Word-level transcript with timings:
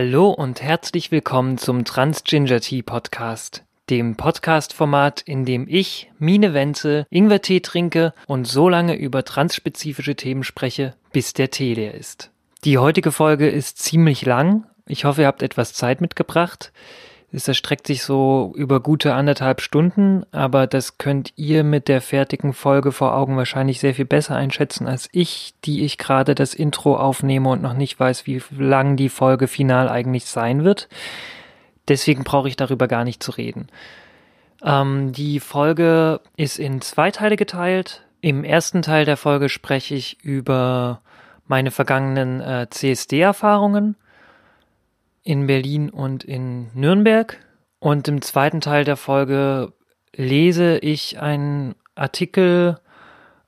Hallo 0.00 0.30
und 0.30 0.62
herzlich 0.62 1.10
willkommen 1.10 1.58
zum 1.58 1.84
Trans 1.84 2.22
Ginger 2.22 2.60
Tea 2.60 2.82
Podcast, 2.82 3.64
dem 3.90 4.14
Podcast-Format, 4.14 5.22
in 5.22 5.44
dem 5.44 5.66
ich, 5.68 6.08
Mine 6.20 6.54
Wenzel, 6.54 7.04
Ingwertee 7.10 7.58
trinke 7.58 8.14
und 8.28 8.46
so 8.46 8.68
lange 8.68 8.94
über 8.94 9.24
transspezifische 9.24 10.14
Themen 10.14 10.44
spreche, 10.44 10.94
bis 11.12 11.32
der 11.32 11.50
Tee 11.50 11.74
leer 11.74 11.94
ist. 11.94 12.30
Die 12.62 12.78
heutige 12.78 13.10
Folge 13.10 13.48
ist 13.48 13.80
ziemlich 13.80 14.24
lang. 14.24 14.68
Ich 14.86 15.04
hoffe, 15.04 15.22
ihr 15.22 15.26
habt 15.26 15.42
etwas 15.42 15.72
Zeit 15.72 16.00
mitgebracht. 16.00 16.70
Es 17.30 17.46
erstreckt 17.46 17.86
sich 17.86 18.02
so 18.02 18.54
über 18.56 18.80
gute 18.80 19.12
anderthalb 19.12 19.60
Stunden, 19.60 20.24
aber 20.32 20.66
das 20.66 20.96
könnt 20.96 21.34
ihr 21.36 21.62
mit 21.62 21.88
der 21.88 22.00
fertigen 22.00 22.54
Folge 22.54 22.90
vor 22.90 23.14
Augen 23.14 23.36
wahrscheinlich 23.36 23.80
sehr 23.80 23.94
viel 23.94 24.06
besser 24.06 24.34
einschätzen 24.34 24.86
als 24.86 25.10
ich, 25.12 25.52
die 25.64 25.84
ich 25.84 25.98
gerade 25.98 26.34
das 26.34 26.54
Intro 26.54 26.96
aufnehme 26.96 27.50
und 27.50 27.60
noch 27.60 27.74
nicht 27.74 28.00
weiß, 28.00 28.26
wie 28.26 28.42
lang 28.56 28.96
die 28.96 29.10
Folge 29.10 29.46
final 29.46 29.90
eigentlich 29.90 30.24
sein 30.24 30.64
wird. 30.64 30.88
Deswegen 31.86 32.24
brauche 32.24 32.48
ich 32.48 32.56
darüber 32.56 32.88
gar 32.88 33.04
nicht 33.04 33.22
zu 33.22 33.32
reden. 33.32 33.68
Ähm, 34.64 35.12
die 35.12 35.38
Folge 35.38 36.20
ist 36.36 36.58
in 36.58 36.80
zwei 36.80 37.10
Teile 37.10 37.36
geteilt. 37.36 38.06
Im 38.22 38.42
ersten 38.42 38.80
Teil 38.80 39.04
der 39.04 39.18
Folge 39.18 39.50
spreche 39.50 39.94
ich 39.94 40.24
über 40.24 41.02
meine 41.46 41.70
vergangenen 41.70 42.40
äh, 42.40 42.66
CSD-Erfahrungen 42.70 43.96
in 45.22 45.46
Berlin 45.46 45.90
und 45.90 46.24
in 46.24 46.70
Nürnberg. 46.74 47.38
Und 47.80 48.08
im 48.08 48.22
zweiten 48.22 48.60
Teil 48.60 48.84
der 48.84 48.96
Folge 48.96 49.72
lese 50.14 50.78
ich 50.78 51.20
einen 51.20 51.74
Artikel 51.94 52.78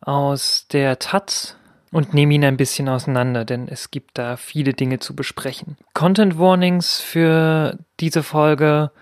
aus 0.01 0.67
der 0.73 0.99
Taz 0.99 1.57
und 1.93 2.15
nehme 2.15 2.35
ihn 2.35 2.45
ein 2.45 2.57
bisschen 2.57 2.89
auseinander, 2.89 3.45
denn 3.45 3.69
es 3.69 3.91
gibt 3.91 4.17
da 4.19 4.37
viele 4.37 4.73
Dinge 4.73 5.01
zu 5.01 5.17
besprechen. 5.17 5.77
Content 5.95 6.39
Warnings 6.39 7.01
für 7.01 7.79
diese 7.99 8.23
Folge 8.23 8.93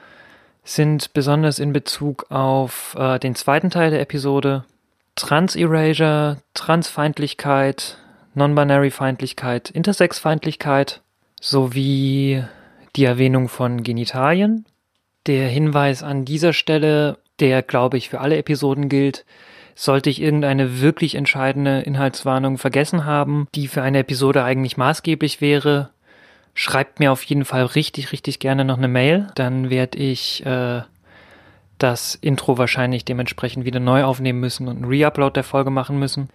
sind 0.65 1.13
besonders 1.13 1.59
in 1.59 1.73
Bezug 1.73 2.31
auf 2.31 2.95
äh, 2.99 3.19
den 3.19 3.35
zweiten 3.35 3.71
Teil 3.71 3.91
der 3.91 4.01
Episode 4.01 4.65
Trans-Erasure, 5.15 6.39
Transfeindlichkeit, 6.55 7.99
Non-Binary-Feindlichkeit, 8.35 9.71
Intersex-Feindlichkeit 9.71 11.03
sowie 11.41 12.45
die 12.99 13.05
Erwähnung 13.05 13.49
von 13.49 13.83
Genitalien. 13.83 14.67
Der 15.27 15.49
Hinweis 15.49 16.03
an 16.03 16.25
dieser 16.25 16.53
Stelle, 16.53 17.19
der 17.41 17.63
glaube 17.63 17.97
ich 17.97 18.09
für 18.09 18.21
alle 18.21 18.37
Episoden 18.37 18.89
gilt, 18.89 19.25
sollte 19.75 20.11
ich 20.11 20.21
irgendeine 20.21 20.81
wirklich 20.81 21.15
entscheidende 21.15 21.81
Inhaltswarnung 21.81 22.59
vergessen 22.59 23.05
haben, 23.05 23.47
die 23.55 23.69
für 23.69 23.83
eine 23.83 24.01
Episode 24.01 24.43
eigentlich 24.43 24.77
maßgeblich 24.77 25.41
wäre, 25.41 25.91
schreibt 26.55 26.99
mir 26.99 27.13
auf 27.13 27.23
jeden 27.23 27.45
Fall 27.45 27.65
richtig, 27.65 28.11
richtig 28.11 28.41
gerne 28.41 28.65
noch 28.65 28.79
eine 28.79 28.89
Mail. 28.89 29.29
Dann 29.37 29.71
werde 29.71 29.99
ich 29.99 30.45
äh, 30.45 30.83
das 31.79 32.17
Intro 32.17 32.59
wahrscheinlich 32.59 33.05
dementsprechend 33.05 33.65
wieder 33.65 33.79
neu 33.79 34.03
aufnehmen 34.03 34.41
müssen 34.41 34.67
und 34.67 34.79
einen 34.79 34.93
Reupload 34.93 35.35
der 35.35 35.45
Folge 35.45 35.71
machen 35.71 36.01
müssen. 36.01 36.31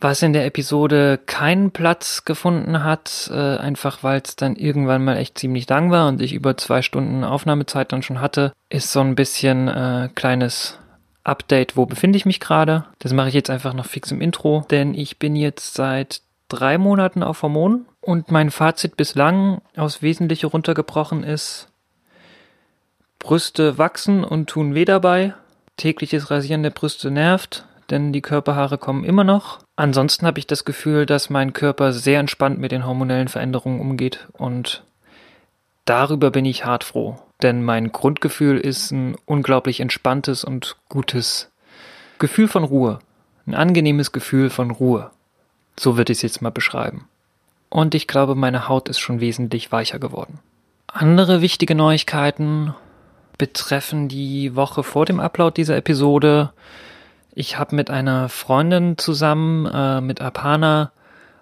Was 0.00 0.22
in 0.22 0.32
der 0.32 0.46
Episode 0.46 1.18
keinen 1.26 1.72
Platz 1.72 2.24
gefunden 2.24 2.84
hat, 2.84 3.30
äh, 3.32 3.56
einfach 3.56 4.04
weil 4.04 4.20
es 4.24 4.36
dann 4.36 4.54
irgendwann 4.54 5.04
mal 5.04 5.16
echt 5.16 5.38
ziemlich 5.38 5.68
lang 5.68 5.90
war 5.90 6.06
und 6.06 6.22
ich 6.22 6.32
über 6.32 6.56
zwei 6.56 6.82
Stunden 6.82 7.24
Aufnahmezeit 7.24 7.92
dann 7.92 8.02
schon 8.02 8.20
hatte, 8.20 8.52
ist 8.68 8.92
so 8.92 9.00
ein 9.00 9.16
bisschen 9.16 9.66
äh, 9.66 10.08
kleines 10.14 10.78
Update, 11.24 11.76
wo 11.76 11.84
befinde 11.84 12.16
ich 12.16 12.26
mich 12.26 12.38
gerade. 12.38 12.84
Das 13.00 13.12
mache 13.12 13.28
ich 13.28 13.34
jetzt 13.34 13.50
einfach 13.50 13.74
noch 13.74 13.86
fix 13.86 14.12
im 14.12 14.20
Intro, 14.20 14.64
denn 14.70 14.94
ich 14.94 15.18
bin 15.18 15.34
jetzt 15.34 15.74
seit 15.74 16.22
drei 16.48 16.78
Monaten 16.78 17.24
auf 17.24 17.42
Hormonen 17.42 17.86
und 18.00 18.30
mein 18.30 18.52
Fazit 18.52 18.96
bislang 18.96 19.60
aus 19.76 20.00
Wesentliche 20.00 20.46
runtergebrochen 20.46 21.24
ist, 21.24 21.68
Brüste 23.18 23.78
wachsen 23.78 24.22
und 24.22 24.48
tun 24.48 24.74
weh 24.74 24.84
dabei. 24.84 25.34
Tägliches 25.76 26.30
Rasieren 26.30 26.62
der 26.62 26.70
Brüste 26.70 27.10
nervt 27.10 27.64
denn 27.90 28.12
die 28.12 28.22
Körperhaare 28.22 28.78
kommen 28.78 29.04
immer 29.04 29.24
noch. 29.24 29.60
Ansonsten 29.78 30.26
habe 30.26 30.40
ich 30.40 30.46
das 30.48 30.64
Gefühl, 30.64 31.06
dass 31.06 31.30
mein 31.30 31.52
Körper 31.52 31.92
sehr 31.92 32.18
entspannt 32.18 32.58
mit 32.58 32.72
den 32.72 32.84
hormonellen 32.84 33.28
Veränderungen 33.28 33.80
umgeht 33.80 34.26
und 34.32 34.82
darüber 35.84 36.32
bin 36.32 36.44
ich 36.44 36.64
hart 36.64 36.82
froh, 36.82 37.20
denn 37.42 37.62
mein 37.62 37.92
Grundgefühl 37.92 38.58
ist 38.58 38.90
ein 38.90 39.16
unglaublich 39.24 39.78
entspanntes 39.78 40.42
und 40.42 40.74
gutes 40.88 41.52
Gefühl 42.18 42.48
von 42.48 42.64
Ruhe, 42.64 42.98
ein 43.46 43.54
angenehmes 43.54 44.10
Gefühl 44.10 44.50
von 44.50 44.72
Ruhe. 44.72 45.12
So 45.78 45.96
würde 45.96 46.10
ich 46.10 46.18
es 46.18 46.22
jetzt 46.22 46.42
mal 46.42 46.50
beschreiben. 46.50 47.06
Und 47.68 47.94
ich 47.94 48.08
glaube, 48.08 48.34
meine 48.34 48.66
Haut 48.66 48.88
ist 48.88 48.98
schon 48.98 49.20
wesentlich 49.20 49.70
weicher 49.70 50.00
geworden. 50.00 50.40
Andere 50.88 51.40
wichtige 51.40 51.76
Neuigkeiten 51.76 52.74
betreffen 53.38 54.08
die 54.08 54.56
Woche 54.56 54.82
vor 54.82 55.06
dem 55.06 55.20
Upload 55.20 55.54
dieser 55.54 55.76
Episode. 55.76 56.50
Ich 57.38 57.56
habe 57.56 57.76
mit 57.76 57.88
einer 57.88 58.28
Freundin 58.28 58.98
zusammen, 58.98 59.64
äh, 59.66 60.00
mit 60.00 60.20
Apana, 60.20 60.90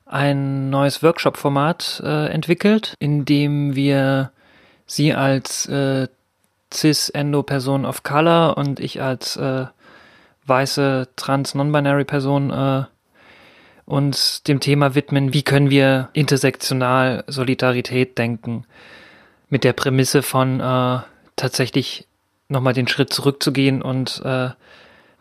ein 0.05 0.69
neues 0.69 1.03
Workshop-Format 1.03 2.03
äh, 2.05 2.27
entwickelt, 2.27 2.93
in 2.99 3.25
dem 3.25 3.75
wir 3.75 4.31
sie 4.85 5.15
als 5.15 5.65
äh, 5.71 6.09
cis-endo-Person 6.71 7.87
of 7.87 8.03
Color 8.03 8.59
und 8.59 8.79
ich 8.79 9.01
als 9.01 9.39
äh, 9.39 9.65
weiße 10.45 11.09
trans-non-binary-Person 11.17 12.51
äh, 12.51 12.85
uns 13.87 14.43
dem 14.43 14.61
Thema 14.61 14.95
widmen, 14.95 15.33
wie 15.33 15.45
können 15.45 15.71
wir 15.71 16.11
intersektional 16.13 17.25
Solidarität 17.27 18.19
denken, 18.19 18.67
mit 19.49 19.65
der 19.65 19.73
Prämisse 19.73 20.23
von 20.23 20.61
äh, 20.61 20.99
tatsächlich 21.37 22.07
nochmal 22.51 22.75
den 22.75 22.87
Schritt 22.87 23.15
zurückzugehen 23.15 23.81
und 23.81 24.21
äh, 24.27 24.51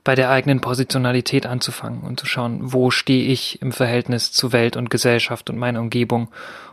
bei 0.05 0.15
der 0.15 0.29
eigenen 0.29 0.61
Positionalität 0.61 1.47
anzufangen 1.47 2.01
und 2.01 2.19
zu 2.19 2.27
schauen, 2.27 2.59
wo 2.61 2.91
stehe 2.91 3.25
ich 3.25 3.61
im 3.61 3.73
Verhältnis 3.73 4.31
zu 4.31 4.53
Welt 4.53 4.77
und 4.77 4.89
Gesellschaft 4.89 5.49
und 5.49 5.57
meiner 5.57 5.81
Umgebung 5.81 6.29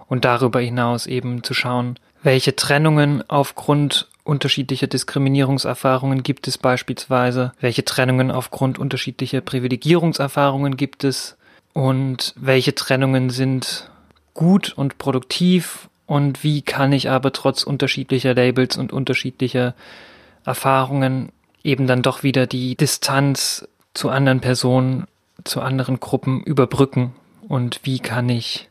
und 0.07 0.25
darüber 0.25 0.61
hinaus 0.61 1.07
eben 1.07 1.43
zu 1.43 1.55
schauen, 1.55 1.99
welche 2.23 2.55
Trennungen 2.55 3.25
aufgrund 3.29 4.09
unterschiedlicher 4.23 4.87
Diskriminierungserfahrungen 4.87 6.23
gibt 6.23 6.47
es 6.47 6.59
beispielsweise, 6.59 7.53
welche 7.59 7.85
Trennungen 7.85 8.31
aufgrund 8.31 8.79
unterschiedlicher 8.79 9.41
Privilegierungserfahrungen 9.41 10.77
gibt 10.77 11.03
es 11.03 11.39
und 11.73 12.35
welche 12.37 12.75
Trennungen 12.75 13.31
sind 13.31 13.91
gut 14.35 14.75
und 14.77 14.99
produktiv 14.99 15.89
und 16.05 16.45
wie 16.45 16.61
kann 16.61 16.93
ich 16.93 17.09
aber 17.09 17.33
trotz 17.33 17.63
unterschiedlicher 17.63 18.35
Labels 18.35 18.77
und 18.77 18.93
unterschiedlicher 18.93 19.75
Erfahrungen 20.45 21.33
eben 21.65 21.87
dann 21.87 22.03
doch 22.03 22.23
wieder 22.23 22.47
die 22.47 22.77
Distanz 22.77 23.69
zu 23.95 24.09
anderen 24.09 24.41
Personen, 24.41 25.07
zu 25.45 25.61
anderen 25.61 26.01
Gruppen 26.01 26.43
überbrücken 26.43 27.15
und 27.49 27.81
wie 27.83 27.99
kann 27.99 28.29
ich 28.29 28.69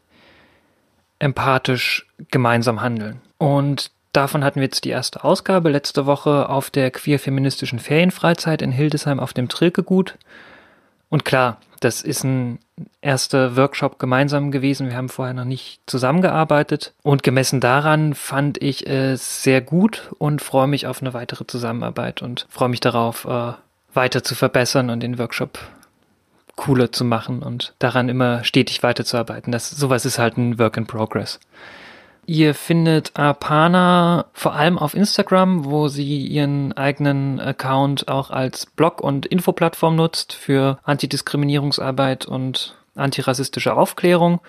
empathisch 1.20 2.08
gemeinsam 2.32 2.82
handeln. 2.82 3.22
Und 3.38 3.92
davon 4.14 4.44
hatten 4.44 4.60
wir 4.60 4.66
jetzt 4.66 4.86
die 4.86 4.90
erste 4.90 5.24
Ausgabe 5.24 5.70
letzte 5.70 6.06
Woche 6.06 6.50
auf 6.50 6.70
der 6.70 6.92
queer-feministischen 6.92 7.80
Ferienfreizeit 7.80 8.62
in 8.62 8.72
Hildesheim 8.72 9.20
auf 9.20 9.34
dem 9.34 9.48
Trilkegut. 9.48 10.18
Und 11.12 11.26
klar, 11.26 11.58
das 11.82 12.02
ist 12.02 12.24
ein 12.24 12.58
erster 13.02 13.58
Workshop 13.58 14.00
gemeinsam 14.00 14.50
gewesen. 14.50 14.88
Wir 14.88 14.96
haben 14.96 15.10
vorher 15.10 15.34
noch 15.34 15.46
nicht 15.46 15.82
zusammengearbeitet. 15.86 16.94
Und 17.04 17.22
gemessen 17.22 17.60
daran 17.60 18.16
fand 18.16 18.62
ich 18.62 18.88
es 18.88 19.44
sehr 19.44 19.62
gut 19.62 20.10
und 20.18 20.42
freue 20.42 20.68
mich 20.68 20.88
auf 20.88 21.02
eine 21.02 21.14
weitere 21.14 21.46
Zusammenarbeit 21.46 22.22
und 22.22 22.48
freue 22.50 22.70
mich 22.70 22.80
darauf, 22.80 23.26
äh, 23.26 23.54
weiter 23.94 24.24
zu 24.24 24.36
verbessern 24.36 24.90
und 24.90 25.02
den 25.02 25.20
Workshop 25.20 25.60
cooler 26.56 26.92
zu 26.92 27.04
machen 27.04 27.44
und 27.44 27.74
daran 27.80 28.08
immer 28.08 28.44
stetig 28.46 28.82
weiterzuarbeiten. 28.82 29.52
Das, 29.52 29.70
sowas 29.70 30.06
ist 30.06 30.18
halt 30.18 30.38
ein 30.38 30.60
Work 30.60 30.78
in 30.78 30.86
Progress. 30.86 31.40
Ihr 32.28 32.54
findet 32.54 33.18
Apana 33.18 34.26
vor 34.34 34.54
allem 34.54 34.78
auf 34.78 34.94
Instagram, 34.94 35.66
wo 35.66 35.88
sie 35.88 36.26
ihren 36.26 36.72
eigenen 36.74 37.40
Account 37.40 38.08
auch 38.08 38.30
als 38.30 38.66
Blog- 38.66 39.02
und 39.02 39.26
Infoplattform 39.26 39.96
nutzt 39.96 40.34
für 40.34 40.80
Antidiskriminierungsarbeit 40.84 42.26
und 42.26 42.76
antirassistische 42.96 43.76
Aufklärung. 43.76 44.40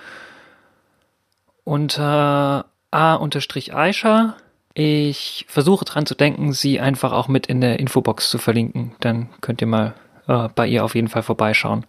Unter 1.65 2.67
a-aisha. 2.91 4.37
Ich 4.75 5.47
versuche 5.49 5.85
dran 5.85 6.07
zu 6.07 6.15
denken, 6.15 6.53
sie 6.53 6.81
einfach 6.81 7.13
auch 7.13 7.29
mit 7.29 7.47
in 7.47 7.61
der 7.61 7.79
Infobox 7.79 8.31
zu 8.31 8.39
verlinken. 8.39 8.95
Dann 9.01 9.29
könnt 9.41 9.61
ihr 9.61 9.67
mal 9.67 9.95
äh, 10.29 10.49
bei 10.55 10.67
ihr 10.67 10.85
auf 10.85 10.95
jeden 10.95 11.09
Fall 11.09 11.23
vorbeischauen. 11.23 11.85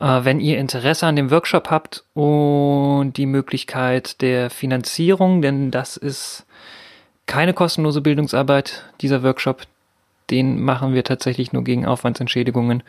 Äh, 0.00 0.24
wenn 0.24 0.40
ihr 0.40 0.58
Interesse 0.58 1.06
an 1.06 1.16
dem 1.16 1.30
Workshop 1.30 1.70
habt 1.70 2.04
und 2.14 3.12
die 3.16 3.26
Möglichkeit 3.26 4.20
der 4.20 4.50
Finanzierung, 4.50 5.42
denn 5.42 5.70
das 5.70 5.96
ist 5.96 6.46
keine 7.26 7.54
kostenlose 7.54 8.00
Bildungsarbeit, 8.00 8.84
dieser 9.00 9.22
Workshop, 9.22 9.62
den 10.30 10.60
machen 10.62 10.94
wir 10.94 11.04
tatsächlich 11.04 11.52
nur 11.52 11.64
gegen 11.64 11.86
Aufwandsentschädigungen. 11.86 12.82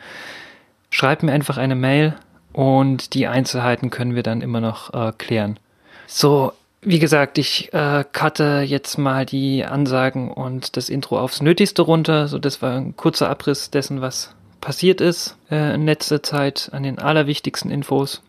Schreibt 0.90 1.22
mir 1.22 1.32
einfach 1.32 1.56
eine 1.56 1.74
Mail 1.74 2.16
und 2.52 3.14
die 3.14 3.26
Einzelheiten 3.26 3.90
können 3.90 4.14
wir 4.14 4.22
dann 4.22 4.40
immer 4.40 4.60
noch 4.60 4.94
äh, 4.94 5.12
klären. 5.16 5.58
So, 6.06 6.52
Wie 6.82 7.00
gesagt, 7.00 7.36
ich 7.36 7.74
äh, 7.74 8.04
cutte 8.12 8.62
jetzt 8.64 8.96
mal 8.96 9.26
die 9.26 9.64
Ansagen 9.64 10.30
und 10.30 10.76
das 10.76 10.88
Intro 10.88 11.18
aufs 11.18 11.42
Nötigste 11.42 11.82
runter. 11.82 12.28
So, 12.28 12.38
das 12.38 12.62
war 12.62 12.76
ein 12.76 12.94
kurzer 12.94 13.28
Abriss 13.28 13.70
dessen, 13.70 14.00
was 14.00 14.35
passiert 14.60 15.00
ist 15.00 15.36
äh, 15.50 15.74
in 15.74 15.86
letzter 15.86 16.22
Zeit 16.22 16.70
an 16.72 16.82
den 16.82 16.98
allerwichtigsten 16.98 17.70
Infos. 17.70 18.22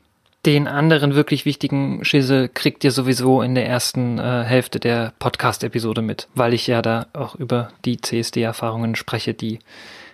Den 0.45 0.67
anderen 0.67 1.15
wirklich 1.15 1.45
wichtigen 1.45 2.05
Schisse 2.05 2.47
kriegt 2.47 2.83
ihr 2.83 2.91
sowieso 2.91 3.41
in 3.41 3.55
der 3.55 3.67
ersten 3.67 4.17
äh, 4.17 4.43
Hälfte 4.43 4.79
der 4.79 5.13
Podcast-Episode 5.19 6.01
mit, 6.01 6.29
weil 6.35 6.53
ich 6.53 6.67
ja 6.67 6.81
da 6.81 7.07
auch 7.13 7.35
über 7.35 7.69
die 7.83 7.99
CSD-Erfahrungen 7.99 8.95
spreche, 8.95 9.33
die 9.33 9.59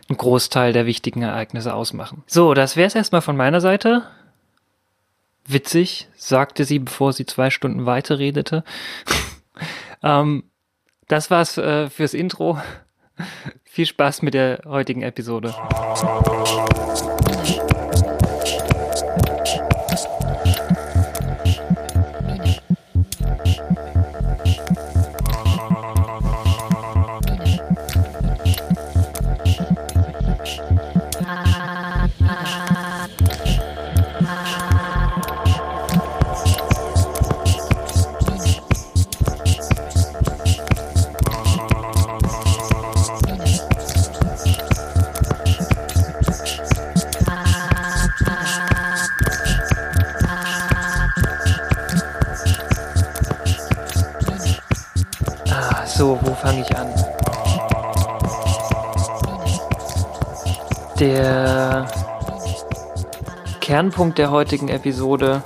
einen 0.10 0.18
Großteil 0.18 0.74
der 0.74 0.86
wichtigen 0.86 1.21
Ereignisse 1.21 1.74
ausmachen. 1.74 2.24
So, 2.25 2.54
das 2.54 2.75
wäre 2.75 2.88
es 2.88 2.95
erstmal 2.95 3.21
von 3.21 3.38
meiner 3.38 3.62
Seite. 3.62 4.04
Witzig, 5.45 6.07
sagte 6.15 6.65
sie, 6.65 6.80
bevor 6.80 7.13
sie 7.13 7.25
zwei 7.25 7.50
Stunden 7.50 7.86
weiter 7.86 8.18
redete. 8.18 8.63
ähm, 10.04 10.45
das 11.07 11.30
war's 11.30 11.57
äh, 11.57 11.89
fürs 11.89 12.13
Intro. 12.13 12.60
Viel 13.74 13.88
Spaß 13.88 14.22
mit 14.22 14.36
der 14.36 14.62
heutigen 14.68 15.02
Episode. 15.02 15.56
Der 61.03 61.85
Kernpunkt 63.59 64.17
der 64.17 64.31
heutigen 64.31 64.69
Episode 64.69 65.44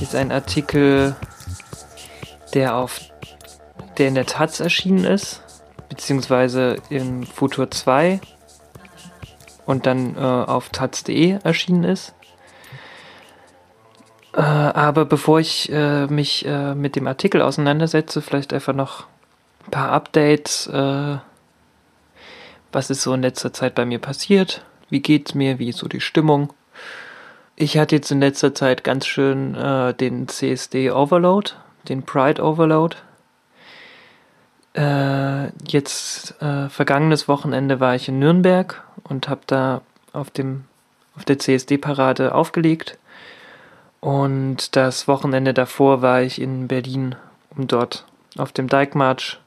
ist 0.00 0.14
ein 0.14 0.30
Artikel, 0.30 1.16
der 2.54 2.76
auf 2.76 3.00
der 3.98 4.06
in 4.06 4.14
der 4.14 4.26
Taz 4.26 4.60
erschienen 4.60 5.06
ist, 5.06 5.42
beziehungsweise 5.88 6.76
in 6.88 7.26
Futur 7.26 7.68
2 7.68 8.20
und 9.66 9.86
dann 9.86 10.14
äh, 10.14 10.20
auf 10.20 10.68
taz.de 10.68 11.40
erschienen 11.42 11.82
ist. 11.82 12.14
Äh, 14.34 14.40
aber 14.40 15.04
bevor 15.04 15.40
ich 15.40 15.68
äh, 15.72 16.06
mich 16.06 16.46
äh, 16.46 16.76
mit 16.76 16.94
dem 16.94 17.08
Artikel 17.08 17.42
auseinandersetze, 17.42 18.22
vielleicht 18.22 18.52
einfach 18.52 18.72
noch 18.72 19.06
ein 19.66 19.72
paar 19.72 19.90
Updates. 19.90 20.70
Was 22.74 22.90
ist 22.90 23.02
so 23.02 23.14
in 23.14 23.22
letzter 23.22 23.52
Zeit 23.52 23.76
bei 23.76 23.84
mir 23.84 24.00
passiert? 24.00 24.64
Wie 24.90 24.98
geht's 24.98 25.32
mir? 25.32 25.60
Wie 25.60 25.68
ist 25.68 25.78
so 25.78 25.86
die 25.86 26.00
Stimmung? 26.00 26.52
Ich 27.54 27.78
hatte 27.78 27.94
jetzt 27.94 28.10
in 28.10 28.18
letzter 28.18 28.52
Zeit 28.52 28.82
ganz 28.82 29.06
schön 29.06 29.54
äh, 29.54 29.94
den 29.94 30.26
CSD 30.26 30.90
Overload, 30.90 31.52
den 31.88 32.02
Pride 32.02 32.42
Overload. 32.42 32.96
Äh, 34.72 35.52
jetzt 35.68 36.34
äh, 36.42 36.68
vergangenes 36.68 37.28
Wochenende 37.28 37.78
war 37.78 37.94
ich 37.94 38.08
in 38.08 38.18
Nürnberg 38.18 38.82
und 39.04 39.28
habe 39.28 39.42
da 39.46 39.82
auf 40.12 40.30
dem 40.30 40.64
auf 41.14 41.24
der 41.24 41.38
CSD 41.38 41.78
Parade 41.78 42.34
aufgelegt. 42.34 42.98
Und 44.00 44.74
das 44.74 45.06
Wochenende 45.06 45.54
davor 45.54 46.02
war 46.02 46.22
ich 46.22 46.40
in 46.40 46.66
Berlin, 46.66 47.14
um 47.56 47.68
dort 47.68 48.04
auf 48.36 48.50
dem 48.50 48.68
Dijkmarsch 48.68 49.38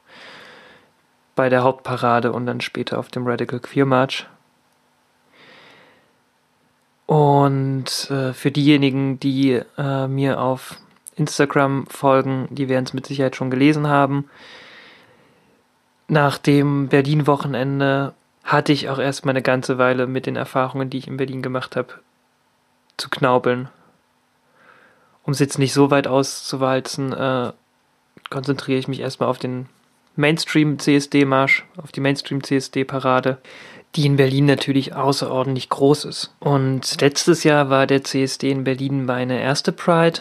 bei 1.38 1.48
der 1.48 1.62
Hauptparade 1.62 2.32
und 2.32 2.46
dann 2.46 2.60
später 2.60 2.98
auf 2.98 3.10
dem 3.10 3.24
Radical 3.24 3.60
Queer 3.60 3.86
March. 3.86 4.26
Und 7.06 8.10
äh, 8.10 8.32
für 8.32 8.50
diejenigen, 8.50 9.20
die 9.20 9.62
äh, 9.78 10.08
mir 10.08 10.40
auf 10.40 10.80
Instagram 11.14 11.86
folgen, 11.86 12.48
die 12.50 12.68
werden 12.68 12.86
es 12.86 12.92
mit 12.92 13.06
Sicherheit 13.06 13.36
schon 13.36 13.52
gelesen 13.52 13.86
haben. 13.86 14.28
Nach 16.08 16.38
dem 16.38 16.88
Berlin-Wochenende 16.88 18.14
hatte 18.42 18.72
ich 18.72 18.88
auch 18.88 18.98
erstmal 18.98 19.34
eine 19.34 19.42
ganze 19.42 19.78
Weile 19.78 20.08
mit 20.08 20.26
den 20.26 20.34
Erfahrungen, 20.34 20.90
die 20.90 20.98
ich 20.98 21.06
in 21.06 21.18
Berlin 21.18 21.40
gemacht 21.40 21.76
habe, 21.76 22.00
zu 22.96 23.10
knaubeln. 23.10 23.68
Um 25.22 25.32
es 25.32 25.38
jetzt 25.38 25.60
nicht 25.60 25.72
so 25.72 25.92
weit 25.92 26.08
auszuwalzen, 26.08 27.12
äh, 27.12 27.52
konzentriere 28.28 28.80
ich 28.80 28.88
mich 28.88 28.98
erstmal 28.98 29.28
auf 29.28 29.38
den 29.38 29.68
Mainstream-CSD-Marsch, 30.18 31.64
auf 31.76 31.92
die 31.92 32.00
Mainstream-CSD-Parade, 32.00 33.38
die 33.94 34.04
in 34.04 34.16
Berlin 34.16 34.46
natürlich 34.46 34.94
außerordentlich 34.94 35.68
groß 35.68 36.04
ist. 36.04 36.34
Und 36.40 37.00
letztes 37.00 37.44
Jahr 37.44 37.70
war 37.70 37.86
der 37.86 38.04
CSD 38.04 38.50
in 38.50 38.64
Berlin 38.64 39.06
meine 39.06 39.40
erste 39.40 39.72
Pride, 39.72 40.20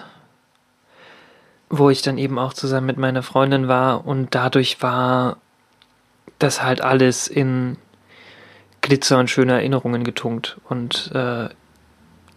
wo 1.70 1.90
ich 1.90 2.04
dann 2.04 2.18
eben 2.18 2.38
auch 2.38 2.54
zusammen 2.54 2.88
mit 2.88 2.98
meiner 2.98 3.24
Freundin 3.24 3.68
war 3.68 4.06
und 4.06 4.36
dadurch 4.36 4.82
war 4.82 5.38
das 6.40 6.62
halt 6.62 6.82
alles 6.82 7.28
in 7.28 7.78
Glitzer 8.82 9.18
und 9.18 9.30
schöne 9.30 9.54
Erinnerungen 9.54 10.04
getunkt 10.04 10.58
und 10.70 11.12
äh, 11.14 11.50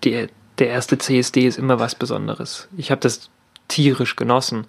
die, 0.03 0.29
der 0.59 0.69
erste 0.69 0.97
CSD 0.99 1.47
ist 1.47 1.59
immer 1.59 1.79
was 1.79 1.95
Besonderes. 1.95 2.69
Ich 2.77 2.91
habe 2.91 3.03
das 3.03 3.29
tierisch 3.69 4.17
genossen 4.17 4.67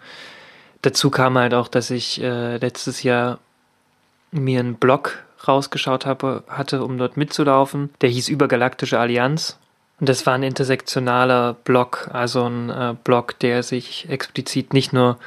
dazu 0.82 1.10
kam 1.10 1.38
halt 1.38 1.54
auch, 1.54 1.68
dass 1.68 1.90
ich 1.90 2.22
äh, 2.22 2.58
letztes 2.58 3.04
Jahr 3.04 3.40
mir 4.32 4.60
einen 4.60 4.76
Blog 4.76 5.24
rausgeschaut 5.48 6.06
habe, 6.06 6.44
hatte, 6.48 6.84
um 6.84 6.98
dort 6.98 7.18
mitzulaufen. 7.18 7.90
Der 8.02 8.10
hieß 8.10 8.30
Übergalaktische 8.30 9.00
Allianz. 9.00 9.58
Und 10.00 10.10
das 10.10 10.26
war 10.26 10.34
ein 10.34 10.44
intersektionaler 10.44 11.54
Blog, 11.54 12.10
also 12.12 12.44
ein 12.46 12.70
äh, 12.70 12.96
Blog, 13.04 13.38
der 13.40 13.62
sich 13.62 14.10
explizit 14.10 14.74
nicht 14.74 14.94
nur 14.94 15.18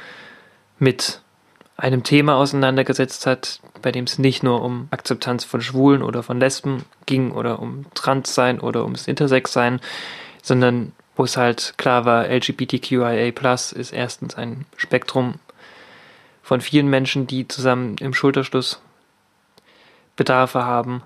mit 0.79 1.21
einem 1.77 2.03
Thema 2.03 2.35
auseinandergesetzt 2.35 3.25
hat, 3.25 3.59
bei 3.81 3.91
dem 3.91 4.05
es 4.05 4.19
nicht 4.19 4.43
nur 4.43 4.61
um 4.61 4.87
Akzeptanz 4.91 5.43
von 5.43 5.61
Schwulen 5.61 6.01
oder 6.01 6.23
von 6.23 6.39
Lesben 6.39 6.83
ging 7.05 7.31
oder 7.31 7.59
um 7.59 7.85
Transsein 7.93 8.59
oder 8.59 8.83
ums 8.83 9.07
Intersex-Sein, 9.07 9.79
sondern 10.41 10.91
wo 11.15 11.23
es 11.23 11.37
halt 11.37 11.75
klar 11.77 12.05
war, 12.05 12.27
LGBTQIA 12.27 13.29
ist 13.29 13.93
erstens 13.93 14.35
ein 14.35 14.65
Spektrum 14.75 15.35
von 16.45 16.61
vielen 16.61 16.87
Menschen, 16.91 17.25
die 17.25 17.47
zusammen 17.47 17.95
im 17.99 18.13
Schulterschluss 18.13 18.79
Bedarfe 20.15 20.63
haben 20.63 21.01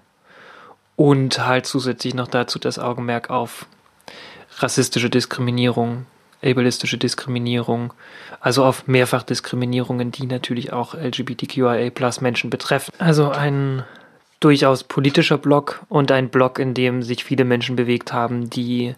und 0.98 1.48
halt 1.48 1.66
zusätzlich 1.66 2.14
noch 2.14 2.28
dazu 2.28 2.60
das 2.60 2.78
Augenmerk 2.78 3.30
auf 3.30 3.66
rassistische 4.58 5.10
Diskriminierung, 5.10 6.06
ableistische 6.44 6.98
Diskriminierung, 6.98 7.94
also 8.42 8.66
auf 8.66 8.88
Mehrfachdiskriminierungen, 8.88 10.12
die 10.12 10.26
natürlich 10.26 10.74
auch 10.74 10.94
LGBTQIA 10.94 11.90
Menschen 12.20 12.50
betreffen. 12.50 12.92
Also 12.98 13.30
ein 13.30 13.86
durchaus 14.42 14.84
politischer 14.84 15.38
Block 15.38 15.80
und 15.88 16.12
ein 16.12 16.28
Block, 16.28 16.60
in 16.60 16.74
dem 16.74 17.02
sich 17.02 17.24
viele 17.24 17.46
Menschen 17.46 17.78
bewegt 17.78 18.12
haben, 18.12 18.50
die 18.50 18.94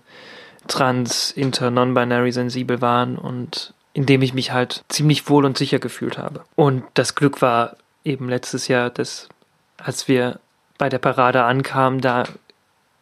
trans, 0.68 1.30
inter, 1.30 1.70
non-binary 1.70 2.32
sensibel 2.32 2.82
waren 2.82 3.20
und 3.20 3.76
in 3.94 4.06
dem 4.06 4.22
ich 4.22 4.34
mich 4.34 4.52
halt 4.52 4.84
ziemlich 4.90 5.30
wohl 5.30 5.46
und 5.46 5.58
sicher 5.58 5.80
gefühlt 5.80 6.18
habe. 6.18 6.44
Und 6.56 6.84
das 6.94 7.16
Glück 7.16 7.42
war 7.42 7.76
eben 8.04 8.30
letztes 8.30 8.68
Jahr, 8.68 8.90
dass 8.90 9.30
als 9.78 10.08
wir 10.08 10.40
bei 10.78 10.90
der 10.90 11.00
Parade 11.00 11.44
ankamen, 11.44 12.02
da 12.02 12.24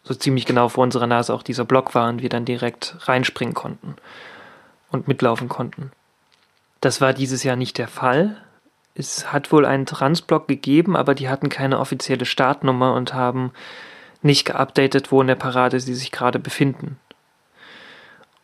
so 0.03 0.13
ziemlich 0.13 0.45
genau 0.45 0.69
vor 0.69 0.83
unserer 0.83 1.07
Nase 1.07 1.33
auch 1.33 1.43
dieser 1.43 1.65
Block 1.65 1.93
war 1.93 2.09
und 2.09 2.21
wir 2.21 2.29
dann 2.29 2.45
direkt 2.45 2.95
reinspringen 3.07 3.53
konnten 3.53 3.95
und 4.89 5.07
mitlaufen 5.07 5.49
konnten. 5.49 5.91
Das 6.81 7.01
war 7.01 7.13
dieses 7.13 7.43
Jahr 7.43 7.55
nicht 7.55 7.77
der 7.77 7.87
Fall. 7.87 8.37
Es 8.95 9.31
hat 9.31 9.51
wohl 9.51 9.65
einen 9.65 9.85
Transblock 9.85 10.47
gegeben, 10.47 10.95
aber 10.95 11.13
die 11.13 11.29
hatten 11.29 11.49
keine 11.49 11.79
offizielle 11.79 12.25
Startnummer 12.25 12.93
und 12.93 13.13
haben 13.13 13.51
nicht 14.21 14.45
geupdatet, 14.45 15.11
wo 15.11 15.21
in 15.21 15.27
der 15.27 15.35
Parade 15.35 15.79
sie 15.79 15.93
sich 15.93 16.11
gerade 16.11 16.39
befinden. 16.39 16.97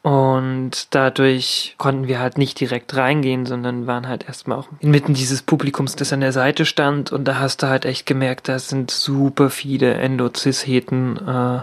Und 0.06 0.94
dadurch 0.94 1.74
konnten 1.80 2.08
wir 2.08 2.20
halt 2.20 2.38
nicht 2.38 2.60
direkt 2.60 2.96
reingehen, 2.96 3.48
sondern 3.48 3.88
waren 3.88 4.08
halt 4.08 4.28
erstmal 4.28 4.60
auch 4.60 4.68
inmitten 4.80 5.16
dieses 5.16 5.42
Publikums, 5.42 5.96
das 5.96 6.14
an 6.14 6.22
der 6.22 6.32
Seite 6.32 6.68
stand. 6.68 7.12
Und 7.12 7.24
da 7.28 7.40
hast 7.40 7.64
du 7.64 7.70
halt 7.70 7.86
echt 7.86 8.06
gemerkt, 8.06 8.48
da 8.48 8.60
sind 8.60 8.92
super 8.92 9.50
viele 9.50 9.96
Endozisheten, 9.96 11.18
äh, 11.28 11.62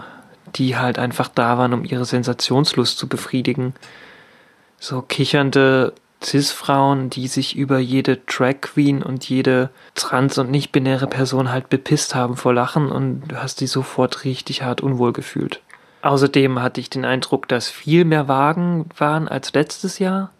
die 0.57 0.75
halt 0.75 0.99
einfach 0.99 1.29
da 1.29 1.57
waren, 1.57 1.73
um 1.73 1.85
ihre 1.85 2.03
Sensationslust 2.03 2.97
zu 2.97 3.07
befriedigen. 3.07 3.75
So 4.77 5.01
kichernde 5.01 5.93
Cis-Frauen, 6.21 7.09
die 7.09 7.29
sich 7.29 7.55
über 7.55 7.79
jede 7.79 8.17
Drag 8.17 8.59
Queen 8.59 9.03
und 9.03 9.29
jede 9.29 9.69
trans- 9.95 10.37
und 10.37 10.51
nicht-binäre 10.51 11.07
Person 11.07 11.49
halt 11.49 11.69
bepisst 11.69 12.13
haben 12.13 12.35
vor 12.35 12.53
Lachen 12.53 12.91
und 12.91 13.23
du 13.25 13.41
hast 13.41 13.61
dich 13.61 13.71
sofort 13.71 14.25
richtig 14.25 14.63
hart 14.63 14.81
unwohl 14.81 15.13
gefühlt. 15.13 15.61
Außerdem 16.03 16.61
hatte 16.61 16.81
ich 16.81 16.89
den 16.89 17.05
Eindruck, 17.05 17.47
dass 17.47 17.69
viel 17.69 18.03
mehr 18.03 18.27
Wagen 18.27 18.89
waren 18.97 19.29
als 19.29 19.53
letztes 19.53 19.99
Jahr, 19.99 20.31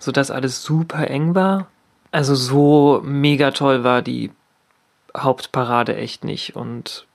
sodass 0.00 0.32
alles 0.32 0.64
super 0.64 1.08
eng 1.08 1.36
war. 1.36 1.68
Also 2.10 2.34
so 2.34 3.00
mega 3.04 3.52
toll 3.52 3.84
war 3.84 4.02
die 4.02 4.32
Hauptparade 5.16 5.96
echt 5.96 6.24
nicht 6.24 6.56
und 6.56 7.06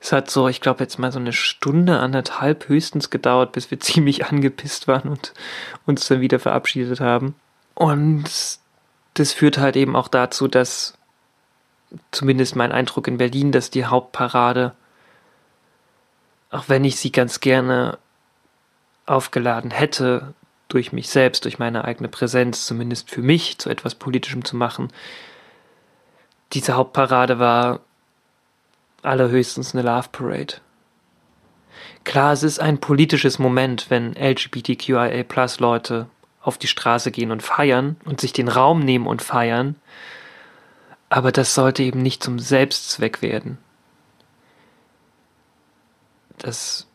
es 0.00 0.12
hat 0.12 0.28
so, 0.28 0.48
ich 0.48 0.60
glaube, 0.60 0.82
jetzt 0.82 0.98
mal 0.98 1.12
so 1.12 1.20
eine 1.20 1.32
Stunde, 1.32 2.00
anderthalb 2.00 2.68
höchstens 2.68 3.10
gedauert, 3.10 3.52
bis 3.52 3.70
wir 3.70 3.78
ziemlich 3.80 4.26
angepisst 4.26 4.88
waren 4.88 5.08
und 5.08 5.32
uns 5.86 6.08
dann 6.08 6.20
wieder 6.20 6.40
verabschiedet 6.40 6.98
haben. 6.98 7.36
Und 7.74 8.58
das 9.14 9.32
führt 9.32 9.58
halt 9.58 9.76
eben 9.76 9.94
auch 9.94 10.08
dazu, 10.08 10.48
dass 10.48 10.94
zumindest 12.10 12.56
mein 12.56 12.72
Eindruck 12.72 13.06
in 13.06 13.18
Berlin, 13.18 13.52
dass 13.52 13.70
die 13.70 13.84
Hauptparade, 13.84 14.74
auch 16.50 16.68
wenn 16.68 16.84
ich 16.84 16.96
sie 16.96 17.12
ganz 17.12 17.40
gerne 17.40 17.98
aufgeladen 19.06 19.70
hätte, 19.70 20.34
durch 20.68 20.92
mich 20.92 21.08
selbst, 21.08 21.44
durch 21.44 21.58
meine 21.58 21.84
eigene 21.84 22.08
Präsenz, 22.08 22.66
zumindest 22.66 23.10
für 23.10 23.22
mich 23.22 23.58
zu 23.58 23.70
etwas 23.70 23.94
Politischem 23.94 24.44
zu 24.44 24.56
machen, 24.56 24.92
diese 26.52 26.74
Hauptparade 26.74 27.38
war 27.38 27.80
allerhöchstens 29.02 29.74
eine 29.74 29.82
Love 29.82 30.08
Parade. 30.12 30.54
Klar, 32.04 32.32
es 32.32 32.42
ist 32.42 32.60
ein 32.60 32.78
politisches 32.78 33.38
Moment, 33.38 33.90
wenn 33.90 34.14
LGBTQIA 34.14 35.24
Leute 35.58 36.06
auf 36.40 36.58
die 36.58 36.66
Straße 36.66 37.10
gehen 37.10 37.30
und 37.30 37.42
feiern 37.42 37.96
und 38.04 38.20
sich 38.20 38.32
den 38.32 38.48
Raum 38.48 38.80
nehmen 38.80 39.06
und 39.06 39.22
feiern, 39.22 39.76
aber 41.08 41.32
das 41.32 41.54
sollte 41.54 41.82
eben 41.82 42.02
nicht 42.02 42.22
zum 42.22 42.38
Selbstzweck 42.38 43.22
werden. 43.22 43.58
Das 46.40 46.86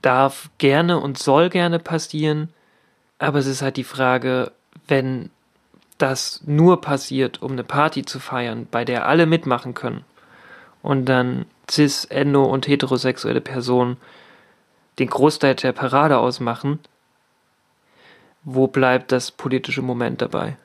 darf 0.00 0.48
gerne 0.58 0.98
und 0.98 1.18
soll 1.18 1.50
gerne 1.50 1.78
passieren, 1.78 2.48
aber 3.18 3.38
es 3.38 3.46
ist 3.46 3.62
halt 3.62 3.76
die 3.76 3.84
Frage, 3.84 4.52
wenn 4.86 5.30
das 5.98 6.40
nur 6.46 6.80
passiert, 6.80 7.42
um 7.42 7.52
eine 7.52 7.64
Party 7.64 8.04
zu 8.04 8.18
feiern, 8.18 8.66
bei 8.70 8.84
der 8.84 9.06
alle 9.06 9.26
mitmachen 9.26 9.74
können, 9.74 10.04
und 10.82 11.04
dann 11.04 11.44
cis, 11.70 12.06
endo 12.06 12.44
und 12.44 12.66
heterosexuelle 12.66 13.42
Personen 13.42 13.98
den 14.98 15.08
Großteil 15.10 15.56
der 15.56 15.72
Parade 15.72 16.18
ausmachen, 16.18 16.78
wo 18.44 18.66
bleibt 18.66 19.12
das 19.12 19.30
politische 19.30 19.82
Moment 19.82 20.22
dabei? 20.22 20.56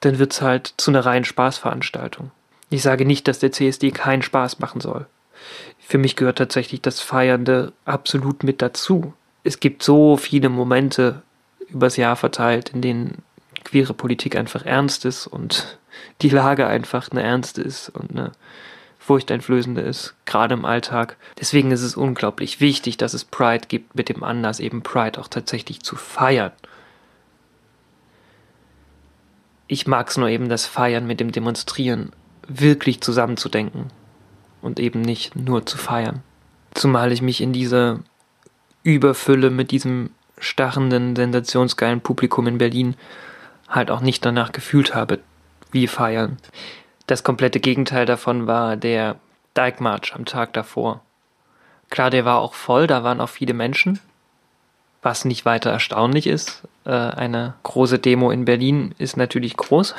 Dann 0.00 0.18
wird's 0.18 0.42
halt 0.42 0.74
zu 0.76 0.90
einer 0.90 1.06
reinen 1.06 1.24
Spaßveranstaltung. 1.24 2.32
Ich 2.70 2.82
sage 2.82 3.04
nicht, 3.04 3.28
dass 3.28 3.38
der 3.38 3.52
CSD 3.52 3.92
keinen 3.92 4.22
Spaß 4.22 4.58
machen 4.58 4.80
soll. 4.80 5.06
Für 5.78 5.98
mich 5.98 6.16
gehört 6.16 6.38
tatsächlich 6.38 6.80
das 6.82 7.00
Feiernde 7.00 7.72
absolut 7.84 8.42
mit 8.42 8.60
dazu. 8.60 9.14
Es 9.44 9.60
gibt 9.60 9.84
so 9.84 10.16
viele 10.16 10.48
Momente 10.48 11.22
übers 11.68 11.96
Jahr 11.96 12.16
verteilt, 12.16 12.70
in 12.70 12.80
denen 12.80 13.22
queere 13.62 13.94
Politik 13.94 14.36
einfach 14.36 14.64
ernst 14.64 15.04
ist 15.04 15.28
und 15.28 15.78
die 16.22 16.28
Lage 16.28 16.66
einfach 16.66 17.10
eine 17.10 17.22
ernste 17.22 17.62
ist 17.62 17.88
und 17.90 18.10
eine 18.10 18.32
furchteinflößende 18.98 19.80
ist, 19.82 20.14
gerade 20.24 20.54
im 20.54 20.64
Alltag. 20.64 21.16
Deswegen 21.38 21.70
ist 21.70 21.82
es 21.82 21.96
unglaublich 21.96 22.60
wichtig, 22.60 22.96
dass 22.96 23.14
es 23.14 23.24
Pride 23.24 23.68
gibt, 23.68 23.94
mit 23.94 24.08
dem 24.08 24.24
Anlass 24.24 24.58
eben 24.58 24.82
Pride 24.82 25.20
auch 25.20 25.28
tatsächlich 25.28 25.82
zu 25.82 25.94
feiern. 25.94 26.50
Ich 29.68 29.86
mag 29.86 30.08
es 30.08 30.16
nur 30.16 30.28
eben, 30.28 30.48
das 30.48 30.66
Feiern 30.66 31.06
mit 31.06 31.20
dem 31.20 31.30
Demonstrieren 31.30 32.10
wirklich 32.48 33.00
zusammenzudenken 33.00 33.92
und 34.62 34.80
eben 34.80 35.00
nicht 35.00 35.36
nur 35.36 35.66
zu 35.66 35.78
feiern. 35.78 36.22
Zumal 36.74 37.12
ich 37.12 37.22
mich 37.22 37.40
in 37.40 37.52
diese 37.52 38.00
Überfülle 38.82 39.50
mit 39.50 39.70
diesem 39.70 40.10
starrenden, 40.38 41.16
sensationsgeilen 41.16 42.00
Publikum 42.00 42.46
in 42.46 42.58
Berlin 42.58 42.94
halt 43.68 43.90
auch 43.90 44.00
nicht 44.00 44.24
danach 44.24 44.52
gefühlt 44.52 44.94
habe, 44.94 45.20
wie 45.72 45.86
feiern. 45.86 46.36
Das 47.06 47.24
komplette 47.24 47.60
Gegenteil 47.60 48.06
davon 48.06 48.46
war 48.46 48.76
der 48.76 49.16
Dyke 49.56 49.82
March 49.82 50.14
am 50.14 50.24
Tag 50.24 50.52
davor. 50.52 51.00
Klar, 51.90 52.10
der 52.10 52.24
war 52.24 52.40
auch 52.40 52.54
voll, 52.54 52.86
da 52.86 53.04
waren 53.04 53.20
auch 53.20 53.28
viele 53.28 53.54
Menschen, 53.54 54.00
was 55.02 55.24
nicht 55.24 55.44
weiter 55.44 55.70
erstaunlich 55.70 56.26
ist. 56.26 56.62
Äh, 56.84 56.90
eine 56.90 57.54
große 57.62 57.98
Demo 57.98 58.30
in 58.30 58.44
Berlin 58.44 58.94
ist 58.98 59.16
natürlich 59.16 59.56
groß. 59.56 59.94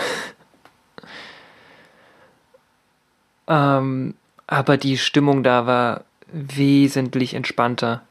ähm, 3.48 4.16
aber 4.48 4.78
die 4.78 4.98
Stimmung 4.98 5.44
da 5.44 5.66
war 5.66 6.06
wesentlich 6.32 7.34
entspannter. 7.34 8.02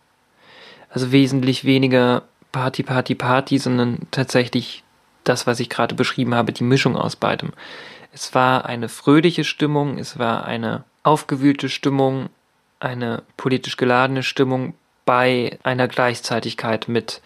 Also 0.90 1.12
wesentlich 1.12 1.64
weniger 1.64 2.22
Party, 2.52 2.82
Party, 2.82 3.14
Party, 3.14 3.58
sondern 3.58 4.06
tatsächlich 4.10 4.82
das, 5.24 5.46
was 5.46 5.60
ich 5.60 5.68
gerade 5.68 5.94
beschrieben 5.94 6.34
habe, 6.34 6.52
die 6.52 6.64
Mischung 6.64 6.96
aus 6.96 7.16
beidem. 7.16 7.52
Es 8.12 8.34
war 8.34 8.64
eine 8.64 8.88
fröhliche 8.88 9.44
Stimmung, 9.44 9.98
es 9.98 10.18
war 10.18 10.44
eine 10.44 10.84
aufgewühlte 11.02 11.68
Stimmung, 11.68 12.28
eine 12.80 13.22
politisch 13.36 13.76
geladene 13.76 14.22
Stimmung 14.22 14.74
bei 15.04 15.58
einer 15.62 15.88
Gleichzeitigkeit 15.88 16.88
mit 16.88 17.20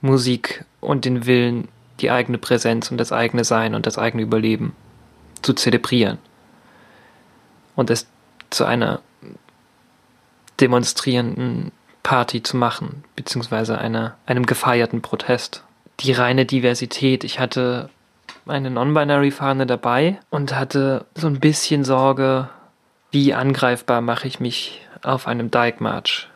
Musik 0.00 0.64
und 0.80 1.04
den 1.04 1.26
Willen, 1.26 1.68
die 2.00 2.10
eigene 2.10 2.38
Präsenz 2.38 2.90
und 2.90 2.98
das 2.98 3.12
eigene 3.12 3.44
Sein 3.44 3.74
und 3.74 3.86
das 3.86 3.98
eigene 3.98 4.22
Überleben 4.22 4.74
zu 5.42 5.52
zelebrieren. 5.52 6.18
Und 7.76 7.90
es 7.90 8.06
zu 8.52 8.64
einer 8.64 9.00
demonstrierenden 10.60 11.72
Party 12.02 12.42
zu 12.42 12.56
machen, 12.56 13.04
beziehungsweise 13.16 13.78
einer, 13.78 14.16
einem 14.26 14.46
gefeierten 14.46 15.02
Protest 15.02 15.64
die 16.00 16.12
reine 16.12 16.46
Diversität. 16.46 17.24
Ich 17.24 17.38
hatte 17.38 17.90
eine 18.46 18.70
Non-Binary-Fahne 18.70 19.66
dabei 19.66 20.18
und 20.30 20.54
hatte 20.54 21.06
so 21.14 21.26
ein 21.26 21.40
bisschen 21.40 21.84
Sorge, 21.84 22.48
wie 23.10 23.34
angreifbar 23.34 24.00
mache 24.00 24.26
ich 24.26 24.40
mich 24.40 24.80
auf 25.02 25.28
einem 25.28 25.50
Dyke 25.50 25.82
March. 25.82 26.28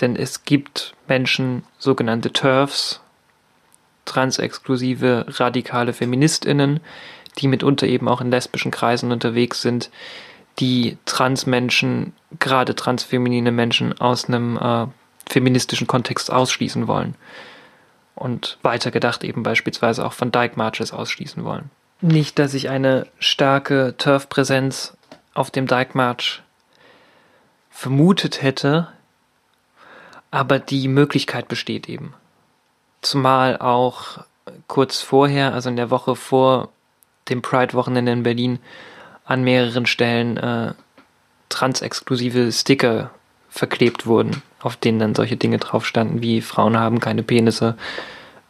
Denn 0.00 0.16
es 0.16 0.44
gibt 0.44 0.94
Menschen, 1.08 1.64
sogenannte 1.78 2.32
TERFs, 2.32 3.00
transexklusive 4.04 5.26
radikale 5.28 5.92
Feministinnen, 5.92 6.80
die 7.38 7.48
mitunter 7.48 7.86
eben 7.86 8.08
auch 8.08 8.20
in 8.20 8.30
lesbischen 8.30 8.70
Kreisen 8.70 9.12
unterwegs 9.12 9.62
sind, 9.62 9.90
die 10.60 10.98
Transmenschen, 11.06 12.12
gerade 12.38 12.74
transfeminine 12.74 13.50
Menschen 13.50 13.98
aus 14.00 14.26
einem 14.26 14.56
äh, 14.56 14.86
feministischen 15.28 15.86
Kontext 15.86 16.30
ausschließen 16.30 16.86
wollen 16.86 17.14
und 18.14 18.58
weitergedacht 18.62 19.24
eben 19.24 19.42
beispielsweise 19.42 20.04
auch 20.04 20.12
von 20.12 20.30
Dyke 20.30 20.56
Marches 20.56 20.92
ausschließen 20.92 21.44
wollen. 21.44 21.70
Nicht, 22.02 22.38
dass 22.38 22.54
ich 22.54 22.68
eine 22.68 23.06
starke 23.18 23.94
Turf-Präsenz 23.98 24.96
auf 25.34 25.50
dem 25.50 25.66
Dyke 25.66 25.96
March 25.96 26.42
vermutet 27.70 28.42
hätte, 28.42 28.88
aber 30.30 30.58
die 30.58 30.88
Möglichkeit 30.88 31.48
besteht 31.48 31.88
eben. 31.88 32.14
Zumal 33.02 33.58
auch 33.58 34.18
kurz 34.66 35.00
vorher, 35.00 35.54
also 35.54 35.68
in 35.68 35.76
der 35.76 35.90
Woche 35.90 36.16
vor 36.16 36.70
dem 37.28 37.42
Pride-Wochenende 37.42 38.12
in 38.12 38.22
Berlin, 38.22 38.58
an 39.30 39.44
mehreren 39.44 39.86
Stellen 39.86 40.36
äh, 40.38 40.74
transexklusive 41.50 42.50
Sticker 42.50 43.10
verklebt 43.48 44.06
wurden, 44.06 44.42
auf 44.60 44.74
denen 44.74 44.98
dann 44.98 45.14
solche 45.14 45.36
Dinge 45.36 45.58
drauf 45.58 45.86
standen 45.86 46.20
wie 46.20 46.40
Frauen 46.40 46.76
haben 46.76 46.98
keine 46.98 47.22
Penisse 47.22 47.76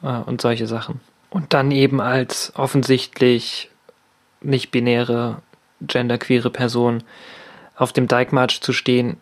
äh, 0.02 0.06
und 0.06 0.40
solche 0.40 0.66
Sachen. 0.66 1.00
Und 1.28 1.52
dann 1.52 1.70
eben 1.70 2.00
als 2.00 2.54
offensichtlich 2.56 3.70
nicht 4.40 4.70
binäre, 4.70 5.42
genderqueere 5.82 6.49
Person 6.49 7.02
auf 7.76 7.92
dem 7.92 8.08
Dijkmarsch 8.08 8.60
zu 8.60 8.72
stehen, 8.72 9.18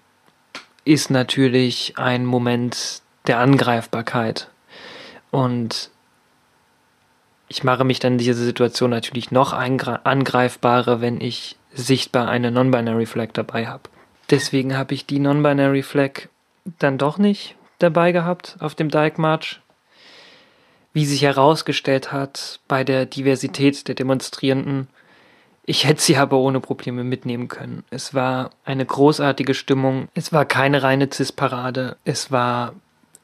ist 0.84 1.10
natürlich 1.10 1.94
ein 1.96 2.24
Moment 2.24 3.02
der 3.26 3.40
Angreifbarkeit. 3.40 4.48
Und 5.32 5.90
ich 7.48 7.64
mache 7.64 7.84
mich 7.84 7.98
dann 7.98 8.12
in 8.12 8.18
dieser 8.18 8.34
Situation 8.34 8.90
natürlich 8.90 9.30
noch 9.30 9.52
angreifbarer, 9.52 11.00
wenn 11.00 11.20
ich 11.20 11.56
sichtbar 11.72 12.28
eine 12.28 12.50
Non-Binary 12.50 13.06
Flag 13.06 13.28
dabei 13.32 13.66
habe. 13.66 13.84
Deswegen 14.30 14.76
habe 14.76 14.94
ich 14.94 15.06
die 15.06 15.18
Non-Binary 15.18 15.82
Flag 15.82 16.28
dann 16.78 16.98
doch 16.98 17.18
nicht 17.18 17.56
dabei 17.78 18.12
gehabt 18.12 18.56
auf 18.60 18.74
dem 18.74 18.90
Dyke 18.90 19.20
March. 19.20 19.60
Wie 20.92 21.06
sich 21.06 21.22
herausgestellt 21.22 22.12
hat 22.12 22.60
bei 22.68 22.84
der 22.84 23.06
Diversität 23.06 23.88
der 23.88 23.94
Demonstrierenden, 23.94 24.88
ich 25.64 25.86
hätte 25.86 26.00
sie 26.00 26.16
aber 26.16 26.38
ohne 26.38 26.60
Probleme 26.60 27.04
mitnehmen 27.04 27.48
können. 27.48 27.84
Es 27.90 28.14
war 28.14 28.50
eine 28.64 28.86
großartige 28.86 29.54
Stimmung. 29.54 30.08
Es 30.14 30.32
war 30.32 30.46
keine 30.46 30.82
reine 30.82 31.08
CIS-Parade. 31.12 31.96
Es 32.04 32.32
war 32.32 32.72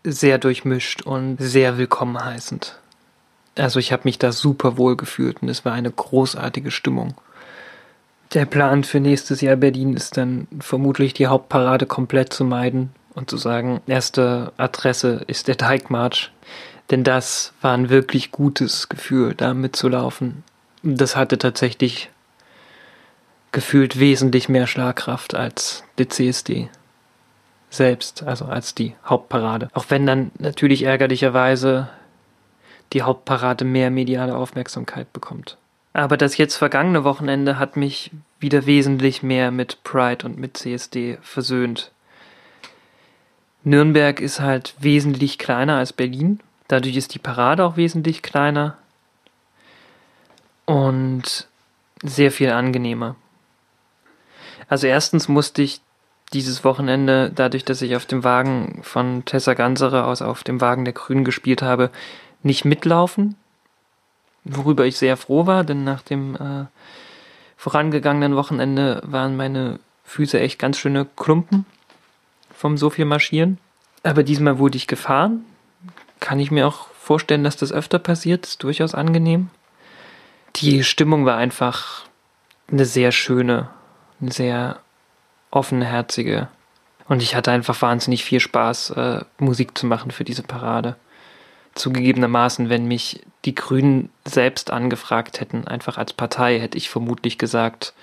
sehr 0.04 0.37
durchmischt 0.38 1.02
und 1.02 1.38
sehr 1.38 1.78
willkommen 1.78 2.23
heißend. 2.23 2.78
Also 3.57 3.79
ich 3.79 3.93
habe 3.93 4.03
mich 4.05 4.19
da 4.19 4.33
super 4.33 4.77
wohl 4.79 4.97
gefühlt 4.97 5.43
und 5.43 5.49
es 5.49 5.65
war 5.65 5.73
eine 5.73 5.91
großartige 5.91 6.71
Stimmung. 6.71 7.15
Der 8.33 8.47
Plan 8.47 8.83
für 8.83 8.99
nächstes 9.01 9.41
Jahr 9.41 9.57
Berlin 9.57 9.95
ist 9.95 10.17
dann 10.17 10.49
vermutlich 10.59 11.15
die 11.15 11.29
Hauptparade 11.29 11.87
komplett 11.87 12.33
zu 12.33 12.45
meiden 12.45 12.91
und 13.15 13.31
zu 13.31 13.37
sagen, 13.37 13.81
erste 13.87 14.53
Adresse 14.57 15.23
ist 15.29 15.47
der 15.47 15.57
Teigmarsch. 15.57 16.33
Denn 16.91 17.05
das 17.05 17.53
war 17.61 17.75
ein 17.75 17.89
wirklich 17.89 18.33
gutes 18.33 18.89
Gefühl, 18.89 19.35
da 19.35 19.55
mitzulaufen. 19.55 20.43
Das 20.83 21.17
hatte 21.17 21.39
tatsächlich 21.39 22.11
gefühlt 23.53 23.99
wesentlich 23.99 24.49
mehr 24.49 24.67
Schlagkraft 24.67 25.35
als 25.35 25.85
der 25.97 26.11
CSD 26.11 26.69
selbst, 27.71 28.23
also 28.23 28.45
als 28.47 28.75
die 28.75 28.95
Hauptparade. 29.07 29.69
Auch 29.73 29.87
wenn 29.89 30.07
dann 30.07 30.31
natürlich 30.39 30.83
ärgerlicherweise 30.83 31.89
die 32.93 33.03
Hauptparade 33.03 33.64
mehr 33.64 33.91
mediale 33.91 34.37
Aufmerksamkeit 34.37 35.12
bekommt. 35.12 35.57
Aber 35.93 36.17
das 36.17 36.37
jetzt 36.37 36.57
vergangene 36.57 37.05
Wochenende 37.05 37.59
hat 37.59 37.76
mich 37.76 38.11
wieder 38.41 38.67
wesentlich 38.67 39.23
mehr 39.23 39.50
mit 39.50 39.83
Pride 39.85 40.26
und 40.26 40.38
mit 40.38 40.57
CSD 40.57 41.19
versöhnt. 41.23 41.93
Nürnberg 43.62 44.21
ist 44.21 44.41
halt 44.41 44.75
wesentlich 44.79 45.38
kleiner 45.38 45.76
als 45.79 45.93
Berlin. 45.93 46.41
Dadurch 46.69 46.97
ist 46.97 47.14
die 47.14 47.19
Parade 47.19 47.64
auch 47.64 47.76
wesentlich 47.76 48.23
kleiner 48.23 48.76
und 50.67 51.47
sehr 52.03 52.31
viel 52.31 52.50
angenehmer. 52.50 53.17
Also 54.69 54.87
erstens 54.87 55.29
musste 55.29 55.62
ich 55.62 55.81
dieses 56.33 56.64
Wochenende, 56.64 57.31
dadurch, 57.35 57.64
dass 57.64 57.83
ich 57.83 57.97
auf 57.97 58.07
dem 58.07 58.25
Wagen 58.25 58.81
von 58.83 59.25
Tessa 59.25 59.55
Ganserer 59.55 60.07
aus 60.07 60.21
auf 60.21 60.43
dem 60.43 60.61
Wagen 60.61 60.85
der 60.85 60.95
Grünen 60.95 61.25
gespielt 61.25 61.62
habe, 61.62 61.91
nicht 62.45 62.65
mitlaufen, 62.65 63.37
worüber 64.45 64.87
ich 64.87 64.97
sehr 64.97 65.17
froh 65.17 65.47
war, 65.47 65.65
denn 65.65 65.85
nach 65.85 66.03
dem 66.03 66.37
äh, 66.37 66.67
vorangegangenen 67.57 68.37
Wochenende 68.37 69.03
waren 69.05 69.37
meine 69.37 69.81
Füße 70.05 70.39
echt 70.39 70.59
ganz 70.59 70.79
schöne 70.79 71.07
Klumpen 71.17 71.65
vom 72.55 72.77
so 72.77 72.91
viel 72.91 73.07
Marschieren. 73.07 73.59
Aber 74.03 74.23
diesmal 74.23 74.59
wurde 74.59 74.77
ich 74.77 74.87
gefahren. 74.87 75.45
Kann 76.21 76.39
ich 76.39 76.51
mir 76.51 76.69
auch 76.69 76.89
vorstellen, 77.01 77.45
dass 77.45 77.57
das 77.57 77.73
öfter 77.73 77.99
passiert. 77.99 78.47
Ist 78.47 78.63
durchaus 78.63 78.95
angenehm. 78.95 79.49
Die 80.57 80.85
Stimmung 80.85 81.25
war 81.25 81.37
einfach 81.37 82.05
eine 82.71 82.85
sehr 82.85 83.13
schöne, 83.13 83.71
eine 84.21 84.31
sehr 84.31 84.79
offenherzige. 85.51 86.49
Und 87.09 87.23
ich 87.23 87.35
hatte 87.35 87.51
einfach 87.51 87.81
wahnsinnig 87.83 88.25
viel 88.25 88.41
Spaß, 88.41 88.91
äh, 88.91 89.25
Musik 89.39 89.77
zu 89.77 89.87
machen 89.87 90.11
für 90.11 90.25
diese 90.25 90.42
Parade. 90.42 90.97
Zugegebenermaßen, 91.75 92.69
wenn 92.69 92.87
mich 92.87 93.25
die 93.45 93.55
Grünen 93.55 94.11
selbst 94.25 94.71
angefragt 94.71 95.41
hätten, 95.41 95.67
einfach 95.67 95.99
als 95.99 96.13
Partei, 96.13 96.61
hätte 96.61 96.79
ich 96.79 96.89
vermutlich 96.89 97.37
gesagt, 97.37 97.95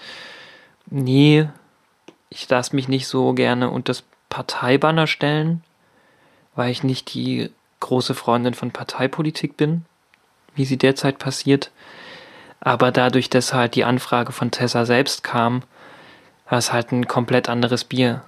nee, 0.88 1.48
ich 2.30 2.48
lasse 2.50 2.76
mich 2.76 2.88
nicht 2.88 3.08
so 3.08 3.34
gerne 3.34 3.70
unter 3.70 3.92
das 3.92 4.04
Parteibanner 4.30 5.08
stellen, 5.08 5.64
weil 6.56 6.72
ich 6.72 6.84
nicht 6.84 7.14
die 7.14 7.50
große 7.80 8.14
Freundin 8.14 8.54
von 8.54 8.72
Parteipolitik 8.72 9.58
bin, 9.58 9.86
wie 10.56 10.66
sie 10.66 10.78
derzeit 10.78 11.18
passiert. 11.18 11.72
Aber 12.60 12.92
dadurch, 12.92 13.30
dass 13.30 13.54
halt 13.54 13.76
die 13.76 13.84
Anfrage 13.84 14.32
von 14.32 14.52
Tessa 14.52 14.86
selbst 14.86 15.24
kam, 15.24 15.64
war 16.48 16.60
es 16.60 16.72
halt 16.72 16.92
ein 16.92 17.08
komplett 17.08 17.50
anderes 17.50 17.84
Bier. 17.84 18.24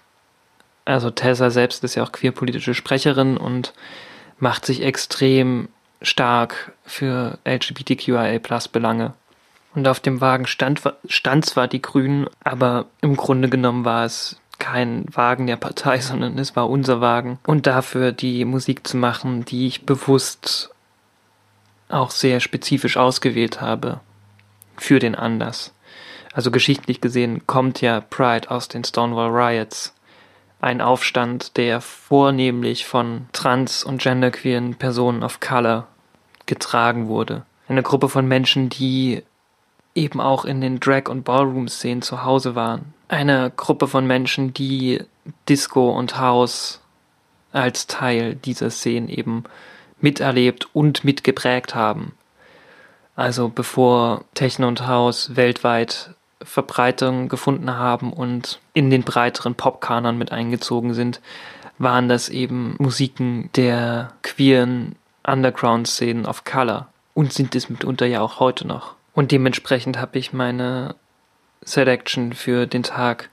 Also 0.85 1.11
Tessa 1.11 1.49
selbst 1.49 1.83
ist 1.83 1.95
ja 1.95 2.03
auch 2.03 2.11
queerpolitische 2.11 2.73
Sprecherin 2.73 3.37
und 3.37 3.73
macht 4.39 4.65
sich 4.65 4.81
extrem 4.81 5.69
stark 6.01 6.73
für 6.85 7.39
LGBTQIA-Plus-Belange. 7.45 9.13
Und 9.75 9.87
auf 9.87 9.99
dem 9.99 10.21
Wagen 10.21 10.45
stand, 10.45 10.81
stand 11.07 11.45
zwar 11.45 11.67
die 11.67 11.81
Grünen, 11.81 12.27
aber 12.43 12.85
im 13.01 13.15
Grunde 13.15 13.49
genommen 13.49 13.85
war 13.85 14.05
es 14.05 14.37
kein 14.59 15.05
Wagen 15.11 15.47
der 15.47 15.55
Partei, 15.55 15.99
sondern 16.01 16.37
es 16.37 16.55
war 16.55 16.69
unser 16.69 17.01
Wagen. 17.01 17.39
Und 17.45 17.67
dafür 17.67 18.11
die 18.11 18.45
Musik 18.45 18.87
zu 18.87 18.97
machen, 18.97 19.45
die 19.45 19.67
ich 19.67 19.85
bewusst 19.85 20.69
auch 21.89 22.11
sehr 22.11 22.39
spezifisch 22.39 22.97
ausgewählt 22.97 23.61
habe 23.61 23.99
für 24.77 24.99
den 24.99 25.15
Anlass. 25.15 25.73
Also 26.33 26.49
geschichtlich 26.49 26.99
gesehen 26.99 27.45
kommt 27.45 27.81
ja 27.81 28.01
Pride 28.01 28.49
aus 28.49 28.67
den 28.67 28.83
Stonewall 28.83 29.29
Riots 29.29 29.92
ein 30.63 30.81
Aufstand, 30.81 31.57
der 31.57 31.81
vornehmlich 31.81 32.85
von 32.85 33.27
trans- 33.33 33.83
und 33.83 34.01
genderqueeren 34.01 34.75
Personen 34.75 35.21
of 35.21 35.39
Color 35.41 35.87
getragen 36.45 37.07
wurde. 37.07 37.45
Eine 37.67 37.83
Gruppe 37.83 38.07
von 38.07 38.25
Menschen, 38.25 38.69
die 38.69 39.23
eben 39.93 40.21
auch 40.21 40.45
in 40.45 40.61
den 40.61 40.79
Drag- 40.79 41.09
und 41.09 41.23
Ballroom-Szenen 41.23 42.01
zu 42.01 42.23
Hause 42.23 42.55
waren. 42.55 42.93
Eine 43.09 43.51
Gruppe 43.55 43.87
von 43.87 44.07
Menschen, 44.07 44.53
die 44.53 45.01
Disco 45.49 45.91
und 45.91 46.17
House 46.17 46.79
als 47.51 47.85
Teil 47.87 48.35
dieser 48.35 48.69
Szenen 48.69 49.09
eben 49.09 49.43
miterlebt 49.99 50.67
und 50.73 51.03
mitgeprägt 51.03 51.75
haben. 51.75 52.13
Also 53.15 53.49
bevor 53.49 54.23
Techno 54.33 54.67
und 54.67 54.87
House 54.87 55.35
weltweit 55.35 56.15
Verbreitung 56.45 57.29
gefunden 57.29 57.75
haben 57.75 58.13
und 58.13 58.59
in 58.73 58.89
den 58.89 59.03
breiteren 59.03 59.55
Popkanern 59.55 60.17
mit 60.17 60.31
eingezogen 60.31 60.93
sind, 60.93 61.21
waren 61.77 62.09
das 62.09 62.29
eben 62.29 62.75
Musiken 62.79 63.49
der 63.55 64.13
queeren 64.21 64.95
Underground-Szenen 65.25 66.25
of 66.25 66.43
Color 66.43 66.87
und 67.13 67.33
sind 67.33 67.55
es 67.55 67.69
mitunter 67.69 68.05
ja 68.05 68.21
auch 68.21 68.39
heute 68.39 68.67
noch. 68.67 68.95
Und 69.13 69.31
dementsprechend 69.31 69.97
habe 69.99 70.17
ich 70.17 70.33
meine 70.33 70.95
Selection 71.63 72.33
für 72.33 72.65
den 72.67 72.83
Tag 72.83 73.29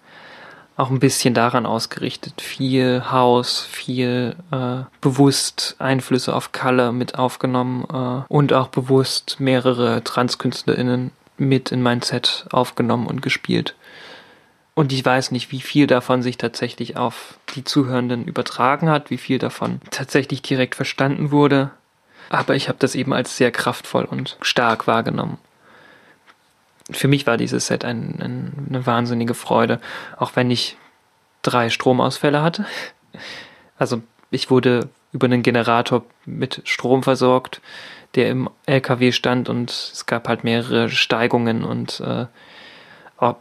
auch 0.77 0.90
ein 0.90 1.01
bisschen 1.01 1.35
daran 1.35 1.66
ausgerichtet. 1.66 2.40
Viel 2.40 3.11
House, 3.11 3.61
viel 3.61 4.35
äh, 4.51 4.85
bewusst 5.01 5.77
Einflüsse 5.79 6.35
auf 6.35 6.53
Color 6.53 6.92
mit 6.92 7.18
aufgenommen 7.18 7.85
äh, 7.92 8.33
und 8.33 8.53
auch 8.53 8.68
bewusst 8.68 9.37
mehrere 9.40 10.03
TranskünstlerInnen 10.03 11.12
mit 11.40 11.72
in 11.72 11.83
mein 11.83 12.03
Set 12.03 12.46
aufgenommen 12.53 13.07
und 13.07 13.22
gespielt. 13.22 13.74
Und 14.74 14.92
ich 14.92 15.05
weiß 15.05 15.33
nicht, 15.33 15.50
wie 15.50 15.61
viel 15.61 15.87
davon 15.87 16.22
sich 16.22 16.38
tatsächlich 16.38 16.96
auf 16.96 17.38
die 17.55 17.64
Zuhörenden 17.64 18.24
übertragen 18.24 18.88
hat, 18.88 19.11
wie 19.11 19.18
viel 19.18 19.38
davon 19.38 19.81
tatsächlich 19.90 20.42
direkt 20.42 20.74
verstanden 20.74 21.31
wurde. 21.33 21.70
Aber 22.29 22.55
ich 22.55 22.68
habe 22.68 22.79
das 22.79 22.94
eben 22.94 23.12
als 23.12 23.37
sehr 23.37 23.50
kraftvoll 23.50 24.05
und 24.05 24.37
stark 24.40 24.87
wahrgenommen. 24.87 25.38
Für 26.90 27.09
mich 27.09 27.26
war 27.26 27.37
dieses 27.37 27.66
Set 27.66 27.85
ein, 27.85 28.20
ein, 28.20 28.66
eine 28.68 28.87
wahnsinnige 28.87 29.35
Freude, 29.35 29.81
auch 30.16 30.37
wenn 30.37 30.50
ich 30.50 30.76
drei 31.42 31.70
Stromausfälle 31.70 32.42
hatte. 32.42 32.66
Also 33.79 34.03
ich 34.31 34.50
wurde 34.50 34.88
über 35.12 35.26
einen 35.26 35.42
Generator 35.42 36.05
mit 36.24 36.62
Strom 36.64 37.03
versorgt 37.03 37.61
der 38.14 38.31
im 38.31 38.51
LKW 38.66 39.12
stand 39.12 39.49
und 39.49 39.70
es 39.70 40.07
gab 40.07 40.29
halt 40.29 40.44
mehrere 40.44 40.88
Steigungen 40.88 41.64
und 41.64 42.01
äh, 42.01 42.27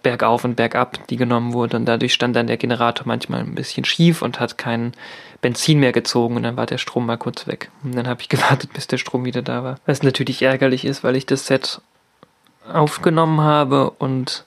bergauf 0.03 0.43
und 0.43 0.55
bergab, 0.55 1.07
die 1.07 1.15
genommen 1.15 1.53
wurden 1.53 1.77
und 1.77 1.85
dadurch 1.85 2.13
stand 2.13 2.35
dann 2.35 2.47
der 2.47 2.57
Generator 2.57 3.07
manchmal 3.07 3.39
ein 3.39 3.55
bisschen 3.55 3.85
schief 3.85 4.21
und 4.21 4.39
hat 4.39 4.57
kein 4.57 4.93
Benzin 5.41 5.79
mehr 5.79 5.93
gezogen 5.93 6.35
und 6.35 6.43
dann 6.43 6.57
war 6.57 6.65
der 6.65 6.77
Strom 6.77 7.05
mal 7.05 7.17
kurz 7.17 7.47
weg. 7.47 7.71
Und 7.83 7.95
dann 7.95 8.07
habe 8.07 8.21
ich 8.21 8.29
gewartet, 8.29 8.73
bis 8.73 8.87
der 8.87 8.97
Strom 8.97 9.25
wieder 9.25 9.41
da 9.41 9.63
war. 9.63 9.77
Was 9.85 10.03
natürlich 10.03 10.41
ärgerlich 10.41 10.85
ist, 10.85 11.03
weil 11.03 11.15
ich 11.15 11.25
das 11.25 11.47
Set 11.47 11.81
aufgenommen 12.71 13.41
habe 13.41 13.89
und 13.91 14.45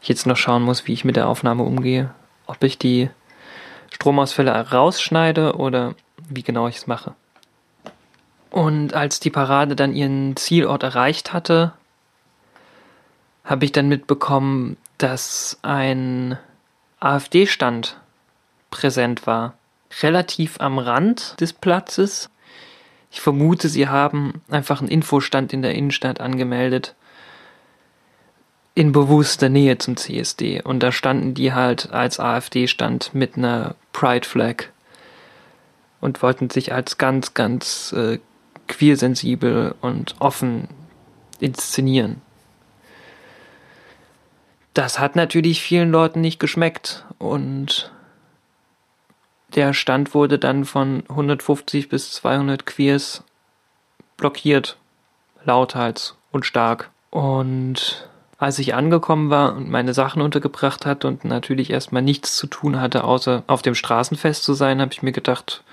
ich 0.00 0.08
jetzt 0.08 0.26
noch 0.26 0.36
schauen 0.36 0.62
muss, 0.62 0.86
wie 0.86 0.92
ich 0.92 1.04
mit 1.04 1.16
der 1.16 1.28
Aufnahme 1.28 1.64
umgehe. 1.64 2.10
Ob 2.46 2.62
ich 2.62 2.78
die 2.78 3.10
Stromausfälle 3.90 4.52
rausschneide 4.70 5.56
oder 5.56 5.94
wie 6.28 6.42
genau 6.42 6.68
ich 6.68 6.76
es 6.76 6.86
mache. 6.86 7.14
Und 8.58 8.92
als 8.92 9.20
die 9.20 9.30
Parade 9.30 9.76
dann 9.76 9.94
ihren 9.94 10.34
Zielort 10.34 10.82
erreicht 10.82 11.32
hatte, 11.32 11.74
habe 13.44 13.64
ich 13.64 13.70
dann 13.70 13.86
mitbekommen, 13.86 14.76
dass 14.98 15.60
ein 15.62 16.36
AfD-Stand 16.98 18.00
präsent 18.72 19.28
war. 19.28 19.54
Relativ 20.02 20.56
am 20.58 20.80
Rand 20.80 21.40
des 21.40 21.52
Platzes. 21.52 22.30
Ich 23.12 23.20
vermute, 23.20 23.68
sie 23.68 23.86
haben 23.86 24.42
einfach 24.50 24.80
einen 24.80 24.90
Infostand 24.90 25.52
in 25.52 25.62
der 25.62 25.76
Innenstadt 25.76 26.20
angemeldet. 26.20 26.96
In 28.74 28.90
bewusster 28.90 29.50
Nähe 29.50 29.78
zum 29.78 29.96
CSD. 29.96 30.62
Und 30.62 30.82
da 30.82 30.90
standen 30.90 31.32
die 31.32 31.52
halt 31.52 31.92
als 31.92 32.18
AfD-Stand 32.18 33.14
mit 33.14 33.36
einer 33.36 33.76
Pride-Flag 33.92 34.64
und 36.00 36.22
wollten 36.22 36.50
sich 36.50 36.72
als 36.72 36.98
ganz, 36.98 37.34
ganz 37.34 37.92
äh, 37.92 38.18
queersensibel 38.68 39.74
und 39.80 40.14
offen 40.18 40.68
inszenieren. 41.40 42.20
Das 44.74 44.98
hat 44.98 45.16
natürlich 45.16 45.60
vielen 45.60 45.90
Leuten 45.90 46.20
nicht 46.20 46.38
geschmeckt 46.38 47.04
und 47.18 47.90
der 49.54 49.72
Stand 49.72 50.14
wurde 50.14 50.38
dann 50.38 50.64
von 50.64 51.02
150 51.08 51.88
bis 51.88 52.12
200 52.12 52.66
Queers 52.66 53.24
blockiert. 54.16 54.76
Lauthals 55.44 56.16
und 56.30 56.44
stark. 56.44 56.90
Und 57.10 58.08
als 58.38 58.58
ich 58.58 58.74
angekommen 58.74 59.30
war 59.30 59.56
und 59.56 59.70
meine 59.70 59.94
Sachen 59.94 60.22
untergebracht 60.22 60.86
hatte 60.86 61.08
und 61.08 61.24
natürlich 61.24 61.70
erstmal 61.70 62.02
nichts 62.02 62.36
zu 62.36 62.46
tun 62.46 62.80
hatte, 62.80 63.04
außer 63.04 63.42
auf 63.46 63.62
dem 63.62 63.74
Straßenfest 63.74 64.44
zu 64.44 64.54
sein, 64.54 64.80
habe 64.80 64.92
ich 64.92 65.02
mir 65.02 65.12
gedacht, 65.12 65.64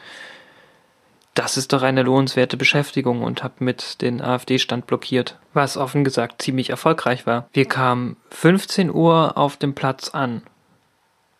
das 1.36 1.58
ist 1.58 1.74
doch 1.74 1.84
eine 1.84 2.02
lohnenswerte 2.02 2.56
Beschäftigung 2.56 3.22
und 3.22 3.44
habe 3.44 3.56
mit 3.60 4.02
den 4.02 4.22
AfD-Stand 4.22 4.88
blockiert, 4.88 5.38
was 5.54 5.76
offen 5.76 6.06
gesagt 6.06 6.42
ziemlich 6.42 6.70
erfolgreich 6.70 7.28
war. 7.28 7.50
Wir 7.52 7.66
kamen 7.66 8.16
15 8.32 8.90
Uhr 8.90 9.38
auf 9.38 9.58
dem 9.58 9.76
Platz 9.76 10.10
an. 10.10 10.42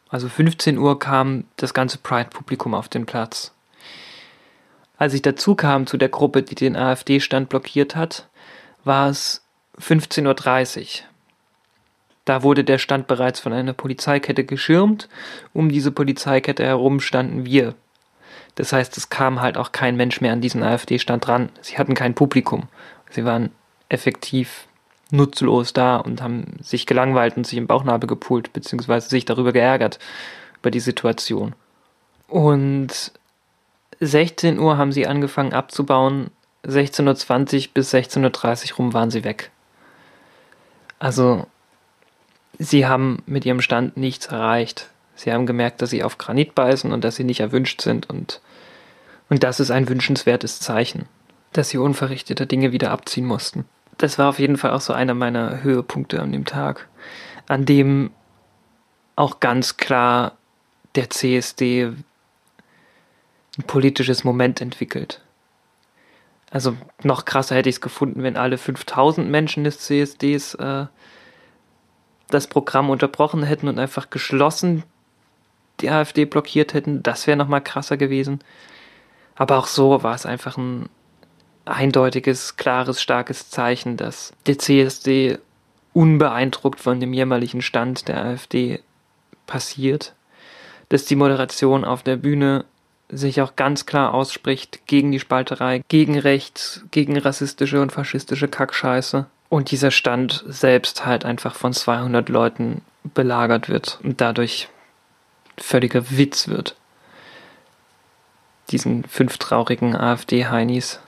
Also 0.10 0.28
15 0.28 0.78
Uhr 0.78 1.00
kam 1.00 1.46
das 1.56 1.74
ganze 1.74 1.98
Pride-Publikum 1.98 2.74
auf 2.74 2.90
den 2.90 3.06
Platz. 3.06 3.54
Als 4.98 5.14
ich 5.14 5.22
dazu 5.22 5.56
kam 5.56 5.88
zu 5.88 5.98
der 5.98 6.10
Gruppe, 6.10 6.44
die 6.44 6.56
den 6.56 6.76
AfD-Stand 6.76 7.48
blockiert 7.48 7.96
hat, 7.96 8.28
war 8.84 9.10
es 9.10 9.46
15.30 9.80 10.80
Uhr. 10.82 11.06
Da 12.26 12.44
wurde 12.44 12.64
der 12.64 12.80
Stand 12.80 13.08
bereits 13.08 13.40
von 13.40 13.54
einer 13.54 13.74
Polizeikette 13.74 14.44
geschirmt. 14.44 15.08
Um 15.54 15.70
diese 15.70 15.92
Polizeikette 15.92 16.66
herum 16.66 17.00
standen 17.00 17.46
wir. 17.46 17.76
Das 18.56 18.72
heißt, 18.72 18.98
es 18.98 19.10
kam 19.10 19.42
halt 19.42 19.58
auch 19.58 19.72
kein 19.72 19.98
Mensch 19.98 20.22
mehr 20.22 20.34
an 20.34 20.42
diesen 20.42 20.64
AfD-Stand 20.64 21.28
ran. 21.28 21.50
Sie 21.62 21.78
hatten 21.78 21.94
kein 21.94 22.16
Publikum. 22.16 22.64
Sie 23.10 23.26
waren 23.26 23.52
effektiv 23.90 24.68
nutzlos 25.12 25.74
da 25.74 25.98
und 25.98 26.22
haben 26.22 26.58
sich 26.62 26.86
gelangweilt 26.86 27.38
und 27.38 27.46
sich 27.46 27.58
im 27.58 27.68
Bauchnabel 27.68 28.08
gepult, 28.08 28.54
beziehungsweise 28.54 29.10
sich 29.10 29.26
darüber 29.26 29.52
geärgert, 29.52 30.00
über 30.60 30.72
die 30.72 30.80
Situation. 30.80 31.54
Und 32.28 33.12
16 34.00 34.60
Uhr 34.60 34.78
haben 34.78 34.92
sie 34.92 35.08
angefangen 35.08 35.54
abzubauen, 35.54 36.32
16.20 36.66 37.68
Uhr 37.68 37.74
bis 37.74 37.94
16.30 37.94 38.72
Uhr 38.72 38.78
rum 38.78 38.94
waren 38.94 39.12
sie 39.12 39.24
weg. 39.24 39.52
Also, 40.98 41.46
sie 42.58 42.88
haben 42.88 43.22
mit 43.26 43.46
ihrem 43.46 43.62
Stand 43.62 43.98
nichts 43.98 44.28
erreicht. 44.28 44.90
Sie 45.16 45.32
haben 45.32 45.46
gemerkt, 45.46 45.82
dass 45.82 45.90
sie 45.90 46.04
auf 46.04 46.18
Granit 46.18 46.56
beißen 46.56 46.92
und 46.92 47.04
dass 47.04 47.16
sie 47.16 47.24
nicht 47.24 47.40
erwünscht 47.40 47.82
sind 47.82 48.10
und, 48.10 48.42
und 49.30 49.44
das 49.44 49.60
ist 49.60 49.72
ein 49.72 49.88
wünschenswertes 49.88 50.60
Zeichen, 50.60 51.06
dass 51.54 51.70
sie 51.70 51.78
unverrichtete 51.78 52.46
Dinge 52.46 52.72
wieder 52.72 52.92
abziehen 52.92 53.26
mussten. 53.26 53.66
Das 53.98 54.20
war 54.20 54.30
auf 54.30 54.40
jeden 54.40 54.58
Fall 54.58 54.72
auch 54.72 54.82
so 54.82 54.94
einer 54.94 55.14
meiner 55.14 55.64
Höhepunkte 55.64 56.22
an 56.22 56.34
dem 56.34 56.46
Tag, 56.46 56.88
an 57.48 57.66
dem 57.66 58.12
auch 59.16 59.40
ganz 59.40 59.78
klar 59.78 60.34
der 60.96 61.10
CSD 61.10 61.94
ein 63.58 63.64
politisches 63.68 64.26
Moment 64.26 64.60
entwickelt. 64.60 65.22
Also 66.52 66.76
noch 67.04 67.26
krasser 67.26 67.56
hätte 67.56 67.70
ich 67.70 67.76
es 67.76 67.82
gefunden, 67.82 68.24
wenn 68.24 68.38
alle 68.38 68.58
5000 68.58 69.30
Menschen 69.30 69.64
des 69.64 69.80
CSDs 69.80 70.56
äh, 70.56 70.86
das 72.30 72.48
Programm 72.48 72.90
unterbrochen 72.90 73.44
hätten 73.44 73.68
und 73.68 73.80
einfach 73.80 74.10
geschlossen 74.10 74.84
die 75.82 75.90
AfD 75.90 76.26
blockiert 76.26 76.74
hätten, 76.74 77.04
das 77.04 77.28
wäre 77.28 77.38
nochmal 77.38 77.62
krasser 77.62 77.98
gewesen. 77.98 78.40
Aber 79.36 79.58
auch 79.58 79.68
so 79.68 80.04
war 80.04 80.16
es 80.16 80.26
einfach 80.26 80.58
ein 80.58 80.90
eindeutiges, 81.66 82.58
klares, 82.58 83.02
starkes 83.02 83.50
Zeichen, 83.50 83.98
dass 83.98 84.34
der 84.46 84.58
CSD 84.60 85.40
unbeeindruckt 85.94 86.80
von 86.80 87.00
dem 87.00 87.14
jämmerlichen 87.14 87.62
Stand 87.62 88.08
der 88.08 88.24
AfD 88.24 88.82
passiert, 89.48 90.14
dass 90.90 91.06
die 91.06 91.16
Moderation 91.16 91.86
auf 91.86 92.04
der 92.04 92.18
Bühne 92.18 92.66
sich 93.10 93.42
auch 93.42 93.56
ganz 93.56 93.86
klar 93.86 94.14
ausspricht 94.14 94.88
gegen 94.88 95.12
die 95.12 95.20
Spalterei, 95.20 95.84
gegen 95.88 96.18
rechts, 96.18 96.84
gegen 96.92 97.18
rassistische 97.18 97.82
und 97.82 97.92
faschistische 97.92 98.48
Kackscheiße 98.48 99.26
und 99.50 99.72
dieser 99.72 99.92
Stand 99.92 100.44
selbst 100.48 101.06
halt 101.06 101.24
einfach 101.24 101.56
von 101.56 101.72
200 101.72 102.30
Leuten 102.30 102.82
belagert 103.14 103.70
wird 103.70 104.00
und 104.04 104.22
dadurch 104.22 104.70
völliger 105.58 106.10
Witz 106.12 106.48
wird. 106.48 106.76
Diesen 108.72 109.04
fünf 109.04 109.38
traurigen 109.38 109.96
AfD-Heinis, 109.96 111.00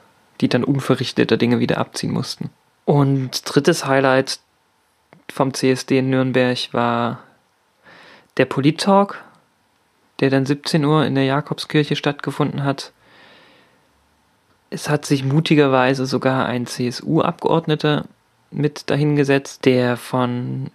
die 0.42 0.50
dann 0.50 0.64
unverrichteter 0.64 1.38
Dinge 1.38 1.60
wieder 1.60 1.80
abziehen 1.80 2.12
mussten. 2.12 2.50
Und 2.86 3.42
drittes 3.44 3.86
Highlight 3.86 4.40
vom 5.32 5.54
CSD 5.54 6.00
in 6.00 6.10
Nürnberg 6.10 6.58
war 6.72 7.24
der 8.38 8.46
Polit-Talk, 8.46 9.24
der 10.20 10.30
dann 10.30 10.46
17 10.46 10.86
Uhr 10.86 11.06
in 11.06 11.16
der 11.16 11.26
Jakobskirche 11.26 11.96
stattgefunden 11.96 12.64
hat. 12.64 12.92
Es 14.70 14.90
hat 14.90 15.06
sich 15.06 15.24
mutigerweise 15.24 16.06
sogar 16.06 16.46
ein 16.46 16.68
CSU-Abgeordneter 16.68 18.06
mit 18.52 18.90
dahingesetzt, 18.90 19.66
der 19.66 19.98
von 19.98 20.72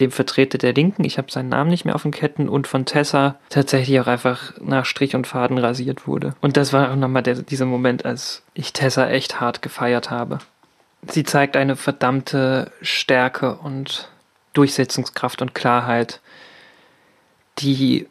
dem 0.00 0.10
Vertreter 0.10 0.58
der 0.58 0.74
Linken, 0.74 1.04
ich 1.04 1.18
habe 1.18 1.30
seinen 1.30 1.48
Namen 1.48 1.70
nicht 1.70 1.84
mehr 1.84 1.94
auf 1.94 2.02
den 2.02 2.12
Ketten, 2.12 2.48
und 2.48 2.66
von 2.66 2.84
Tessa 2.84 3.36
tatsächlich 3.48 4.00
auch 4.00 4.06
einfach 4.06 4.54
nach 4.60 4.84
Strich 4.84 5.14
und 5.14 5.26
Faden 5.26 5.58
rasiert 5.58 6.06
wurde. 6.06 6.34
Und 6.40 6.56
das 6.56 6.72
war 6.72 6.90
auch 6.90 6.96
nochmal 6.96 7.22
der, 7.22 7.36
dieser 7.36 7.66
Moment, 7.66 8.04
als 8.04 8.42
ich 8.54 8.72
Tessa 8.72 9.08
echt 9.08 9.40
hart 9.40 9.62
gefeiert 9.62 10.10
habe. 10.10 10.38
Sie 11.06 11.24
zeigt 11.24 11.56
eine 11.56 11.76
verdammte 11.76 12.72
Stärke 12.82 13.56
und 13.56 14.08
Durchsetzungskraft 14.52 15.42
und 15.42 15.54
Klarheit, 15.54 16.20
die 17.58 18.06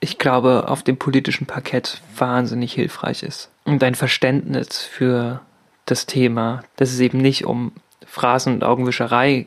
ich 0.00 0.18
glaube, 0.18 0.68
auf 0.68 0.82
dem 0.82 0.96
politischen 0.96 1.46
Parkett 1.46 2.00
wahnsinnig 2.16 2.72
hilfreich 2.72 3.22
ist. 3.22 3.50
Und 3.64 3.82
ein 3.82 3.96
Verständnis 3.96 4.82
für 4.82 5.40
das 5.86 6.06
Thema, 6.06 6.62
dass 6.76 6.92
es 6.92 7.00
eben 7.00 7.18
nicht 7.18 7.44
um 7.44 7.72
Phrasen 8.06 8.54
und 8.54 8.64
Augenwischerei 8.64 9.46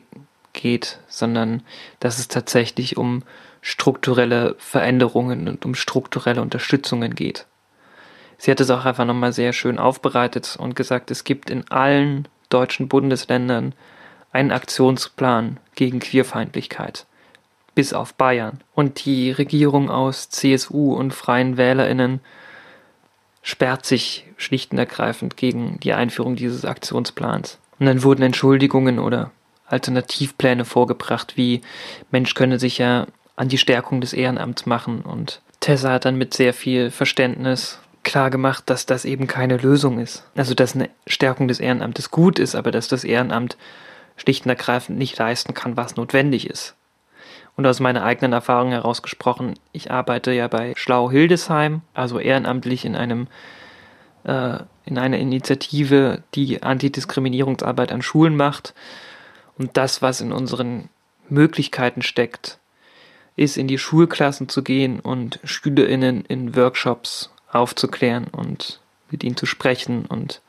geht, 0.52 1.00
sondern 1.08 1.62
dass 2.00 2.18
es 2.18 2.28
tatsächlich 2.28 2.96
um 2.96 3.22
strukturelle 3.60 4.56
Veränderungen 4.58 5.48
und 5.48 5.64
um 5.64 5.74
strukturelle 5.74 6.42
Unterstützungen 6.42 7.14
geht. 7.14 7.46
Sie 8.38 8.50
hat 8.50 8.60
es 8.60 8.70
auch 8.70 8.84
einfach 8.84 9.04
nochmal 9.04 9.32
sehr 9.32 9.52
schön 9.52 9.78
aufbereitet 9.78 10.56
und 10.58 10.74
gesagt, 10.74 11.10
es 11.12 11.22
gibt 11.22 11.48
in 11.48 11.70
allen 11.70 12.26
deutschen 12.48 12.88
Bundesländern 12.88 13.74
einen 14.32 14.50
Aktionsplan 14.50 15.58
gegen 15.76 16.00
Queerfeindlichkeit, 16.00 17.06
bis 17.74 17.92
auf 17.92 18.14
Bayern. 18.14 18.60
Und 18.74 19.04
die 19.04 19.30
Regierung 19.30 19.90
aus 19.90 20.28
CSU 20.30 20.94
und 20.94 21.14
Freien 21.14 21.56
Wählerinnen 21.56 22.20
sperrt 23.42 23.86
sich 23.86 24.26
schlicht 24.36 24.72
und 24.72 24.78
ergreifend 24.78 25.36
gegen 25.36 25.78
die 25.80 25.92
Einführung 25.92 26.34
dieses 26.34 26.64
Aktionsplans. 26.64 27.58
Und 27.78 27.86
dann 27.86 28.02
wurden 28.02 28.22
Entschuldigungen 28.22 28.98
oder 28.98 29.30
Alternativpläne 29.72 30.64
vorgebracht, 30.64 31.36
wie 31.36 31.62
Mensch 32.10 32.34
könne 32.34 32.58
sich 32.58 32.78
ja 32.78 33.06
an 33.36 33.48
die 33.48 33.58
Stärkung 33.58 34.00
des 34.00 34.12
Ehrenamts 34.12 34.66
machen. 34.66 35.00
Und 35.00 35.40
Tessa 35.60 35.90
hat 35.90 36.04
dann 36.04 36.16
mit 36.16 36.34
sehr 36.34 36.52
viel 36.54 36.90
Verständnis 36.90 37.78
klar 38.02 38.30
gemacht, 38.30 38.64
dass 38.66 38.86
das 38.86 39.04
eben 39.04 39.26
keine 39.26 39.56
Lösung 39.56 39.98
ist. 39.98 40.24
Also, 40.36 40.54
dass 40.54 40.74
eine 40.74 40.90
Stärkung 41.06 41.48
des 41.48 41.60
Ehrenamtes 41.60 42.10
gut 42.10 42.38
ist, 42.38 42.54
aber 42.54 42.70
dass 42.70 42.88
das 42.88 43.04
Ehrenamt 43.04 43.56
schlicht 44.16 44.44
und 44.44 44.50
ergreifend 44.50 44.98
nicht 44.98 45.16
leisten 45.18 45.54
kann, 45.54 45.76
was 45.76 45.96
notwendig 45.96 46.48
ist. 46.48 46.74
Und 47.56 47.66
aus 47.66 47.80
meiner 47.80 48.02
eigenen 48.04 48.32
Erfahrung 48.32 48.70
heraus 48.70 49.02
gesprochen, 49.02 49.54
ich 49.72 49.90
arbeite 49.90 50.32
ja 50.32 50.48
bei 50.48 50.72
Schlau 50.76 51.10
Hildesheim, 51.10 51.82
also 51.94 52.18
ehrenamtlich 52.18 52.84
in 52.84 52.96
einem 52.96 53.26
äh, 54.24 54.58
in 54.84 54.98
einer 54.98 55.18
Initiative, 55.18 56.22
die 56.34 56.62
Antidiskriminierungsarbeit 56.62 57.92
an 57.92 58.02
Schulen 58.02 58.36
macht. 58.36 58.74
Und 59.58 59.76
das, 59.76 60.02
was 60.02 60.20
in 60.20 60.32
unseren 60.32 60.88
Möglichkeiten 61.28 62.02
steckt, 62.02 62.58
ist 63.36 63.56
in 63.56 63.68
die 63.68 63.78
Schulklassen 63.78 64.48
zu 64.48 64.62
gehen 64.62 65.00
und 65.00 65.40
SchülerInnen 65.44 66.24
in 66.26 66.54
Workshops 66.56 67.30
aufzuklären 67.50 68.26
und 68.28 68.80
mit 69.10 69.24
ihnen 69.24 69.36
zu 69.36 69.46
sprechen 69.46 70.06
und 70.06 70.42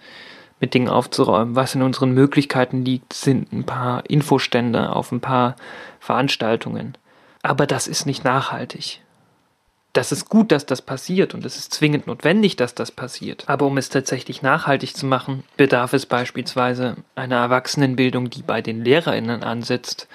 mit 0.59 0.73
Dingen 0.73 0.89
aufzuräumen. 0.89 1.55
Was 1.55 1.75
in 1.75 1.81
unseren 1.81 2.13
Möglichkeiten 2.13 2.85
liegt, 2.85 3.13
sind 3.13 3.51
ein 3.51 3.65
paar 3.65 4.09
Infostände 4.09 4.93
auf 4.95 5.11
ein 5.11 5.21
paar 5.21 5.55
Veranstaltungen. 5.99 6.97
Aber 7.41 7.67
das 7.67 7.87
ist 7.87 8.05
nicht 8.05 8.23
nachhaltig 8.23 9.02
das 9.93 10.11
ist 10.11 10.27
gut, 10.27 10.51
dass 10.51 10.65
das 10.65 10.81
passiert 10.81 11.35
und 11.35 11.45
es 11.45 11.55
ist 11.55 11.73
zwingend 11.73 12.07
notwendig, 12.07 12.55
dass 12.55 12.73
das 12.73 12.91
passiert. 12.91 13.43
Aber 13.47 13.67
um 13.67 13.77
es 13.77 13.89
tatsächlich 13.89 14.41
nachhaltig 14.41 14.97
zu 14.97 15.05
machen, 15.05 15.43
bedarf 15.55 15.93
es 15.93 16.07
beispielsweise 16.07 16.97
einer 17.15 17.37
Erwachsenenbildung, 17.37 18.31
die 18.31 18.41
bei 18.41 18.63
den 18.63 18.83
Lehrerinnen 18.83 19.43
ansetzt 19.43 20.07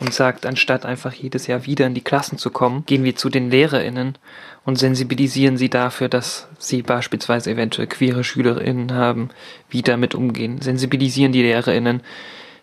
und 0.00 0.12
sagt, 0.12 0.46
anstatt 0.46 0.84
einfach 0.84 1.12
jedes 1.12 1.46
Jahr 1.46 1.64
wieder 1.64 1.86
in 1.86 1.94
die 1.94 2.00
Klassen 2.00 2.38
zu 2.38 2.50
kommen, 2.50 2.84
gehen 2.86 3.04
wir 3.04 3.14
zu 3.14 3.28
den 3.28 3.50
Lehrerinnen 3.50 4.18
und 4.64 4.76
sensibilisieren 4.76 5.56
sie 5.56 5.68
dafür, 5.68 6.08
dass 6.08 6.48
sie 6.58 6.82
beispielsweise 6.82 7.52
eventuell 7.52 7.86
queere 7.86 8.24
Schülerinnen 8.24 8.94
haben, 8.94 9.28
wie 9.68 9.82
damit 9.82 10.16
umgehen. 10.16 10.60
Sensibilisieren 10.60 11.30
die 11.30 11.42
Lehrerinnen, 11.42 12.02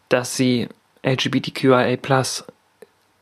dass 0.09 0.35
sie 0.35 0.67
LGBTQIA 1.05 1.95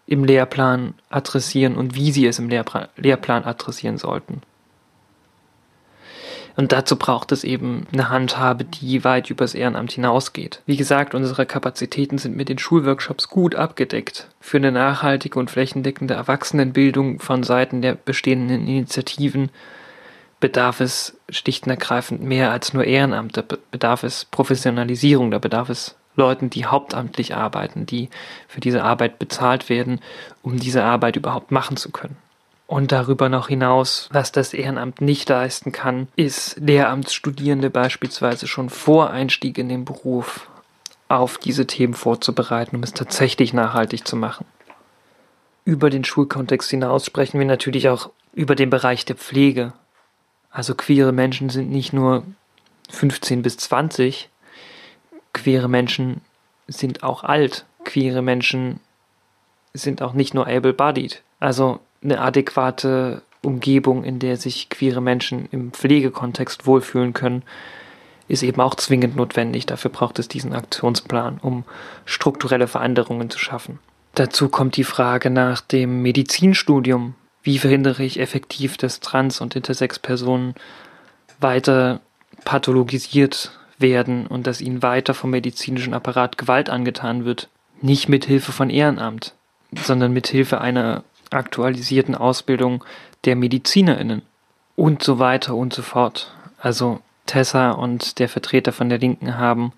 im 0.07 0.23
Lehrplan 0.23 0.93
adressieren 1.09 1.75
und 1.75 1.95
wie 1.95 2.11
sie 2.11 2.27
es 2.27 2.39
im 2.39 2.49
Lehrplan, 2.49 2.87
Lehrplan 2.95 3.43
adressieren 3.43 3.97
sollten. 3.97 4.41
Und 6.57 6.71
dazu 6.71 6.95
braucht 6.95 7.33
es 7.33 7.43
eben 7.43 7.85
eine 7.91 8.09
Handhabe, 8.09 8.63
die 8.63 9.03
weit 9.03 9.29
übers 9.29 9.55
Ehrenamt 9.55 9.91
hinausgeht. 9.91 10.61
Wie 10.65 10.77
gesagt, 10.77 11.13
unsere 11.13 11.45
Kapazitäten 11.45 12.17
sind 12.17 12.37
mit 12.37 12.47
den 12.47 12.59
Schulworkshops 12.59 13.27
gut 13.27 13.55
abgedeckt. 13.55 14.29
Für 14.39 14.57
eine 14.57 14.71
nachhaltige 14.71 15.37
und 15.37 15.51
flächendeckende 15.51 16.13
Erwachsenenbildung 16.13 17.19
von 17.19 17.43
Seiten 17.43 17.81
der 17.81 17.95
bestehenden 17.95 18.67
Initiativen 18.67 19.49
bedarf 20.39 20.79
es 20.79 21.17
schlicht 21.29 21.65
und 21.65 21.71
ergreifend 21.71 22.21
mehr 22.21 22.51
als 22.51 22.73
nur 22.73 22.85
Ehrenamt. 22.85 23.35
Da 23.35 23.43
bedarf 23.71 24.03
es 24.03 24.23
Professionalisierung, 24.23 25.31
da 25.31 25.39
bedarf 25.39 25.69
es 25.69 25.95
Leuten, 26.15 26.49
die 26.49 26.65
hauptamtlich 26.65 27.35
arbeiten, 27.35 27.85
die 27.85 28.09
für 28.47 28.59
diese 28.59 28.83
Arbeit 28.83 29.19
bezahlt 29.19 29.69
werden, 29.69 29.99
um 30.41 30.57
diese 30.57 30.83
Arbeit 30.83 31.15
überhaupt 31.15 31.51
machen 31.51 31.77
zu 31.77 31.91
können. 31.91 32.17
Und 32.67 32.91
darüber 32.91 33.29
noch 33.29 33.49
hinaus, 33.49 34.09
was 34.11 34.31
das 34.31 34.53
Ehrenamt 34.53 34.99
nicht 34.99 35.29
leisten 35.29 35.71
kann, 35.71 36.07
ist 36.15 36.57
Lehramtsstudierende 36.59 37.69
beispielsweise 37.69 38.47
schon 38.47 38.69
vor 38.69 39.11
Einstieg 39.11 39.57
in 39.59 39.69
den 39.69 39.85
Beruf 39.85 40.49
auf 41.07 41.37
diese 41.37 41.67
Themen 41.67 41.93
vorzubereiten, 41.93 42.75
um 42.75 42.83
es 42.83 42.93
tatsächlich 42.93 43.53
nachhaltig 43.53 44.07
zu 44.07 44.15
machen. 44.15 44.45
Über 45.63 45.91
den 45.91 46.03
Schulkontext 46.03 46.71
hinaus 46.71 47.05
sprechen 47.05 47.39
wir 47.39 47.45
natürlich 47.45 47.89
auch 47.89 48.09
über 48.33 48.55
den 48.55 48.71
Bereich 48.71 49.05
der 49.05 49.15
Pflege. 49.15 49.73
Also 50.49 50.73
queere 50.73 51.11
Menschen 51.11 51.49
sind 51.49 51.69
nicht 51.69 51.93
nur 51.93 52.23
15 52.89 53.41
bis 53.41 53.57
20, 53.57 54.29
queere 55.35 55.67
Menschen 55.67 56.21
sind 56.67 57.03
auch 57.03 57.23
alt. 57.23 57.65
Queere 57.83 58.23
Menschen 58.23 58.79
sind 59.73 60.01
auch 60.01 60.13
nicht 60.13 60.33
nur 60.33 60.47
able-bodied. 60.47 61.21
Also 61.39 61.79
eine 62.03 62.19
adäquate 62.21 63.21
Umgebung, 63.43 64.03
in 64.03 64.17
der 64.17 64.37
sich 64.37 64.69
queere 64.69 65.01
Menschen 65.01 65.47
im 65.51 65.71
Pflegekontext 65.71 66.65
wohlfühlen 66.65 67.13
können, 67.13 67.43
ist 68.27 68.41
eben 68.41 68.59
auch 68.61 68.73
zwingend 68.75 69.15
notwendig. 69.15 69.67
Dafür 69.67 69.91
braucht 69.91 70.17
es 70.17 70.27
diesen 70.27 70.53
Aktionsplan, 70.53 71.37
um 71.41 71.63
strukturelle 72.05 72.67
Veränderungen 72.67 73.29
zu 73.29 73.37
schaffen. 73.37 73.77
Dazu 74.15 74.49
kommt 74.49 74.77
die 74.77 74.83
Frage 74.83 75.29
nach 75.29 75.61
dem 75.61 76.01
Medizinstudium. 76.01 77.13
Wie 77.43 77.59
verhindere 77.59 78.03
ich 78.03 78.19
effektiv, 78.19 78.77
dass 78.77 79.01
Trans- 79.01 79.41
und 79.41 79.55
Intersex-Personen 79.55 80.55
weiter 81.39 81.99
pathologisiert 82.45 83.51
werden 83.77 84.27
und 84.27 84.47
dass 84.47 84.61
ihnen 84.61 84.81
weiter 84.81 85.13
vom 85.13 85.31
medizinischen 85.31 85.93
Apparat 85.93 86.37
Gewalt 86.37 86.69
angetan 86.69 87.25
wird? 87.25 87.49
Nicht 87.81 88.09
mit 88.09 88.25
Hilfe 88.25 88.51
von 88.51 88.69
Ehrenamt, 88.69 89.33
sondern 89.73 90.13
mit 90.13 90.27
Hilfe 90.27 90.61
einer 90.61 91.03
aktualisierten 91.31 92.15
Ausbildung 92.15 92.83
der 93.25 93.35
MedizinerInnen 93.35 94.21
und 94.75 95.03
so 95.03 95.19
weiter 95.19 95.55
und 95.55 95.73
so 95.73 95.81
fort. 95.81 96.33
Also 96.59 97.01
Tessa 97.25 97.71
und 97.71 98.19
der 98.19 98.29
Vertreter 98.29 98.71
von 98.71 98.89
der 98.89 98.99
Linken 98.99 99.37
haben 99.37 99.73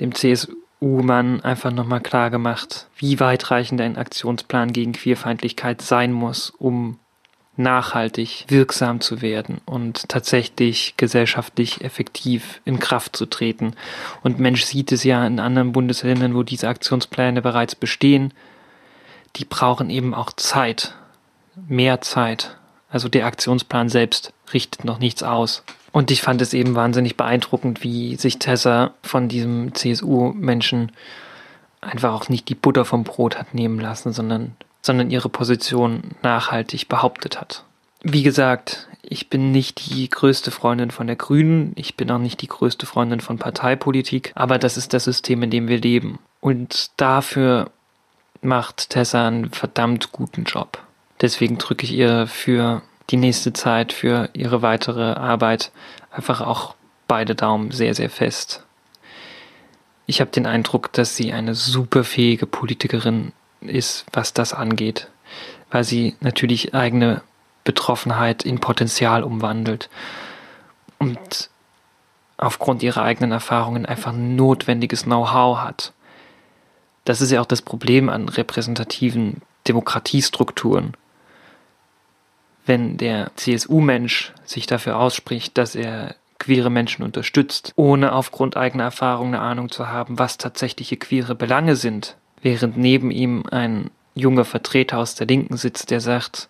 dem 0.00 0.14
CSU-Mann 0.14 1.40
einfach 1.42 1.70
nochmal 1.70 2.00
klar 2.00 2.30
gemacht, 2.30 2.88
wie 2.96 3.20
weitreichend 3.20 3.80
ein 3.80 3.96
Aktionsplan 3.96 4.72
gegen 4.72 4.92
Queerfeindlichkeit 4.92 5.82
sein 5.82 6.12
muss, 6.12 6.50
um 6.50 6.98
nachhaltig 7.56 8.44
wirksam 8.48 9.00
zu 9.00 9.22
werden 9.22 9.60
und 9.64 10.08
tatsächlich 10.08 10.94
gesellschaftlich 10.96 11.82
effektiv 11.82 12.60
in 12.64 12.78
Kraft 12.78 13.16
zu 13.16 13.26
treten. 13.26 13.74
Und 14.22 14.38
Mensch 14.38 14.64
sieht 14.64 14.92
es 14.92 15.04
ja 15.04 15.26
in 15.26 15.40
anderen 15.40 15.72
Bundesländern, 15.72 16.34
wo 16.34 16.42
diese 16.42 16.68
Aktionspläne 16.68 17.42
bereits 17.42 17.74
bestehen, 17.74 18.32
die 19.36 19.44
brauchen 19.44 19.90
eben 19.90 20.14
auch 20.14 20.32
Zeit, 20.32 20.94
mehr 21.68 22.00
Zeit. 22.00 22.56
Also 22.90 23.08
der 23.08 23.26
Aktionsplan 23.26 23.88
selbst 23.88 24.32
richtet 24.52 24.84
noch 24.84 24.98
nichts 24.98 25.22
aus. 25.22 25.62
Und 25.92 26.10
ich 26.10 26.22
fand 26.22 26.40
es 26.42 26.54
eben 26.54 26.74
wahnsinnig 26.74 27.16
beeindruckend, 27.16 27.84
wie 27.84 28.16
sich 28.16 28.38
Tessa 28.38 28.92
von 29.02 29.28
diesem 29.28 29.74
CSU-Menschen 29.74 30.90
einfach 31.80 32.12
auch 32.12 32.28
nicht 32.28 32.48
die 32.48 32.56
Butter 32.56 32.84
vom 32.84 33.04
Brot 33.04 33.38
hat 33.38 33.54
nehmen 33.54 33.78
lassen, 33.78 34.12
sondern, 34.12 34.56
sondern 34.84 35.10
ihre 35.10 35.30
Position 35.30 36.02
nachhaltig 36.22 36.88
behauptet 36.88 37.40
hat. 37.40 37.64
Wie 38.02 38.22
gesagt, 38.22 38.86
ich 39.02 39.30
bin 39.30 39.50
nicht 39.50 39.90
die 39.90 40.10
größte 40.10 40.50
Freundin 40.50 40.90
von 40.90 41.06
der 41.06 41.16
Grünen, 41.16 41.72
ich 41.74 41.96
bin 41.96 42.10
auch 42.10 42.18
nicht 42.18 42.42
die 42.42 42.48
größte 42.48 42.84
Freundin 42.84 43.20
von 43.20 43.38
Parteipolitik, 43.38 44.32
aber 44.34 44.58
das 44.58 44.76
ist 44.76 44.92
das 44.92 45.04
System, 45.04 45.42
in 45.42 45.50
dem 45.50 45.68
wir 45.68 45.78
leben. 45.78 46.18
Und 46.40 46.90
dafür 46.98 47.70
macht 48.42 48.90
Tessa 48.90 49.26
einen 49.26 49.50
verdammt 49.50 50.12
guten 50.12 50.44
Job. 50.44 50.78
Deswegen 51.22 51.56
drücke 51.56 51.84
ich 51.84 51.92
ihr 51.92 52.26
für 52.26 52.82
die 53.08 53.16
nächste 53.16 53.54
Zeit, 53.54 53.94
für 53.94 54.28
ihre 54.34 54.60
weitere 54.60 55.14
Arbeit 55.14 55.72
einfach 56.10 56.42
auch 56.42 56.74
beide 57.08 57.34
Daumen 57.34 57.70
sehr, 57.70 57.94
sehr 57.94 58.10
fest. 58.10 58.64
Ich 60.04 60.20
habe 60.20 60.30
den 60.30 60.44
Eindruck, 60.44 60.92
dass 60.92 61.16
sie 61.16 61.32
eine 61.32 61.54
superfähige 61.54 62.44
Politikerin 62.44 63.32
ist, 63.68 64.06
was 64.12 64.32
das 64.32 64.52
angeht, 64.52 65.08
weil 65.70 65.84
sie 65.84 66.16
natürlich 66.20 66.74
eigene 66.74 67.22
Betroffenheit 67.64 68.44
in 68.44 68.60
Potenzial 68.60 69.22
umwandelt 69.22 69.88
und 70.98 71.50
aufgrund 72.36 72.82
ihrer 72.82 73.02
eigenen 73.02 73.32
Erfahrungen 73.32 73.86
einfach 73.86 74.12
notwendiges 74.12 75.04
Know-how 75.04 75.58
hat 75.58 75.92
das 77.04 77.20
ist 77.20 77.30
ja 77.30 77.40
auch 77.40 77.46
das 77.46 77.62
Problem 77.62 78.08
an 78.08 78.28
repräsentativen 78.28 79.42
Demokratiestrukturen. 79.68 80.96
Wenn 82.66 82.96
der 82.96 83.30
CSU-Mensch 83.36 84.32
sich 84.44 84.66
dafür 84.66 84.98
ausspricht, 84.98 85.58
dass 85.58 85.74
er 85.74 86.14
queere 86.38 86.70
Menschen 86.70 87.04
unterstützt, 87.04 87.72
ohne 87.76 88.12
aufgrund 88.12 88.56
eigener 88.56 88.84
Erfahrung 88.84 89.28
eine 89.28 89.40
Ahnung 89.40 89.70
zu 89.70 89.88
haben, 89.88 90.18
was 90.18 90.38
tatsächliche 90.38 90.96
queere 90.96 91.34
Belange 91.34 91.76
sind, 91.76 92.16
während 92.44 92.76
neben 92.76 93.10
ihm 93.10 93.42
ein 93.50 93.90
junger 94.14 94.44
Vertreter 94.44 94.98
aus 94.98 95.16
der 95.16 95.26
Linken 95.26 95.56
sitzt, 95.56 95.90
der 95.90 96.00
sagt, 96.00 96.48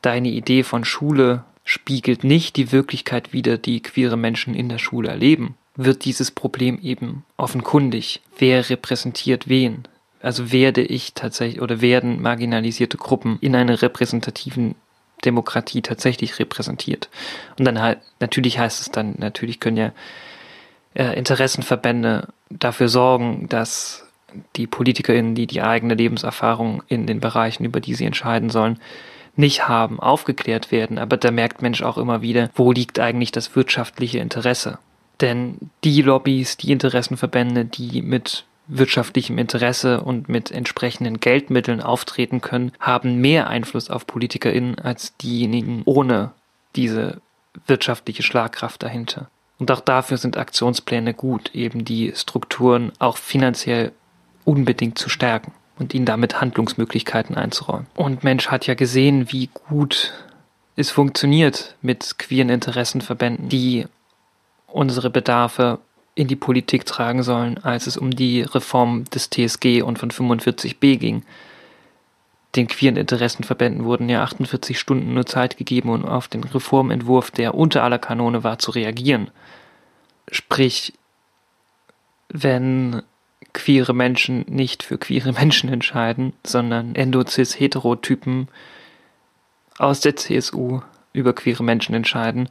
deine 0.00 0.28
Idee 0.28 0.62
von 0.62 0.86
Schule 0.86 1.44
spiegelt 1.64 2.24
nicht 2.24 2.56
die 2.56 2.72
Wirklichkeit 2.72 3.34
wider, 3.34 3.58
die 3.58 3.82
queere 3.82 4.16
Menschen 4.16 4.54
in 4.54 4.70
der 4.70 4.78
Schule 4.78 5.10
erleben 5.10 5.56
wird 5.76 6.04
dieses 6.04 6.30
Problem 6.30 6.78
eben 6.82 7.24
offenkundig. 7.36 8.22
Wer 8.38 8.68
repräsentiert 8.68 9.48
wen? 9.48 9.86
Also 10.20 10.50
werde 10.50 10.82
ich 10.82 11.14
tatsächlich 11.14 11.60
oder 11.60 11.80
werden 11.80 12.20
marginalisierte 12.20 12.96
Gruppen 12.96 13.38
in 13.40 13.54
einer 13.54 13.82
repräsentativen 13.82 14.74
Demokratie 15.24 15.82
tatsächlich 15.82 16.38
repräsentiert? 16.38 17.10
Und 17.58 17.66
dann 17.66 17.80
halt, 17.80 17.98
natürlich 18.20 18.58
heißt 18.58 18.80
es 18.80 18.90
dann, 18.90 19.14
natürlich 19.18 19.60
können 19.60 19.76
ja 19.76 19.92
äh, 20.94 21.16
Interessenverbände 21.16 22.28
dafür 22.48 22.88
sorgen, 22.88 23.48
dass 23.48 24.05
die 24.56 24.66
PolitikerInnen, 24.66 25.34
die 25.34 25.46
die 25.46 25.62
eigene 25.62 25.94
Lebenserfahrung 25.94 26.82
in 26.88 27.06
den 27.06 27.20
Bereichen, 27.20 27.64
über 27.64 27.80
die 27.80 27.94
sie 27.94 28.04
entscheiden 28.04 28.50
sollen, 28.50 28.78
nicht 29.36 29.68
haben, 29.68 30.00
aufgeklärt 30.00 30.72
werden. 30.72 30.98
Aber 30.98 31.16
da 31.16 31.30
merkt 31.30 31.62
Mensch 31.62 31.82
auch 31.82 31.98
immer 31.98 32.22
wieder, 32.22 32.50
wo 32.54 32.72
liegt 32.72 32.98
eigentlich 32.98 33.32
das 33.32 33.54
wirtschaftliche 33.54 34.18
Interesse? 34.18 34.78
Denn 35.20 35.70
die 35.84 36.02
Lobbys, 36.02 36.56
die 36.56 36.72
Interessenverbände, 36.72 37.64
die 37.64 38.02
mit 38.02 38.44
wirtschaftlichem 38.68 39.38
Interesse 39.38 40.00
und 40.00 40.28
mit 40.28 40.50
entsprechenden 40.50 41.20
Geldmitteln 41.20 41.80
auftreten 41.80 42.40
können, 42.40 42.72
haben 42.80 43.20
mehr 43.20 43.48
Einfluss 43.48 43.90
auf 43.90 44.06
PolitikerInnen 44.06 44.78
als 44.78 45.16
diejenigen 45.16 45.82
ohne 45.84 46.32
diese 46.74 47.20
wirtschaftliche 47.66 48.22
Schlagkraft 48.22 48.82
dahinter. 48.82 49.28
Und 49.58 49.70
auch 49.70 49.80
dafür 49.80 50.18
sind 50.18 50.36
Aktionspläne 50.36 51.14
gut, 51.14 51.54
eben 51.54 51.84
die 51.84 52.12
Strukturen 52.14 52.92
auch 52.98 53.16
finanziell 53.16 53.92
unbedingt 54.46 54.98
zu 54.98 55.10
stärken 55.10 55.52
und 55.78 55.92
ihnen 55.92 56.06
damit 56.06 56.40
Handlungsmöglichkeiten 56.40 57.36
einzuräumen. 57.36 57.86
Und 57.94 58.24
Mensch 58.24 58.48
hat 58.48 58.66
ja 58.66 58.74
gesehen, 58.74 59.30
wie 59.30 59.50
gut 59.68 60.14
es 60.76 60.90
funktioniert 60.90 61.74
mit 61.82 62.18
queeren 62.18 62.48
Interessenverbänden, 62.48 63.48
die 63.48 63.86
unsere 64.68 65.10
Bedarfe 65.10 65.80
in 66.14 66.28
die 66.28 66.36
Politik 66.36 66.86
tragen 66.86 67.22
sollen, 67.22 67.58
als 67.58 67.86
es 67.86 67.96
um 67.96 68.10
die 68.10 68.42
Reform 68.42 69.04
des 69.04 69.28
TSG 69.30 69.82
und 69.82 69.98
von 69.98 70.10
45b 70.10 70.96
ging. 70.96 71.24
Den 72.54 72.68
queeren 72.68 72.96
Interessenverbänden 72.96 73.84
wurden 73.84 74.08
ja 74.08 74.22
48 74.22 74.78
Stunden 74.78 75.12
nur 75.12 75.26
Zeit 75.26 75.58
gegeben, 75.58 75.90
um 75.90 76.06
auf 76.06 76.28
den 76.28 76.44
Reformentwurf, 76.44 77.30
der 77.30 77.54
unter 77.54 77.82
aller 77.82 77.98
Kanone 77.98 78.44
war, 78.44 78.58
zu 78.58 78.70
reagieren. 78.70 79.30
Sprich, 80.30 80.94
wenn 82.28 83.02
queere 83.56 83.94
Menschen 83.94 84.44
nicht 84.48 84.82
für 84.82 84.98
queere 84.98 85.32
Menschen 85.40 85.72
entscheiden, 85.72 86.32
sondern 86.46 86.94
Endocis-Heterotypen 86.94 88.48
aus 89.78 90.00
der 90.00 90.16
CSU 90.16 90.80
über 91.12 91.32
queere 91.32 91.64
Menschen 91.64 91.94
entscheiden, 91.94 92.48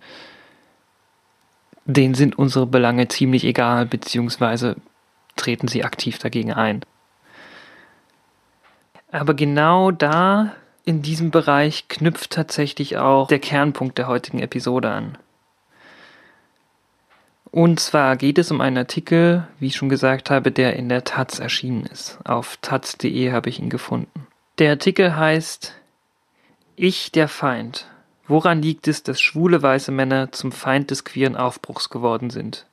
denen 1.86 2.15
sind 2.15 2.38
unsere 2.38 2.65
Belange 2.65 3.08
ziemlich 3.08 3.44
egal, 3.46 3.86
beziehungsweise 3.86 4.76
treten 5.36 5.68
sie 5.68 5.84
aktiv 5.84 6.18
dagegen 6.18 6.52
ein. 6.52 6.82
Aber 9.12 9.36
genau 9.36 9.91
da, 9.91 10.56
in 10.84 11.04
diesem 11.04 11.30
Bereich, 11.30 11.88
knüpft 11.88 12.32
tatsächlich 12.32 12.98
auch 12.98 13.28
der 13.28 13.39
Kernpunkt 13.39 13.98
der 13.98 14.08
heutigen 14.08 14.39
Episode 14.39 14.89
an. 14.89 15.18
Und 17.56 17.80
zwar 17.80 18.18
geht 18.18 18.38
es 18.38 18.52
um 18.52 18.60
einen 18.60 18.80
Artikel, 18.80 19.48
wie 19.60 19.68
ich 19.68 19.78
schon 19.78 19.88
gesagt 19.88 20.30
habe, 20.30 20.52
der 20.52 20.76
in 20.76 20.89
der 20.89 21.06
Taz 21.06 21.39
erschienen 21.39 21.86
ist. 21.86 22.20
Auf 22.26 22.58
taz.de 22.62 23.32
habe 23.32 23.48
ich 23.48 23.60
ihn 23.60 23.70
gefunden. 23.70 24.28
Der 24.60 24.72
Artikel 24.72 25.15
heißt 25.15 25.74
Ich 26.76 27.13
der 27.13 27.30
Feind. 27.30 27.88
Woran 28.28 28.62
liegt 28.62 28.89
es, 28.89 29.04
dass 29.04 29.22
schwule 29.22 29.62
weiße 29.63 29.94
Männer 29.94 30.34
zum 30.34 30.52
Feind 30.52 30.91
des 30.91 31.06
queeren 31.06 31.38
Aufbruchs 31.38 31.89
geworden 31.89 32.30
sind? 32.30 32.65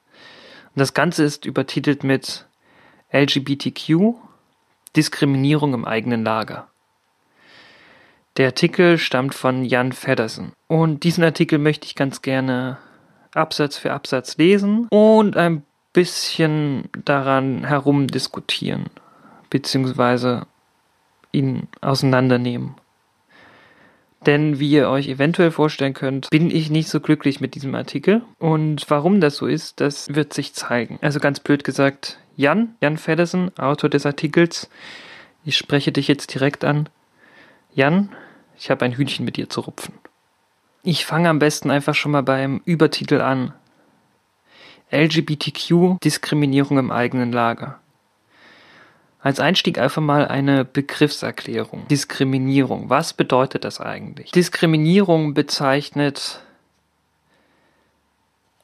Und 0.75 0.81
das 0.81 0.95
Ganze 0.95 1.23
ist 1.23 1.47
übertitelt 1.47 2.03
mit 2.03 2.47
LGBTQ, 3.13 4.17
Diskriminierung 4.97 5.75
im 5.75 5.85
eigenen 5.85 6.25
Lager. 6.25 6.67
Der 8.37 8.47
Artikel 8.47 8.99
stammt 8.99 9.37
von 9.37 9.65
Jan 9.65 9.93
Feddersen. 9.93 10.55
Und 10.67 11.05
diesen 11.05 11.23
Artikel 11.23 11.61
möchte 11.61 11.87
ich 11.87 11.95
ganz 11.95 12.21
gerne 12.21 12.79
Absatz 13.35 13.77
für 13.77 13.93
Absatz 13.93 14.37
lesen 14.37 14.87
und 14.91 15.37
ein 15.37 15.65
bisschen 15.93 16.89
daran 17.05 17.65
herumdiskutieren, 17.65 18.87
beziehungsweise 19.51 20.47
ihn 21.33 21.69
auseinandernehmen. 21.81 22.75
Denn 24.27 24.61
wie 24.61 24.71
ihr 24.71 24.89
euch 24.89 25.09
eventuell 25.09 25.51
vorstellen 25.51 25.95
könnt, 25.95 26.31
bin 26.31 26.51
ich 26.51 26.71
nicht 26.71 26.89
so 26.89 27.01
glücklich 27.01 27.41
mit 27.41 27.55
diesem 27.55 27.75
Artikel. 27.75 28.23
Und 28.39 28.89
warum 28.89 29.21
das 29.21 29.37
so 29.37 29.47
ist, 29.47 29.81
das 29.81 30.15
wird 30.15 30.33
sich 30.33 30.55
zeigen. 30.55 30.99
Also 31.03 31.19
ganz 31.19 31.41
blöd 31.41 31.65
gesagt, 31.65 32.19
Jan, 32.37 32.77
Jan 32.81 32.99
Feddersen, 32.99 33.57
Autor 33.59 33.91
des 33.91 34.07
Artikels, 34.07 34.71
ich 35.45 35.57
spreche 35.57 35.91
dich 35.91 36.07
jetzt 36.07 36.33
direkt 36.33 36.65
an. 36.65 36.89
Jan, 37.75 38.11
ich 38.57 38.71
habe 38.71 38.85
ein 38.85 38.93
Hühnchen 38.93 39.25
mit 39.25 39.37
dir 39.37 39.49
zu 39.49 39.61
rupfen. 39.61 39.95
Ich 40.85 41.07
fange 41.07 41.29
am 41.29 41.39
besten 41.39 41.71
einfach 41.71 41.95
schon 41.95 42.11
mal 42.11 42.23
beim 42.23 42.61
Übertitel 42.65 43.21
an. 43.21 43.55
LGBTQ 44.91 45.99
Diskriminierung 46.03 46.79
im 46.79 46.91
eigenen 46.91 47.33
Lager. 47.33 47.79
Als 49.21 49.39
Einstieg 49.39 49.79
einfach 49.79 50.03
mal 50.03 50.27
eine 50.27 50.65
Begriffserklärung. 50.65 51.87
Diskriminierung. 51.87 52.91
Was 52.91 53.13
bedeutet 53.13 53.65
das 53.65 53.81
eigentlich? 53.81 54.33
Diskriminierung 54.33 55.35
bezeichnet 55.35 56.41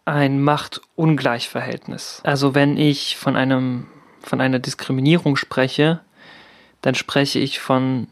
ein 0.05 0.43
Machtungleichverhältnis. 0.43 2.21
Also 2.25 2.57
wenn 2.57 2.77
ich 2.77 3.17
von 3.17 3.37
einem, 3.37 3.87
von 4.21 4.41
einer 4.41 4.59
Diskriminierung 4.59 5.37
spreche, 5.37 6.01
dann 6.83 6.97
spreche 6.97 7.39
ich 7.39 7.61
von 7.61 8.09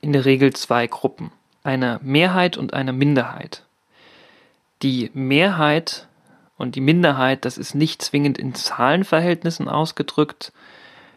in 0.00 0.12
der 0.12 0.24
Regel 0.24 0.52
zwei 0.54 0.88
Gruppen. 0.88 1.30
Einer 1.62 2.00
Mehrheit 2.02 2.56
und 2.56 2.74
einer 2.74 2.92
Minderheit. 2.92 3.64
Die 4.82 5.10
Mehrheit 5.12 6.08
und 6.56 6.74
die 6.74 6.80
Minderheit, 6.80 7.44
das 7.44 7.58
ist 7.58 7.74
nicht 7.74 8.02
zwingend 8.02 8.38
in 8.38 8.54
Zahlenverhältnissen 8.54 9.68
ausgedrückt, 9.68 10.52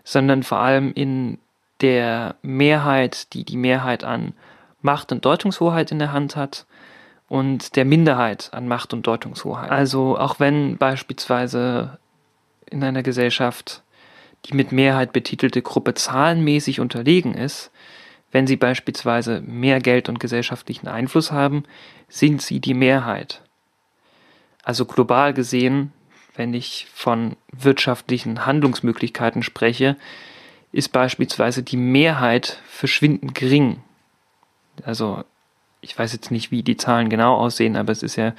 sondern 0.03 0.43
vor 0.43 0.60
allem 0.60 0.91
in 0.93 1.38
der 1.82 2.36
Mehrheit, 2.41 3.34
die 3.34 3.43
die 3.43 3.58
Mehrheit 3.58 4.03
an 4.03 4.34
Macht 4.82 5.12
und 5.12 5.25
Deutungshoheit 5.25 5.91
in 5.91 5.99
der 5.99 6.12
Hand 6.12 6.36
hat 6.36 6.65
und 7.29 7.75
der 7.75 7.86
Minderheit 7.86 8.49
an 8.53 8.67
Macht 8.67 8.93
und 8.93 9.08
Deutungshoheit. 9.08 9.71
Also 9.71 10.17
auch 10.17 10.39
wenn 10.39 10.77
beispielsweise 10.77 11.97
in 12.69 12.84
einer 12.84 13.03
Gesellschaft 13.03 13.84
die 14.45 14.56
mit 14.56 14.71
Mehrheit 14.71 15.13
betitelte 15.13 15.62
Gruppe 15.62 15.93
zahlenmäßig 15.93 16.79
unterlegen 16.79 17.34
ist, 17.34 17.71
wenn 18.33 18.45
sie 18.45 18.57
beispielsweise 18.57 19.39
mehr 19.39 19.79
Geld 19.79 20.09
und 20.09 20.19
gesellschaftlichen 20.19 20.89
Einfluss 20.89 21.31
haben, 21.31 21.63
sind 22.09 22.41
sie 22.41 22.59
die 22.59 22.73
Mehrheit. 22.73 23.41
Also 24.63 24.85
global 24.85 25.33
gesehen 25.33 25.93
wenn 26.35 26.53
ich 26.53 26.87
von 26.93 27.35
wirtschaftlichen 27.51 28.45
Handlungsmöglichkeiten 28.45 29.43
spreche, 29.43 29.97
ist 30.71 30.91
beispielsweise 30.91 31.61
die 31.61 31.77
Mehrheit 31.77 32.59
verschwindend 32.67 33.35
gering. 33.35 33.83
Also 34.83 35.23
ich 35.81 35.97
weiß 35.97 36.13
jetzt 36.13 36.31
nicht, 36.31 36.49
wie 36.49 36.63
die 36.63 36.77
Zahlen 36.77 37.09
genau 37.09 37.35
aussehen, 37.35 37.75
aber 37.75 37.91
es 37.91 38.01
ist 38.01 38.15
ja 38.15 38.33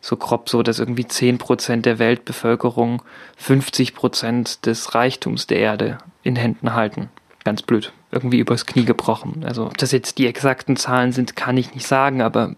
so 0.00 0.16
grob 0.16 0.48
so, 0.48 0.62
dass 0.62 0.78
irgendwie 0.78 1.04
10% 1.04 1.80
der 1.80 1.98
Weltbevölkerung 1.98 3.02
50% 3.42 4.60
des 4.64 4.94
Reichtums 4.94 5.48
der 5.48 5.58
Erde 5.58 5.98
in 6.22 6.36
Händen 6.36 6.74
halten. 6.74 7.08
Ganz 7.42 7.62
blöd. 7.62 7.92
Irgendwie 8.10 8.38
übers 8.38 8.66
Knie 8.66 8.84
gebrochen. 8.84 9.44
Also, 9.44 9.66
ob 9.66 9.76
das 9.76 9.92
jetzt 9.92 10.18
die 10.18 10.26
exakten 10.26 10.76
Zahlen 10.76 11.12
sind, 11.12 11.36
kann 11.36 11.56
ich 11.56 11.74
nicht 11.74 11.86
sagen, 11.86 12.22
aber 12.22 12.54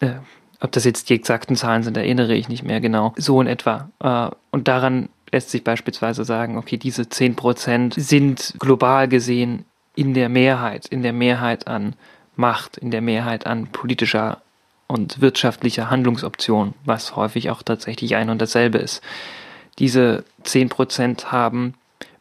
äh, 0.00 0.12
ob 0.60 0.72
das 0.72 0.84
jetzt 0.84 1.10
die 1.10 1.14
exakten 1.14 1.56
Zahlen 1.56 1.82
sind, 1.82 1.96
erinnere 1.96 2.34
ich 2.34 2.48
nicht 2.48 2.62
mehr 2.62 2.80
genau. 2.80 3.12
So 3.16 3.40
in 3.40 3.46
etwa. 3.46 3.90
Äh, 4.00 4.34
und 4.50 4.68
daran 4.68 5.08
lässt 5.32 5.50
sich 5.50 5.64
beispielsweise 5.64 6.24
sagen, 6.24 6.56
okay, 6.56 6.76
diese 6.76 7.02
10% 7.02 8.00
sind 8.00 8.54
global 8.58 9.08
gesehen 9.08 9.64
in 9.96 10.14
der 10.14 10.28
Mehrheit, 10.28 10.86
in 10.86 11.02
der 11.02 11.12
Mehrheit 11.12 11.66
an 11.66 11.94
Macht, 12.36 12.76
in 12.76 12.90
der 12.90 13.00
Mehrheit 13.00 13.46
an 13.46 13.68
politischer 13.68 14.42
und 14.86 15.20
wirtschaftlicher 15.20 15.90
Handlungsoption, 15.90 16.74
was 16.84 17.16
häufig 17.16 17.50
auch 17.50 17.62
tatsächlich 17.62 18.16
ein 18.16 18.30
und 18.30 18.40
dasselbe 18.40 18.78
ist. 18.78 19.02
Diese 19.78 20.24
10% 20.44 21.26
haben 21.26 21.74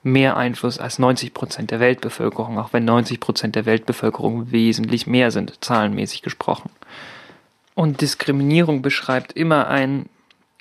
mehr 0.04 0.38
Einfluss 0.38 0.78
als 0.78 1.00
90% 1.00 1.68
der 1.68 1.80
Weltbevölkerung, 1.80 2.60
auch 2.60 2.74
wenn 2.74 2.88
90% 2.88 3.48
der 3.48 3.66
Weltbevölkerung 3.66 4.52
wesentlich 4.52 5.08
mehr 5.08 5.32
sind, 5.32 5.64
zahlenmäßig 5.64 6.22
gesprochen. 6.22 6.70
Und 7.74 8.02
Diskriminierung 8.02 8.82
beschreibt 8.82 9.34
immer 9.34 9.68
ein 9.68 10.08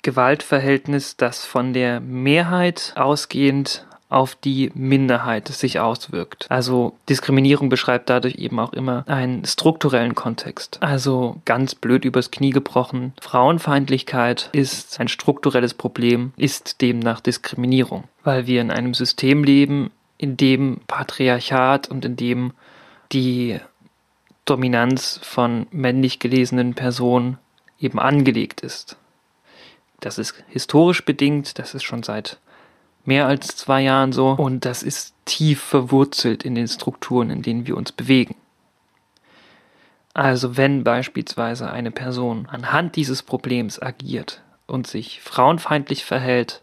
Gewaltverhältnis, 0.03 1.17
das 1.17 1.45
von 1.45 1.73
der 1.73 2.01
Mehrheit 2.01 2.93
ausgehend 2.97 3.87
auf 4.13 4.35
die 4.35 4.71
Minderheit 4.75 5.49
sich 5.49 5.81
auswirkt. 5.81 6.47
Also 6.49 6.95
Diskriminierung 7.09 7.69
beschreibt 7.69 8.11
dadurch 8.11 8.37
eben 8.37 8.59
auch 8.59 8.73
immer 8.73 9.05
einen 9.09 9.45
strukturellen 9.45 10.15
Kontext. 10.15 10.79
Also 10.81 11.41
ganz 11.45 11.75
blöd 11.75 12.05
übers 12.05 12.31
Knie 12.31 12.51
gebrochen. 12.51 13.15
Frauenfeindlichkeit 13.21 14.51
ist 14.53 15.01
ein 15.01 15.09
strukturelles 15.09 15.75
Problem, 15.75 16.33
ist 16.37 16.81
demnach 16.83 17.21
Diskriminierung, 17.21 18.05
weil 18.25 18.47
wir 18.47 18.61
in 18.61 18.71
einem 18.71 18.95
System 18.95 19.45
leben, 19.45 19.91
in 20.19 20.37
dem 20.37 20.81
Patriarchat 20.87 21.89
und 21.89 22.05
in 22.05 22.17
dem 22.17 22.53
die 23.13 23.59
Dominanz 24.45 25.21
von 25.23 25.67
männlich 25.71 26.19
gelesenen 26.19 26.75
Personen 26.75 27.39
eben 27.79 27.99
angelegt 27.99 28.61
ist. 28.61 28.97
Das 30.01 30.19
ist 30.19 30.35
historisch 30.49 31.05
bedingt, 31.05 31.59
das 31.59 31.75
ist 31.75 31.85
schon 31.85 32.03
seit 32.03 32.39
mehr 33.05 33.27
als 33.27 33.57
zwei 33.57 33.83
Jahren 33.83 34.13
so 34.13 34.31
und 34.31 34.65
das 34.65 34.83
ist 34.83 35.15
tief 35.25 35.61
verwurzelt 35.61 36.45
in 36.45 36.55
den 36.55 36.69
Strukturen, 36.69 37.31
in 37.31 37.43
denen 37.43 37.67
wir 37.67 37.77
uns 37.77 37.93
bewegen. 37.93 38.37
Also 40.15 40.57
wenn 40.57 40.85
beispielsweise 40.85 41.71
eine 41.71 41.91
Person 41.91 42.47
anhand 42.51 42.97
dieses 42.97 43.23
Problems 43.23 43.81
agiert 43.81 44.43
und 44.67 44.87
sich 44.87 45.21
frauenfeindlich 45.23 46.05
verhält, 46.05 46.63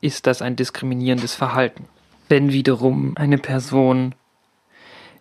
ist 0.00 0.26
das 0.26 0.40
ein 0.40 0.56
diskriminierendes 0.56 1.34
Verhalten. 1.34 1.86
Wenn 2.28 2.52
wiederum 2.52 3.16
eine 3.16 3.38
Person 3.38 4.14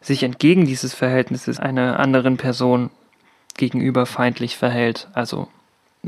sich 0.02 0.24
entgegen 0.24 0.66
dieses 0.66 0.94
Verhältnisses 0.94 1.60
einer 1.60 2.00
anderen 2.00 2.38
Person 2.38 2.90
gegenüber 3.58 4.06
feindlich 4.06 4.58
verhält. 4.58 5.10
Also 5.14 5.48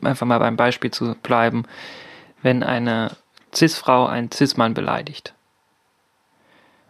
einfach 0.02 0.26
mal 0.26 0.40
beim 0.40 0.56
Beispiel 0.56 0.92
zu 0.92 1.16
bleiben, 1.22 1.66
wenn 2.42 2.64
eine 2.64 3.12
Cis-Frau 3.56 4.06
einen 4.06 4.32
Cis-Mann 4.32 4.74
beleidigt 4.74 5.34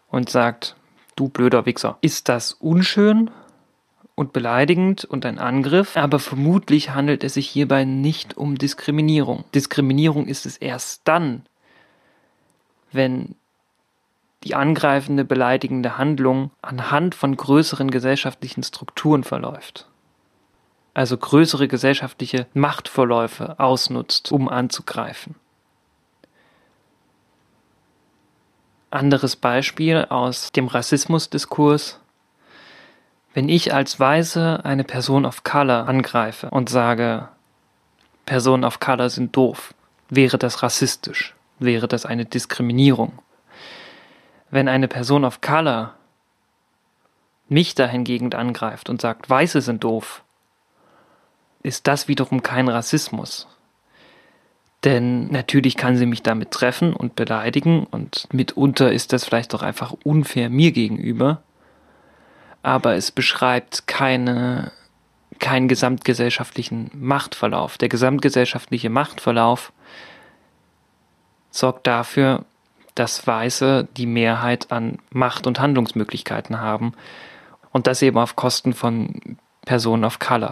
und 0.09 0.29
sagt, 0.29 0.75
du 1.15 1.29
blöder 1.29 1.65
Wichser, 1.65 1.97
ist 2.01 2.29
das 2.29 2.53
unschön 2.53 3.31
und 4.15 4.33
beleidigend 4.33 5.05
und 5.05 5.25
ein 5.25 5.39
Angriff, 5.39 5.97
aber 5.97 6.19
vermutlich 6.19 6.91
handelt 6.91 7.23
es 7.23 7.35
sich 7.35 7.49
hierbei 7.49 7.85
nicht 7.85 8.37
um 8.37 8.57
Diskriminierung. 8.57 9.45
Diskriminierung 9.55 10.27
ist 10.27 10.45
es 10.45 10.57
erst 10.57 11.01
dann, 11.05 11.45
wenn 12.91 13.35
die 14.43 14.55
angreifende, 14.55 15.23
beleidigende 15.23 15.97
Handlung 15.97 16.51
anhand 16.61 17.15
von 17.15 17.35
größeren 17.35 17.91
gesellschaftlichen 17.91 18.63
Strukturen 18.63 19.23
verläuft. 19.23 19.87
Also 20.93 21.17
größere 21.17 21.67
gesellschaftliche 21.67 22.47
Machtverläufe 22.53 23.59
ausnutzt, 23.59 24.31
um 24.31 24.49
anzugreifen. 24.49 25.35
Anderes 28.91 29.35
Beispiel 29.35 30.05
aus 30.09 30.51
dem 30.51 30.67
Rassismusdiskurs. 30.67 31.99
Wenn 33.33 33.49
ich 33.49 33.73
als 33.73 33.99
Weise 33.99 34.63
eine 34.63 34.83
Person 34.83 35.25
of 35.25 35.43
Color 35.43 35.87
angreife 35.87 36.49
und 36.49 36.69
sage, 36.69 37.29
Personen 38.25 38.65
of 38.65 38.79
Color 38.79 39.09
sind 39.09 39.35
doof, 39.35 39.73
wäre 40.09 40.37
das 40.37 40.61
rassistisch, 40.61 41.33
wäre 41.59 41.87
das 41.87 42.05
eine 42.05 42.25
Diskriminierung 42.25 43.19
wenn 44.51 44.67
eine 44.67 44.87
Person 44.87 45.25
of 45.25 45.41
Color 45.41 45.95
mich 47.47 47.73
dahingegen 47.73 48.33
angreift 48.33 48.89
und 48.89 49.01
sagt, 49.01 49.29
Weiße 49.29 49.61
sind 49.61 49.83
doof, 49.83 50.23
ist 51.63 51.87
das 51.87 52.07
wiederum 52.07 52.43
kein 52.43 52.67
Rassismus. 52.67 53.47
Denn 54.83 55.27
natürlich 55.27 55.77
kann 55.77 55.95
sie 55.95 56.07
mich 56.07 56.23
damit 56.23 56.51
treffen 56.51 56.93
und 56.93 57.15
beleidigen 57.15 57.85
und 57.85 58.27
mitunter 58.33 58.91
ist 58.91 59.13
das 59.13 59.25
vielleicht 59.25 59.53
auch 59.53 59.61
einfach 59.61 59.93
unfair 60.03 60.49
mir 60.49 60.71
gegenüber. 60.71 61.43
Aber 62.63 62.95
es 62.95 63.11
beschreibt 63.11 63.87
keine, 63.87 64.71
keinen 65.39 65.67
gesamtgesellschaftlichen 65.67 66.89
Machtverlauf. 66.95 67.77
Der 67.77 67.89
gesamtgesellschaftliche 67.89 68.89
Machtverlauf 68.89 69.71
sorgt 71.51 71.85
dafür, 71.85 72.45
dass 72.95 73.25
Weiße 73.25 73.87
die 73.97 74.07
Mehrheit 74.07 74.71
an 74.71 74.97
Macht 75.11 75.45
und 75.45 75.59
Handlungsmöglichkeiten 75.59 76.59
haben 76.59 76.93
und 77.71 77.85
das 77.87 78.01
eben 78.01 78.17
auf 78.17 78.35
Kosten 78.35 78.73
von 78.73 79.37
Personen 79.63 80.05
of 80.05 80.17
Color. 80.17 80.51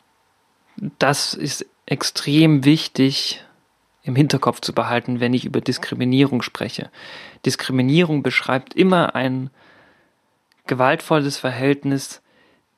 Das 0.99 1.33
ist 1.33 1.65
extrem 1.85 2.63
wichtig 2.63 3.43
im 4.03 4.15
Hinterkopf 4.15 4.61
zu 4.61 4.73
behalten, 4.73 5.19
wenn 5.19 5.33
ich 5.33 5.45
über 5.45 5.61
Diskriminierung 5.61 6.41
spreche. 6.41 6.89
Diskriminierung 7.45 8.23
beschreibt 8.23 8.73
immer 8.73 9.15
ein 9.15 9.49
gewaltvolles 10.67 11.37
Verhältnis 11.37 12.21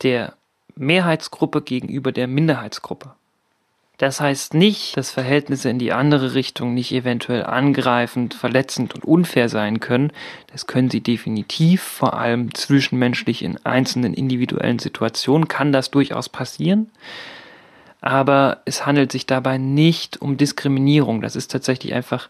der 0.01 0.33
Mehrheitsgruppe 0.75 1.61
gegenüber 1.61 2.11
der 2.11 2.27
Minderheitsgruppe. 2.27 3.13
Das 4.01 4.19
heißt 4.19 4.55
nicht, 4.55 4.97
dass 4.97 5.11
Verhältnisse 5.11 5.69
in 5.69 5.77
die 5.77 5.91
andere 5.91 6.33
Richtung 6.33 6.73
nicht 6.73 6.91
eventuell 6.91 7.43
angreifend, 7.43 8.33
verletzend 8.33 8.95
und 8.95 9.05
unfair 9.05 9.47
sein 9.47 9.79
können. 9.79 10.11
Das 10.51 10.65
können 10.65 10.89
sie 10.89 11.01
definitiv, 11.01 11.83
vor 11.83 12.15
allem 12.15 12.51
zwischenmenschlich 12.55 13.43
in 13.43 13.63
einzelnen 13.63 14.15
individuellen 14.15 14.79
Situationen 14.79 15.47
kann 15.47 15.71
das 15.71 15.91
durchaus 15.91 16.29
passieren. 16.29 16.89
Aber 18.01 18.61
es 18.65 18.85
handelt 18.85 19.11
sich 19.11 19.25
dabei 19.25 19.57
nicht 19.57 20.21
um 20.21 20.37
Diskriminierung. 20.37 21.21
Das 21.21 21.35
ist 21.35 21.51
tatsächlich 21.51 21.93
einfach 21.93 22.29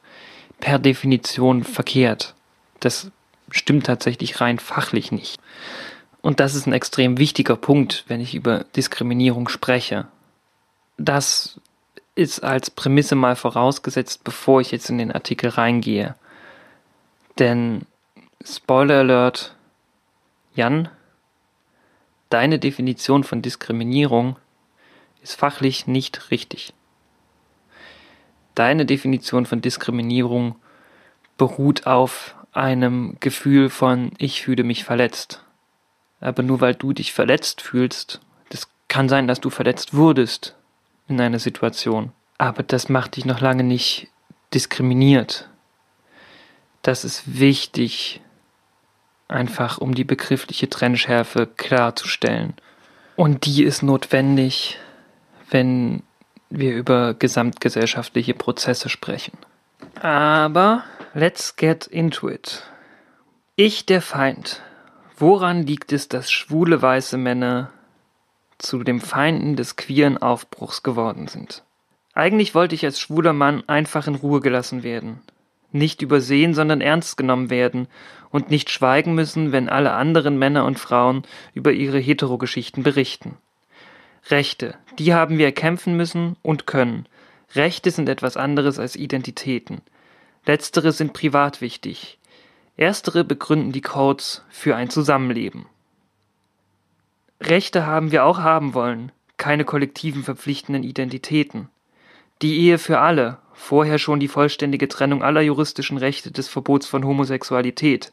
per 0.59 0.77
Definition 0.79 1.63
verkehrt. 1.63 2.35
Das 2.79 3.09
stimmt 3.49 3.85
tatsächlich 3.85 4.41
rein 4.41 4.59
fachlich 4.59 5.11
nicht. 5.11 5.39
Und 6.21 6.39
das 6.39 6.53
ist 6.53 6.67
ein 6.67 6.73
extrem 6.73 7.17
wichtiger 7.17 7.55
Punkt, 7.55 8.03
wenn 8.07 8.21
ich 8.21 8.35
über 8.35 8.65
Diskriminierung 8.75 9.47
spreche 9.47 10.07
das 11.05 11.59
ist 12.15 12.43
als 12.43 12.69
Prämisse 12.69 13.15
mal 13.15 13.35
vorausgesetzt, 13.35 14.23
bevor 14.23 14.61
ich 14.61 14.71
jetzt 14.71 14.89
in 14.89 14.97
den 14.97 15.11
Artikel 15.11 15.49
reingehe. 15.49 16.15
Denn 17.39 17.85
Spoiler 18.43 18.99
Alert, 18.99 19.55
Jan, 20.55 20.89
deine 22.29 22.59
Definition 22.59 23.23
von 23.23 23.41
Diskriminierung 23.41 24.35
ist 25.21 25.35
fachlich 25.35 25.87
nicht 25.87 26.31
richtig. 26.31 26.73
Deine 28.55 28.85
Definition 28.85 29.45
von 29.45 29.61
Diskriminierung 29.61 30.55
beruht 31.37 31.87
auf 31.87 32.35
einem 32.51 33.17
Gefühl 33.19 33.69
von 33.69 34.11
ich 34.17 34.41
fühle 34.41 34.63
mich 34.63 34.83
verletzt. 34.83 35.43
Aber 36.19 36.43
nur 36.43 36.61
weil 36.61 36.75
du 36.75 36.93
dich 36.93 37.13
verletzt 37.13 37.61
fühlst, 37.61 38.21
das 38.49 38.69
kann 38.87 39.09
sein, 39.09 39.27
dass 39.27 39.39
du 39.39 39.49
verletzt 39.49 39.93
wurdest 39.93 40.55
in 41.07 41.19
einer 41.19 41.39
Situation. 41.39 42.11
Aber 42.37 42.63
das 42.63 42.89
macht 42.89 43.15
dich 43.15 43.25
noch 43.25 43.39
lange 43.39 43.63
nicht 43.63 44.07
diskriminiert. 44.53 45.49
Das 46.81 47.05
ist 47.05 47.39
wichtig, 47.39 48.21
einfach 49.27 49.77
um 49.77 49.95
die 49.95 50.03
begriffliche 50.03 50.69
Trennschärfe 50.69 51.47
klarzustellen. 51.47 52.53
Und 53.15 53.45
die 53.45 53.63
ist 53.63 53.81
notwendig, 53.81 54.77
wenn 55.51 56.03
wir 56.49 56.75
über 56.75 57.13
gesamtgesellschaftliche 57.13 58.33
Prozesse 58.33 58.89
sprechen. 58.89 59.37
Aber 60.01 60.83
let's 61.13 61.55
get 61.55 61.87
into 61.87 62.29
it. 62.29 62.63
Ich 63.55 63.85
der 63.85 64.01
Feind. 64.01 64.61
Woran 65.17 65.63
liegt 65.63 65.93
es, 65.93 66.07
dass 66.09 66.31
schwule 66.31 66.81
weiße 66.81 67.17
Männer 67.17 67.71
zu 68.57 68.83
den 68.83 68.99
Feinden 68.99 69.55
des 69.55 69.75
queeren 69.75 70.17
Aufbruchs 70.17 70.83
geworden 70.83 71.27
sind. 71.27 71.63
Eigentlich 72.13 72.53
wollte 72.53 72.75
ich 72.75 72.85
als 72.85 72.99
schwuler 72.99 73.33
Mann 73.33 73.63
einfach 73.67 74.07
in 74.07 74.15
Ruhe 74.15 74.39
gelassen 74.41 74.83
werden, 74.83 75.21
nicht 75.71 76.01
übersehen, 76.01 76.53
sondern 76.53 76.81
ernst 76.81 77.17
genommen 77.17 77.49
werden 77.49 77.87
und 78.29 78.49
nicht 78.49 78.69
schweigen 78.69 79.15
müssen, 79.15 79.51
wenn 79.51 79.69
alle 79.69 79.93
anderen 79.93 80.37
Männer 80.37 80.65
und 80.65 80.79
Frauen 80.79 81.23
über 81.53 81.71
ihre 81.71 81.99
Heterogeschichten 81.99 82.83
berichten. 82.83 83.37
Rechte, 84.29 84.75
die 84.99 85.13
haben 85.13 85.37
wir 85.37 85.45
erkämpfen 85.45 85.97
müssen 85.97 86.35
und 86.41 86.67
können. 86.67 87.07
Rechte 87.55 87.91
sind 87.91 88.07
etwas 88.07 88.37
anderes 88.37 88.79
als 88.79 88.95
Identitäten. 88.95 89.81
Letztere 90.45 90.91
sind 90.91 91.13
privat 91.13 91.61
wichtig. 91.61 92.17
Erstere 92.77 93.23
begründen 93.23 93.71
die 93.71 93.81
Codes 93.81 94.43
für 94.49 94.75
ein 94.75 94.89
Zusammenleben. 94.89 95.65
Rechte 97.41 97.85
haben 97.85 98.11
wir 98.11 98.23
auch 98.23 98.39
haben 98.39 98.73
wollen, 98.73 99.11
keine 99.37 99.65
kollektiven 99.65 100.23
verpflichtenden 100.23 100.83
Identitäten. 100.83 101.69
Die 102.41 102.59
Ehe 102.59 102.77
für 102.77 102.99
alle, 102.99 103.39
vorher 103.53 103.99
schon 103.99 104.19
die 104.19 104.27
vollständige 104.27 104.87
Trennung 104.87 105.23
aller 105.23 105.41
juristischen 105.41 105.97
Rechte 105.97 106.31
des 106.31 106.47
Verbots 106.47 106.87
von 106.87 107.05
Homosexualität. 107.05 108.11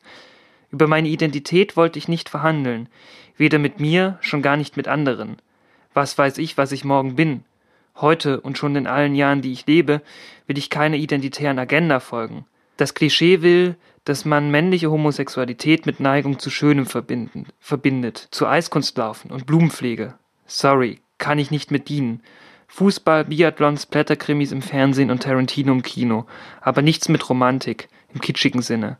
Über 0.70 0.86
meine 0.86 1.08
Identität 1.08 1.76
wollte 1.76 1.98
ich 1.98 2.08
nicht 2.08 2.28
verhandeln, 2.28 2.88
weder 3.36 3.58
mit 3.58 3.80
mir, 3.80 4.18
schon 4.20 4.42
gar 4.42 4.56
nicht 4.56 4.76
mit 4.76 4.88
anderen. 4.88 5.36
Was 5.98 6.16
weiß 6.16 6.38
ich, 6.38 6.56
was 6.56 6.70
ich 6.70 6.84
morgen 6.84 7.16
bin? 7.16 7.42
Heute 7.96 8.40
und 8.40 8.56
schon 8.56 8.76
in 8.76 8.86
allen 8.86 9.16
Jahren, 9.16 9.42
die 9.42 9.50
ich 9.50 9.66
lebe, 9.66 10.00
will 10.46 10.56
ich 10.56 10.70
keine 10.70 10.96
identitären 10.96 11.58
Agenda 11.58 11.98
folgen. 11.98 12.46
Das 12.76 12.94
Klischee 12.94 13.42
will, 13.42 13.74
dass 14.04 14.24
man 14.24 14.52
männliche 14.52 14.92
Homosexualität 14.92 15.86
mit 15.86 15.98
Neigung 15.98 16.38
zu 16.38 16.50
Schönem 16.50 16.86
verbinden, 16.86 17.48
verbindet, 17.58 18.28
zu 18.30 18.46
Eiskunstlaufen 18.46 19.32
und 19.32 19.44
Blumenpflege. 19.44 20.14
Sorry, 20.46 21.00
kann 21.18 21.40
ich 21.40 21.50
nicht 21.50 21.72
mit 21.72 21.88
dienen. 21.88 22.22
Fußball, 22.68 23.24
Biathlons, 23.24 23.86
Blätterkrimis 23.86 24.52
im 24.52 24.62
Fernsehen 24.62 25.10
und 25.10 25.24
Tarantino 25.24 25.72
im 25.72 25.82
Kino, 25.82 26.26
aber 26.60 26.80
nichts 26.80 27.08
mit 27.08 27.28
Romantik, 27.28 27.88
im 28.14 28.20
kitschigen 28.20 28.62
Sinne. 28.62 28.98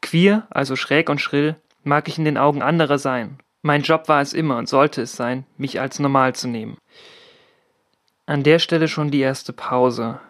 Queer, 0.00 0.46
also 0.48 0.76
schräg 0.76 1.10
und 1.10 1.20
schrill, 1.20 1.56
mag 1.84 2.08
ich 2.08 2.16
in 2.16 2.24
den 2.24 2.38
Augen 2.38 2.62
anderer 2.62 2.96
sein. 2.96 3.36
Mein 3.62 3.82
Job 3.82 4.08
war 4.08 4.22
es 4.22 4.32
immer 4.32 4.56
und 4.56 4.68
sollte 4.68 5.02
es 5.02 5.14
sein, 5.14 5.44
mich 5.58 5.80
als 5.80 5.98
normal 5.98 6.34
zu 6.34 6.48
nehmen. 6.48 6.78
An 8.26 8.42
der 8.42 8.58
Stelle 8.58 8.88
schon 8.88 9.10
die 9.10 9.20
erste 9.20 9.52
Pause. 9.52 10.20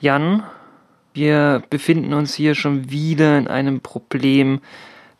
Jan, 0.00 0.44
wir 1.14 1.62
befinden 1.70 2.12
uns 2.12 2.34
hier 2.34 2.54
schon 2.54 2.90
wieder 2.90 3.38
in 3.38 3.48
einem 3.48 3.80
Problem, 3.80 4.60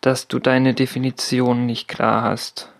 dass 0.00 0.28
du 0.28 0.38
deine 0.38 0.74
Definition 0.74 1.66
nicht 1.66 1.88
klar 1.88 2.22
hast. 2.22 2.72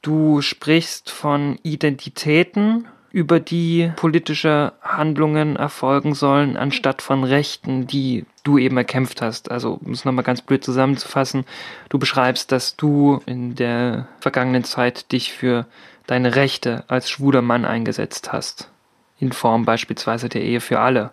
Du 0.00 0.40
sprichst 0.40 1.10
von 1.10 1.58
Identitäten, 1.62 2.88
über 3.10 3.40
die 3.40 3.90
politische 3.96 4.72
Handlungen 4.82 5.56
erfolgen 5.56 6.14
sollen, 6.14 6.56
anstatt 6.56 7.00
von 7.00 7.24
Rechten, 7.24 7.86
die 7.86 8.26
du 8.44 8.58
eben 8.58 8.76
erkämpft 8.76 9.22
hast. 9.22 9.50
Also, 9.50 9.80
um 9.82 9.92
es 9.92 10.04
nochmal 10.04 10.24
ganz 10.24 10.42
blöd 10.42 10.62
zusammenzufassen, 10.64 11.44
du 11.88 11.98
beschreibst, 11.98 12.52
dass 12.52 12.76
du 12.76 13.20
in 13.26 13.54
der 13.54 14.08
vergangenen 14.20 14.64
Zeit 14.64 15.10
dich 15.12 15.32
für 15.32 15.66
deine 16.06 16.36
Rechte 16.36 16.84
als 16.88 17.08
schwuler 17.10 17.42
Mann 17.42 17.64
eingesetzt 17.64 18.32
hast. 18.32 18.70
In 19.18 19.32
Form 19.32 19.64
beispielsweise 19.64 20.28
der 20.28 20.42
Ehe 20.42 20.60
für 20.60 20.80
alle 20.80 21.12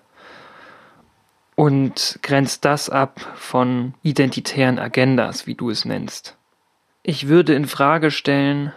und 1.56 2.20
grenzt 2.22 2.66
das 2.66 2.90
ab 2.90 3.22
von 3.36 3.94
identitären 4.04 4.78
Agendas, 4.78 5.48
wie 5.48 5.56
du 5.56 5.70
es 5.70 5.86
nennst. 5.86 6.36
Ich 7.02 7.28
würde 7.28 7.54
in 7.54 7.66
Frage 7.66 8.12
stellen, 8.12 8.74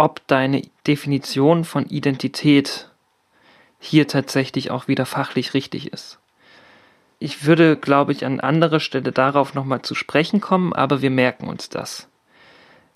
ob 0.00 0.26
deine 0.28 0.62
Definition 0.86 1.62
von 1.64 1.84
Identität 1.84 2.88
hier 3.78 4.08
tatsächlich 4.08 4.70
auch 4.70 4.88
wieder 4.88 5.04
fachlich 5.04 5.52
richtig 5.52 5.92
ist. 5.92 6.18
Ich 7.18 7.44
würde, 7.44 7.76
glaube 7.76 8.12
ich, 8.12 8.24
an 8.24 8.40
anderer 8.40 8.80
Stelle 8.80 9.12
darauf 9.12 9.52
nochmal 9.52 9.82
zu 9.82 9.94
sprechen 9.94 10.40
kommen, 10.40 10.72
aber 10.72 11.02
wir 11.02 11.10
merken 11.10 11.48
uns 11.48 11.68
das. 11.68 12.08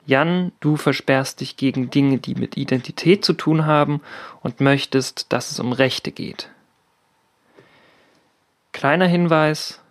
Jan, 0.07 0.53
du 0.61 0.79
versperrst 0.79 1.43
dich 1.43 1.59
gegen 1.59 1.91
Dinge, 1.91 2.17
die 2.17 2.37
mit 2.37 2.57
Identität 2.57 3.23
zu 3.23 3.35
tun 3.35 3.67
haben 3.67 4.01
und 4.41 4.63
möchtest, 4.63 5.31
dass 5.31 5.51
es 5.51 5.61
um 5.61 5.73
Rechte 5.73 6.11
geht. 6.11 6.49
Kleiner 8.73 9.07
Hinweis, 9.07 9.83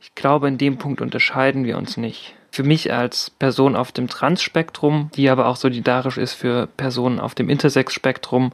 ich 0.00 0.14
glaube, 0.14 0.46
in 0.46 0.58
dem 0.58 0.78
Punkt 0.78 1.00
unterscheiden 1.00 1.64
wir 1.64 1.76
uns 1.76 1.96
nicht. 1.96 2.36
Für 2.52 2.64
mich 2.64 2.92
als 2.92 3.30
Person 3.30 3.74
auf 3.74 3.92
dem 3.92 4.08
Trans-Spektrum, 4.08 5.10
die 5.16 5.30
aber 5.30 5.46
auch 5.46 5.56
solidarisch 5.56 6.18
ist 6.18 6.34
für 6.34 6.66
Personen 6.66 7.18
auf 7.18 7.34
dem 7.34 7.48
Intersex-Spektrum, 7.48 8.52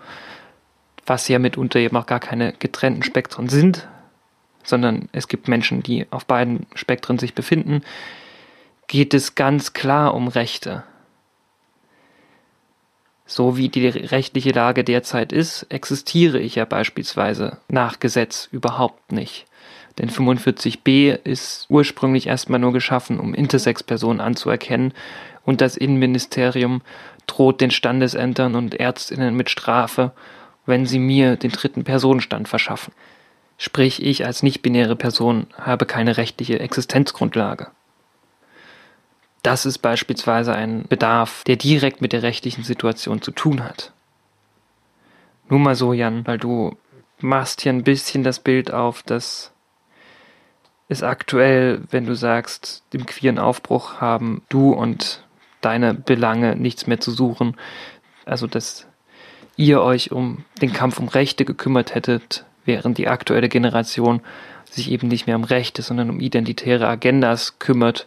was 1.05 1.27
ja 1.27 1.41
mitunter 1.41 1.81
eben 1.81 1.97
auch 1.97 2.07
gar 2.07 2.21
keine 2.21 2.53
getrennten 2.53 3.03
Spektren 3.03 3.49
sind, 3.49 3.89
sondern 4.63 5.09
es 5.11 5.27
gibt 5.27 5.49
Menschen, 5.49 5.83
die 5.83 6.07
auf 6.11 6.27
beiden 6.27 6.67
Spektren 6.77 7.19
sich 7.19 7.35
befinden, 7.35 7.83
geht 8.87 9.15
es 9.15 9.35
ganz 9.35 9.73
klar 9.73 10.15
um 10.15 10.29
Rechte. 10.29 10.85
So 13.27 13.57
wie 13.57 13.69
die 13.69 13.89
rechtliche 13.89 14.53
Lage 14.53 14.85
derzeit 14.85 15.33
ist, 15.33 15.65
existiere 15.71 16.39
ich 16.39 16.55
ja 16.55 16.67
beispielsweise 16.67 17.59
nach 17.67 17.99
Gesetz 17.99 18.49
überhaupt 18.53 19.11
nicht. 19.11 19.48
Denn 19.99 20.11
45b 20.11 21.19
ist 21.25 21.67
ursprünglich 21.69 22.29
erstmal 22.29 22.61
nur 22.61 22.73
geschaffen, 22.73 23.19
um 23.19 23.35
Intersex-Personen 23.35 24.21
anzuerkennen 24.21 24.95
und 25.45 25.61
das 25.61 25.77
Innenministerium 25.77 26.83
droht 27.27 27.61
den 27.61 27.71
Standesämtern 27.71 28.55
und 28.55 28.75
Ärztinnen 28.75 29.35
mit 29.35 29.51
Strafe, 29.51 30.13
wenn 30.67 30.87
sie 30.87 30.99
mir 30.99 31.37
den 31.37 31.51
dritten 31.51 31.85
Personenstand 31.85 32.49
verschaffen. 32.49 32.93
Sprich, 33.57 34.03
ich 34.05 34.25
als 34.25 34.43
nicht-binäre 34.43 34.95
Person 34.95 35.49
habe 35.59 35.85
keine 35.85 36.17
rechtliche 36.17 36.61
Existenzgrundlage. 36.61 37.69
Das 39.43 39.67
ist 39.67 39.79
beispielsweise 39.79 40.55
ein 40.55 40.85
Bedarf, 40.89 41.43
der 41.45 41.57
direkt 41.57 42.01
mit 42.01 42.13
der 42.13 42.23
rechtlichen 42.23 42.63
Situation 42.63 43.23
zu 43.23 43.31
tun 43.31 43.65
hat. 43.65 43.93
Nur 45.49 45.59
mal 45.59 45.75
so, 45.75 45.93
Jan, 45.93 46.27
weil 46.27 46.39
du 46.39 46.77
machst 47.21 47.63
hier 47.63 47.73
ein 47.73 47.85
bisschen 47.85 48.23
das 48.23 48.39
Bild 48.39 48.73
auf, 48.73 49.03
dass 49.03 49.53
es 50.89 51.03
aktuell, 51.03 51.83
wenn 51.91 52.07
du 52.07 52.15
sagst, 52.15 52.83
im 52.93 53.07
queeren 53.07 53.39
Aufbruch 53.39 54.01
haben 54.01 54.43
du 54.49 54.73
und 54.73 55.23
deine 55.61 55.95
Belange 55.95 56.57
nichts 56.57 56.87
mehr 56.87 57.01
zu 57.01 57.11
suchen. 57.11 57.57
Also, 58.25 58.47
dass 58.47 58.87
ihr 59.57 59.83
euch 59.83 60.13
um 60.13 60.45
den 60.63 60.73
Kampf 60.73 60.99
um 60.99 61.09
Rechte 61.09 61.45
gekümmert 61.45 61.95
hättet, 61.95 62.45
während 62.65 62.97
die 62.99 63.09
aktuelle 63.09 63.49
Generation 63.49 64.21
sich 64.71 64.91
eben 64.91 65.09
nicht 65.09 65.27
mehr 65.27 65.37
um 65.37 65.45
Rechte, 65.45 65.83
sondern 65.83 66.11
um 66.11 66.21
identitäre 66.21 66.87
Agendas 66.87 67.59
kümmert, 67.59 68.07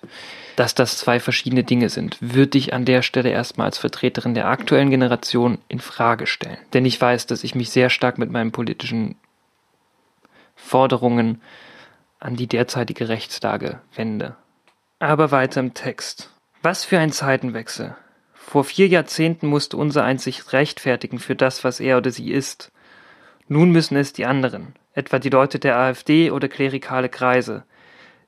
dass 0.55 0.75
das 0.75 0.97
zwei 0.97 1.19
verschiedene 1.19 1.63
Dinge 1.63 1.89
sind, 1.89 2.17
würde 2.19 2.57
ich 2.57 2.73
an 2.73 2.85
der 2.85 3.01
Stelle 3.01 3.29
erstmal 3.29 3.65
als 3.65 3.77
Vertreterin 3.77 4.33
der 4.33 4.47
aktuellen 4.47 4.91
Generation 4.91 5.57
in 5.69 5.79
Frage 5.79 6.27
stellen. 6.27 6.57
Denn 6.73 6.85
ich 6.85 6.99
weiß, 6.99 7.25
dass 7.25 7.43
ich 7.43 7.55
mich 7.55 7.69
sehr 7.69 7.89
stark 7.89 8.17
mit 8.17 8.31
meinen 8.31 8.51
politischen 8.51 9.15
Forderungen 10.55 11.41
an 12.21 12.35
die 12.35 12.47
derzeitige 12.47 13.09
Rechtslage 13.09 13.81
wende. 13.95 14.37
Aber 14.99 15.31
weiter 15.31 15.59
im 15.59 15.73
Text. 15.73 16.29
Was 16.61 16.85
für 16.85 16.99
ein 16.99 17.11
Zeitenwechsel. 17.11 17.95
Vor 18.33 18.63
vier 18.63 18.87
Jahrzehnten 18.87 19.47
musste 19.47 19.75
unser 19.77 20.03
eins 20.03 20.27
rechtfertigen 20.53 21.19
für 21.19 21.35
das, 21.35 21.63
was 21.63 21.79
er 21.79 21.97
oder 21.97 22.11
sie 22.11 22.31
ist. 22.31 22.71
Nun 23.47 23.71
müssen 23.71 23.97
es 23.97 24.13
die 24.13 24.25
anderen, 24.25 24.75
etwa 24.93 25.17
die 25.17 25.29
Leute 25.29 25.57
der 25.57 25.77
AfD 25.77 26.31
oder 26.31 26.47
klerikale 26.47 27.09
Kreise. 27.09 27.63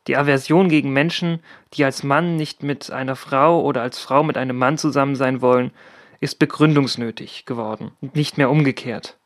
Die 0.08 0.18
Aversion 0.18 0.70
gegen 0.70 0.92
Menschen, 0.92 1.40
die 1.74 1.86
als 1.86 2.04
Mann 2.04 2.36
nicht 2.36 2.64
mit 2.64 2.92
einer 2.92 3.16
Frau 3.16 3.62
oder 3.62 3.84
als 3.84 4.00
Frau 4.00 4.24
mit 4.24 4.38
einem 4.38 4.58
Mann 4.58 4.78
zusammen 4.78 5.16
sein 5.16 5.42
wollen, 5.42 5.72
ist 6.20 6.40
begründungsnötig 6.40 7.46
geworden 7.46 7.92
und 8.02 8.16
nicht 8.16 8.38
mehr 8.38 8.50
umgekehrt. 8.50 9.18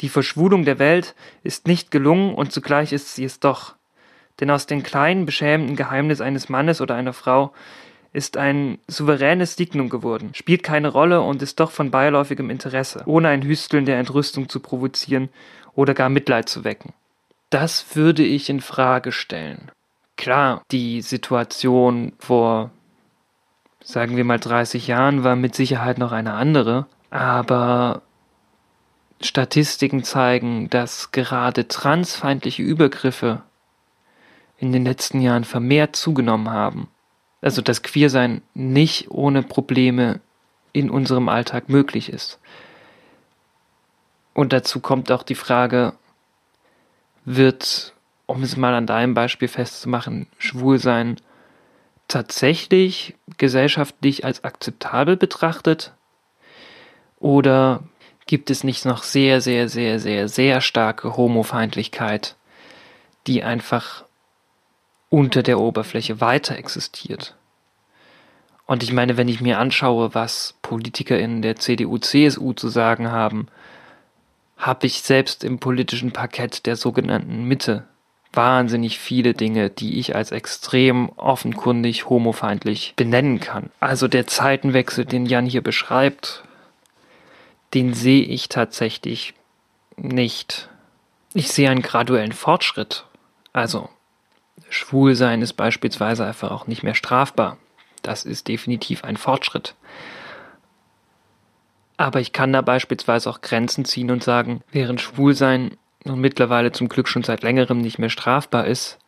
Die 0.00 0.08
Verschwulung 0.08 0.64
der 0.64 0.78
Welt 0.78 1.14
ist 1.42 1.66
nicht 1.66 1.90
gelungen 1.90 2.34
und 2.34 2.52
zugleich 2.52 2.92
ist 2.92 3.14
sie 3.14 3.24
es 3.24 3.40
doch. 3.40 3.74
Denn 4.42 4.50
aus 4.50 4.66
dem 4.66 4.82
kleinen, 4.82 5.24
beschämenden 5.24 5.76
Geheimnis 5.76 6.20
eines 6.20 6.48
Mannes 6.48 6.80
oder 6.80 6.96
einer 6.96 7.12
Frau 7.12 7.52
ist 8.12 8.36
ein 8.36 8.80
souveränes 8.88 9.54
Dignum 9.54 9.88
geworden, 9.88 10.30
spielt 10.34 10.64
keine 10.64 10.88
Rolle 10.88 11.20
und 11.20 11.42
ist 11.42 11.60
doch 11.60 11.70
von 11.70 11.92
beiläufigem 11.92 12.50
Interesse, 12.50 13.04
ohne 13.06 13.28
ein 13.28 13.42
Hüsteln 13.42 13.86
der 13.86 14.00
Entrüstung 14.00 14.48
zu 14.48 14.58
provozieren 14.58 15.28
oder 15.76 15.94
gar 15.94 16.08
Mitleid 16.08 16.48
zu 16.48 16.64
wecken. 16.64 16.92
Das 17.50 17.94
würde 17.94 18.24
ich 18.24 18.50
in 18.50 18.60
Frage 18.60 19.12
stellen. 19.12 19.70
Klar, 20.16 20.62
die 20.72 21.02
Situation 21.02 22.12
vor, 22.18 22.72
sagen 23.80 24.16
wir 24.16 24.24
mal 24.24 24.40
30 24.40 24.88
Jahren 24.88 25.22
war 25.22 25.36
mit 25.36 25.54
Sicherheit 25.54 25.98
noch 25.98 26.10
eine 26.10 26.32
andere, 26.32 26.86
aber 27.10 28.02
Statistiken 29.20 30.02
zeigen, 30.02 30.68
dass 30.68 31.12
gerade 31.12 31.68
transfeindliche 31.68 32.64
Übergriffe 32.64 33.42
in 34.62 34.72
den 34.72 34.84
letzten 34.84 35.20
Jahren 35.20 35.44
vermehrt 35.44 35.96
zugenommen 35.96 36.50
haben 36.50 36.88
also 37.42 37.60
das 37.60 37.82
Queersein 37.82 38.40
nicht 38.54 39.10
ohne 39.10 39.42
Probleme 39.42 40.20
in 40.72 40.88
unserem 40.88 41.28
Alltag 41.28 41.68
möglich 41.68 42.08
ist. 42.08 42.38
Und 44.32 44.54
dazu 44.54 44.80
kommt 44.80 45.12
auch 45.12 45.24
die 45.24 45.34
Frage, 45.34 45.92
wird, 47.26 47.92
um 48.26 48.42
es 48.42 48.56
mal 48.56 48.74
an 48.74 48.86
deinem 48.86 49.12
Beispiel 49.12 49.48
festzumachen, 49.48 50.28
Schwulsein 50.38 51.16
tatsächlich 52.08 53.14
gesellschaftlich 53.36 54.24
als 54.24 54.44
akzeptabel 54.44 55.16
betrachtet? 55.16 55.92
Oder 57.18 57.82
gibt 58.26 58.50
es 58.50 58.64
nicht 58.64 58.84
noch 58.84 59.02
sehr, 59.02 59.40
sehr, 59.40 59.68
sehr, 59.68 59.98
sehr, 59.98 60.28
sehr 60.28 60.60
starke 60.60 61.16
Homofeindlichkeit, 61.16 62.36
die 63.26 63.42
einfach 63.42 64.04
unter 65.12 65.42
der 65.42 65.60
Oberfläche 65.60 66.22
weiter 66.22 66.56
existiert. 66.56 67.36
Und 68.64 68.82
ich 68.82 68.94
meine, 68.94 69.18
wenn 69.18 69.28
ich 69.28 69.42
mir 69.42 69.58
anschaue, 69.58 70.14
was 70.14 70.54
PolitikerInnen 70.62 71.42
der 71.42 71.56
CDU, 71.56 71.98
CSU 71.98 72.54
zu 72.54 72.70
sagen 72.70 73.10
haben, 73.10 73.48
habe 74.56 74.86
ich 74.86 75.02
selbst 75.02 75.44
im 75.44 75.58
politischen 75.58 76.12
Parkett 76.12 76.64
der 76.64 76.76
sogenannten 76.76 77.44
Mitte 77.44 77.84
wahnsinnig 78.32 78.98
viele 78.98 79.34
Dinge, 79.34 79.68
die 79.68 79.98
ich 79.98 80.16
als 80.16 80.30
extrem 80.30 81.10
offenkundig 81.10 82.08
homofeindlich 82.08 82.94
benennen 82.96 83.38
kann. 83.38 83.68
Also 83.80 84.08
der 84.08 84.26
Zeitenwechsel, 84.26 85.04
den 85.04 85.26
Jan 85.26 85.44
hier 85.44 85.62
beschreibt, 85.62 86.42
den 87.74 87.92
sehe 87.92 88.24
ich 88.24 88.48
tatsächlich 88.48 89.34
nicht. 89.98 90.70
Ich 91.34 91.48
sehe 91.48 91.68
einen 91.68 91.82
graduellen 91.82 92.32
Fortschritt. 92.32 93.04
Also 93.52 93.90
Schwulsein 94.68 95.42
ist 95.42 95.54
beispielsweise 95.54 96.24
einfach 96.24 96.50
auch 96.50 96.66
nicht 96.66 96.82
mehr 96.82 96.94
strafbar. 96.94 97.58
Das 98.02 98.24
ist 98.24 98.48
definitiv 98.48 99.04
ein 99.04 99.16
Fortschritt. 99.16 99.74
Aber 101.96 102.20
ich 102.20 102.32
kann 102.32 102.52
da 102.52 102.62
beispielsweise 102.62 103.30
auch 103.30 103.42
Grenzen 103.42 103.84
ziehen 103.84 104.10
und 104.10 104.24
sagen, 104.24 104.62
während 104.72 105.00
Schwulsein 105.00 105.76
nun 106.04 106.20
mittlerweile 106.20 106.72
zum 106.72 106.88
Glück 106.88 107.06
schon 107.06 107.22
seit 107.22 107.42
längerem 107.42 107.78
nicht 107.78 107.98
mehr 107.98 108.10
strafbar 108.10 108.66
ist, 108.66 108.98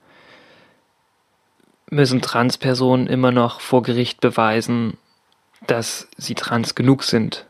müssen 1.91 2.23
Transpersonen 2.23 3.07
immer 3.07 3.33
noch 3.33 3.61
vor 3.61 3.83
Gericht 3.83 4.21
beweisen, 4.21 4.97
dass 5.67 6.09
sie 6.17 6.35
trans 6.35 6.75
genug 6.75 7.03
sind 7.03 7.47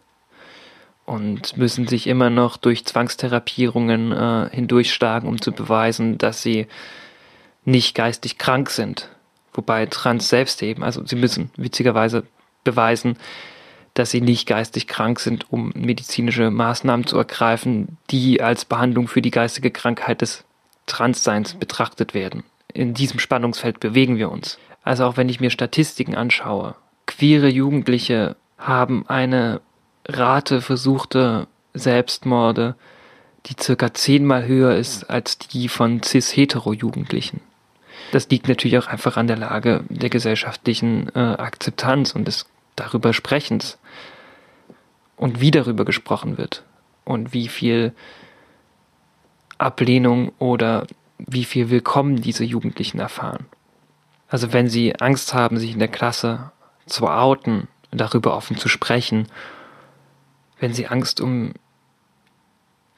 und 1.04 1.56
müssen 1.56 1.86
sich 1.86 2.06
immer 2.06 2.30
noch 2.30 2.56
durch 2.56 2.84
Zwangstherapierungen 2.84 4.12
äh, 4.12 4.50
hindurchschlagen, 4.50 5.28
um 5.28 5.40
zu 5.40 5.52
beweisen, 5.52 6.18
dass 6.18 6.42
sie 6.42 6.66
nicht 7.64 7.94
geistig 7.94 8.38
krank 8.38 8.70
sind. 8.70 9.08
Wobei 9.52 9.86
Trans 9.86 10.28
selbst 10.28 10.62
eben, 10.62 10.82
also 10.82 11.04
sie 11.06 11.16
müssen 11.16 11.50
witzigerweise 11.56 12.24
beweisen, 12.64 13.16
dass 13.94 14.10
sie 14.10 14.20
nicht 14.20 14.46
geistig 14.48 14.88
krank 14.88 15.20
sind, 15.20 15.46
um 15.52 15.72
medizinische 15.76 16.50
Maßnahmen 16.50 17.06
zu 17.06 17.16
ergreifen, 17.16 17.96
die 18.10 18.42
als 18.42 18.64
Behandlung 18.64 19.06
für 19.06 19.22
die 19.22 19.30
geistige 19.30 19.70
Krankheit 19.70 20.20
des 20.20 20.44
Transseins 20.86 21.54
betrachtet 21.54 22.12
werden. 22.12 22.42
In 22.72 22.92
diesem 22.92 23.20
Spannungsfeld 23.20 23.78
bewegen 23.78 24.18
wir 24.18 24.30
uns. 24.30 24.58
Also 24.82 25.04
auch 25.04 25.16
wenn 25.16 25.28
ich 25.28 25.40
mir 25.40 25.50
Statistiken 25.50 26.16
anschaue, 26.16 26.74
queere 27.06 27.48
Jugendliche 27.48 28.36
haben 28.58 29.08
eine 29.08 29.60
Rate 30.06 30.60
versuchter 30.60 31.46
Selbstmorde, 31.72 32.74
die 33.46 33.54
circa 33.60 33.94
zehnmal 33.94 34.46
höher 34.46 34.74
ist 34.74 35.08
als 35.08 35.38
die 35.38 35.68
von 35.68 36.02
cis-hetero-Jugendlichen. 36.02 37.40
Das 38.14 38.28
liegt 38.28 38.46
natürlich 38.46 38.78
auch 38.78 38.86
einfach 38.86 39.16
an 39.16 39.26
der 39.26 39.36
Lage 39.36 39.82
der 39.88 40.08
gesellschaftlichen 40.08 41.08
äh, 41.16 41.18
Akzeptanz 41.18 42.12
und 42.14 42.28
des 42.28 42.46
darüber 42.76 43.12
Sprechens 43.12 43.76
und 45.16 45.40
wie 45.40 45.50
darüber 45.50 45.84
gesprochen 45.84 46.38
wird 46.38 46.62
und 47.04 47.32
wie 47.32 47.48
viel 47.48 47.92
Ablehnung 49.58 50.30
oder 50.38 50.86
wie 51.18 51.42
viel 51.42 51.70
Willkommen 51.70 52.22
diese 52.22 52.44
Jugendlichen 52.44 53.00
erfahren. 53.00 53.46
Also 54.28 54.52
wenn 54.52 54.68
sie 54.68 54.94
Angst 55.00 55.34
haben, 55.34 55.58
sich 55.58 55.72
in 55.72 55.80
der 55.80 55.88
Klasse 55.88 56.52
zu 56.86 57.08
outen, 57.08 57.66
darüber 57.90 58.36
offen 58.36 58.56
zu 58.56 58.68
sprechen, 58.68 59.26
wenn 60.60 60.72
sie 60.72 60.86
Angst 60.86 61.20
um 61.20 61.52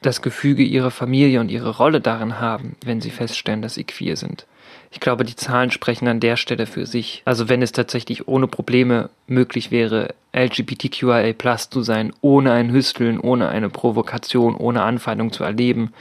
das 0.03 0.21
Gefüge 0.21 0.61
ihrer 0.61 0.91
Familie 0.91 1.39
und 1.39 1.49
ihre 1.49 1.75
Rolle 1.75 2.01
darin 2.01 2.39
haben, 2.39 2.75
wenn 2.85 3.01
sie 3.01 3.09
feststellen, 3.09 3.63
dass 3.63 3.73
sie 3.73 3.83
queer 3.83 4.15
sind, 4.15 4.45
ich 4.89 4.99
glaube, 4.99 5.25
die 5.25 5.35
Zahlen 5.35 5.71
sprechen 5.71 6.07
an 6.07 6.19
der 6.19 6.37
Stelle 6.37 6.65
für 6.65 6.85
sich. 6.85 7.21
Also 7.25 7.49
wenn 7.49 7.61
es 7.61 7.71
tatsächlich 7.71 8.27
ohne 8.27 8.47
Probleme 8.47 9.09
möglich 9.27 9.69
wäre, 9.69 10.15
LGBTQIA 10.33 11.33
Plus 11.33 11.69
zu 11.69 11.81
sein, 11.81 12.13
ohne 12.21 12.53
ein 12.53 12.71
Hüsteln, 12.71 13.19
ohne 13.19 13.49
eine 13.49 13.69
Provokation, 13.69 14.55
ohne 14.55 14.83
Anfeindung 14.83 15.33
zu 15.33 15.43
erleben, 15.43 15.93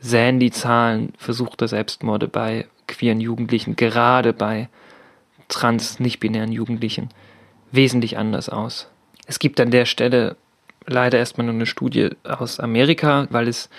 sähen 0.00 0.38
die 0.38 0.50
Zahlen 0.50 1.14
versuchter 1.16 1.68
Selbstmorde 1.68 2.28
bei 2.28 2.66
queeren 2.88 3.20
Jugendlichen, 3.20 3.76
gerade 3.76 4.32
bei 4.32 4.68
trans, 5.48 6.00
nicht-binären 6.00 6.52
Jugendlichen, 6.52 7.08
wesentlich 7.70 8.18
anders 8.18 8.48
aus. 8.48 8.88
Es 9.26 9.38
gibt 9.38 9.60
an 9.60 9.70
der 9.70 9.86
Stelle 9.86 10.36
leider 10.86 11.18
erstmal 11.18 11.46
nur 11.46 11.54
eine 11.54 11.66
Studie 11.66 12.10
aus 12.24 12.60
Amerika, 12.60 13.26
weil 13.30 13.48
es 13.48 13.70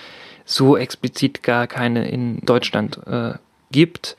so 0.45 0.77
explizit 0.77 1.43
gar 1.43 1.67
keine 1.67 2.07
in 2.09 2.39
Deutschland 2.39 2.99
äh, 3.05 3.33
gibt. 3.73 4.15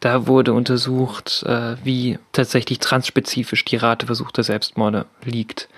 Da 0.00 0.26
wurde 0.26 0.52
untersucht, 0.52 1.42
äh, 1.46 1.76
wie 1.82 2.18
tatsächlich 2.32 2.80
transspezifisch 2.80 3.64
die 3.64 3.76
Rate 3.76 4.04
versuchter 4.04 4.42
Selbstmorde 4.42 5.06
liegt 5.24 5.68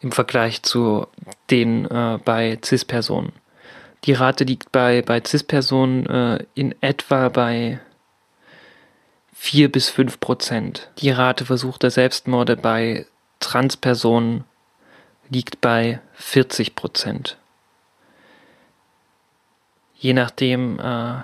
im 0.00 0.12
Vergleich 0.12 0.62
zu 0.62 1.06
den 1.50 1.84
äh, 1.86 2.18
bei 2.24 2.58
CIS-Personen. 2.64 3.32
Die 4.04 4.12
Rate 4.12 4.44
liegt 4.44 4.70
bei, 4.72 5.02
bei 5.02 5.20
CIS-Personen 5.24 6.06
äh, 6.06 6.44
in 6.54 6.74
etwa 6.80 7.28
bei 7.28 7.80
4 9.34 9.70
bis 9.70 9.88
5 9.88 10.20
Prozent. 10.20 10.90
Die 10.98 11.10
Rate 11.10 11.44
versuchter 11.44 11.90
Selbstmorde 11.90 12.56
bei 12.56 13.06
Transpersonen 13.40 14.44
liegt 15.28 15.60
bei 15.60 16.00
40 16.14 16.74
Prozent. 16.74 17.36
Je 19.94 20.12
nachdem, 20.12 20.78
äh, 20.78 21.22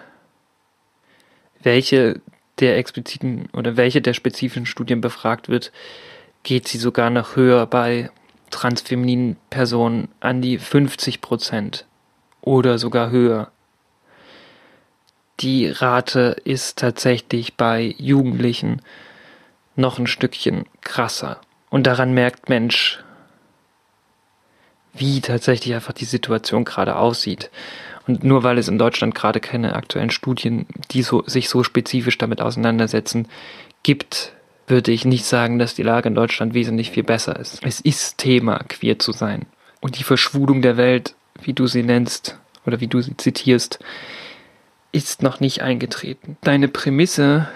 welche 1.64 2.20
der 2.60 2.78
expliziten 2.78 3.48
oder 3.52 3.76
welche 3.76 4.00
der 4.00 4.14
spezifischen 4.14 4.66
Studien 4.66 5.00
befragt 5.00 5.48
wird, 5.48 5.72
geht 6.42 6.68
sie 6.68 6.78
sogar 6.78 7.10
noch 7.10 7.36
höher 7.36 7.66
bei 7.66 8.10
transfemininen 8.50 9.36
Personen 9.50 10.08
an 10.20 10.40
die 10.40 10.58
50 10.58 11.20
Prozent 11.20 11.86
oder 12.40 12.78
sogar 12.78 13.10
höher. 13.10 13.50
Die 15.40 15.66
Rate 15.66 16.36
ist 16.44 16.78
tatsächlich 16.78 17.54
bei 17.54 17.94
Jugendlichen 17.98 18.82
noch 19.74 19.98
ein 19.98 20.06
Stückchen 20.06 20.66
krasser. 20.80 21.40
Und 21.70 21.88
daran 21.88 22.12
merkt 22.14 22.48
Mensch, 22.48 23.02
wie 24.92 25.20
tatsächlich 25.20 25.74
einfach 25.74 25.92
die 25.92 26.04
Situation 26.04 26.64
gerade 26.64 26.94
aussieht. 26.94 27.50
Und 28.07 28.22
nur 28.22 28.42
weil 28.42 28.59
es 28.59 28.68
in 28.68 28.78
Deutschland 28.78 29.14
gerade 29.14 29.40
keine 29.40 29.74
aktuellen 29.74 30.11
Studien, 30.11 30.66
die 30.90 31.02
so, 31.02 31.22
sich 31.26 31.48
so 31.48 31.62
spezifisch 31.64 32.18
damit 32.18 32.40
auseinandersetzen, 32.40 33.28
gibt, 33.82 34.32
würde 34.66 34.92
ich 34.92 35.05
nicht 35.05 35.24
sagen, 35.24 35.59
dass 35.59 35.74
die 35.74 35.82
Lage 35.82 36.09
in 36.09 36.14
Deutschland 36.14 36.55
wesentlich 36.55 36.90
viel 36.90 37.02
besser 37.02 37.38
ist. 37.38 37.61
Es 37.64 37.80
ist 37.80 38.18
Thema, 38.18 38.59
queer 38.68 38.98
zu 38.98 39.12
sein. 39.12 39.46
Und 39.80 39.98
die 39.98 40.05
Verschwulung 40.05 40.62
der 40.62 40.76
Welt, 40.76 41.14
wie 41.42 41.52
du 41.52 41.66
sie 41.66 41.82
nennst 41.82 42.38
oder 42.66 42.80
wie 42.80 42.86
du 42.86 43.00
sie 43.00 43.16
zitierst, 43.16 43.78
ist 44.92 45.22
noch 45.22 45.40
nicht 45.40 45.62
eingetreten. 45.62 46.36
Deine 46.42 46.68
Prämisse 46.68 47.48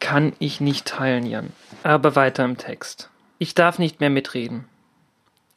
kann 0.00 0.32
ich 0.38 0.60
nicht 0.60 0.86
teilen, 0.86 1.26
Jan. 1.26 1.52
Aber 1.82 2.16
weiter 2.16 2.44
im 2.44 2.56
Text. 2.56 3.10
Ich 3.38 3.54
darf 3.54 3.78
nicht 3.78 4.00
mehr 4.00 4.10
mitreden. 4.10 4.64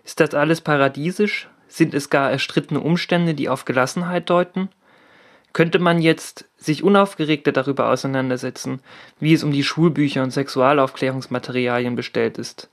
Ist 0.04 0.20
das 0.20 0.34
alles 0.34 0.62
paradiesisch? 0.62 1.48
Sind 1.76 1.96
es 1.96 2.12
gar 2.12 2.30
erstrittene 2.30 2.82
Umstände, 2.82 3.34
die 3.34 3.50
auf 3.50 3.66
Gelassenheit 3.66 4.30
deuten? 4.30 4.70
Könnte 5.54 5.80
man 5.80 6.04
jetzt 6.04 6.46
sich 6.56 6.84
unaufgeregter 6.84 7.52
darüber 7.52 7.90
auseinandersetzen, 7.90 8.80
wie 9.20 9.34
es 9.34 9.44
um 9.44 9.52
die 9.52 9.64
Schulbücher 9.64 10.22
und 10.22 10.30
Sexualaufklärungsmaterialien 10.30 11.96
bestellt 11.96 12.38
ist? 12.38 12.70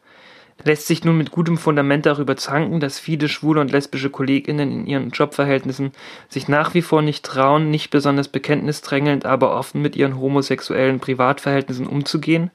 Lässt 0.65 0.87
sich 0.87 1.03
nun 1.03 1.17
mit 1.17 1.31
gutem 1.31 1.57
Fundament 1.57 2.05
darüber 2.05 2.37
zanken, 2.37 2.79
dass 2.79 2.99
viele 2.99 3.31
schwule 3.31 3.63
und 3.63 3.73
lesbische 3.73 4.11
KollegInnen 4.11 4.71
in 4.71 4.87
ihren 4.87 5.09
Jobverhältnissen 5.09 5.93
sich 6.29 6.47
nach 6.49 6.75
wie 6.75 6.83
vor 6.83 7.01
nicht 7.01 7.25
trauen, 7.25 7.71
nicht 7.71 7.89
besonders 7.89 8.29
bekenntnisdrängelnd, 8.29 9.25
aber 9.25 9.57
offen 9.57 9.81
mit 9.81 9.97
ihren 9.97 10.21
homosexuellen 10.21 11.01
Privatverhältnissen 11.01 11.87
umzugehen? 11.87 12.51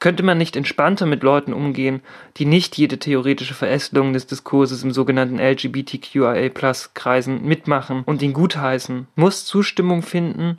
Könnte 0.00 0.22
man 0.22 0.38
nicht 0.38 0.56
entspannter 0.56 1.04
mit 1.04 1.22
Leuten 1.22 1.52
umgehen, 1.52 2.00
die 2.38 2.46
nicht 2.46 2.78
jede 2.78 2.98
theoretische 2.98 3.52
Verästelung 3.52 4.14
des 4.14 4.26
Diskurses 4.26 4.82
im 4.82 4.92
sogenannten 4.92 5.38
LGBTQIA-Plus-Kreisen 5.38 7.44
mitmachen 7.44 8.02
und 8.06 8.22
ihn 8.22 8.32
gutheißen? 8.32 9.08
Muss 9.14 9.44
Zustimmung 9.44 10.02
finden, 10.02 10.58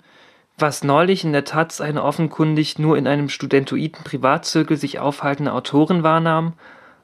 was 0.59 0.83
neulich 0.83 1.23
in 1.23 1.33
der 1.33 1.43
Taz 1.43 1.81
eine 1.81 2.03
offenkundig 2.03 2.77
nur 2.77 2.99
in 2.99 3.07
einem 3.07 3.29
studentoiden 3.29 4.03
Privatzirkel 4.03 4.77
sich 4.77 4.99
aufhaltende 4.99 5.53
Autorin 5.53 6.03
wahrnahm, 6.03 6.53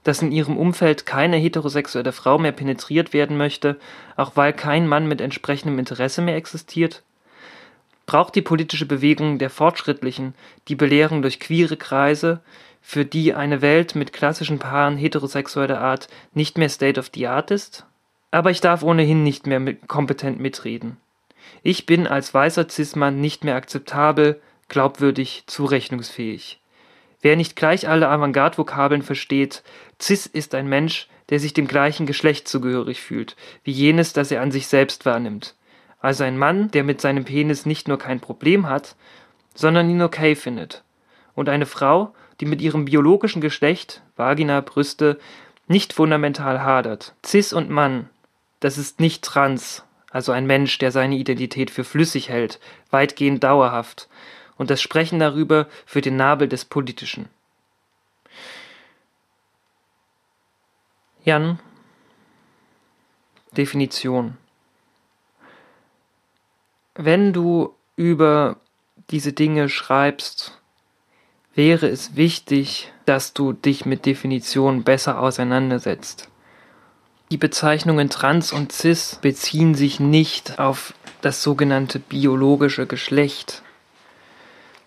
dass 0.04 0.22
in 0.22 0.32
ihrem 0.32 0.58
Umfeld 0.58 1.08
keine 1.08 1.38
heterosexuelle 1.38 2.12
Frau 2.12 2.38
mehr 2.38 2.52
penetriert 2.52 3.14
werden 3.14 3.36
möchte, 3.36 3.78
auch 4.16 4.34
weil 4.36 4.54
kein 4.54 4.88
Mann 4.88 5.08
mit 5.08 5.22
entsprechendem 5.22 5.80
Interesse 5.80 6.22
mehr 6.22 6.36
existiert? 6.36 7.02
Braucht 8.08 8.34
die 8.34 8.42
politische 8.42 8.88
Bewegung 8.88 9.38
der 9.38 9.52
Fortschrittlichen 9.52 10.34
die 10.68 10.76
Belehrung 10.76 11.22
durch 11.22 11.40
queere 11.40 11.78
Kreise, 11.78 12.42
für 12.82 13.06
die 13.06 13.34
eine 13.34 13.62
Welt 13.62 13.96
mit 13.96 14.14
klassischen 14.14 14.60
Paaren 14.60 14.98
heterosexueller 14.98 15.80
Art 15.80 16.08
nicht 16.34 16.58
mehr 16.58 16.70
State 16.70 17.00
of 17.00 17.12
the 17.14 17.28
Art 17.28 17.52
ist? 17.52 17.86
Aber 18.32 18.50
ich 18.50 18.62
darf 18.62 18.82
ohnehin 18.82 19.24
nicht 19.24 19.46
mehr 19.46 19.60
mit 19.60 19.88
kompetent 19.88 20.40
mitreden. 20.40 20.98
Ich 21.64 21.86
bin 21.86 22.08
als 22.08 22.34
weißer 22.34 22.68
Cis-Mann 22.70 23.20
nicht 23.20 23.44
mehr 23.44 23.56
akzeptabel, 23.56 24.42
glaubwürdig, 24.70 25.44
zurechnungsfähig. 25.48 26.60
Wer 27.22 27.36
nicht 27.36 27.56
gleich 27.56 27.90
alle 27.90 28.08
Avantgarde-Vokabeln 28.08 29.02
versteht, 29.02 29.64
Cis 30.02 30.28
ist 30.28 30.56
ein 30.56 30.68
Mensch, 30.68 31.08
der 31.30 31.40
sich 31.40 31.54
dem 31.54 31.68
gleichen 31.68 32.06
Geschlecht 32.06 32.48
zugehörig 32.48 33.02
fühlt, 33.02 33.36
wie 33.66 33.72
jenes, 33.72 34.14
das 34.14 34.32
er 34.32 34.42
an 34.42 34.52
sich 34.52 34.68
selbst 34.68 35.06
wahrnimmt. 35.06 35.56
Also 36.00 36.24
ein 36.24 36.38
Mann, 36.38 36.70
der 36.72 36.84
mit 36.84 37.02
seinem 37.02 37.26
Penis 37.26 37.66
nicht 37.66 37.88
nur 37.88 37.98
kein 37.98 38.20
Problem 38.20 38.70
hat, 38.70 38.96
sondern 39.54 39.90
ihn 39.90 40.02
okay 40.02 40.36
findet. 40.36 40.84
Und 41.34 41.50
eine 41.50 41.66
Frau, 41.66 42.14
die 42.40 42.46
mit 42.46 42.62
ihrem 42.62 42.86
biologischen 42.86 43.42
Geschlecht, 43.42 44.04
Vagina, 44.16 44.62
Brüste, 44.62 45.20
nicht 45.68 45.94
fundamental 45.94 46.62
hadert. 46.62 47.16
Cis 47.26 47.54
und 47.54 47.70
Mann, 47.70 48.10
das 48.60 48.78
ist 48.78 49.00
nicht 49.00 49.24
trans, 49.24 49.84
also 50.12 50.32
ein 50.32 50.46
Mensch, 50.46 50.78
der 50.78 50.92
seine 50.92 51.16
Identität 51.16 51.72
für 51.72 51.84
flüssig 51.84 52.30
hält, 52.30 52.60
weitgehend 52.90 53.44
dauerhaft, 53.44 54.08
und 54.58 54.70
das 54.70 54.82
Sprechen 54.82 55.20
darüber 55.20 55.68
für 55.86 56.02
den 56.02 56.16
Nabel 56.16 56.48
des 56.48 56.66
Politischen. 56.66 57.30
Jan 61.24 61.60
Definition 63.52 64.38
wenn 66.98 67.32
du 67.32 67.76
über 67.96 68.58
diese 69.12 69.32
Dinge 69.32 69.70
schreibst, 69.70 70.60
wäre 71.54 71.88
es 71.88 72.16
wichtig, 72.16 72.92
dass 73.06 73.34
du 73.34 73.54
dich 73.54 73.86
mit 73.86 74.06
Definitionen 74.06 74.84
besser 74.84 75.20
auseinandersetzt. 75.20 76.30
Die 77.32 77.38
Bezeichnungen 77.38 78.10
trans 78.10 78.52
und 78.52 78.72
cis 78.72 79.20
beziehen 79.22 79.76
sich 79.76 80.00
nicht 80.00 80.60
auf 80.60 80.94
das 81.22 81.44
sogenannte 81.44 82.00
biologische 82.00 82.88
Geschlecht. 82.88 83.62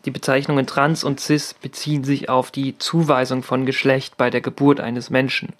Die 0.04 0.10
Bezeichnungen 0.10 0.66
trans 0.66 1.04
und 1.04 1.20
cis 1.20 1.54
beziehen 1.54 2.02
sich 2.04 2.28
auf 2.28 2.50
die 2.50 2.78
Zuweisung 2.78 3.42
von 3.42 3.66
Geschlecht 3.66 4.16
bei 4.16 4.30
der 4.30 4.40
Geburt 4.40 4.80
eines 4.80 5.10
Menschen. 5.10 5.52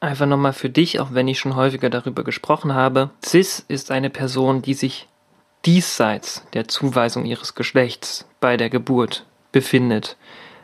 Einfach 0.00 0.26
nochmal 0.26 0.52
für 0.52 0.70
dich, 0.70 1.00
auch 1.00 1.12
wenn 1.12 1.28
ich 1.28 1.38
schon 1.40 1.56
häufiger 1.56 1.90
darüber 1.90 2.22
gesprochen 2.22 2.74
habe. 2.74 3.10
Cis 3.24 3.64
ist 3.66 3.90
eine 3.90 4.10
Person, 4.10 4.62
die 4.62 4.74
sich 4.74 5.08
diesseits 5.68 6.46
der 6.54 6.66
Zuweisung 6.66 7.26
ihres 7.26 7.54
Geschlechts 7.54 8.26
bei 8.40 8.56
der 8.56 8.70
Geburt 8.70 9.26
befindet. 9.52 10.16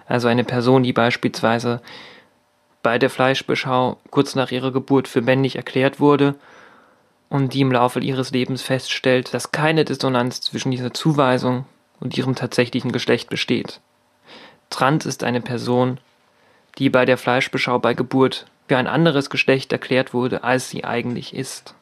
Also 0.07 0.29
eine 0.29 0.45
Person, 0.45 0.83
die 0.83 0.95
beispielsweise 0.95 1.83
bei 2.83 2.99
der 2.99 3.11
Fleischbeschau 3.11 3.99
kurz 4.09 4.35
nach 4.35 4.51
ihrer 4.51 4.73
Geburt 4.73 5.07
für 5.07 5.21
männlich 5.21 5.57
erklärt 5.57 6.01
wurde 6.01 6.37
und 7.29 7.53
die 7.53 7.61
im 7.61 7.71
Laufe 7.71 8.01
ihres 8.01 8.31
Lebens 8.31 8.63
feststellt, 8.63 9.35
dass 9.35 9.53
keine 9.53 9.85
Dissonanz 9.85 10.41
zwischen 10.41 10.71
dieser 10.71 10.95
Zuweisung 10.95 11.67
und 12.01 12.17
ihrem 12.17 12.35
tatsächlichen 12.35 12.91
Geschlecht 12.91 13.29
besteht. 13.29 13.81
Trans 14.71 15.05
ist 15.05 15.23
eine 15.23 15.43
Person, 15.43 16.01
die 16.79 16.89
bei 16.89 17.05
der 17.05 17.19
Fleischbeschau 17.19 17.79
bei 17.79 17.93
Geburt 17.93 18.47
für 18.69 18.79
ein 18.79 18.87
anderes 18.87 19.29
Geschlecht 19.29 19.71
erklärt 19.71 20.15
wurde, 20.15 20.45
als 20.45 20.71
sie 20.71 20.85
eigentlich 20.85 21.35
ist. 21.35 21.75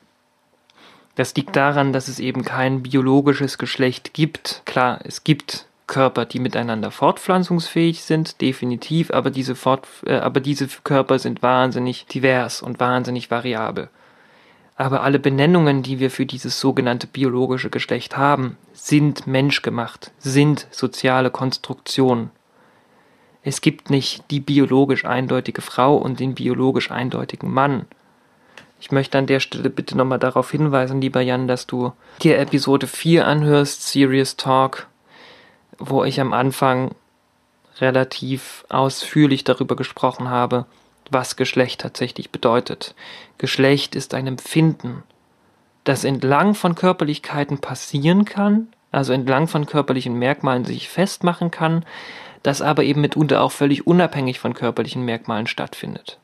Das 1.15 1.35
liegt 1.35 1.57
daran, 1.57 1.93
dass 1.93 2.09
es 2.09 2.19
eben 2.19 2.45
kein 2.45 2.83
biologisches 2.83 3.59
Geschlecht 3.59 4.15
gibt. 4.15 4.63
Klar, 4.65 5.01
es 5.05 5.25
gibt 5.25 5.67
Körper, 5.87 6.25
die 6.25 6.39
miteinander 6.39 6.91
fortpflanzungsfähig 6.91 8.03
sind, 8.03 8.41
definitiv, 8.41 9.11
aber 9.11 9.31
diese, 9.31 9.55
Fort, 9.55 9.87
äh, 10.07 10.15
aber 10.15 10.41
diese 10.41 10.67
Körper 10.85 11.19
sind 11.19 11.43
wahnsinnig 11.43 12.07
divers 12.07 12.63
und 12.63 12.81
wahnsinnig 12.81 13.31
variabel. 13.31 13.91
Aber 14.77 15.03
alle 15.03 15.19
Benennungen, 15.19 15.83
die 15.83 16.01
wir 16.01 16.11
für 16.11 16.25
dieses 16.25 16.59
sogenannte 16.59 17.07
biologische 17.07 17.69
Geschlecht 17.69 18.17
haben, 18.17 18.57
sind 18.73 19.27
menschgemacht, 19.27 20.13
sind 20.19 20.67
soziale 20.71 21.31
Konstruktionen. 21.31 22.31
Es 23.43 23.61
gibt 23.61 23.91
nicht 23.91 24.25
die 24.31 24.41
biologisch 24.41 25.05
eindeutige 25.05 25.61
Frau 25.61 25.97
und 25.97 26.21
den 26.21 26.35
biologisch 26.35 26.91
eindeutigen 26.91 27.53
Mann. 27.53 27.87
Ich 28.83 28.91
möchte 28.91 29.17
an 29.17 29.29
der 29.29 29.39
Stelle 29.39 29.71
bitte 29.71 29.97
nochmal 29.97 30.19
darauf 30.19 30.51
hinweisen, 30.51 31.01
lieber 31.01 31.21
Jan, 31.21 31.47
dass 31.47 31.69
du 31.69 31.93
dir 32.21 32.41
Episode 32.41 32.89
4 32.89 33.25
anhörst, 33.25 33.87
Serious 33.87 34.37
Talk, 34.37 34.89
wo 35.79 36.03
ich 36.03 36.21
am 36.21 36.33
Anfang 36.33 36.91
relativ 37.81 38.65
ausführlich 38.69 39.45
darüber 39.45 39.77
gesprochen 39.77 40.31
habe, 40.31 40.67
was 41.13 41.37
Geschlecht 41.37 41.81
tatsächlich 41.81 42.31
bedeutet. 42.31 42.97
Geschlecht 43.39 43.95
ist 43.95 44.15
ein 44.15 44.27
Empfinden, 44.27 45.05
das 45.85 46.03
entlang 46.03 46.57
von 46.57 46.75
Körperlichkeiten 46.75 47.59
passieren 47.59 48.25
kann, 48.25 48.67
also 48.91 49.13
entlang 49.13 49.47
von 49.47 49.65
körperlichen 49.65 50.19
Merkmalen 50.19 50.65
sich 50.65 50.89
festmachen 50.89 51.53
kann, 51.53 51.85
das 52.43 52.61
aber 52.61 52.83
eben 52.83 53.01
mitunter 53.01 53.43
auch 53.43 53.53
völlig 53.53 53.87
unabhängig 53.87 54.41
von 54.41 54.55
körperlichen 54.55 55.05
Merkmalen 55.05 55.47
stattfindet. 55.47 56.19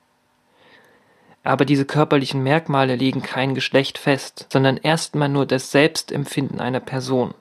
Aber 1.48 1.64
diese 1.64 1.86
körperlichen 1.86 2.42
Merkmale 2.42 2.94
legen 2.94 3.22
kein 3.22 3.54
Geschlecht 3.54 3.96
fest, 3.96 4.48
sondern 4.52 4.76
erstmal 4.76 5.30
nur 5.30 5.46
das 5.46 5.70
Selbstempfinden 5.70 6.60
einer 6.60 6.78
Person. 6.78 7.32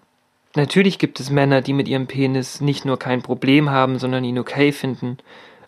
Natürlich 0.56 0.98
gibt 0.98 1.20
es 1.20 1.30
Männer, 1.30 1.62
die 1.62 1.74
mit 1.74 1.90
ihrem 1.90 2.08
Penis 2.08 2.62
nicht 2.62 2.86
nur 2.86 2.98
kein 2.98 3.22
Problem 3.22 3.70
haben, 3.70 4.00
sondern 4.00 4.24
ihn 4.24 4.40
okay 4.40 4.72
finden. 4.72 5.18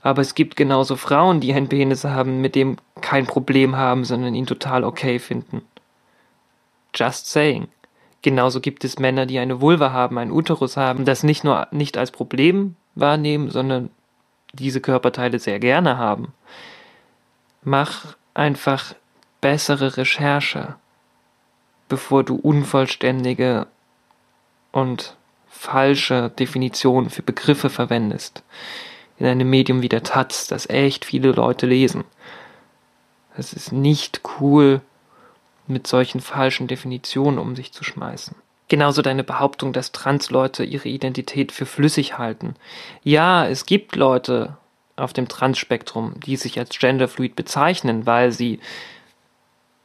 Aber 0.01 0.21
es 0.21 0.35
gibt 0.35 0.55
genauso 0.55 0.95
Frauen, 0.95 1.41
die 1.41 1.53
einen 1.53 1.67
Penis 1.67 2.05
haben, 2.05 2.39
mit 2.39 2.55
dem 2.55 2.77
kein 3.01 3.27
Problem 3.27 3.75
haben, 3.75 4.05
sondern 4.05 4.33
ihn 4.33 4.45
total 4.45 4.85
okay 4.85 5.19
finden. 5.19 5.61
Just 6.95 7.29
saying. 7.29 7.67
Genauso 8.21 8.61
gibt 8.61 8.85
es 8.85 8.99
Männer, 8.99 9.25
die 9.25 9.39
eine 9.39 9.59
Vulva 9.59 9.91
haben, 9.91 10.17
einen 10.17 10.31
Uterus 10.31 10.77
haben, 10.77 11.03
das 11.03 11.23
nicht 11.23 11.43
nur 11.43 11.67
nicht 11.71 11.97
als 11.97 12.11
Problem 12.11 12.77
wahrnehmen, 12.95 13.49
sondern 13.49 13.89
diese 14.53 14.79
Körperteile 14.79 15.39
sehr 15.39 15.59
gerne 15.59 15.97
haben. 15.97 16.31
Mach 17.63 18.15
einfach 18.39 18.95
bessere 19.41 19.97
Recherche, 19.97 20.75
bevor 21.89 22.23
du 22.23 22.35
unvollständige 22.35 23.67
und 24.71 25.15
falsche 25.49 26.29
Definitionen 26.29 27.09
für 27.09 27.21
Begriffe 27.21 27.69
verwendest. 27.69 28.43
In 29.17 29.25
einem 29.25 29.49
Medium 29.49 29.81
wie 29.81 29.89
der 29.89 30.03
Taz, 30.03 30.47
das 30.47 30.69
echt 30.69 31.03
viele 31.03 31.31
Leute 31.31 31.65
lesen. 31.65 32.05
Es 33.37 33.51
ist 33.51 33.73
nicht 33.73 34.21
cool, 34.39 34.81
mit 35.67 35.85
solchen 35.85 36.21
falschen 36.21 36.67
Definitionen 36.67 37.37
um 37.37 37.55
sich 37.55 37.73
zu 37.73 37.83
schmeißen. 37.83 38.35
Genauso 38.69 39.01
deine 39.01 39.23
Behauptung, 39.23 39.73
dass 39.73 39.91
Transleute 39.91 40.63
ihre 40.63 40.87
Identität 40.87 41.51
für 41.51 41.65
flüssig 41.65 42.17
halten. 42.17 42.55
Ja, 43.03 43.45
es 43.45 43.65
gibt 43.65 43.95
Leute 43.95 44.57
auf 44.99 45.13
dem 45.13 45.27
Transspektrum, 45.27 46.19
die 46.19 46.35
sich 46.35 46.59
als 46.59 46.77
genderfluid 46.77 47.35
bezeichnen, 47.35 48.05
weil 48.05 48.31
sie 48.31 48.59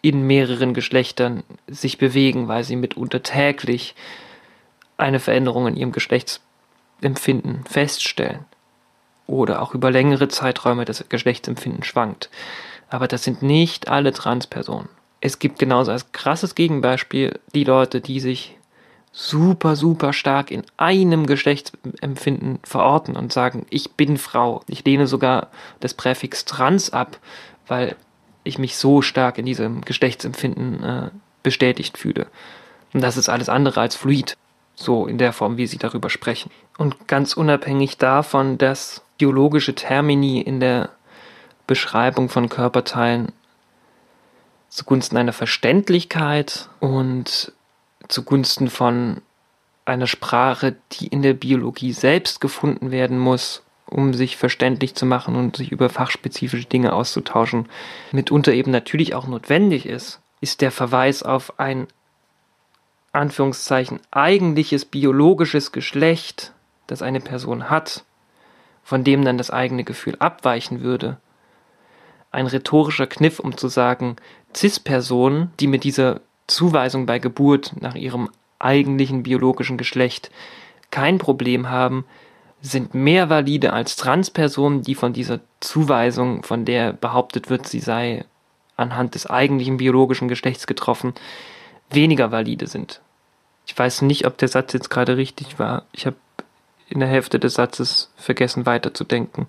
in 0.02 0.26
mehreren 0.26 0.74
Geschlechtern 0.74 1.44
sich 1.66 1.96
bewegen, 1.96 2.46
weil 2.48 2.64
sie 2.64 2.76
mitunter 2.76 3.22
täglich 3.22 3.94
eine 4.98 5.18
Veränderung 5.18 5.66
in 5.66 5.76
ihrem 5.76 5.92
Geschlechtsempfinden 5.92 7.64
feststellen. 7.64 8.44
Oder 9.26 9.62
auch 9.62 9.74
über 9.74 9.90
längere 9.90 10.28
Zeiträume 10.28 10.84
das 10.84 11.08
Geschlechtsempfinden 11.08 11.84
schwankt. 11.84 12.28
Aber 12.90 13.08
das 13.08 13.24
sind 13.24 13.42
nicht 13.42 13.88
alle 13.88 14.12
Transpersonen. 14.12 14.90
Es 15.20 15.38
gibt 15.38 15.58
genauso 15.58 15.90
als 15.90 16.12
krasses 16.12 16.54
Gegenbeispiel 16.54 17.40
die 17.54 17.64
Leute, 17.64 18.02
die 18.02 18.20
sich 18.20 18.58
super, 19.16 19.76
super 19.76 20.12
stark 20.12 20.50
in 20.50 20.64
einem 20.76 21.26
Geschlechtsempfinden 21.26 22.58
verorten 22.64 23.16
und 23.16 23.32
sagen, 23.32 23.64
ich 23.70 23.92
bin 23.92 24.18
Frau. 24.18 24.62
Ich 24.66 24.84
lehne 24.84 25.06
sogar 25.06 25.50
das 25.78 25.94
Präfix 25.94 26.44
trans 26.44 26.92
ab, 26.92 27.18
weil 27.68 27.94
ich 28.42 28.58
mich 28.58 28.76
so 28.76 29.02
stark 29.02 29.38
in 29.38 29.46
diesem 29.46 29.82
Geschlechtsempfinden 29.82 30.82
äh, 30.82 31.10
bestätigt 31.44 31.96
fühle. 31.96 32.26
Und 32.92 33.02
das 33.02 33.16
ist 33.16 33.28
alles 33.28 33.48
andere 33.48 33.80
als 33.80 33.94
fluid. 33.94 34.36
So 34.74 35.06
in 35.06 35.18
der 35.18 35.32
Form, 35.32 35.56
wie 35.58 35.68
sie 35.68 35.78
darüber 35.78 36.10
sprechen. 36.10 36.50
Und 36.76 37.06
ganz 37.06 37.34
unabhängig 37.34 37.98
davon, 37.98 38.58
dass 38.58 39.02
biologische 39.16 39.76
Termini 39.76 40.40
in 40.40 40.58
der 40.58 40.88
Beschreibung 41.68 42.28
von 42.28 42.48
Körperteilen 42.48 43.30
zugunsten 44.68 45.16
einer 45.16 45.32
Verständlichkeit 45.32 46.68
und 46.80 47.52
zugunsten 48.09 48.70
von 48.70 49.20
einer 49.84 50.07
Sprache, 50.07 50.76
die 50.92 51.07
in 51.09 51.22
der 51.22 51.34
Biologie 51.34 51.92
selbst 51.92 52.40
gefunden 52.40 52.90
werden 52.90 53.18
muss, 53.18 53.62
um 53.86 54.14
sich 54.14 54.36
verständlich 54.36 54.94
zu 54.94 55.07
machen 55.07 55.36
und 55.36 55.57
sich 55.57 55.70
über 55.70 55.90
fachspezifische 55.90 56.66
Dinge 56.66 56.94
auszutauschen, 56.94 57.68
mitunter 58.12 58.52
eben 58.52 58.70
natürlich 58.70 59.14
auch 59.14 59.26
notwendig 59.26 59.86
ist, 59.86 60.20
ist 60.40 60.61
der 60.61 60.70
Verweis 60.70 61.22
auf 61.22 61.59
ein 61.59 61.86
Anführungszeichen 63.12 64.00
eigentliches 64.11 64.84
biologisches 64.84 65.72
Geschlecht, 65.72 66.52
das 66.86 67.02
eine 67.02 67.20
Person 67.20 67.70
hat, 67.70 68.05
von 68.82 69.05
dem 69.05 69.24
dann 69.24 69.38
das 69.38 69.50
eigene 69.50 69.84
Gefühl 69.84 70.16
abweichen 70.18 70.82
würde. 70.82 71.18
Ein 72.30 72.46
rhetorischer 72.46 73.07
Kniff, 73.07 73.38
um 73.38 73.57
zu 73.57 73.68
sagen, 73.68 74.16
CIS-Personen, 74.55 75.52
die 75.61 75.68
mit 75.68 75.84
dieser 75.84 76.20
Zuweisung 76.47 77.07
bei 77.07 77.18
Geburt 77.18 77.72
nach 77.80 77.95
ihrem 77.95 78.30
eigentlichen 78.59 79.22
biologischen 79.22 79.76
Geschlecht 79.76 80.30
kein 80.90 81.18
Problem 81.18 81.70
haben, 81.70 82.05
sind 82.61 82.95
mehr 82.95 83.28
valide 83.28 83.72
als 83.72 83.97
Transpersonen, 83.97 84.82
die 84.82 84.95
von 84.95 85.12
dieser 85.12 85.40
Zuweisung, 85.61 86.42
von 86.42 86.64
der 86.64 86.92
behauptet 86.92 87.51
wird, 87.51 87.66
sie 87.66 87.80
sei 87.80 88.24
anhand 88.76 89.14
des 89.14 89.26
eigentlichen 89.26 89.76
biologischen 89.76 90.28
Geschlechts 90.28 90.66
getroffen, 90.66 91.14
weniger 91.90 92.32
valide 92.32 92.66
sind. 92.66 93.01
Ich 93.66 93.78
weiß 93.78 94.03
nicht, 94.03 94.26
ob 94.26 94.38
der 94.38 94.49
Satz 94.49 94.72
jetzt 94.72 94.90
gerade 94.90 95.16
richtig 95.16 95.59
war. 95.59 95.84
Ich 95.92 96.07
habe 96.07 96.16
in 96.88 97.01
der 97.01 97.09
Hälfte 97.09 97.38
des 97.38 97.55
Satzes 97.55 98.12
vergessen 98.16 98.66
weiterzudenken. 98.66 99.47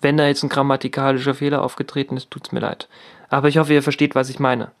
Wenn 0.00 0.16
da 0.16 0.26
jetzt 0.26 0.42
ein 0.42 0.48
grammatikalischer 0.48 1.34
Fehler 1.34 1.62
aufgetreten 1.62 2.16
ist, 2.16 2.30
tut's 2.30 2.52
mir 2.52 2.60
leid. 2.60 2.88
Aber 3.28 3.48
ich 3.48 3.58
hoffe, 3.58 3.72
ihr 3.72 3.82
versteht, 3.82 4.14
was 4.14 4.28
ich 4.28 4.40
meine. 4.40 4.72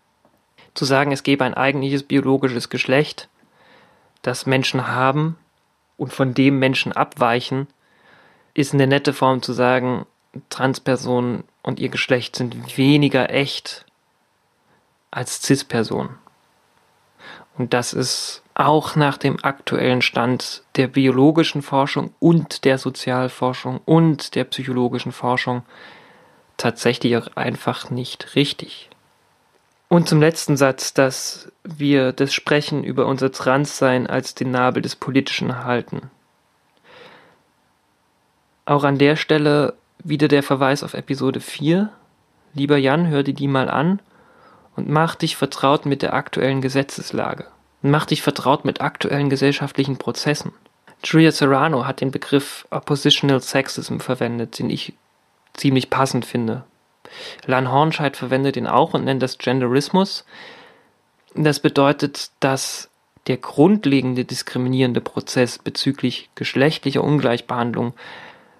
Zu 0.74 0.84
sagen, 0.84 1.12
es 1.12 1.22
gebe 1.22 1.44
ein 1.44 1.54
eigentliches 1.54 2.02
biologisches 2.02 2.70
Geschlecht, 2.70 3.28
das 4.22 4.46
Menschen 4.46 4.88
haben 4.88 5.36
und 5.96 6.12
von 6.12 6.34
dem 6.34 6.58
Menschen 6.58 6.92
abweichen, 6.92 7.66
ist 8.54 8.74
eine 8.74 8.86
nette 8.86 9.12
Form 9.12 9.42
zu 9.42 9.52
sagen, 9.52 10.06
Transpersonen 10.48 11.44
und 11.62 11.78
ihr 11.78 11.88
Geschlecht 11.88 12.36
sind 12.36 12.78
weniger 12.78 13.30
echt 13.30 13.84
als 15.10 15.42
Cis-Personen. 15.42 16.18
Und 17.58 17.74
das 17.74 17.92
ist 17.92 18.42
auch 18.54 18.96
nach 18.96 19.18
dem 19.18 19.42
aktuellen 19.44 20.02
Stand 20.02 20.62
der 20.76 20.88
biologischen 20.88 21.62
Forschung 21.62 22.14
und 22.18 22.64
der 22.64 22.78
Sozialforschung 22.78 23.80
und 23.84 24.34
der 24.34 24.44
psychologischen 24.44 25.12
Forschung 25.12 25.62
tatsächlich 26.56 27.16
auch 27.16 27.28
einfach 27.36 27.90
nicht 27.90 28.34
richtig. 28.34 28.90
Und 29.92 30.08
zum 30.08 30.22
letzten 30.22 30.56
Satz, 30.56 30.94
dass 30.94 31.52
wir 31.64 32.14
das 32.14 32.32
Sprechen 32.32 32.82
über 32.82 33.04
unser 33.04 33.30
Transsein 33.30 34.06
als 34.06 34.34
den 34.34 34.50
Nabel 34.50 34.80
des 34.80 34.96
Politischen 34.96 35.66
halten. 35.66 36.10
Auch 38.64 38.84
an 38.84 38.96
der 38.96 39.16
Stelle 39.16 39.74
wieder 40.02 40.28
der 40.28 40.42
Verweis 40.42 40.82
auf 40.82 40.94
Episode 40.94 41.40
4. 41.40 41.90
Lieber 42.54 42.78
Jan, 42.78 43.08
hör 43.08 43.22
dir 43.22 43.34
die 43.34 43.48
mal 43.48 43.68
an 43.68 44.00
und 44.76 44.88
mach 44.88 45.14
dich 45.14 45.36
vertraut 45.36 45.84
mit 45.84 46.00
der 46.00 46.14
aktuellen 46.14 46.62
Gesetzeslage. 46.62 47.44
Mach 47.82 48.06
dich 48.06 48.22
vertraut 48.22 48.64
mit 48.64 48.80
aktuellen 48.80 49.28
gesellschaftlichen 49.28 49.98
Prozessen. 49.98 50.52
Julia 51.04 51.32
Serrano 51.32 51.84
hat 51.84 52.00
den 52.00 52.12
Begriff 52.12 52.66
Oppositional 52.70 53.42
Sexism 53.42 53.98
verwendet, 53.98 54.58
den 54.58 54.70
ich 54.70 54.94
ziemlich 55.52 55.90
passend 55.90 56.24
finde. 56.24 56.64
Lan 57.46 57.70
Hornscheid 57.70 58.16
verwendet 58.16 58.56
ihn 58.56 58.66
auch 58.66 58.94
und 58.94 59.04
nennt 59.04 59.22
das 59.22 59.38
Genderismus. 59.38 60.24
Das 61.34 61.60
bedeutet, 61.60 62.30
dass 62.40 62.90
der 63.26 63.36
grundlegende 63.36 64.24
diskriminierende 64.24 65.00
Prozess 65.00 65.58
bezüglich 65.58 66.30
geschlechtlicher 66.34 67.04
Ungleichbehandlung 67.04 67.94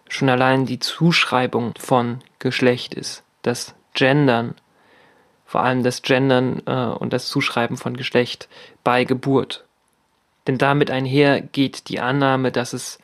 schon 0.08 0.28
allein 0.28 0.66
die 0.66 0.78
Zuschreibung 0.78 1.74
von 1.78 2.20
Geschlecht 2.38 2.94
ist. 2.94 3.24
Das 3.42 3.74
Gendern 3.94 4.54
vor 5.52 5.62
allem 5.62 5.82
das 5.82 6.00
Gendern 6.00 6.62
äh, 6.64 6.72
und 6.72 7.12
das 7.12 7.28
Zuschreiben 7.28 7.76
von 7.76 7.94
Geschlecht 7.94 8.48
bei 8.84 9.04
Geburt. 9.04 9.66
Denn 10.46 10.56
damit 10.56 10.90
einher 10.90 11.42
geht 11.42 11.90
die 11.90 12.00
Annahme, 12.00 12.50
dass 12.50 12.72
es 12.72 12.98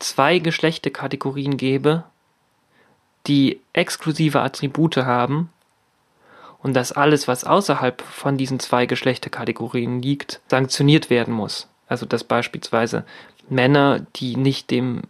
zwei 0.00 0.40
Geschlechterkategorien 0.40 1.56
gäbe, 1.56 2.02
die 3.26 3.60
exklusive 3.72 4.40
Attribute 4.40 4.98
haben 4.98 5.50
und 6.62 6.74
dass 6.74 6.92
alles, 6.92 7.28
was 7.28 7.44
außerhalb 7.44 8.00
von 8.02 8.36
diesen 8.36 8.60
zwei 8.60 8.86
Geschlechterkategorien 8.86 10.02
liegt, 10.02 10.40
sanktioniert 10.48 11.10
werden 11.10 11.34
muss. 11.34 11.68
Also 11.86 12.06
dass 12.06 12.24
beispielsweise 12.24 13.04
Männer, 13.48 14.06
die 14.16 14.36
nicht 14.36 14.70
dem 14.70 15.02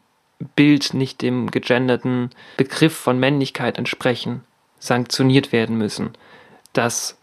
Bild, 0.56 0.94
nicht 0.94 1.22
dem 1.22 1.50
gegenderten 1.50 2.30
Begriff 2.56 2.96
von 2.96 3.18
Männlichkeit 3.18 3.78
entsprechen, 3.78 4.42
sanktioniert 4.78 5.52
werden 5.52 5.78
müssen 5.78 6.16
dass 6.74 7.16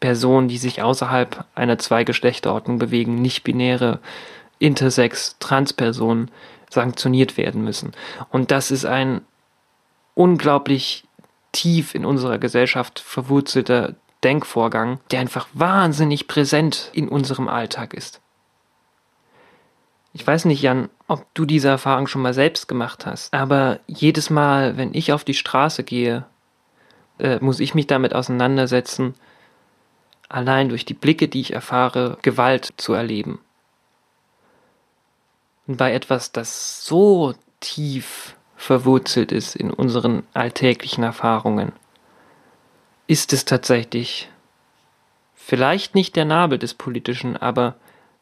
Personen, 0.00 0.48
die 0.48 0.58
sich 0.58 0.82
außerhalb 0.82 1.46
einer 1.54 1.78
Zweigeschlechterordnung 1.78 2.78
bewegen, 2.78 3.14
nicht-binäre, 3.14 4.00
intersex, 4.58 5.36
Transpersonen 5.38 6.30
sanktioniert 6.68 7.38
werden 7.38 7.64
müssen. 7.64 7.92
Und 8.30 8.50
das 8.50 8.70
ist 8.70 8.84
ein 8.84 9.22
unglaublich 10.14 11.04
tief 11.52 11.94
in 11.94 12.04
unserer 12.04 12.38
Gesellschaft 12.38 13.00
verwurzelter 13.00 13.94
Denkvorgang, 14.22 15.00
der 15.10 15.20
einfach 15.20 15.46
wahnsinnig 15.52 16.26
präsent 16.26 16.90
in 16.92 17.08
unserem 17.08 17.48
Alltag 17.48 17.94
ist. 17.94 18.20
Ich 20.12 20.26
weiß 20.26 20.44
nicht, 20.44 20.62
Jan, 20.62 20.88
ob 21.08 21.26
du 21.34 21.44
diese 21.44 21.68
Erfahrung 21.68 22.06
schon 22.06 22.22
mal 22.22 22.34
selbst 22.34 22.68
gemacht 22.68 23.04
hast, 23.04 23.34
aber 23.34 23.80
jedes 23.86 24.30
Mal, 24.30 24.76
wenn 24.76 24.94
ich 24.94 25.12
auf 25.12 25.24
die 25.24 25.34
Straße 25.34 25.82
gehe, 25.82 26.24
äh, 27.18 27.38
muss 27.40 27.60
ich 27.60 27.74
mich 27.74 27.86
damit 27.86 28.14
auseinandersetzen, 28.14 29.14
allein 30.28 30.68
durch 30.68 30.84
die 30.84 30.94
Blicke, 30.94 31.28
die 31.28 31.40
ich 31.40 31.52
erfahre, 31.52 32.18
Gewalt 32.22 32.74
zu 32.76 32.92
erleben. 32.92 33.40
Und 35.66 35.76
bei 35.78 35.92
etwas, 35.92 36.32
das 36.32 36.84
so 36.86 37.34
tief 37.60 38.36
verwurzelt 38.56 39.32
ist 39.32 39.56
in 39.56 39.70
unseren 39.70 40.24
alltäglichen 40.32 41.04
Erfahrungen, 41.04 41.72
ist 43.06 43.32
es 43.32 43.44
tatsächlich 43.44 44.30
vielleicht 45.34 45.94
nicht 45.94 46.16
der 46.16 46.24
Nabel 46.24 46.58
des 46.58 46.74
Politischen, 46.74 47.36
aber 47.36 47.76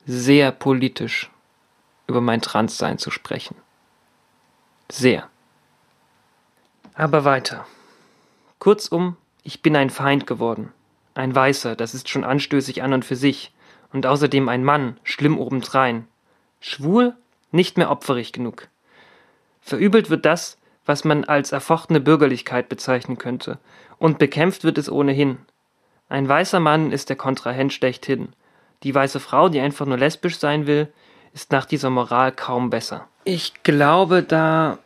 sehr 0.06 0.50
politisch 0.50 1.30
über 2.06 2.20
mein 2.20 2.42
Transsein 2.42 2.98
zu 2.98 3.10
sprechen. 3.10 3.56
Sehr. 4.90 5.28
Aber 6.94 7.24
weiter. 7.24 7.66
Kurzum, 8.58 9.16
ich 9.42 9.62
bin 9.62 9.76
ein 9.76 9.90
Feind 9.90 10.26
geworden. 10.26 10.72
Ein 11.14 11.34
Weißer, 11.34 11.76
das 11.76 11.94
ist 11.94 12.08
schon 12.08 12.24
anstößig 12.24 12.82
an 12.82 12.92
und 12.92 13.04
für 13.04 13.16
sich. 13.16 13.52
Und 13.92 14.06
außerdem 14.06 14.48
ein 14.48 14.64
Mann, 14.64 14.98
schlimm 15.04 15.38
obendrein. 15.38 16.06
Schwul, 16.60 17.16
nicht 17.50 17.76
mehr 17.76 17.90
opferig 17.90 18.32
genug. 18.32 18.68
Verübelt 19.62 20.10
wird 20.10 20.26
das, 20.26 20.58
was 20.84 21.04
man 21.04 21.24
als 21.24 21.52
erfochtene 21.52 22.00
Bürgerlichkeit 22.00 22.68
bezeichnen 22.68 23.16
könnte, 23.16 23.58
und 23.98 24.18
bekämpft 24.18 24.64
wird 24.64 24.78
es 24.78 24.90
ohnehin. 24.90 25.38
Ein 26.08 26.28
weißer 26.28 26.60
Mann 26.60 26.92
ist 26.92 27.08
der 27.08 27.16
Kontrahent 27.16 27.72
schlechthin. 27.72 28.34
Die 28.82 28.94
weiße 28.94 29.20
Frau, 29.20 29.48
die 29.48 29.60
einfach 29.60 29.86
nur 29.86 29.96
lesbisch 29.96 30.38
sein 30.38 30.66
will, 30.66 30.92
ist 31.32 31.52
nach 31.52 31.64
dieser 31.64 31.88
Moral 31.88 32.32
kaum 32.32 32.68
besser. 32.68 33.06
Ich 33.24 33.62
glaube, 33.62 34.22
da 34.22 34.78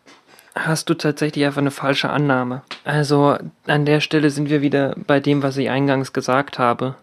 hast 0.55 0.89
du 0.89 0.95
tatsächlich 0.95 1.45
einfach 1.45 1.61
eine 1.61 1.71
falsche 1.71 2.11
Annahme. 2.11 2.63
Also 2.85 3.39
an 3.67 3.85
der 3.87 4.01
Stelle 4.01 4.31
sind 4.31 4.51
wir 4.51 4.63
wieder 4.63 4.95
bei 5.07 5.19
dem, 5.21 5.43
was 5.43 5.57
ich 5.57 5.71
eingangs 5.71 6.13
gesagt 6.13 6.59
habe. 6.59 6.95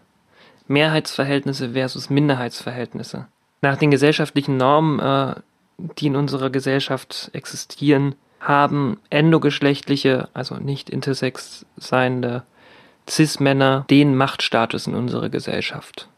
Mehrheitsverhältnisse 0.66 1.72
versus 1.72 2.08
Minderheitsverhältnisse. 2.10 3.26
Nach 3.60 3.76
den 3.76 3.90
gesellschaftlichen 3.90 4.56
Normen, 4.56 4.98
äh, 5.00 5.34
die 5.78 6.06
in 6.06 6.16
unserer 6.16 6.50
Gesellschaft 6.50 7.30
existieren, 7.32 8.14
haben 8.40 8.98
endogeschlechtliche, 9.10 10.28
also 10.34 10.56
nicht 10.56 10.90
intersex 10.90 11.64
seiende 11.76 12.42
Cis-Männer 13.08 13.86
den 13.90 14.16
Machtstatus 14.16 14.86
in 14.86 14.94
unserer 14.94 15.28
Gesellschaft. 15.28 16.08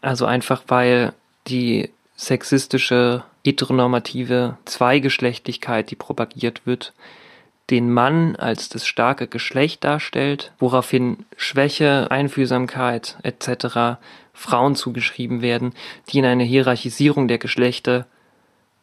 Also 0.00 0.26
einfach 0.26 0.62
weil 0.68 1.12
die 1.46 1.90
sexistische, 2.16 3.24
heteronormative 3.44 4.56
Zweigeschlechtlichkeit, 4.64 5.90
die 5.90 5.96
propagiert 5.96 6.66
wird, 6.66 6.92
den 7.70 7.92
Mann 7.92 8.36
als 8.36 8.68
das 8.68 8.86
starke 8.86 9.26
Geschlecht 9.26 9.84
darstellt, 9.84 10.52
woraufhin 10.58 11.24
Schwäche, 11.36 12.10
Einfühlsamkeit 12.10 13.16
etc. 13.22 13.98
Frauen 14.32 14.76
zugeschrieben 14.76 15.40
werden, 15.40 15.72
die 16.08 16.18
in 16.18 16.26
eine 16.26 16.44
Hierarchisierung 16.44 17.26
der 17.26 17.38
Geschlechter 17.38 18.06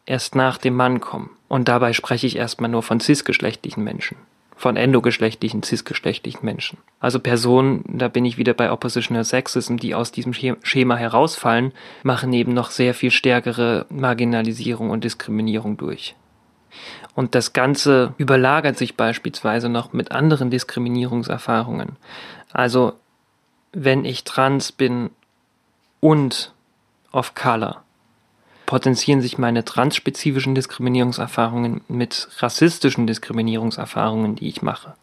erst 0.06 0.34
nach 0.34 0.58
dem 0.58 0.74
Mann 0.74 1.00
kommen. 1.00 1.30
Und 1.48 1.68
dabei 1.68 1.92
spreche 1.92 2.26
ich 2.26 2.36
erstmal 2.36 2.70
nur 2.70 2.82
von 2.82 3.00
cisgeschlechtlichen 3.00 3.84
Menschen 3.84 4.16
von 4.62 4.76
endogeschlechtlichen, 4.76 5.64
cisgeschlechtlichen 5.64 6.44
Menschen. 6.44 6.78
Also 7.00 7.18
Personen, 7.18 7.82
da 7.84 8.06
bin 8.06 8.24
ich 8.24 8.38
wieder 8.38 8.54
bei 8.54 8.70
Oppositional 8.70 9.24
Sexism, 9.24 9.76
die 9.76 9.92
aus 9.92 10.12
diesem 10.12 10.32
Schema 10.32 10.94
herausfallen, 10.94 11.72
machen 12.04 12.32
eben 12.32 12.54
noch 12.54 12.70
sehr 12.70 12.94
viel 12.94 13.10
stärkere 13.10 13.86
Marginalisierung 13.88 14.90
und 14.90 15.02
Diskriminierung 15.02 15.78
durch. 15.78 16.14
Und 17.16 17.34
das 17.34 17.52
Ganze 17.52 18.14
überlagert 18.18 18.78
sich 18.78 18.96
beispielsweise 18.96 19.68
noch 19.68 19.92
mit 19.92 20.12
anderen 20.12 20.48
Diskriminierungserfahrungen. 20.50 21.96
Also, 22.52 22.92
wenn 23.72 24.04
ich 24.04 24.22
trans 24.22 24.70
bin 24.70 25.10
und 25.98 26.54
of 27.12 27.34
color, 27.34 27.81
potenzieren 28.72 29.20
sich 29.20 29.36
meine 29.36 29.66
transspezifischen 29.66 30.54
Diskriminierungserfahrungen 30.54 31.82
mit 31.88 32.28
rassistischen 32.38 33.06
Diskriminierungserfahrungen, 33.06 34.36
die 34.36 34.48
ich 34.48 34.62
mache. 34.62 34.94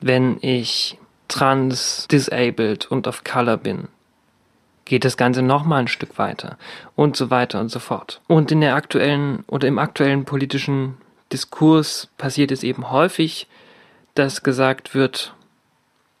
Wenn 0.00 0.38
ich 0.40 0.96
trans, 1.28 2.08
disabled 2.10 2.90
und 2.90 3.06
of 3.06 3.24
color 3.24 3.58
bin, 3.58 3.88
geht 4.86 5.04
das 5.04 5.18
Ganze 5.18 5.42
nochmal 5.42 5.80
ein 5.80 5.88
Stück 5.88 6.16
weiter 6.16 6.56
und 6.96 7.14
so 7.14 7.28
weiter 7.28 7.60
und 7.60 7.68
so 7.68 7.78
fort. 7.78 8.22
Und 8.26 8.50
in 8.50 8.62
der 8.62 8.74
aktuellen 8.74 9.44
oder 9.48 9.68
im 9.68 9.78
aktuellen 9.78 10.24
politischen 10.24 10.96
Diskurs 11.30 12.08
passiert 12.16 12.50
es 12.52 12.62
eben 12.62 12.90
häufig, 12.90 13.48
dass 14.14 14.42
gesagt 14.42 14.94
wird 14.94 15.34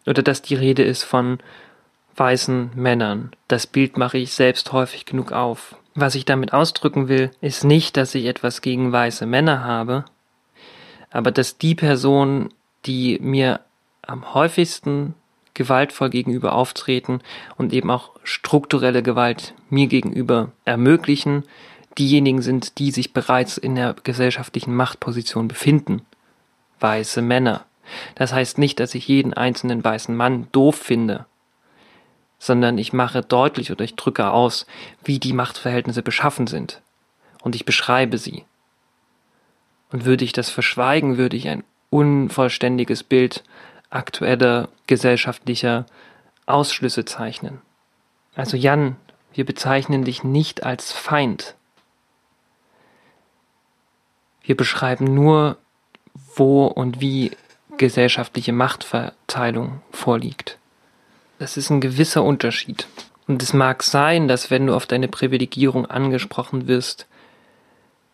oder 0.04 0.22
dass 0.22 0.42
die 0.42 0.56
Rede 0.56 0.82
ist 0.82 1.02
von 1.02 1.38
weißen 2.16 2.72
Männern. 2.74 3.32
Das 3.48 3.66
Bild 3.66 3.96
mache 3.96 4.18
ich 4.18 4.34
selbst 4.34 4.70
häufig 4.72 5.06
genug 5.06 5.32
auf. 5.32 5.76
Was 5.94 6.14
ich 6.14 6.24
damit 6.24 6.52
ausdrücken 6.52 7.08
will, 7.08 7.30
ist 7.40 7.64
nicht, 7.64 7.96
dass 7.96 8.14
ich 8.14 8.24
etwas 8.26 8.62
gegen 8.62 8.92
weiße 8.92 9.26
Männer 9.26 9.62
habe, 9.64 10.04
aber 11.10 11.30
dass 11.30 11.58
die 11.58 11.74
Personen, 11.74 12.48
die 12.86 13.18
mir 13.20 13.60
am 14.00 14.34
häufigsten 14.34 15.14
gewaltvoll 15.54 16.08
gegenüber 16.08 16.54
auftreten 16.54 17.20
und 17.58 17.74
eben 17.74 17.90
auch 17.90 18.12
strukturelle 18.24 19.02
Gewalt 19.02 19.54
mir 19.68 19.86
gegenüber 19.86 20.50
ermöglichen, 20.64 21.44
diejenigen 21.98 22.40
sind, 22.40 22.78
die 22.78 22.90
sich 22.90 23.12
bereits 23.12 23.58
in 23.58 23.74
der 23.74 23.94
gesellschaftlichen 24.02 24.74
Machtposition 24.74 25.46
befinden. 25.46 26.02
Weiße 26.80 27.20
Männer. 27.20 27.66
Das 28.14 28.32
heißt 28.32 28.56
nicht, 28.56 28.80
dass 28.80 28.94
ich 28.94 29.08
jeden 29.08 29.34
einzelnen 29.34 29.84
weißen 29.84 30.16
Mann 30.16 30.48
doof 30.52 30.76
finde 30.76 31.26
sondern 32.42 32.76
ich 32.76 32.92
mache 32.92 33.22
deutlich 33.22 33.70
oder 33.70 33.84
ich 33.84 33.94
drücke 33.94 34.32
aus, 34.32 34.66
wie 35.04 35.20
die 35.20 35.32
Machtverhältnisse 35.32 36.02
beschaffen 36.02 36.48
sind. 36.48 36.82
Und 37.40 37.54
ich 37.54 37.64
beschreibe 37.64 38.18
sie. 38.18 38.44
Und 39.92 40.04
würde 40.06 40.24
ich 40.24 40.32
das 40.32 40.50
verschweigen, 40.50 41.18
würde 41.18 41.36
ich 41.36 41.48
ein 41.48 41.62
unvollständiges 41.90 43.04
Bild 43.04 43.44
aktueller 43.90 44.70
gesellschaftlicher 44.88 45.86
Ausschlüsse 46.44 47.04
zeichnen. 47.04 47.60
Also 48.34 48.56
Jan, 48.56 48.96
wir 49.34 49.46
bezeichnen 49.46 50.02
dich 50.02 50.24
nicht 50.24 50.64
als 50.64 50.90
Feind. 50.90 51.54
Wir 54.42 54.56
beschreiben 54.56 55.14
nur, 55.14 55.58
wo 56.34 56.66
und 56.66 57.00
wie 57.00 57.30
gesellschaftliche 57.78 58.52
Machtverteilung 58.52 59.80
vorliegt. 59.92 60.58
Das 61.42 61.56
ist 61.56 61.70
ein 61.70 61.80
gewisser 61.80 62.22
Unterschied. 62.22 62.86
Und 63.26 63.42
es 63.42 63.52
mag 63.52 63.82
sein, 63.82 64.28
dass 64.28 64.52
wenn 64.52 64.68
du 64.68 64.76
auf 64.76 64.86
deine 64.86 65.08
Privilegierung 65.08 65.86
angesprochen 65.86 66.68
wirst, 66.68 67.08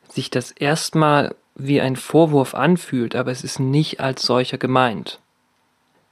sich 0.09 0.31
das 0.31 0.51
erstmal 0.51 1.35
wie 1.55 1.83
ein 1.83 1.97
Vorwurf 1.97 2.55
anfühlt, 2.55 3.15
aber 3.15 3.31
es 3.31 3.45
ist 3.45 3.61
nicht 3.61 4.01
als 4.01 4.23
solcher 4.23 4.57
gemeint. 4.57 5.19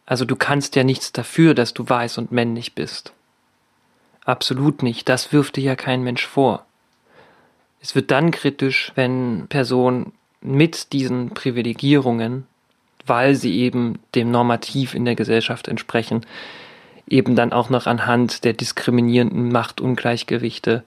Also 0.04 0.26
du 0.26 0.36
kannst 0.36 0.76
ja 0.76 0.84
nichts 0.84 1.10
dafür, 1.10 1.54
dass 1.54 1.72
du 1.72 1.88
weiß 1.88 2.18
und 2.18 2.32
männlich 2.32 2.74
bist. 2.74 3.14
Absolut 4.26 4.82
nicht, 4.82 5.08
das 5.08 5.32
wirft 5.32 5.56
dir 5.56 5.64
ja 5.64 5.74
kein 5.74 6.02
Mensch 6.02 6.26
vor. 6.26 6.66
Es 7.80 7.94
wird 7.94 8.10
dann 8.10 8.30
kritisch, 8.30 8.92
wenn 8.94 9.46
Personen 9.48 10.12
mit 10.42 10.92
diesen 10.92 11.30
Privilegierungen, 11.30 12.46
weil 13.06 13.36
sie 13.36 13.56
eben 13.56 14.00
dem 14.14 14.30
Normativ 14.30 14.94
in 14.94 15.06
der 15.06 15.14
Gesellschaft 15.14 15.66
entsprechen, 15.66 16.26
eben 17.08 17.36
dann 17.36 17.52
auch 17.52 17.70
noch 17.70 17.86
anhand 17.86 18.44
der 18.44 18.52
diskriminierenden 18.52 19.50
Machtungleichgewichte 19.50 20.82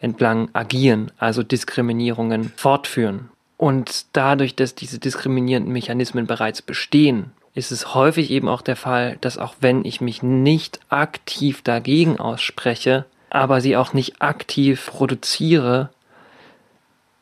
entlang 0.00 0.48
agieren, 0.52 1.10
also 1.18 1.42
Diskriminierungen 1.42 2.52
fortführen. 2.56 3.30
Und 3.56 4.06
dadurch, 4.12 4.54
dass 4.54 4.74
diese 4.74 4.98
diskriminierenden 4.98 5.72
Mechanismen 5.72 6.26
bereits 6.26 6.60
bestehen, 6.60 7.32
ist 7.54 7.72
es 7.72 7.94
häufig 7.94 8.30
eben 8.30 8.48
auch 8.48 8.60
der 8.60 8.76
Fall, 8.76 9.16
dass 9.22 9.38
auch 9.38 9.54
wenn 9.60 9.84
ich 9.86 10.02
mich 10.02 10.22
nicht 10.22 10.80
aktiv 10.90 11.62
dagegen 11.62 12.18
ausspreche, 12.18 13.06
aber 13.30 13.62
sie 13.62 13.76
auch 13.78 13.94
nicht 13.94 14.20
aktiv 14.20 14.86
produziere, 14.86 15.88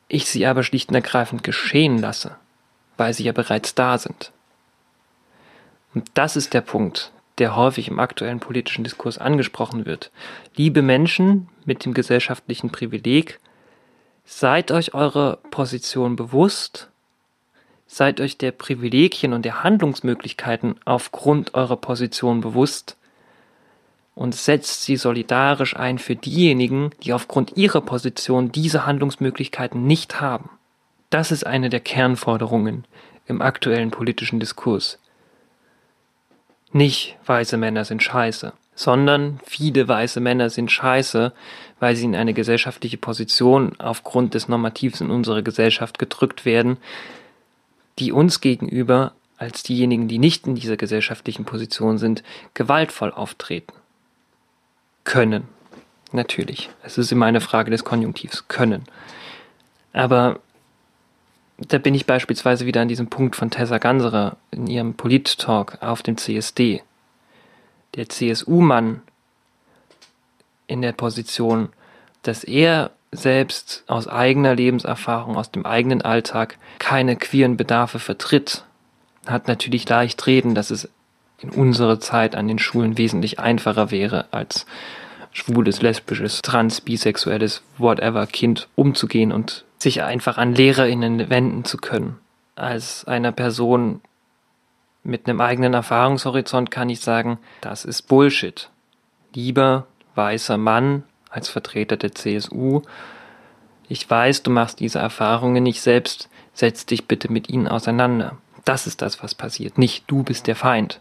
ich 0.09 0.27
sie 0.27 0.45
aber 0.45 0.63
schlicht 0.63 0.89
und 0.89 0.95
ergreifend 0.95 1.43
geschehen 1.43 1.97
lasse, 1.99 2.35
weil 2.97 3.13
sie 3.13 3.23
ja 3.23 3.31
bereits 3.31 3.75
da 3.75 3.97
sind. 3.97 4.31
Und 5.93 6.09
das 6.13 6.35
ist 6.35 6.53
der 6.53 6.61
Punkt, 6.61 7.11
der 7.37 7.55
häufig 7.55 7.87
im 7.87 7.99
aktuellen 7.99 8.39
politischen 8.39 8.83
Diskurs 8.83 9.17
angesprochen 9.17 9.85
wird. 9.85 10.11
Liebe 10.55 10.81
Menschen 10.81 11.49
mit 11.65 11.85
dem 11.85 11.93
gesellschaftlichen 11.93 12.71
Privileg, 12.71 13.39
seid 14.25 14.71
euch 14.71 14.93
eure 14.93 15.39
Position 15.51 16.15
bewusst, 16.15 16.89
seid 17.87 18.19
euch 18.19 18.37
der 18.37 18.51
Privilegien 18.51 19.33
und 19.33 19.43
der 19.43 19.63
Handlungsmöglichkeiten 19.63 20.75
aufgrund 20.85 21.53
eurer 21.53 21.77
Position 21.77 22.41
bewusst 22.41 22.97
und 24.15 24.33
setzt 24.33 24.83
sie 24.83 24.95
solidarisch 24.95 25.75
ein 25.75 25.99
für 25.99 26.15
diejenigen, 26.15 26.91
die 27.03 27.13
aufgrund 27.13 27.57
ihrer 27.57 27.81
Position 27.81 28.51
diese 28.51 28.85
Handlungsmöglichkeiten 28.85 29.85
nicht 29.85 30.21
haben. 30.21 30.49
Das 31.09 31.31
ist 31.31 31.45
eine 31.45 31.69
der 31.69 31.81
Kernforderungen 31.81 32.85
im 33.27 33.41
aktuellen 33.41 33.91
politischen 33.91 34.39
Diskurs. 34.39 34.99
Nicht 36.75 37.15
weiße 37.25 37.55
Männer 37.55 37.85
sind 37.85 38.03
scheiße, 38.03 38.51
sondern 38.75 39.39
viele 39.45 39.87
weiße 39.87 40.19
Männer 40.19 40.49
sind 40.49 40.69
scheiße, 40.69 41.31
weil 41.79 41.95
sie 41.95 42.03
in 42.03 42.17
eine 42.17 42.33
gesellschaftliche 42.33 42.97
Position 42.97 43.79
aufgrund 43.79 44.33
des 44.33 44.49
Normativs 44.49 44.99
in 44.99 45.09
unserer 45.09 45.41
Gesellschaft 45.41 45.99
gedrückt 45.99 46.43
werden, 46.43 46.75
die 47.97 48.11
uns 48.11 48.41
gegenüber 48.41 49.13
als 49.37 49.63
diejenigen, 49.63 50.09
die 50.09 50.19
nicht 50.19 50.47
in 50.47 50.55
dieser 50.55 50.75
gesellschaftlichen 50.75 51.45
Position 51.45 51.97
sind, 51.97 52.23
gewaltvoll 52.55 53.13
auftreten 53.13 53.71
können. 55.05 55.47
Natürlich. 56.11 56.69
Es 56.83 56.97
ist 56.97 57.09
immer 57.09 57.25
eine 57.25 57.39
Frage 57.39 57.71
des 57.71 57.85
Konjunktivs. 57.85 58.49
Können. 58.49 58.83
Aber 59.93 60.41
da 61.57 61.77
bin 61.77 61.95
ich 61.95 62.05
beispielsweise 62.05 62.65
wieder 62.65 62.81
an 62.81 62.87
diesem 62.87 63.07
Punkt 63.07 63.35
von 63.35 63.49
Tessa 63.49 63.77
Ganserer 63.77 64.37
in 64.51 64.67
ihrem 64.67 64.95
Polit-Talk 64.95 65.77
auf 65.81 66.03
dem 66.03 66.17
CSD. 66.17 66.83
Der 67.95 68.09
CSU-Mann 68.09 69.01
in 70.67 70.81
der 70.81 70.91
Position, 70.91 71.69
dass 72.23 72.43
er 72.43 72.91
selbst 73.11 73.83
aus 73.87 74.07
eigener 74.07 74.55
Lebenserfahrung, 74.55 75.37
aus 75.37 75.51
dem 75.51 75.65
eigenen 75.65 76.01
Alltag 76.01 76.57
keine 76.79 77.15
queeren 77.15 77.55
Bedarfe 77.55 77.99
vertritt, 77.99 78.65
hat 79.25 79.47
natürlich 79.47 79.87
leicht 79.87 80.27
reden, 80.27 80.55
dass 80.55 80.71
es 80.71 80.89
in 81.39 81.49
unserer 81.49 81.99
Zeit 81.99 82.35
an 82.35 82.47
den 82.47 82.59
Schulen 82.59 82.97
wesentlich 82.97 83.39
einfacher 83.39 83.91
wäre, 83.91 84.25
als 84.31 84.65
schwules, 85.31 85.81
lesbisches, 85.81 86.41
trans, 86.41 86.81
bisexuelles, 86.81 87.61
whatever 87.77 88.25
Kind 88.27 88.67
umzugehen 88.75 89.31
und 89.31 89.63
sich 89.85 90.01
einfach 90.01 90.39
an 90.39 90.55
LehrerInnen 90.55 91.29
wenden 91.29 91.63
zu 91.63 91.77
können. 91.77 92.17
Als 92.55 93.05
einer 93.05 93.31
Person 93.31 94.01
mit 95.03 95.29
einem 95.29 95.39
eigenen 95.41 95.75
Erfahrungshorizont 95.75 96.71
kann 96.71 96.89
ich 96.89 97.01
sagen, 97.01 97.37
das 97.61 97.85
ist 97.85 98.01
Bullshit. 98.03 98.71
Lieber 99.35 99.85
weißer 100.15 100.57
Mann 100.57 101.03
als 101.29 101.49
Vertreter 101.49 101.97
der 101.97 102.15
CSU, 102.15 102.81
ich 103.87 104.09
weiß, 104.09 104.41
du 104.41 104.49
machst 104.49 104.79
diese 104.79 104.97
Erfahrungen 104.97 105.61
nicht 105.61 105.81
selbst, 105.81 106.29
setz 106.53 106.87
dich 106.87 107.07
bitte 107.07 107.31
mit 107.31 107.49
ihnen 107.49 107.67
auseinander. 107.67 108.37
Das 108.63 108.87
ist 108.87 109.03
das, 109.03 109.21
was 109.21 109.35
passiert. 109.35 109.77
Nicht 109.77 110.05
du 110.07 110.23
bist 110.23 110.47
der 110.47 110.55
Feind. 110.55 110.99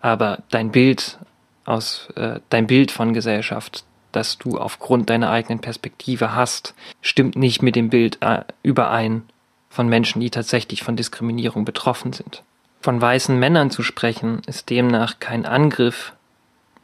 Aber 0.00 0.42
dein 0.50 0.72
Bild 0.72 1.20
aus 1.64 2.08
äh, 2.16 2.40
dein 2.48 2.66
Bild 2.66 2.90
von 2.90 3.12
Gesellschaft, 3.12 3.84
das 4.16 4.38
du 4.38 4.58
aufgrund 4.58 5.10
deiner 5.10 5.30
eigenen 5.30 5.60
Perspektive 5.60 6.34
hast, 6.34 6.74
stimmt 7.00 7.36
nicht 7.36 7.62
mit 7.62 7.76
dem 7.76 7.90
Bild 7.90 8.18
äh, 8.22 8.44
überein 8.62 9.22
von 9.68 9.88
Menschen, 9.88 10.20
die 10.20 10.30
tatsächlich 10.30 10.82
von 10.82 10.96
Diskriminierung 10.96 11.64
betroffen 11.64 12.12
sind. 12.12 12.42
Von 12.80 13.00
weißen 13.00 13.38
Männern 13.38 13.70
zu 13.70 13.82
sprechen, 13.82 14.42
ist 14.46 14.70
demnach 14.70 15.20
kein 15.20 15.46
Angriff, 15.46 16.12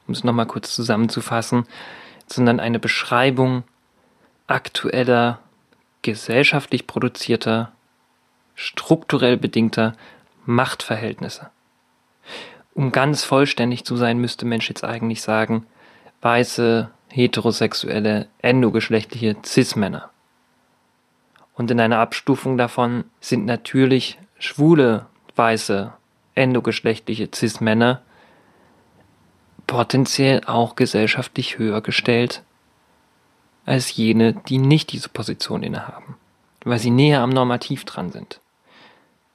um 0.07 0.15
es 0.15 0.25
nochmal 0.25 0.47
kurz 0.47 0.75
zusammenzufassen, 0.75 1.67
sondern 2.27 2.61
eine 2.61 2.79
Beschreibung 2.79 3.65
aktueller, 4.47 5.39
gesellschaftlich 6.03 6.87
produzierter, 6.87 7.73
strukturell 8.55 9.37
bedingter 9.37 9.95
Machtverhältnisse 10.45 11.51
um 12.75 12.93
ganz 12.93 13.25
vollständig 13.25 13.85
zu 13.85 13.97
sein, 13.97 14.19
müsste 14.19 14.47
Mensch 14.47 14.69
jetzt 14.69 14.85
eigentlich 14.85 15.23
sagen, 15.23 15.67
weiße, 16.21 16.91
heterosexuelle, 17.13 18.27
endogeschlechtliche 18.39 19.37
Cis-Männer. 19.45 20.11
Und 21.55 21.71
in 21.71 21.79
einer 21.79 21.99
Abstufung 21.99 22.57
davon 22.57 23.05
sind 23.21 23.45
natürlich 23.45 24.19
schwule, 24.39 25.07
weiße, 25.37 25.93
endogeschlechtliche 26.35 27.29
Cis-Männer 27.33 28.03
potenziell 29.67 30.43
auch 30.45 30.75
gesellschaftlich 30.75 31.59
höher 31.59 31.83
gestellt 31.83 32.43
als 33.65 33.95
jene, 33.95 34.35
die 34.35 34.59
nicht 34.59 34.93
diese 34.93 35.09
Position 35.09 35.63
innehaben, 35.63 36.17
weil 36.65 36.79
sie 36.79 36.91
näher 36.91 37.21
am 37.21 37.31
Normativ 37.31 37.85
dran 37.85 38.11
sind. 38.11 38.41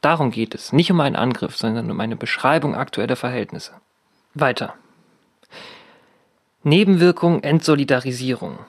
Darum 0.02 0.32
geht 0.32 0.54
es, 0.54 0.74
nicht 0.74 0.92
um 0.92 1.00
einen 1.00 1.16
Angriff, 1.16 1.56
sondern 1.56 1.90
um 1.90 2.00
eine 2.00 2.16
Beschreibung 2.16 2.76
aktueller 2.76 3.16
Verhältnisse. 3.16 3.74
Weiter. 4.34 4.74
Nebenwirkung 6.68 7.44
Entsolidarisierung. 7.44 8.60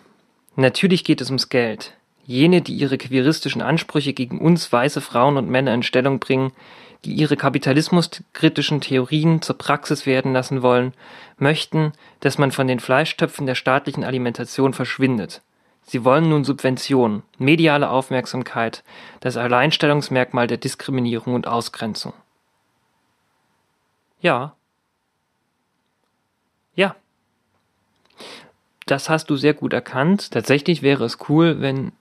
Natürlich 0.55 1.03
geht 1.03 1.20
es 1.20 1.30
ums 1.30 1.49
Geld. 1.49 1.94
Jene, 2.24 2.62
die 2.62 2.74
ihre 2.74 2.96
queeristischen 2.96 3.61
Ansprüche 3.61 4.12
gegen 4.12 4.40
uns 4.40 4.72
weiße 4.72 5.01
Frauen 5.01 5.36
und 5.36 5.51
Männer 5.51 5.74
in 5.74 5.82
Stellung 5.82 6.20
bringen, 6.20 6.53
die 7.05 7.12
ihre 7.12 7.36
kapitalismuskritischen 7.36 8.80
Theorien 8.80 9.42
zur 9.42 9.59
Praxis 9.59 10.07
werden 10.07 10.32
lassen 10.32 10.62
wollen, 10.62 10.94
möchten, 11.38 11.92
dass 12.20 12.38
man 12.38 12.53
von 12.53 12.68
den 12.68 12.78
Fleischtöpfen 12.78 13.46
der 13.46 13.57
staatlichen 13.57 14.05
Alimentation 14.05 14.74
verschwindet. 14.74 15.42
Sie 15.82 16.05
wollen 16.05 16.28
nun 16.28 16.44
Subventionen, 16.44 17.24
mediale 17.36 17.90
Aufmerksamkeit, 17.90 18.84
das 19.18 19.36
Alleinstellungsmerkmal 19.36 20.46
der 20.46 20.59
Diskriminierung 20.59 21.34
und 21.34 21.49
Ausgrenzung. 21.49 22.12
Ja. 24.20 24.55
Ja. 26.76 26.94
Das 28.89 29.09
hast 29.11 29.28
du 29.28 29.36
sehr 29.36 29.55
gut 29.55 29.72
erkannt. 29.74 30.32
Tatsächlich 30.32 30.82
wäre 30.82 31.05
es 31.05 31.18
cool, 31.28 31.61
wenn 31.61 31.93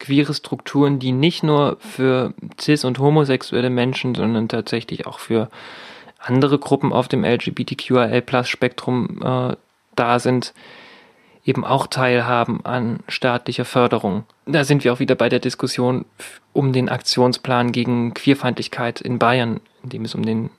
queere 0.00 0.34
Strukturen, 0.34 0.98
die 0.98 1.12
nicht 1.12 1.44
nur 1.44 1.76
für 1.78 2.34
cis- 2.58 2.84
und 2.84 2.98
homosexuelle 2.98 3.70
Menschen, 3.70 4.16
sondern 4.16 4.48
tatsächlich 4.48 5.06
auch 5.06 5.20
für 5.20 5.48
andere 6.18 6.58
Gruppen 6.58 6.92
auf 6.92 7.06
dem 7.06 7.24
LGBTQIA-Spektrum 7.24 9.22
äh, 9.22 9.54
da 9.94 10.18
sind, 10.18 10.54
eben 11.44 11.64
auch 11.64 11.86
teilhaben 11.86 12.66
an 12.66 12.98
staatlicher 13.06 13.64
Förderung. 13.64 14.24
Da 14.44 14.64
sind 14.64 14.82
wir 14.82 14.92
auch 14.92 14.98
wieder 14.98 15.14
bei 15.14 15.28
der 15.28 15.38
Diskussion 15.38 16.04
um 16.52 16.72
den 16.72 16.88
Aktionsplan 16.88 17.70
gegen 17.70 18.12
Queerfeindlichkeit 18.12 19.00
in 19.00 19.20
Bayern, 19.20 19.60
in 19.84 19.90
dem 19.90 20.04
es 20.04 20.16
um 20.16 20.24
den, 20.24 20.50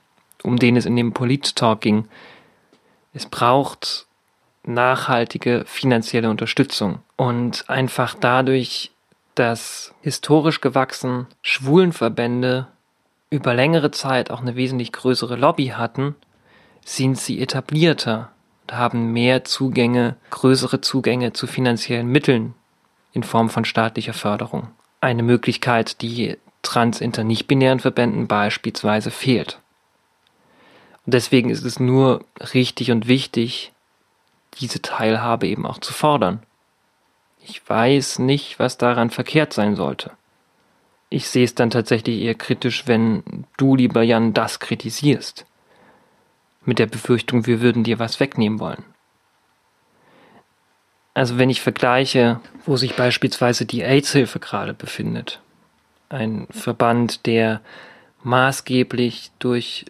um 0.42 0.58
den 0.58 0.78
es 0.78 0.86
in 0.86 0.96
dem 0.96 1.12
Polit-Talk 1.12 1.82
ging. 1.82 2.08
Es 3.14 3.26
braucht 3.26 4.08
nachhaltige 4.68 5.64
finanzielle 5.66 6.30
Unterstützung 6.30 7.00
und 7.16 7.70
einfach 7.70 8.16
dadurch, 8.20 8.92
dass 9.36 9.94
historisch 10.02 10.62
gewachsen 10.62 11.28
Schwulenverbände 11.42 12.68
über 13.30 13.54
längere 13.54 13.92
Zeit 13.92 14.32
auch 14.32 14.42
eine 14.42 14.56
wesentlich 14.56 14.92
größere 14.92 15.36
Lobby 15.36 15.68
hatten, 15.68 16.16
sind 16.84 17.18
sie 17.18 17.42
etablierter 17.42 18.32
und 18.64 18.78
haben 18.78 19.12
mehr 19.12 19.44
Zugänge, 19.44 20.16
größere 20.30 20.82
Zugänge 20.82 21.34
zu 21.34 21.48
finanziellen 21.48 22.08
Mitteln 22.08 22.54
in 23.14 23.24
Form 23.24 23.50
von 23.50 23.66
staatlicher 23.66 24.14
Förderung. 24.14 24.70
Eine 25.02 25.24
Möglichkeit, 25.24 26.02
die 26.02 26.38
trans-inter 26.62 27.24
nicht-binären 27.24 27.80
Verbänden 27.80 28.28
beispielsweise 28.28 29.12
fehlt. 29.12 29.60
Und 31.06 31.14
deswegen 31.14 31.50
ist 31.50 31.64
es 31.64 31.80
nur 31.80 32.26
richtig 32.54 32.92
und 32.92 33.08
wichtig, 33.08 33.72
diese 34.60 34.82
Teilhabe 34.82 35.48
eben 35.48 35.66
auch 35.66 35.80
zu 35.80 35.94
fordern. 35.94 36.44
Ich 37.48 37.68
weiß 37.68 38.20
nicht, 38.20 38.60
was 38.60 38.78
daran 38.78 39.10
verkehrt 39.10 39.54
sein 39.54 39.76
sollte. 39.76 40.12
Ich 41.10 41.28
sehe 41.30 41.46
es 41.46 41.56
dann 41.56 41.70
tatsächlich 41.70 42.22
eher 42.22 42.36
kritisch, 42.36 42.88
wenn 42.88 43.46
du, 43.58 43.76
lieber 43.76 44.02
Jan, 44.02 44.34
das 44.34 44.60
kritisierst 44.60 45.46
mit 46.66 46.80
der 46.80 46.88
Befürchtung, 46.88 47.46
wir 47.46 47.62
würden 47.62 47.84
dir 47.84 48.00
was 48.00 48.20
wegnehmen 48.20 48.60
wollen. 48.60 48.84
Also 51.14 51.38
wenn 51.38 51.50
ich 51.50 51.62
vergleiche, 51.62 52.42
wo 52.66 52.76
sich 52.76 52.96
beispielsweise 52.96 53.66
die 53.66 53.84
AIDS-Hilfe 53.84 54.40
gerade 54.40 54.74
befindet, 54.74 55.42
ein 56.10 56.48
Verband, 56.50 57.26
der 57.26 57.62
maßgeblich 58.24 59.32
durch 59.40 59.86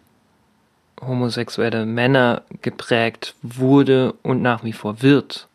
homosexuelle 1.01 1.85
Männer 1.85 2.43
geprägt 2.61 3.35
wurde 3.41 4.13
und 4.23 4.41
nach 4.41 4.63
wie 4.63 4.73
vor 4.73 5.01
wird, 5.01 5.47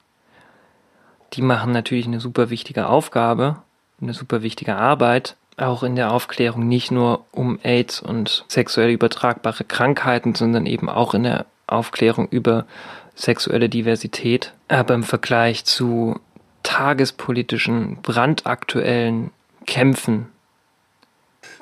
die 1.33 1.43
machen 1.43 1.73
natürlich 1.73 2.07
eine 2.07 2.21
super 2.21 2.51
wichtige 2.51 2.87
Aufgabe, 2.89 3.57
eine 4.01 4.15
super 4.15 4.43
wichtige 4.43 4.77
Arbeit, 4.77 5.37
auch 5.57 5.83
in 5.83 5.95
der 5.95 6.13
Aufklärung 6.13 6.67
nicht 6.67 6.91
nur 6.91 7.25
um 7.33 7.59
AIDS 7.63 8.01
und 8.01 8.45
sexuell 8.49 8.91
übertragbare 8.91 9.65
Krankheiten, 9.65 10.35
sondern 10.35 10.67
eben 10.67 10.89
auch 10.89 11.15
in 11.15 11.23
der 11.23 11.47
Aufklärung 11.67 12.29
über 12.29 12.67
sexuelle 13.15 13.69
Diversität. 13.69 14.55
Aber 14.69 14.95
im 14.95 15.05
Vergleich 15.05 15.65
zu 15.65 16.19
tagespolitischen, 16.63 17.99
brandaktuellen 18.03 19.31
Kämpfen 19.67 20.29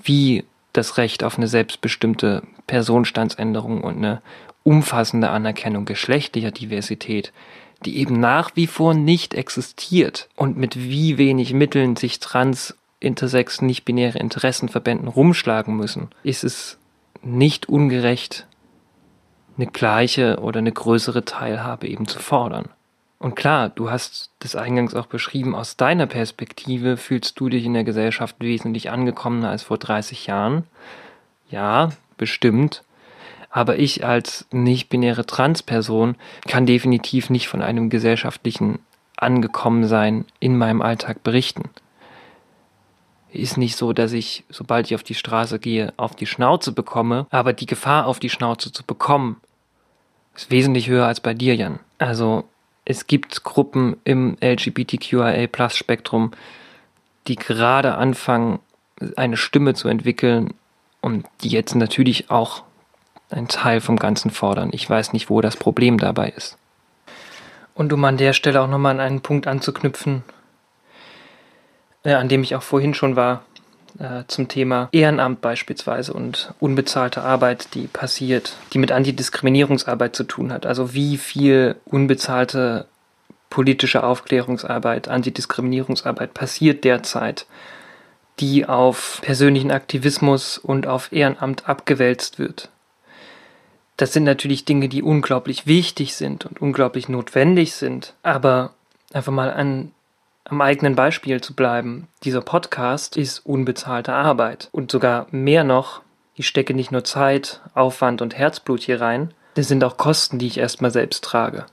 wie 0.03 0.45
das 0.73 0.97
Recht 0.97 1.25
auf 1.25 1.37
eine 1.37 1.49
selbstbestimmte 1.49 2.43
Personenstandsänderung 2.69 3.83
und 3.83 3.97
eine 3.97 4.23
umfassende 4.63 5.31
Anerkennung 5.31 5.85
geschlechtlicher 5.85 6.53
Diversität, 6.53 7.33
die 7.85 7.99
eben 7.99 8.21
nach 8.21 8.53
wie 8.55 8.69
vor 8.69 8.95
nicht 8.95 9.35
existiert 9.35 10.29
und 10.37 10.57
mit 10.57 10.77
wie 10.77 11.19
wenig 11.19 11.53
Mitteln 11.53 11.97
sich 11.97 12.21
trans, 12.21 12.77
intersex, 13.01 13.63
nicht-binäre 13.63 14.19
Interessenverbänden 14.19 15.09
rumschlagen 15.09 15.77
müssen, 15.77 16.11
ist 16.23 16.45
es 16.45 16.79
nicht 17.23 17.69
ungerecht, 17.69 18.47
eine 19.57 19.67
gleiche 19.67 20.39
oder 20.41 20.59
eine 20.59 20.73
größere 20.73 21.25
Teilhabe 21.25 21.89
eben 21.89 22.07
zu 22.07 22.19
fordern. 22.19 22.69
Und 23.19 23.35
klar, 23.35 23.69
du 23.69 23.91
hast 23.91 24.31
das 24.39 24.55
eingangs 24.55 24.95
auch 24.95 25.07
beschrieben, 25.07 25.55
aus 25.55 25.77
deiner 25.77 26.07
Perspektive 26.07 26.97
fühlst 26.97 27.41
du 27.41 27.49
dich 27.49 27.65
in 27.65 27.75
der 27.75 27.83
Gesellschaft 27.83 28.37
wesentlich 28.39 28.91
angekommener 28.91 29.51
als 29.51 29.65
vor 29.65 29.79
30 29.79 30.27
Jahren. 30.27 30.65
Ja, 31.51 31.91
bestimmt. 32.19 32.85
Aber 33.51 33.79
ich 33.79 34.05
als 34.05 34.47
nicht-binäre 34.51 35.25
Transperson 35.25 36.17
kann 36.47 36.67
definitiv 36.67 37.31
nicht 37.31 37.49
von 37.49 37.63
einem 37.63 37.89
gesellschaftlichen 37.89 38.81
Angekommensein 39.17 40.27
in 40.39 40.57
meinem 40.59 40.83
Alltag 40.83 41.23
berichten. 41.23 41.71
Ist 43.31 43.57
nicht 43.57 43.77
so, 43.77 43.93
dass 43.93 44.13
ich, 44.13 44.45
sobald 44.49 44.87
ich 44.87 44.95
auf 44.95 45.03
die 45.03 45.15
Straße 45.15 45.59
gehe, 45.59 45.93
auf 45.97 46.15
die 46.15 46.27
Schnauze 46.27 46.73
bekomme, 46.73 47.27
aber 47.31 47.53
die 47.53 47.67
Gefahr, 47.67 48.07
auf 48.07 48.21
die 48.21 48.31
Schnauze 48.31 48.73
zu 48.73 48.85
bekommen, 48.85 49.41
ist 50.35 50.51
wesentlich 50.51 50.89
höher 50.89 51.07
als 51.07 51.21
bei 51.21 51.35
dir, 51.35 51.57
Jan. 51.57 51.81
Also 51.99 52.45
es 52.85 53.07
gibt 53.07 53.45
Gruppen 53.45 53.97
im 54.05 54.37
LGBTQIA-Plus-Spektrum, 54.41 56.31
die 57.27 57.37
gerade 57.37 57.97
anfangen, 57.97 58.61
eine 59.17 59.37
Stimme 59.37 59.75
zu 59.75 59.89
entwickeln 59.89 60.55
und 61.01 61.27
die 61.43 61.49
jetzt 61.49 61.75
natürlich 61.75 62.31
auch 62.31 62.63
einen 63.31 63.49
Teil 63.49 63.81
vom 63.81 63.97
Ganzen 63.97 64.31
fordern. 64.31 64.71
Ich 64.73 64.89
weiß 64.89 65.13
nicht, 65.13 65.31
wo 65.31 65.41
das 65.41 65.57
Problem 65.57 65.99
dabei 65.99 66.31
ist. 66.31 66.57
Und 67.75 67.93
um 67.93 68.05
an 68.05 68.17
der 68.17 68.33
Stelle 68.33 68.61
auch 68.61 68.69
nochmal 68.69 68.95
an 68.95 69.01
einen 69.01 69.21
Punkt 69.21 69.47
anzuknüpfen, 69.47 70.25
äh, 72.03 72.15
an 72.15 72.29
dem 72.29 72.43
ich 72.43 72.57
auch 72.57 72.63
vorhin 72.63 72.95
schon 72.95 73.17
war, 73.17 73.43
äh, 73.99 74.25
zum 74.29 74.49
Thema 74.49 74.89
Ehrenamt 74.93 75.41
beispielsweise 75.41 76.13
und 76.13 76.53
unbezahlte 76.61 77.23
Arbeit, 77.23 77.75
die 77.75 77.87
passiert, 77.87 78.57
die 78.73 78.79
mit 78.79 78.93
Antidiskriminierungsarbeit 78.93 80.17
zu 80.17 80.25
tun 80.25 80.53
hat. 80.53 80.67
Also 80.67 80.95
wie 80.95 81.17
viel 81.17 81.77
unbezahlte 81.85 82.87
politische 83.51 84.05
Aufklärungsarbeit, 84.05 85.09
Antidiskriminierungsarbeit 85.09 86.35
passiert 86.35 86.85
derzeit, 86.85 87.47
die 88.41 88.67
auf 88.67 89.21
persönlichen 89.23 89.71
Aktivismus 89.71 90.59
und 90.59 90.87
auf 90.87 91.13
Ehrenamt 91.13 91.69
abgewälzt 91.69 92.39
wird. 92.39 92.71
Das 93.97 94.13
sind 94.13 94.25
natürlich 94.25 94.65
Dinge, 94.65 94.89
die 94.89 95.03
unglaublich 95.03 95.67
wichtig 95.67 96.15
sind 96.15 96.47
und 96.47 96.63
unglaublich 96.63 97.09
notwendig 97.09 97.75
sind. 97.75 98.15
Aber 98.23 98.71
einfach 99.13 99.33
mal 99.33 99.53
an, 99.53 99.91
am 100.45 100.61
eigenen 100.61 100.95
Beispiel 100.95 101.41
zu 101.41 101.55
bleiben. 101.55 102.07
Dieser 102.23 102.41
Podcast 102.41 103.17
ist 103.17 103.41
unbezahlte 103.41 104.13
Arbeit. 104.13 104.69
Und 104.71 104.93
sogar 104.93 105.27
mehr 105.33 105.65
noch, 105.65 106.03
ich 106.35 106.47
stecke 106.47 106.75
nicht 106.75 106.93
nur 106.93 107.03
Zeit, 107.05 107.61
Aufwand 107.75 108.23
und 108.23 108.37
Herzblut 108.37 108.83
hier 108.83 109.01
rein, 109.01 109.35
das 109.55 109.67
sind 109.67 109.83
auch 109.83 109.97
Kosten, 109.97 110.39
die 110.39 110.47
ich 110.47 110.59
erstmal 110.59 110.93
selbst 110.93 111.25
trage. 111.25 111.67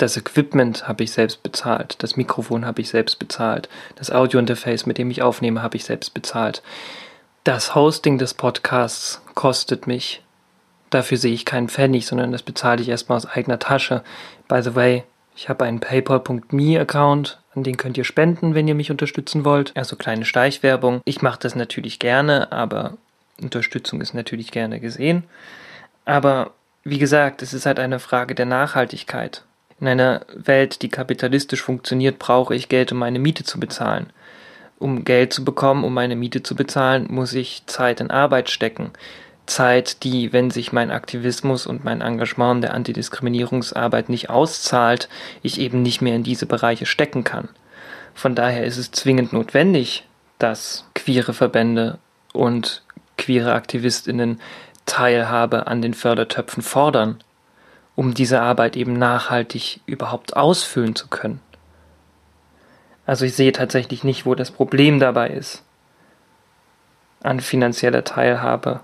Das 0.00 0.16
Equipment 0.16 0.88
habe 0.88 1.04
ich 1.04 1.12
selbst 1.12 1.42
bezahlt, 1.42 2.02
das 2.02 2.16
Mikrofon 2.16 2.64
habe 2.64 2.80
ich 2.80 2.88
selbst 2.88 3.18
bezahlt, 3.18 3.68
das 3.96 4.10
Audiointerface, 4.10 4.86
mit 4.86 4.96
dem 4.96 5.10
ich 5.10 5.20
aufnehme, 5.20 5.62
habe 5.62 5.76
ich 5.76 5.84
selbst 5.84 6.14
bezahlt. 6.14 6.62
Das 7.44 7.74
Hosting 7.74 8.16
des 8.16 8.32
Podcasts 8.32 9.20
kostet 9.34 9.86
mich 9.86 10.22
Dafür 10.90 11.18
sehe 11.18 11.32
ich 11.32 11.44
keinen 11.44 11.68
Pfennig, 11.68 12.06
sondern 12.06 12.32
das 12.32 12.42
bezahle 12.42 12.82
ich 12.82 12.88
erstmal 12.88 13.16
aus 13.16 13.26
eigener 13.26 13.60
Tasche. 13.60 14.02
By 14.48 14.60
the 14.62 14.74
way, 14.74 15.04
ich 15.36 15.48
habe 15.48 15.64
einen 15.64 15.78
PayPal.me-Account, 15.78 17.38
an 17.54 17.62
den 17.62 17.76
könnt 17.76 17.96
ihr 17.96 18.04
spenden, 18.04 18.54
wenn 18.54 18.66
ihr 18.66 18.74
mich 18.74 18.90
unterstützen 18.90 19.44
wollt. 19.44 19.72
Also 19.76 19.94
kleine 19.94 20.24
Steichwerbung. 20.24 21.00
Ich 21.04 21.22
mache 21.22 21.38
das 21.40 21.54
natürlich 21.54 22.00
gerne, 22.00 22.50
aber 22.50 22.94
Unterstützung 23.40 24.00
ist 24.00 24.14
natürlich 24.14 24.50
gerne 24.50 24.80
gesehen. 24.80 25.24
Aber 26.04 26.52
wie 26.82 26.98
gesagt, 26.98 27.42
es 27.42 27.54
ist 27.54 27.66
halt 27.66 27.78
eine 27.78 28.00
Frage 28.00 28.34
der 28.34 28.46
Nachhaltigkeit. 28.46 29.44
In 29.80 29.88
einer 29.88 30.20
Welt, 30.34 30.82
die 30.82 30.90
kapitalistisch 30.90 31.62
funktioniert, 31.62 32.18
brauche 32.18 32.54
ich 32.54 32.68
Geld, 32.68 32.92
um 32.92 32.98
meine 32.98 33.18
Miete 33.18 33.44
zu 33.44 33.58
bezahlen. 33.58 34.12
Um 34.78 35.04
Geld 35.04 35.32
zu 35.32 35.44
bekommen, 35.44 35.84
um 35.84 35.94
meine 35.94 36.16
Miete 36.16 36.42
zu 36.42 36.54
bezahlen, 36.54 37.06
muss 37.08 37.32
ich 37.32 37.62
Zeit 37.66 38.00
in 38.00 38.10
Arbeit 38.10 38.50
stecken. 38.50 38.90
Zeit, 39.46 40.04
die, 40.04 40.32
wenn 40.32 40.50
sich 40.50 40.72
mein 40.72 40.90
Aktivismus 40.90 41.66
und 41.66 41.82
mein 41.82 42.02
Engagement 42.02 42.56
in 42.56 42.62
der 42.62 42.74
Antidiskriminierungsarbeit 42.74 44.08
nicht 44.10 44.30
auszahlt, 44.30 45.08
ich 45.42 45.58
eben 45.58 45.82
nicht 45.82 46.02
mehr 46.02 46.14
in 46.14 46.22
diese 46.22 46.46
Bereiche 46.46 46.86
stecken 46.86 47.24
kann. 47.24 47.48
Von 48.14 48.34
daher 48.34 48.64
ist 48.64 48.76
es 48.76 48.90
zwingend 48.90 49.32
notwendig, 49.32 50.06
dass 50.38 50.84
queere 50.94 51.32
Verbände 51.32 51.98
und 52.32 52.82
queere 53.16 53.54
Aktivistinnen 53.54 54.40
Teilhabe 54.86 55.66
an 55.66 55.82
den 55.82 55.94
Fördertöpfen 55.94 56.62
fordern, 56.62 57.22
um 58.00 58.14
diese 58.14 58.40
Arbeit 58.40 58.76
eben 58.76 58.94
nachhaltig 58.94 59.80
überhaupt 59.84 60.34
ausfüllen 60.34 60.96
zu 60.96 61.08
können. 61.08 61.38
Also 63.04 63.26
ich 63.26 63.34
sehe 63.34 63.52
tatsächlich 63.52 64.04
nicht, 64.04 64.24
wo 64.24 64.34
das 64.34 64.50
Problem 64.50 65.00
dabei 65.00 65.28
ist 65.28 65.62
an 67.22 67.40
finanzieller 67.40 68.02
Teilhabe 68.02 68.80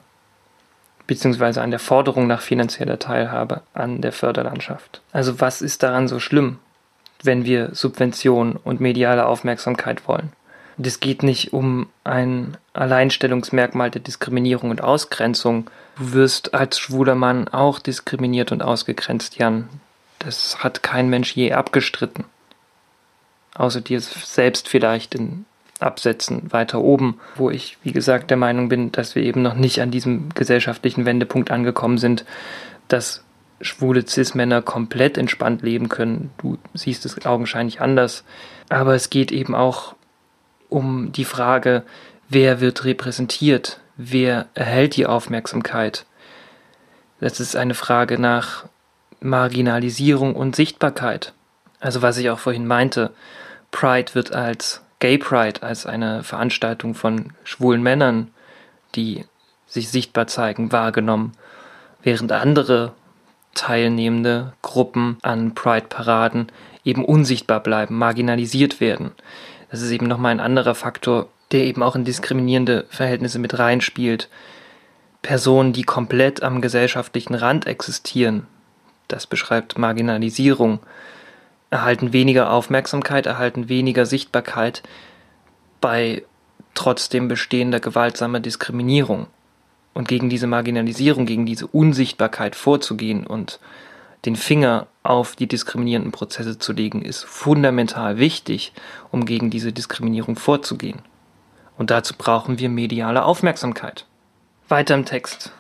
beziehungsweise 1.07 1.63
an 1.63 1.71
der 1.71 1.81
Forderung 1.81 2.27
nach 2.27 2.43
finanzieller 2.43 2.99
Teilhabe 2.99 3.63
an 3.73 4.03
der 4.03 4.13
Förderlandschaft. 4.13 5.01
Also 5.13 5.41
was 5.41 5.63
ist 5.63 5.83
daran 5.83 6.09
so 6.09 6.21
schlimm, 6.21 6.59
wenn 7.23 7.47
wir 7.47 7.75
Subventionen 7.75 8.57
und 8.57 8.83
mediale 8.83 9.25
Aufmerksamkeit 9.25 10.07
wollen? 10.07 10.35
Und 10.77 10.87
es 10.87 11.01
geht 11.01 11.23
nicht 11.23 11.55
um 11.55 11.89
ein 12.05 12.59
Alleinstellungsmerkmal 12.75 13.91
der 13.91 14.03
Diskriminierung 14.03 14.69
und 14.69 14.83
Ausgrenzung. 14.83 15.71
Du 15.97 16.13
wirst 16.13 16.55
als 16.55 16.79
schwuler 16.79 17.15
Mann 17.15 17.49
auch 17.49 17.79
diskriminiert 17.79 18.53
und 18.53 18.63
ausgegrenzt, 18.63 19.39
Jan. 19.39 19.69
Das 20.19 20.63
hat 20.63 20.83
kein 20.83 21.09
Mensch 21.09 21.33
je 21.33 21.53
abgestritten. 21.53 22.25
Außer 23.55 23.81
dir 23.81 24.01
selbst 24.01 24.69
vielleicht 24.69 25.15
in 25.15 25.47
Absätzen 25.81 26.53
weiter 26.53 26.81
oben, 26.81 27.21
wo 27.35 27.51
ich, 27.51 27.79
wie 27.83 27.93
gesagt, 27.93 28.31
der 28.31 28.37
Meinung 28.37 28.69
bin, 28.69 28.93
dass 28.93 29.15
wir 29.15 29.23
eben 29.23 29.43
noch 29.43 29.55
nicht 29.55 29.81
an 29.81 29.91
diesem 29.91 30.31
gesellschaftlichen 30.35 31.07
Wendepunkt 31.07 31.51
angekommen 31.51 31.99
sind, 31.99 32.25
dass 32.89 33.25
schwule 33.61 34.07
Cis-Männer 34.07 34.63
komplett 34.63 35.17
entspannt 35.17 35.63
leben 35.63 35.89
können. 35.89 36.31
Du 36.39 36.59
siehst 36.75 37.07
es 37.07 37.25
augenscheinlich 37.25 37.81
anders. 37.81 38.25
Aber 38.69 38.95
es 38.95 39.11
geht 39.11 39.33
eben 39.33 39.55
auch 39.55 39.95
um 40.69 41.13
die 41.13 41.25
Frage, 41.25 41.85
wer 42.29 42.61
wird 42.61 42.85
repräsentiert? 42.85 43.81
Wer 43.97 44.47
erhält 44.55 44.97
die 44.97 45.07
Aufmerksamkeit? 45.07 46.05
Das 47.19 47.41
ist 47.41 47.57
eine 47.57 47.75
Frage 47.75 48.19
nach 48.19 48.67
Marginalisierung 49.21 50.37
und 50.37 50.55
Sichtbarkeit. 50.55 51.33
Also 51.81 52.03
was 52.03 52.19
ich 52.19 52.29
auch 52.29 52.39
vorhin 52.39 52.67
meinte, 52.67 53.13
Pride 53.71 54.15
wird 54.15 54.33
als 54.33 54.83
Gay 54.99 55.19
Pride 55.19 55.63
als 55.63 55.87
eine 55.87 56.23
Veranstaltung 56.23 56.95
von 56.95 57.33
schwulen 57.45 57.83
Männern, 57.83 58.31
die 58.95 59.25
sich 59.67 59.89
sichtbar 59.89 60.27
zeigen, 60.27 60.73
wahrgenommen, 60.73 61.33
während 62.03 62.33
andere 62.33 62.93
teilnehmende 63.55 64.53
Gruppen 64.63 65.19
an 65.23 65.55
Pride-Paraden 65.55 66.53
eben 66.85 67.05
unsichtbar 67.05 67.61
bleiben, 67.61 67.97
marginalisiert 67.97 68.81
werden. 68.81 69.13
Das 69.71 69.83
ist 69.83 69.91
eben 69.91 70.07
nochmal 70.07 70.33
ein 70.33 70.41
anderer 70.41 70.75
Faktor, 70.75 71.29
der 71.53 71.65
eben 71.65 71.83
auch 71.83 71.97
in 71.97 72.05
diskriminierende 72.05 72.87
Verhältnisse 72.89 73.39
mit 73.39 73.59
reinspielt. 73.59 74.29
Personen, 75.23 75.73
die 75.73 75.85
komplett 75.85 76.43
am 76.43 76.61
gesellschaftlichen 76.61 77.35
Rand 77.35 77.67
existieren, 77.67 78.47
das 79.09 79.27
beschreibt 79.27 79.79
Marginalisierung, 79.79 80.81
erhalten 81.71 82.13
weniger 82.13 82.51
Aufmerksamkeit, 82.51 83.27
erhalten 83.27 83.69
weniger 83.69 84.07
Sichtbarkeit 84.07 84.83
bei 85.81 86.23
trotzdem 86.75 87.29
bestehender 87.29 87.81
gewaltsamer 87.81 88.41
Diskriminierung. 88.41 89.27
Und 89.95 90.09
gegen 90.09 90.29
diese 90.29 90.47
Marginalisierung, 90.47 91.27
gegen 91.27 91.47
diese 91.47 91.67
Unsichtbarkeit 91.67 92.55
vorzugehen 92.55 93.27
und 93.27 93.61
den 94.27 94.37
Finger 94.37 94.89
auf 95.03 95.37
die 95.37 95.47
diskriminierenden 95.47 96.13
Prozesse 96.13 96.59
zu 96.59 96.73
legen, 96.73 97.01
ist 97.03 97.25
fundamental 97.25 98.19
wichtig, 98.19 98.73
um 99.11 99.25
gegen 99.25 99.51
diese 99.51 99.73
Diskriminierung 99.73 100.37
vorzugehen. 100.37 101.01
Und 101.79 101.91
dazu 101.91 102.15
brauchen 102.17 102.59
wir 102.59 102.69
mediale 102.69 103.25
Aufmerksamkeit. 103.25 104.07
Weiter 104.69 104.95
im 104.95 105.05
Text. 105.05 105.53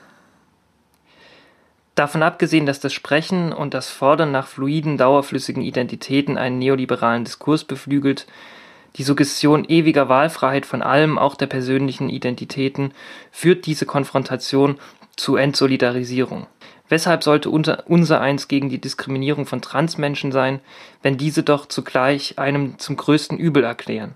Davon 1.94 2.22
abgesehen, 2.22 2.66
dass 2.66 2.80
das 2.80 2.93
Sprechen 2.93 3.52
und 3.52 3.72
das 3.72 3.88
Fordern 3.88 4.30
nach 4.30 4.47
fluiden, 4.47 4.98
dauerflüssigen 4.98 5.62
Identitäten 5.62 6.36
einen 6.36 6.59
neoliberalen 6.59 7.24
Diskurs 7.24 7.64
beflügelt, 7.64 8.26
Die 8.97 9.02
Suggestion 9.02 9.64
ewiger 9.64 10.09
Wahlfreiheit 10.09 10.64
von 10.64 10.82
allem, 10.82 11.18
auch 11.18 11.34
der 11.34 11.47
persönlichen 11.47 12.09
Identitäten, 12.09 12.93
führt 13.30 13.66
diese 13.66 13.84
Konfrontation 13.84 14.78
zu 15.16 15.36
Entsolidarisierung. 15.36 16.47
Weshalb 16.88 17.22
sollte 17.22 17.51
unser 17.51 18.20
eins 18.20 18.48
gegen 18.48 18.68
die 18.68 18.80
Diskriminierung 18.80 19.44
von 19.44 19.60
Transmenschen 19.60 20.32
sein, 20.32 20.60
wenn 21.02 21.18
diese 21.18 21.43
doch 21.43 21.66
zugleich 21.66 22.38
einem 22.38 22.78
zum 22.78 22.97
größten 22.97 23.38
Übel 23.38 23.64
erklären? 23.64 24.14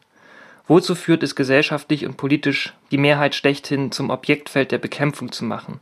Wozu 0.70 0.94
führt 0.94 1.24
es 1.24 1.34
gesellschaftlich 1.34 2.06
und 2.06 2.16
politisch, 2.16 2.74
die 2.92 2.97
Mehrheit 2.97 3.34
schlechthin 3.34 3.90
zum 3.90 4.09
Objektfeld 4.09 4.70
der 4.70 4.78
Bekämpfung 4.78 5.32
zu 5.32 5.44
machen? 5.44 5.80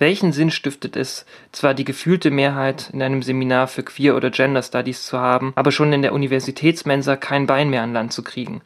Welchen 0.00 0.32
Sinn 0.32 0.50
stiftet 0.50 0.96
es, 0.96 1.24
zwar 1.52 1.72
die 1.72 1.84
gefühlte 1.84 2.32
Mehrheit 2.32 2.90
in 2.92 3.00
einem 3.00 3.22
Seminar 3.22 3.68
für 3.68 3.84
Queer 3.84 4.16
oder 4.16 4.32
Gender 4.32 4.64
Studies 4.64 5.06
zu 5.06 5.20
haben, 5.20 5.52
aber 5.54 5.70
schon 5.70 5.92
in 5.92 6.02
der 6.02 6.12
Universitätsmensa 6.12 7.14
kein 7.14 7.46
Bein 7.46 7.70
mehr 7.70 7.82
an 7.82 7.92
Land 7.92 8.12
zu 8.12 8.24
kriegen? 8.24 8.62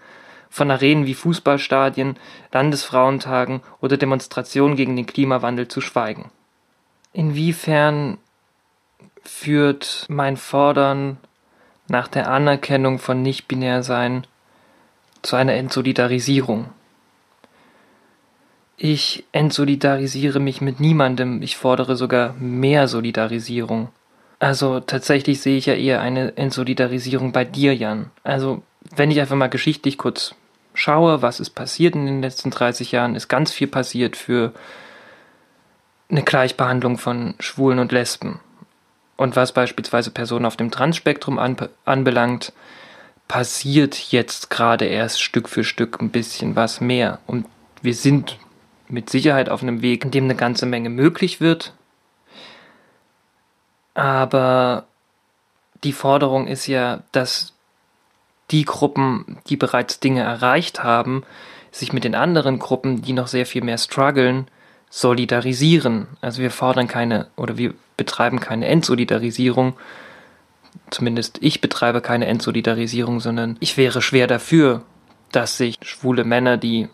Von 0.49 0.71
Arenen 0.71 1.05
wie 1.05 1.13
Fußballstadien, 1.13 2.17
Landesfrauentagen 2.51 3.61
oder 3.83 3.99
Demonstrationen 3.99 4.75
gegen 4.75 4.97
den 4.97 5.05
Klimawandel 5.05 5.69
zu 5.69 5.83
schweigen. 5.83 6.31
Inwiefern 7.13 8.17
führt 9.23 10.07
mein 10.09 10.39
Fordern 10.39 11.19
nach 11.89 12.09
der 12.09 12.31
Anerkennung 12.31 12.99
von 12.99 13.21
Nicht-Binär-Sein 13.21 14.27
zu 15.23 15.37
einer 15.37 15.55
Entsolidarisierung? 15.55 16.71
Ich 18.77 19.25
entsolidarisiere 19.33 20.39
mich 20.39 20.61
mit 20.61 20.79
niemandem, 20.79 21.43
ich 21.43 21.57
fordere 21.57 21.97
sogar 21.97 22.35
mehr 22.35 22.87
Solidarisierung. 22.87 23.89
Also 24.39 24.79
tatsächlich 24.79 25.41
sehe 25.41 25.59
ich 25.59 25.67
ja 25.67 25.75
eher 25.75 26.01
eine 26.01 26.37
Entsolidarisierung 26.37 27.33
bei 27.33 27.45
dir, 27.45 27.75
Jan. 27.75 28.11
Also 28.23 28.63
wenn 28.95 29.11
ich 29.11 29.21
einfach 29.21 29.35
mal 29.35 29.49
geschichtlich 29.49 29.99
kurz 29.99 30.35
schaue, 30.75 31.23
was 31.23 31.41
ist 31.41 31.51
passiert 31.51 31.97
in 31.97 32.07
den 32.07 32.23
letzten 32.23 32.51
30 32.51 32.93
Jahren, 32.93 33.17
ist 33.17 33.27
ganz 33.27 33.51
viel 33.51 33.67
passiert 33.67 34.17
für 34.17 34.53
eine 36.09 36.23
Gleichbehandlung 36.23 36.99
von 36.99 37.35
Schwulen 37.41 37.81
und 37.81 37.91
Lesben. 37.91 38.41
Und 39.17 39.35
was 39.35 39.53
beispielsweise 39.53 40.13
Personen 40.13 40.47
auf 40.47 40.57
dem 40.57 40.71
Transspektrum 40.71 41.41
anbelangt, 41.85 42.53
passiert 43.29 44.11
jetzt 44.11 44.51
gerade 44.51 44.87
erst 44.87 45.23
Stück 45.23 45.49
für 45.49 45.63
Stück 45.63 46.01
ein 46.01 46.11
bisschen 46.11 46.57
was 46.57 46.81
mehr. 46.81 47.21
Und 47.27 47.47
wir 47.83 47.95
sind 47.95 48.39
mit 48.89 49.11
Sicherheit 49.11 49.51
auf 49.51 49.63
einem 49.63 49.83
Weg, 49.83 50.05
in 50.05 50.11
dem 50.11 50.25
eine 50.25 50.35
ganze 50.35 50.67
Menge 50.67 50.89
möglich 50.89 51.41
wird. 51.41 51.75
Aber 53.95 54.87
die 55.85 55.93
Forderung 55.93 56.47
ist 56.47 56.67
ja, 56.67 57.03
dass 57.13 57.53
die 58.51 58.65
Gruppen, 58.65 59.39
die 59.49 59.57
bereits 59.57 60.01
Dinge 60.01 60.23
erreicht 60.23 60.83
haben, 60.83 61.25
sich 61.71 61.93
mit 61.93 62.05
den 62.05 62.15
anderen 62.15 62.59
Gruppen, 62.59 63.03
die 63.03 63.13
noch 63.13 63.29
sehr 63.29 63.45
viel 63.45 63.63
mehr 63.63 63.79
strugglen, 63.79 64.49
solidarisieren. 64.89 66.07
Also 66.23 66.41
wir 66.41 66.51
fordern 66.51 66.89
keine 66.89 67.27
oder 67.37 67.59
wir 67.59 67.75
betreiben 67.97 68.41
keine 68.41 68.67
Entsolidarisierung. 68.67 69.75
Zumindest 70.91 71.39
ich 71.41 71.61
betreibe 71.61 72.01
keine 72.01 72.27
Entsolidarisierung, 72.27 73.21
sondern 73.21 73.57
ich 73.61 73.77
wäre 73.77 74.03
schwer 74.03 74.27
dafür, 74.27 74.83
dass 75.33 75.59
sich 75.59 75.77
schwule 75.83 76.25
Männer, 76.25 76.57
die 76.57 76.89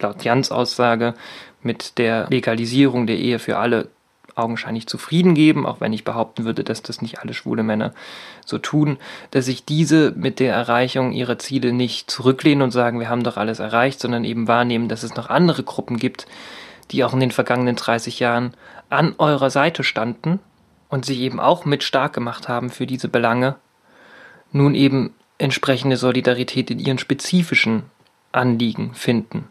laut 0.00 0.24
Jans 0.24 0.50
Aussage 0.50 1.14
mit 1.62 1.98
der 1.98 2.26
Legalisierung 2.30 3.06
der 3.06 3.18
Ehe 3.18 3.38
für 3.38 3.58
alle 3.58 3.88
augenscheinlich 4.36 4.86
zufrieden 4.86 5.34
geben, 5.34 5.66
auch 5.66 5.80
wenn 5.80 5.92
ich 5.92 6.04
behaupten 6.04 6.44
würde, 6.44 6.64
dass 6.64 6.82
das 6.82 7.02
nicht 7.02 7.18
alle 7.18 7.34
schwule 7.34 7.62
Männer 7.62 7.92
so 8.46 8.58
tun, 8.58 8.96
dass 9.30 9.44
sich 9.46 9.64
diese 9.64 10.12
mit 10.12 10.40
der 10.40 10.54
Erreichung 10.54 11.12
ihrer 11.12 11.38
Ziele 11.38 11.72
nicht 11.72 12.10
zurücklehnen 12.10 12.62
und 12.62 12.70
sagen, 12.70 13.00
wir 13.00 13.08
haben 13.08 13.24
doch 13.24 13.36
alles 13.36 13.58
erreicht, 13.58 14.00
sondern 14.00 14.24
eben 14.24 14.48
wahrnehmen, 14.48 14.88
dass 14.88 15.02
es 15.02 15.14
noch 15.14 15.28
andere 15.28 15.62
Gruppen 15.62 15.98
gibt, 15.98 16.26
die 16.90 17.04
auch 17.04 17.12
in 17.12 17.20
den 17.20 17.30
vergangenen 17.32 17.76
30 17.76 18.18
Jahren 18.20 18.54
an 18.88 19.14
eurer 19.18 19.50
Seite 19.50 19.84
standen 19.84 20.40
und 20.90 21.04
sich 21.04 21.20
eben 21.20 21.40
auch 21.40 21.64
mit 21.64 21.82
stark 21.82 22.12
gemacht 22.12 22.48
haben 22.48 22.70
für 22.70 22.86
diese 22.86 23.08
Belange, 23.08 23.56
nun 24.52 24.74
eben 24.74 25.14
entsprechende 25.38 25.96
Solidarität 25.96 26.70
in 26.70 26.78
ihren 26.78 26.98
spezifischen 26.98 27.84
Anliegen 28.32 28.94
finden. 28.94 29.48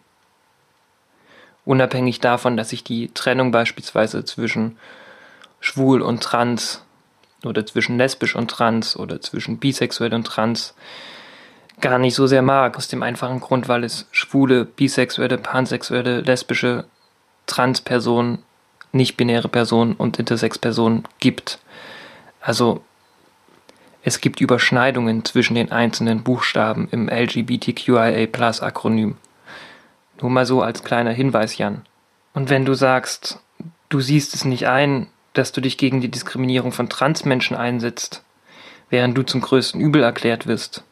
Unabhängig 1.66 2.20
davon, 2.20 2.58
dass 2.58 2.74
ich 2.74 2.84
die 2.84 3.10
Trennung 3.14 3.52
beispielsweise 3.52 4.24
zwischen 4.26 4.78
schwul 5.60 6.02
und 6.02 6.22
trans 6.22 6.84
oder 7.44 7.66
zwischen 7.66 7.98
lesbisch 7.98 8.36
und 8.36 8.52
trans 8.52 8.98
oder 8.98 9.22
zwischen 9.22 9.60
bisexuell 9.60 10.14
und 10.14 10.26
trans 10.26 10.76
gar 11.80 11.98
nicht 11.98 12.16
so 12.16 12.28
sehr 12.28 12.42
mag, 12.42 12.78
aus 12.78 12.88
dem 12.88 13.04
einfachen 13.04 13.40
Grund, 13.40 13.68
weil 13.68 13.84
es 13.84 14.08
schwule, 14.12 14.66
bisexuelle, 14.66 15.38
pansexuelle, 15.38 16.22
lesbische, 16.22 16.86
Transpersonen, 17.46 18.44
nicht-binäre 18.92 19.48
Personen 19.48 19.94
und 19.94 20.20
Intersex-Personen 20.20 21.06
gibt. 21.20 21.60
Also 22.42 22.84
es 24.04 24.22
gibt 24.22 24.42
Überschneidungen 24.42 25.26
zwischen 25.26 25.56
den 25.56 25.72
einzelnen 25.72 26.24
Buchstaben 26.24 26.88
im 26.92 27.10
LGBTQIA-Akronym. 27.10 29.16
Nur 30.22 30.32
mal 30.32 30.46
so 30.46 30.62
als 30.62 30.84
kleiner 30.84 31.12
Hinweis, 31.12 31.58
Jan. 31.58 31.82
Und 32.34 32.50
wenn 32.50 32.66
du 32.66 32.74
sagst, 32.74 33.40
du 33.90 34.00
siehst 34.00 34.36
es 34.36 34.46
nicht 34.46 34.68
ein, 34.68 35.08
dass 35.34 35.52
du 35.52 35.62
dich 35.62 35.78
gegen 35.78 36.02
die 36.02 36.10
Diskriminierung 36.10 36.72
von 36.72 36.90
Transmenschen 36.90 37.56
einsetzt, 37.56 38.24
während 38.90 39.18
du 39.18 39.24
zum 39.24 39.42
größten 39.42 39.80
Übel 39.80 40.04
erklärt 40.04 40.48
wirst, 40.48 40.84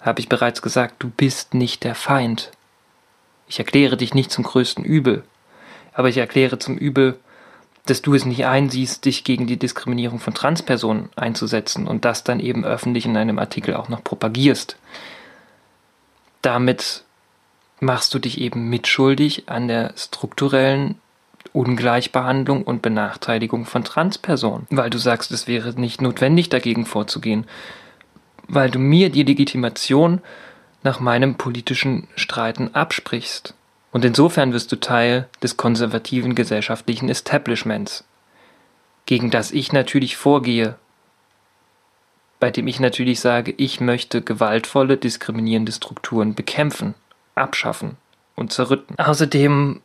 habe 0.00 0.20
ich 0.20 0.28
bereits 0.28 0.62
gesagt, 0.62 0.96
du 0.98 1.10
bist 1.10 1.54
nicht 1.54 1.84
der 1.84 1.94
Feind. 1.94 2.50
Ich 3.48 3.58
erkläre 3.58 3.96
dich 3.96 4.14
nicht 4.14 4.30
zum 4.30 4.44
größten 4.44 4.84
Übel, 4.84 5.24
aber 5.92 6.08
ich 6.08 6.18
erkläre 6.18 6.58
zum 6.58 6.76
Übel, 6.76 7.18
dass 7.86 8.00
du 8.00 8.14
es 8.14 8.24
nicht 8.24 8.46
einsiehst, 8.46 9.04
dich 9.04 9.24
gegen 9.24 9.46
die 9.46 9.58
Diskriminierung 9.58 10.18
von 10.18 10.34
Transpersonen 10.34 11.10
einzusetzen 11.16 11.86
und 11.86 12.04
das 12.04 12.24
dann 12.24 12.40
eben 12.40 12.64
öffentlich 12.64 13.04
in 13.04 13.16
einem 13.16 13.38
Artikel 13.38 13.74
auch 13.74 13.88
noch 13.88 14.02
propagierst. 14.02 14.76
Damit 16.40 17.04
machst 17.80 18.14
du 18.14 18.18
dich 18.18 18.40
eben 18.40 18.70
mitschuldig 18.70 19.48
an 19.48 19.68
der 19.68 19.92
strukturellen 19.96 20.96
Ungleichbehandlung 21.52 22.62
und 22.62 22.82
Benachteiligung 22.82 23.66
von 23.66 23.84
Transpersonen, 23.84 24.66
weil 24.70 24.90
du 24.90 24.98
sagst, 24.98 25.30
es 25.30 25.46
wäre 25.46 25.78
nicht 25.78 26.00
notwendig 26.00 26.48
dagegen 26.48 26.86
vorzugehen, 26.86 27.46
weil 28.48 28.70
du 28.70 28.78
mir 28.78 29.10
die 29.10 29.22
Legitimation 29.22 30.20
nach 30.82 31.00
meinem 31.00 31.36
politischen 31.36 32.08
Streiten 32.16 32.74
absprichst. 32.74 33.54
Und 33.94 34.04
insofern 34.04 34.52
wirst 34.52 34.72
du 34.72 34.76
Teil 34.80 35.28
des 35.40 35.56
konservativen 35.56 36.34
gesellschaftlichen 36.34 37.08
Establishments, 37.08 38.02
gegen 39.06 39.30
das 39.30 39.52
ich 39.52 39.72
natürlich 39.72 40.16
vorgehe, 40.16 40.74
bei 42.40 42.50
dem 42.50 42.66
ich 42.66 42.80
natürlich 42.80 43.20
sage, 43.20 43.54
ich 43.56 43.80
möchte 43.80 44.20
gewaltvolle, 44.20 44.96
diskriminierende 44.96 45.70
Strukturen 45.70 46.34
bekämpfen 46.34 46.96
abschaffen 47.36 47.96
und 48.34 48.52
zerrütten. 48.52 48.98
Außerdem 48.98 49.80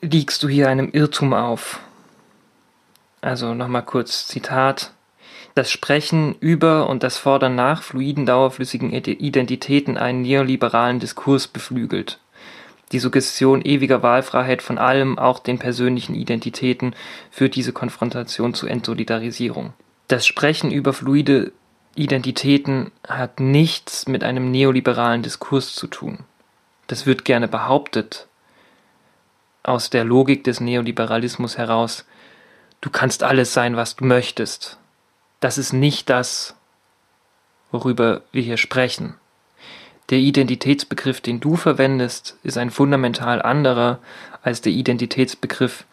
liegst 0.00 0.42
du 0.42 0.48
hier 0.48 0.70
einem 0.70 0.88
Irrtum 0.90 1.34
auf. 1.34 1.80
Also 3.20 3.52
nochmal 3.52 3.84
kurz 3.84 4.28
Zitat. 4.28 4.92
Das 5.54 5.70
Sprechen 5.70 6.36
über 6.40 6.88
und 6.88 7.02
das 7.02 7.18
Fordern 7.18 7.54
nach 7.54 7.82
fluiden, 7.82 8.24
dauerflüssigen 8.24 8.94
Identitäten 8.94 9.98
einen 9.98 10.22
neoliberalen 10.22 11.00
Diskurs 11.00 11.48
beflügelt. 11.48 12.18
Die 12.92 12.98
Suggestion 12.98 13.62
ewiger 13.62 14.02
Wahlfreiheit 14.02 14.62
von 14.62 14.78
allem, 14.78 15.18
auch 15.18 15.38
den 15.38 15.58
persönlichen 15.58 16.14
Identitäten, 16.14 16.94
führt 17.30 17.56
diese 17.56 17.72
Konfrontation 17.72 18.54
zu 18.54 18.66
Entsolidarisierung. 18.66 19.72
Das 20.08 20.26
Sprechen 20.26 20.70
über 20.70 20.92
fluide 20.92 21.52
Identitäten 21.96 22.92
hat 23.06 23.40
nichts 23.40 24.06
mit 24.06 24.22
einem 24.22 24.50
neoliberalen 24.50 25.22
Diskurs 25.22 25.74
zu 25.74 25.86
tun 25.86 26.24
das 26.86 27.06
wird 27.06 27.24
gerne 27.24 27.48
behauptet, 27.48 28.26
aus 29.62 29.90
der 29.90 30.04
Logik 30.04 30.44
des 30.44 30.60
Neoliberalismus 30.60 31.56
heraus, 31.56 32.04
du 32.80 32.90
kannst 32.90 33.22
alles 33.22 33.54
sein, 33.54 33.76
was 33.76 33.96
du 33.96 34.04
möchtest. 34.04 34.78
Das 35.40 35.56
ist 35.56 35.72
nicht 35.72 36.10
das, 36.10 36.54
worüber 37.70 38.22
wir 38.32 38.42
hier 38.42 38.58
sprechen. 38.58 39.14
Der 40.10 40.18
Identitätsbegriff, 40.18 41.20
den 41.20 41.40
du 41.40 41.56
verwendest, 41.56 42.36
ist 42.42 42.58
ein 42.58 42.70
fundamental 42.70 43.40
anderer 43.40 44.00
als 44.42 44.60
der 44.60 44.72
Identitätsbegriff, 44.72 45.84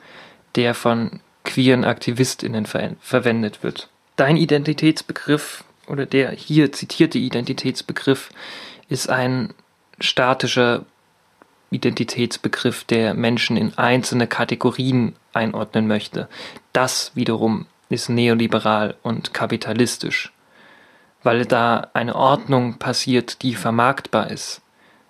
der 0.55 0.73
von 0.73 1.21
queeren 1.43 1.85
Aktivistinnen 1.85 2.65
ver 2.65 2.95
verwendet 2.99 3.63
wird. 3.63 3.89
Dein 4.17 4.37
Identitätsbegriff 4.37 5.63
oder 5.87 6.05
der 6.05 6.31
hier 6.31 6.71
zitierte 6.71 7.17
Identitätsbegriff 7.17 8.29
ist 8.89 9.09
ein 9.09 9.53
statischer 9.99 10.85
Identitätsbegriff, 11.71 12.83
der 12.83 13.13
Menschen 13.13 13.55
in 13.55 13.77
einzelne 13.77 14.27
Kategorien 14.27 15.15
einordnen 15.31 15.87
möchte. 15.87 16.27
Das 16.73 17.11
wiederum 17.15 17.65
ist 17.89 18.09
neoliberal 18.09 18.95
und 19.03 19.33
kapitalistisch. 19.33 20.31
Weil 21.23 21.45
da 21.45 21.89
eine 21.93 22.15
Ordnung 22.15 22.77
passiert, 22.77 23.41
die 23.41 23.55
vermarktbar 23.55 24.31
ist. 24.31 24.61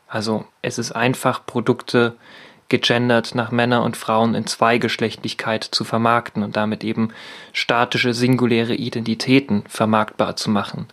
Also 0.08 0.46
es 0.62 0.78
ist 0.78 0.92
einfach, 0.92 1.46
Produkte 1.46 2.16
gegendert 2.72 3.36
nach 3.36 3.52
Männer 3.52 3.84
und 3.84 3.98
Frauen 3.98 4.34
in 4.34 4.48
Zweigeschlechtlichkeit 4.48 5.64
zu 5.64 5.84
vermarkten 5.84 6.42
und 6.42 6.56
damit 6.56 6.84
eben 6.84 7.10
statische, 7.54 8.14
singuläre 8.14 8.76
Identitäten 8.76 9.64
vermarktbar 9.68 10.36
zu 10.38 10.50
machen. 10.50 10.88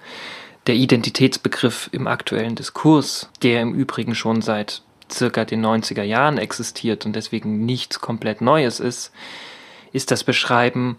Der 0.67 0.75
Identitätsbegriff 0.75 1.89
im 1.93 2.07
aktuellen 2.07 2.57
Diskurs, 2.57 3.31
der 3.43 3.63
im 3.63 3.75
Übrigen 3.75 4.15
schon 4.15 4.43
seit 4.43 4.83
circa 5.11 5.45
den 5.45 5.65
90er 5.65 6.03
Jahren 6.03 6.37
existiert 6.37 7.07
und 7.07 7.15
deswegen 7.15 7.65
nichts 7.65 8.01
komplett 8.01 8.41
Neues 8.41 8.81
ist, 8.81 9.13
ist 9.93 10.11
das 10.11 10.25
Beschreiben, 10.25 10.99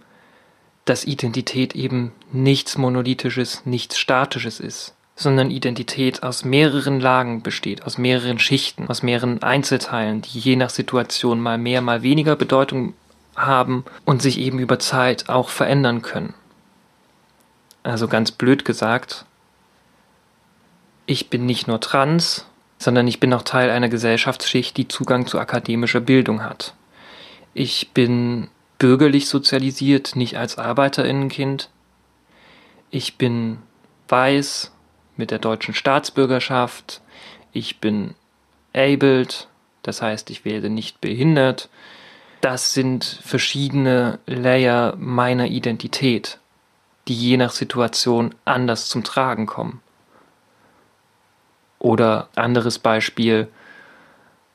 dass 0.89 1.05
Identität 1.05 1.75
eben 1.75 2.11
nichts 2.31 2.77
Monolithisches, 2.77 3.65
nichts 3.65 3.97
Statisches 3.97 4.59
ist 4.59 4.95
sondern 5.19 5.51
Identität 5.51 6.23
aus 6.23 6.45
mehreren 6.45 7.01
Lagen 7.01 7.43
besteht, 7.43 7.83
aus 7.83 7.97
mehreren 7.97 8.39
Schichten, 8.39 8.87
aus 8.87 9.03
mehreren 9.03 9.43
Einzelteilen, 9.43 10.21
die 10.21 10.39
je 10.39 10.55
nach 10.55 10.69
Situation 10.69 11.41
mal 11.41 11.57
mehr, 11.57 11.81
mal 11.81 12.03
weniger 12.03 12.37
Bedeutung 12.37 12.93
haben 13.35 13.83
und 14.05 14.21
sich 14.21 14.39
eben 14.39 14.59
über 14.59 14.79
Zeit 14.79 15.27
auch 15.27 15.49
verändern 15.49 16.01
können. 16.01 16.35
Also 17.83 18.07
ganz 18.07 18.31
blöd 18.31 18.63
gesagt, 18.63 19.25
ich 21.05 21.29
bin 21.29 21.45
nicht 21.45 21.67
nur 21.67 21.81
trans, 21.81 22.45
sondern 22.77 23.05
ich 23.05 23.19
bin 23.19 23.33
auch 23.33 23.43
Teil 23.43 23.71
einer 23.71 23.89
Gesellschaftsschicht, 23.89 24.77
die 24.77 24.87
Zugang 24.87 25.27
zu 25.27 25.37
akademischer 25.37 25.99
Bildung 25.99 26.43
hat. 26.43 26.75
Ich 27.53 27.91
bin 27.93 28.47
bürgerlich 28.79 29.27
sozialisiert, 29.27 30.15
nicht 30.15 30.37
als 30.37 30.57
Arbeiterinnenkind. 30.57 31.69
Ich 32.89 33.17
bin 33.17 33.59
weiß, 34.07 34.71
mit 35.17 35.31
der 35.31 35.39
deutschen 35.39 35.73
Staatsbürgerschaft. 35.73 37.01
Ich 37.51 37.79
bin 37.79 38.15
abled, 38.73 39.47
das 39.83 40.01
heißt, 40.01 40.29
ich 40.29 40.45
werde 40.45 40.69
nicht 40.69 41.01
behindert. 41.01 41.69
Das 42.41 42.73
sind 42.73 43.03
verschiedene 43.03 44.19
Layer 44.25 44.95
meiner 44.97 45.47
Identität, 45.47 46.39
die 47.07 47.15
je 47.15 47.37
nach 47.37 47.51
Situation 47.51 48.33
anders 48.45 48.87
zum 48.87 49.03
Tragen 49.03 49.45
kommen. 49.45 49.81
Oder 51.79 52.29
anderes 52.35 52.79
Beispiel, 52.79 53.49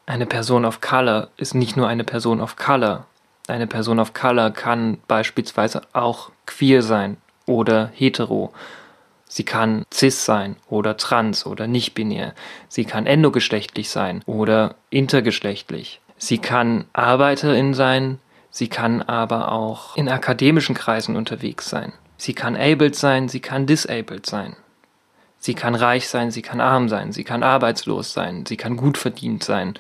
eine 0.07 0.27
Person 0.27 0.65
of 0.65 0.81
Color 0.81 1.29
ist 1.37 1.55
nicht 1.55 1.77
nur 1.77 1.89
eine 1.89 2.05
Person 2.05 2.41
of 2.41 2.57
Color. 2.57 3.07
Eine 3.47 3.67
Person 3.67 4.01
of 4.01 4.15
Color 4.15 4.51
kann 4.51 4.99
beispielsweise 5.07 5.83
auch 5.93 6.31
queer 6.47 6.83
sein 6.83 7.19
oder 7.47 7.91
hetero 7.95 8.53
Sie 9.35 9.43
kann 9.43 9.85
cis 9.93 10.25
sein 10.25 10.55
oder 10.69 10.97
trans 10.97 11.45
oder 11.45 11.67
nicht 11.67 11.95
binär. 11.95 12.35
Sie 12.69 12.85
kann 12.85 13.05
endogeschlechtlich 13.05 13.91
sein 13.91 14.23
oder 14.27 14.77
intergeschlechtlich. 14.91 16.01
Sie 16.19 16.39
kann 16.39 16.85
Arbeiterin 16.93 17.75
sein, 17.75 18.21
sie 18.51 18.69
kann 18.69 19.03
aber 19.03 19.51
auch 19.51 19.97
in 19.97 20.09
akademischen 20.09 20.77
Kreisen 20.77 21.17
unterwegs 21.17 21.69
sein. 21.69 21.93
Sie 22.17 22.33
kann 22.33 22.55
abled 22.55 22.95
sein, 22.95 23.29
sie 23.29 23.41
kann 23.41 23.67
disabled 23.67 24.25
sein. 24.25 24.55
Sie 25.39 25.55
kann 25.55 25.75
reich 25.75 26.09
sein, 26.09 26.31
sie 26.31 26.43
kann 26.43 26.61
arm 26.61 26.89
sein, 26.89 27.11
sie 27.11 27.25
kann 27.25 27.43
arbeitslos 27.43 28.13
sein, 28.13 28.47
sie 28.47 28.57
kann 28.57 28.77
gut 28.77 28.97
verdient 28.97 29.43
sein. 29.43 29.75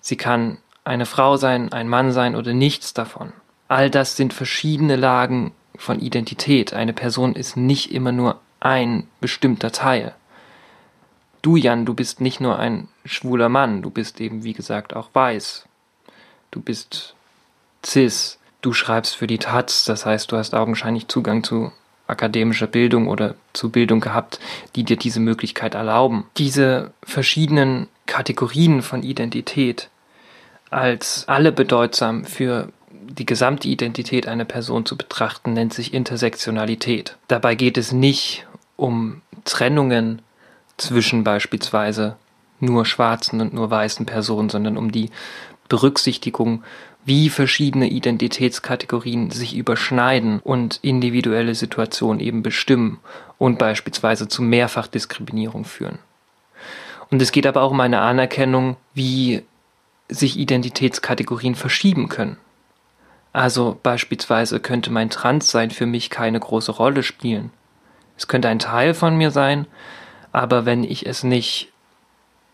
Sie 0.00 0.16
kann 0.16 0.58
eine 0.90 1.06
Frau 1.06 1.36
sein, 1.36 1.72
ein 1.72 1.88
Mann 1.88 2.10
sein 2.10 2.34
oder 2.34 2.52
nichts 2.52 2.92
davon. 2.92 3.32
All 3.68 3.90
das 3.90 4.16
sind 4.16 4.34
verschiedene 4.34 4.96
Lagen 4.96 5.52
von 5.76 6.00
Identität. 6.00 6.74
Eine 6.74 6.92
Person 6.92 7.36
ist 7.36 7.56
nicht 7.56 7.92
immer 7.92 8.10
nur 8.10 8.40
ein 8.58 9.06
bestimmter 9.20 9.70
Teil. 9.70 10.16
Du, 11.42 11.54
Jan, 11.54 11.86
du 11.86 11.94
bist 11.94 12.20
nicht 12.20 12.40
nur 12.40 12.58
ein 12.58 12.88
schwuler 13.04 13.48
Mann, 13.48 13.82
du 13.82 13.90
bist 13.90 14.20
eben, 14.20 14.42
wie 14.42 14.52
gesagt, 14.52 14.96
auch 14.96 15.10
weiß. 15.12 15.64
Du 16.50 16.60
bist 16.60 17.14
cis, 17.86 18.40
du 18.60 18.72
schreibst 18.72 19.14
für 19.14 19.28
die 19.28 19.38
Taz, 19.38 19.84
das 19.84 20.04
heißt, 20.04 20.32
du 20.32 20.36
hast 20.36 20.54
augenscheinlich 20.54 21.06
Zugang 21.06 21.44
zu 21.44 21.70
akademischer 22.08 22.66
Bildung 22.66 23.06
oder 23.06 23.36
zu 23.52 23.70
Bildung 23.70 24.00
gehabt, 24.00 24.40
die 24.74 24.82
dir 24.82 24.96
diese 24.96 25.20
Möglichkeit 25.20 25.76
erlauben. 25.76 26.26
Diese 26.36 26.92
verschiedenen 27.04 27.86
Kategorien 28.06 28.82
von 28.82 29.04
Identität 29.04 29.88
als 30.70 31.24
alle 31.26 31.52
bedeutsam 31.52 32.24
für 32.24 32.68
die 32.90 33.26
gesamte 33.26 33.68
Identität 33.68 34.28
einer 34.28 34.44
Person 34.44 34.86
zu 34.86 34.96
betrachten, 34.96 35.52
nennt 35.52 35.74
sich 35.74 35.92
Intersektionalität. 35.92 37.16
Dabei 37.28 37.54
geht 37.54 37.76
es 37.76 37.92
nicht 37.92 38.46
um 38.76 39.20
Trennungen 39.44 40.22
zwischen 40.76 41.24
beispielsweise 41.24 42.16
nur 42.60 42.84
schwarzen 42.86 43.40
und 43.40 43.52
nur 43.52 43.70
weißen 43.70 44.06
Personen, 44.06 44.48
sondern 44.48 44.76
um 44.76 44.92
die 44.92 45.10
Berücksichtigung, 45.68 46.62
wie 47.04 47.30
verschiedene 47.30 47.88
Identitätskategorien 47.88 49.30
sich 49.30 49.56
überschneiden 49.56 50.40
und 50.40 50.78
individuelle 50.82 51.54
Situationen 51.54 52.20
eben 52.20 52.42
bestimmen 52.42 52.98
und 53.38 53.58
beispielsweise 53.58 54.28
zu 54.28 54.42
Mehrfachdiskriminierung 54.42 55.64
führen. 55.64 55.98
Und 57.10 57.22
es 57.22 57.32
geht 57.32 57.46
aber 57.46 57.62
auch 57.62 57.70
um 57.70 57.80
eine 57.80 58.00
Anerkennung, 58.00 58.76
wie 58.94 59.42
sich 60.10 60.38
Identitätskategorien 60.38 61.54
verschieben 61.54 62.08
können. 62.08 62.36
Also 63.32 63.78
beispielsweise 63.82 64.60
könnte 64.60 64.90
mein 64.90 65.10
Transsein 65.10 65.70
für 65.70 65.86
mich 65.86 66.10
keine 66.10 66.40
große 66.40 66.72
Rolle 66.72 67.02
spielen. 67.02 67.50
Es 68.16 68.28
könnte 68.28 68.48
ein 68.48 68.58
Teil 68.58 68.92
von 68.92 69.16
mir 69.16 69.30
sein, 69.30 69.66
aber 70.32 70.66
wenn 70.66 70.84
ich 70.84 71.06
es 71.06 71.22
nicht 71.22 71.72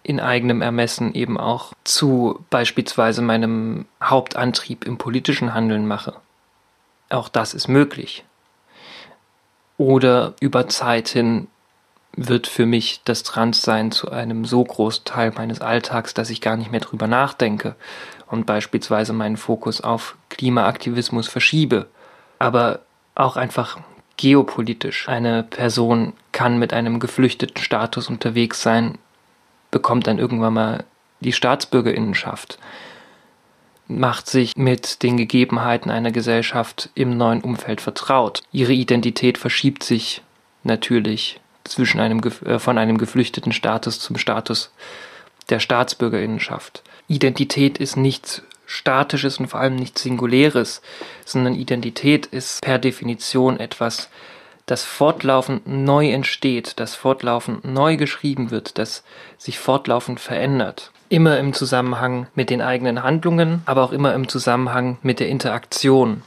in 0.03 0.21
eigenem 0.21 0.63
Ermessen 0.63 1.15
eben 1.15 1.37
auch 1.37 1.73
zu 1.83 2.45
beispielsweise 2.49 3.23
meinem 3.23 3.87
Hauptantrieb 4.01 4.85
im 4.85 4.99
politischen 4.99 5.53
Handeln 5.53 5.87
mache. 5.87 6.15
Auch 7.11 7.29
das 7.29 7.55
ist 7.55 7.67
möglich. 7.67 8.25
Oder 9.79 10.35
über 10.41 10.69
Zeit 10.69 11.09
hin 11.09 11.49
wird 12.17 12.47
für 12.47 12.67
mich 12.67 13.03
das 13.05 13.23
Transsein 13.23 13.93
zu 13.93 14.11
einem 14.11 14.45
so 14.47 14.65
großen 14.65 15.05
Teil 15.05 15.33
meines 15.37 15.61
Alltags, 15.61 16.15
dass 16.15 16.31
ich 16.31 16.41
gar 16.41 16.57
nicht 16.57 16.71
mehr 16.71 16.81
drüber 16.81 17.07
nachdenke 17.07 17.77
und 18.27 18.47
beispielsweise 18.47 19.13
meinen 19.13 19.37
Fokus 19.37 19.83
auf 19.83 20.17
Klimaaktivismus 20.31 21.29
verschiebe. 21.29 21.87
Aber 22.39 22.81
auch 23.15 23.37
einfach 23.37 23.79
geopolitisch. 24.17 25.09
Eine 25.09 25.43
Person 25.43 26.15
kann 26.33 26.59
mit 26.59 26.73
einem 26.73 27.01
geflüchteten 27.01 27.63
Status 27.63 28.09
unterwegs 28.09 28.63
sein, 28.63 28.99
bekommt 29.71 30.07
dann 30.07 30.19
irgendwann 30.19 30.55
mal 30.55 30.85
die 31.21 31.33
Staatsbürgerinnenschaft, 31.33 32.59
macht 33.89 34.27
sich 34.27 34.57
mit 34.57 35.03
den 35.03 35.17
Gegebenheiten 35.17 35.91
einer 35.91 36.13
Gesellschaft 36.13 36.91
im 36.95 37.17
neuen 37.17 37.43
Umfeld 37.43 37.81
vertraut. 37.81 38.43
Ihre 38.53 38.73
Identität 38.73 39.39
verschiebt 39.39 39.83
sich 39.83 40.23
natürlich 40.65 41.41
zwischen 41.69 42.01
einem, 42.01 42.21
äh, 42.45 42.59
von 42.59 42.79
einem 42.79 42.99
geflüchteten 42.99 43.53
Status 43.53 44.01
zum 44.01 44.17
Status 44.17 44.73
der 45.51 45.61
Staatsbürgerinnenschaft. 45.61 46.83
Identität 47.09 47.79
ist 47.79 47.97
nichts 47.97 48.43
Statisches 48.67 49.39
und 49.39 49.47
vor 49.47 49.61
allem 49.61 49.77
nichts 49.77 50.03
Singuläres, 50.03 50.83
sondern 51.25 51.55
Identität 51.55 52.27
ist 52.27 52.63
per 52.63 52.79
Definition 52.79 53.61
etwas, 53.61 54.09
das 54.67 54.83
fortlaufend 54.83 55.67
neu 55.67 56.11
entsteht, 56.11 56.81
das 56.81 56.97
fortlaufend 56.97 57.65
neu 57.65 57.97
geschrieben 57.97 58.51
wird, 58.51 58.79
das 58.79 59.05
sich 59.39 59.61
fortlaufend 59.61 60.19
verändert. 60.19 60.91
Immer 61.09 61.39
im 61.39 61.53
Zusammenhang 61.53 62.27
mit 62.35 62.51
den 62.51 62.61
eigenen 62.61 63.05
Handlungen, 63.05 63.63
aber 63.65 63.85
auch 63.85 63.93
immer 63.93 64.13
im 64.15 64.29
Zusammenhang 64.29 64.99
mit 65.03 65.21
der 65.21 65.29
Interaktion, 65.29 66.23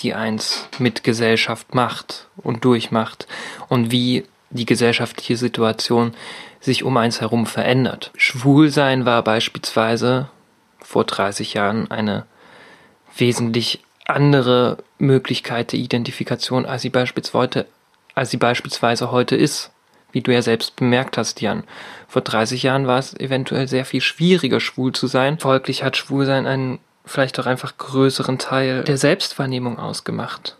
die 0.00 0.12
eins 0.12 0.68
mit 0.80 1.04
Gesellschaft 1.04 1.72
macht 1.76 2.26
und 2.36 2.64
durchmacht 2.64 3.28
und 3.68 3.92
wie 3.92 4.24
die 4.54 4.66
gesellschaftliche 4.66 5.36
Situation 5.36 6.14
sich 6.60 6.82
um 6.84 6.96
eins 6.96 7.20
herum 7.20 7.46
verändert. 7.46 8.10
Schwulsein 8.16 9.04
war 9.04 9.22
beispielsweise 9.22 10.28
vor 10.80 11.04
30 11.04 11.54
Jahren 11.54 11.90
eine 11.90 12.24
wesentlich 13.16 13.82
andere 14.06 14.78
Möglichkeit 14.98 15.72
der 15.72 15.80
Identifikation, 15.80 16.66
als 16.66 16.82
sie 16.82 16.90
beispielsweise, 16.90 17.66
als 18.14 18.30
sie 18.30 18.36
beispielsweise 18.36 19.10
heute 19.10 19.36
ist. 19.36 19.70
Wie 20.12 20.20
du 20.20 20.32
ja 20.32 20.42
selbst 20.42 20.76
bemerkt 20.76 21.18
hast, 21.18 21.40
Jan. 21.40 21.64
Vor 22.06 22.22
30 22.22 22.62
Jahren 22.62 22.86
war 22.86 23.00
es 23.00 23.14
eventuell 23.14 23.66
sehr 23.66 23.84
viel 23.84 24.00
schwieriger, 24.00 24.60
schwul 24.60 24.92
zu 24.92 25.08
sein. 25.08 25.40
Folglich 25.40 25.82
hat 25.82 25.96
Schwulsein 25.96 26.46
einen 26.46 26.78
vielleicht 27.04 27.38
auch 27.40 27.46
einfach 27.46 27.76
größeren 27.76 28.38
Teil 28.38 28.84
der 28.84 28.96
Selbstwahrnehmung 28.96 29.78
ausgemacht. 29.78 30.56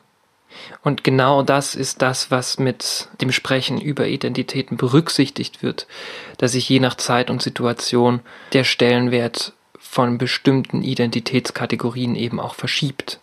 Und 0.82 1.04
genau 1.04 1.42
das 1.42 1.74
ist 1.74 2.02
das, 2.02 2.30
was 2.30 2.58
mit 2.58 3.08
dem 3.20 3.32
Sprechen 3.32 3.80
über 3.80 4.06
Identitäten 4.06 4.76
berücksichtigt 4.76 5.62
wird, 5.62 5.86
dass 6.38 6.52
sich 6.52 6.68
je 6.68 6.80
nach 6.80 6.96
Zeit 6.96 7.30
und 7.30 7.42
Situation 7.42 8.20
der 8.52 8.64
Stellenwert 8.64 9.52
von 9.78 10.18
bestimmten 10.18 10.82
Identitätskategorien 10.82 12.16
eben 12.16 12.40
auch 12.40 12.54
verschiebt. 12.54 13.20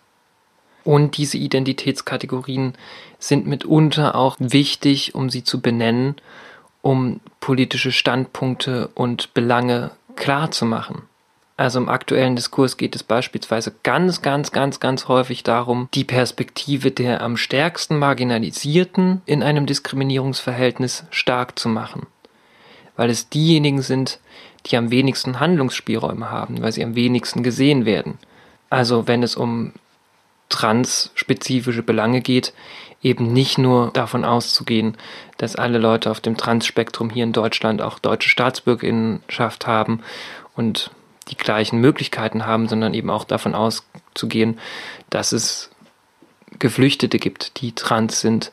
Und 0.84 1.16
diese 1.16 1.38
Identitätskategorien 1.38 2.74
sind 3.18 3.46
mitunter 3.46 4.14
auch 4.14 4.36
wichtig, 4.38 5.14
um 5.14 5.30
sie 5.30 5.44
zu 5.44 5.60
benennen, 5.60 6.16
um 6.80 7.20
politische 7.40 7.92
Standpunkte 7.92 8.88
und 8.94 9.34
Belange 9.34 9.92
klar 10.16 10.50
zu 10.50 10.66
machen. 10.66 11.02
Also 11.56 11.78
im 11.78 11.88
aktuellen 11.88 12.34
Diskurs 12.34 12.76
geht 12.76 12.96
es 12.96 13.02
beispielsweise 13.02 13.74
ganz, 13.82 14.22
ganz, 14.22 14.52
ganz, 14.52 14.80
ganz 14.80 15.08
häufig 15.08 15.42
darum, 15.42 15.88
die 15.94 16.04
Perspektive 16.04 16.90
der 16.90 17.20
am 17.20 17.36
stärksten 17.36 17.98
Marginalisierten 17.98 19.20
in 19.26 19.42
einem 19.42 19.66
Diskriminierungsverhältnis 19.66 21.04
stark 21.10 21.58
zu 21.58 21.68
machen. 21.68 22.06
Weil 22.96 23.10
es 23.10 23.28
diejenigen 23.28 23.82
sind, 23.82 24.18
die 24.66 24.76
am 24.76 24.90
wenigsten 24.90 25.40
Handlungsspielräume 25.40 26.30
haben, 26.30 26.62
weil 26.62 26.72
sie 26.72 26.84
am 26.84 26.94
wenigsten 26.94 27.42
gesehen 27.42 27.84
werden. 27.84 28.18
Also 28.70 29.06
wenn 29.06 29.22
es 29.22 29.36
um 29.36 29.72
transspezifische 30.48 31.82
Belange 31.82 32.20
geht, 32.20 32.52
eben 33.02 33.32
nicht 33.32 33.58
nur 33.58 33.90
davon 33.92 34.24
auszugehen, 34.24 34.96
dass 35.38 35.56
alle 35.56 35.78
Leute 35.78 36.10
auf 36.10 36.20
dem 36.20 36.36
Transspektrum 36.36 37.10
hier 37.10 37.24
in 37.24 37.32
Deutschland 37.32 37.82
auch 37.82 37.98
deutsche 37.98 38.28
Staatsbürgerinnenschaft 38.28 39.66
haben 39.66 40.00
und 40.54 40.90
die 41.24 41.36
gleichen 41.36 41.80
Möglichkeiten 41.80 42.46
haben, 42.46 42.68
sondern 42.68 42.94
eben 42.94 43.10
auch 43.10 43.24
davon 43.24 43.54
auszugehen, 43.54 44.58
dass 45.10 45.32
es 45.32 45.70
Geflüchtete 46.58 47.18
gibt, 47.18 47.60
die 47.60 47.72
trans 47.72 48.20
sind, 48.20 48.52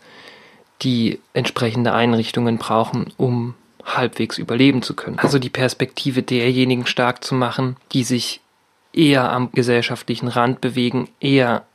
die 0.81 1.19
entsprechende 1.33 1.93
Einrichtungen 1.93 2.57
brauchen, 2.57 3.13
um 3.17 3.55
halbwegs 3.83 4.37
überleben 4.37 4.81
zu 4.81 4.95
können. 4.95 5.19
Also 5.19 5.39
die 5.39 5.49
Perspektive 5.49 6.23
derjenigen 6.23 6.85
stark 6.85 7.23
zu 7.23 7.35
machen, 7.35 7.75
die 7.91 8.03
sich 8.03 8.41
eher 8.93 9.31
am 9.31 9.51
gesellschaftlichen 9.51 10.27
Rand 10.27 10.61
bewegen, 10.61 11.09
eher 11.19 11.65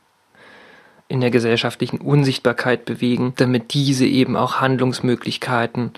in 1.07 1.21
der 1.21 1.31
gesellschaftlichen 1.31 1.99
Unsichtbarkeit 1.99 2.85
bewegen, 2.85 3.33
damit 3.35 3.73
diese 3.73 4.05
eben 4.05 4.35
auch 4.35 4.59
Handlungsmöglichkeiten 4.59 5.91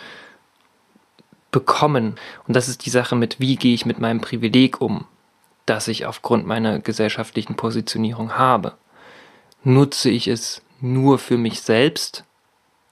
bekommen. 1.51 2.15
Und 2.47 2.55
das 2.55 2.67
ist 2.67 2.85
die 2.85 2.89
Sache 2.89 3.15
mit, 3.15 3.39
wie 3.39 3.55
gehe 3.55 3.73
ich 3.73 3.85
mit 3.85 3.99
meinem 3.99 4.21
Privileg 4.21 4.81
um, 4.81 5.05
das 5.65 5.87
ich 5.87 6.05
aufgrund 6.05 6.45
meiner 6.45 6.79
gesellschaftlichen 6.79 7.55
Positionierung 7.55 8.37
habe. 8.37 8.73
Nutze 9.63 10.09
ich 10.09 10.27
es 10.27 10.61
nur 10.81 11.19
für 11.19 11.37
mich 11.37 11.61
selbst, 11.61 12.23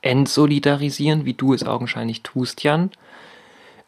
entsolidarisieren, 0.01 1.25
wie 1.25 1.33
du 1.33 1.53
es 1.53 1.65
augenscheinlich 1.65 2.21
tust, 2.21 2.63
Jan, 2.63 2.91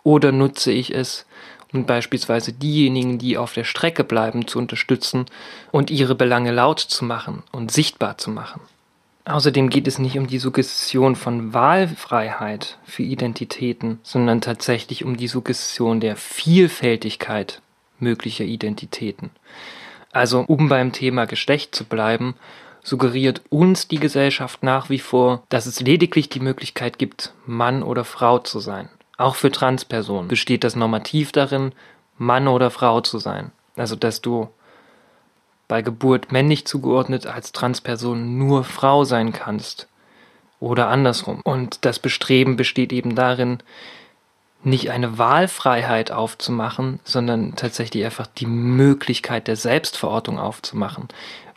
oder 0.04 0.32
nutze 0.32 0.72
ich 0.72 0.94
es, 0.94 1.26
um 1.74 1.86
beispielsweise 1.86 2.54
diejenigen, 2.54 3.20
die 3.20 3.38
auf 3.38 3.54
der 3.54 3.66
Strecke 3.66 4.04
bleiben, 4.04 4.48
zu 4.48 4.58
unterstützen 4.58 5.26
und 5.72 5.92
ihre 5.92 6.16
Belange 6.16 6.52
laut 6.52 6.80
zu 6.80 7.06
machen 7.06 7.44
und 7.52 7.72
sichtbar 7.72 8.18
zu 8.18 8.32
machen. 8.32 8.62
Außerdem 9.28 9.70
geht 9.70 9.90
es 9.90 10.00
nicht 10.00 10.18
um 10.18 10.28
die 10.28 10.40
Suggestion 10.40 11.18
von 11.18 11.54
Wahlfreiheit 11.54 12.78
für 12.86 13.04
Identitäten, 13.04 14.00
sondern 14.02 14.40
tatsächlich 14.40 15.04
um 15.04 15.18
die 15.18 15.28
Suggestion 15.28 16.00
der 16.00 16.16
Vielfältigkeit 16.16 17.62
möglicher 18.00 18.46
Identitäten. 18.46 19.32
Also 20.14 20.46
um 20.48 20.70
beim 20.70 20.94
Thema 20.94 21.26
Geschlecht 21.26 21.76
zu 21.76 21.84
bleiben, 21.84 22.36
suggeriert 22.82 23.42
uns 23.50 23.90
die 23.90 24.00
Gesellschaft 24.00 24.64
nach 24.64 24.90
wie 24.90 25.00
vor, 25.00 25.44
dass 25.50 25.66
es 25.66 25.82
lediglich 25.82 26.30
die 26.30 26.40
Möglichkeit 26.40 26.98
gibt, 26.98 27.34
Mann 27.46 27.84
oder 27.84 28.06
Frau 28.06 28.40
zu 28.40 28.62
sein. 28.62 28.88
Auch 29.18 29.36
für 29.36 29.52
Transpersonen 29.52 30.30
besteht 30.30 30.64
das 30.64 30.78
Normativ 30.78 31.34
darin, 31.34 31.74
Mann 32.18 32.48
oder 32.48 32.72
Frau 32.72 33.02
zu 33.02 33.20
sein. 33.20 33.52
Also 33.76 33.98
dass 33.98 34.22
du 34.22 34.48
bei 35.68 35.82
Geburt 35.82 36.32
männlich 36.32 36.66
zugeordnet 36.66 37.28
als 37.28 37.52
Transperson 37.52 38.38
nur 38.38 38.64
Frau 38.64 39.04
sein 39.04 39.34
kannst. 39.34 39.88
Oder 40.60 40.88
andersrum. 40.88 41.42
Und 41.44 41.86
das 41.86 42.00
Bestreben 42.00 42.56
besteht 42.56 42.92
eben 42.92 43.16
darin, 43.16 43.60
nicht 44.64 44.90
eine 44.90 45.18
Wahlfreiheit 45.18 46.12
aufzumachen, 46.12 47.00
sondern 47.04 47.56
tatsächlich 47.56 48.04
einfach 48.06 48.28
die 48.28 48.48
Möglichkeit 48.48 49.48
der 49.48 49.56
Selbstverortung 49.56 50.40
aufzumachen, 50.40 51.10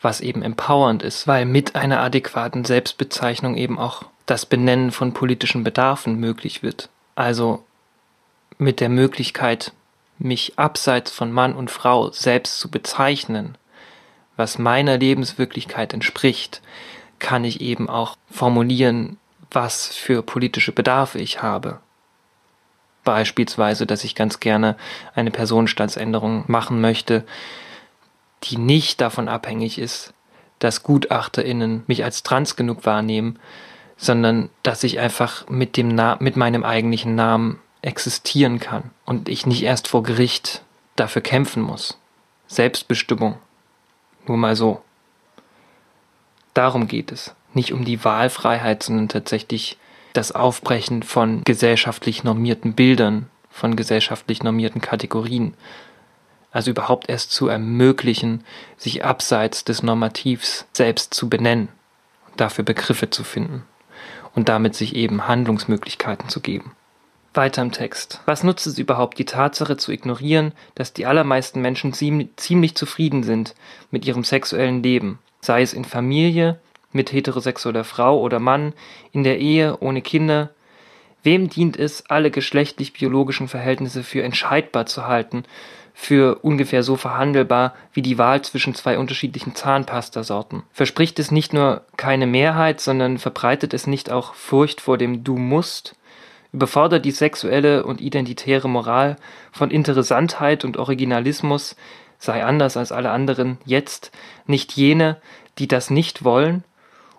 was 0.02 0.20
eben 0.20 0.42
empowernd 0.42 1.02
ist, 1.02 1.26
weil 1.26 1.46
mit 1.46 1.76
einer 1.76 2.00
adäquaten 2.00 2.64
Selbstbezeichnung 2.64 3.56
eben 3.56 3.78
auch 3.78 4.04
das 4.26 4.46
Benennen 4.46 4.92
von 4.92 5.12
politischen 5.14 5.64
Bedarfen 5.64 6.20
möglich 6.20 6.62
wird. 6.62 6.88
Also 7.14 7.64
mit 8.58 8.80
der 8.80 8.90
Möglichkeit, 8.90 9.72
mich 10.18 10.58
abseits 10.58 11.10
von 11.10 11.32
Mann 11.32 11.54
und 11.54 11.70
Frau 11.70 12.10
selbst 12.10 12.60
zu 12.60 12.70
bezeichnen, 12.70 13.56
was 14.40 14.58
meiner 14.58 14.96
Lebenswirklichkeit 14.96 15.92
entspricht, 15.92 16.62
kann 17.18 17.44
ich 17.44 17.60
eben 17.60 17.90
auch 17.90 18.16
formulieren, 18.30 19.18
was 19.50 19.88
für 19.88 20.22
politische 20.22 20.72
Bedarfe 20.72 21.18
ich 21.18 21.42
habe. 21.42 21.80
Beispielsweise, 23.04 23.84
dass 23.86 24.02
ich 24.02 24.14
ganz 24.14 24.40
gerne 24.40 24.76
eine 25.14 25.30
Personenstandsänderung 25.30 26.44
machen 26.46 26.80
möchte, 26.80 27.24
die 28.44 28.56
nicht 28.56 29.02
davon 29.02 29.28
abhängig 29.28 29.78
ist, 29.78 30.14
dass 30.58 30.82
GutachterInnen 30.82 31.84
mich 31.86 32.02
als 32.02 32.22
trans 32.22 32.56
genug 32.56 32.86
wahrnehmen, 32.86 33.38
sondern 33.98 34.48
dass 34.62 34.82
ich 34.84 35.00
einfach 35.00 35.46
mit 35.48 35.76
dem 35.76 35.88
Na 35.88 36.16
mit 36.18 36.36
meinem 36.36 36.64
eigentlichen 36.64 37.14
Namen 37.14 37.58
existieren 37.82 38.58
kann 38.58 38.90
und 39.04 39.28
ich 39.28 39.44
nicht 39.44 39.62
erst 39.62 39.88
vor 39.88 40.02
Gericht 40.02 40.62
dafür 40.96 41.20
kämpfen 41.20 41.62
muss. 41.62 41.98
Selbstbestimmung. 42.46 43.36
Nur 44.26 44.36
mal 44.36 44.56
so. 44.56 44.82
Darum 46.54 46.88
geht 46.88 47.12
es. 47.12 47.34
Nicht 47.54 47.72
um 47.72 47.84
die 47.84 48.04
Wahlfreiheit, 48.04 48.82
sondern 48.82 49.08
tatsächlich 49.08 49.78
das 50.12 50.32
Aufbrechen 50.32 51.02
von 51.02 51.42
gesellschaftlich 51.44 52.24
normierten 52.24 52.74
Bildern, 52.74 53.28
von 53.50 53.76
gesellschaftlich 53.76 54.42
normierten 54.42 54.80
Kategorien. 54.80 55.54
Also 56.52 56.70
überhaupt 56.70 57.08
erst 57.08 57.30
zu 57.32 57.48
ermöglichen, 57.48 58.44
sich 58.76 59.04
abseits 59.04 59.64
des 59.64 59.82
Normativs 59.82 60.66
selbst 60.72 61.14
zu 61.14 61.28
benennen 61.28 61.68
und 62.28 62.40
dafür 62.40 62.64
Begriffe 62.64 63.10
zu 63.10 63.22
finden 63.22 63.64
und 64.34 64.48
damit 64.48 64.74
sich 64.74 64.94
eben 64.94 65.28
Handlungsmöglichkeiten 65.28 66.28
zu 66.28 66.40
geben. 66.40 66.72
Weiter 67.32 67.62
im 67.62 67.70
Text. 67.70 68.20
Was 68.26 68.42
nutzt 68.42 68.66
es 68.66 68.78
überhaupt, 68.78 69.18
die 69.18 69.24
Tatsache 69.24 69.76
zu 69.76 69.92
ignorieren, 69.92 70.52
dass 70.74 70.92
die 70.92 71.06
allermeisten 71.06 71.60
Menschen 71.60 71.92
ziemlich 71.92 72.74
zufrieden 72.74 73.22
sind 73.22 73.54
mit 73.90 74.04
ihrem 74.04 74.24
sexuellen 74.24 74.82
Leben, 74.82 75.20
sei 75.40 75.62
es 75.62 75.72
in 75.72 75.84
Familie, 75.84 76.58
mit 76.92 77.12
heterosexueller 77.12 77.84
Frau 77.84 78.20
oder 78.20 78.40
Mann, 78.40 78.72
in 79.12 79.22
der 79.22 79.38
Ehe, 79.38 79.78
ohne 79.80 80.02
Kinder? 80.02 80.50
Wem 81.22 81.48
dient 81.48 81.76
es, 81.76 82.04
alle 82.08 82.30
geschlechtlich-biologischen 82.30 83.46
Verhältnisse 83.46 84.02
für 84.02 84.22
entscheidbar 84.22 84.86
zu 84.86 85.06
halten, 85.06 85.44
für 85.92 86.36
ungefähr 86.36 86.82
so 86.82 86.96
verhandelbar 86.96 87.74
wie 87.92 88.00
die 88.00 88.16
Wahl 88.16 88.42
zwischen 88.42 88.74
zwei 88.74 88.98
unterschiedlichen 88.98 89.54
Zahnpastasorten. 89.54 90.62
Verspricht 90.72 91.18
es 91.18 91.30
nicht 91.30 91.52
nur 91.52 91.82
keine 91.96 92.26
Mehrheit, 92.26 92.80
sondern 92.80 93.18
verbreitet 93.18 93.74
es 93.74 93.86
nicht 93.86 94.10
auch 94.10 94.34
Furcht 94.34 94.80
vor 94.80 94.96
dem 94.96 95.24
Du 95.24 95.36
musst? 95.36 95.94
Überfordert 96.52 97.04
die 97.04 97.10
sexuelle 97.10 97.84
und 97.84 98.00
identitäre 98.00 98.68
Moral 98.68 99.16
von 99.52 99.70
Interessantheit 99.70 100.64
und 100.64 100.76
Originalismus, 100.76 101.76
sei 102.18 102.44
anders 102.44 102.76
als 102.76 102.92
alle 102.92 103.10
anderen, 103.10 103.58
jetzt 103.64 104.10
nicht 104.46 104.72
jene, 104.72 105.20
die 105.58 105.68
das 105.68 105.90
nicht 105.90 106.24
wollen? 106.24 106.64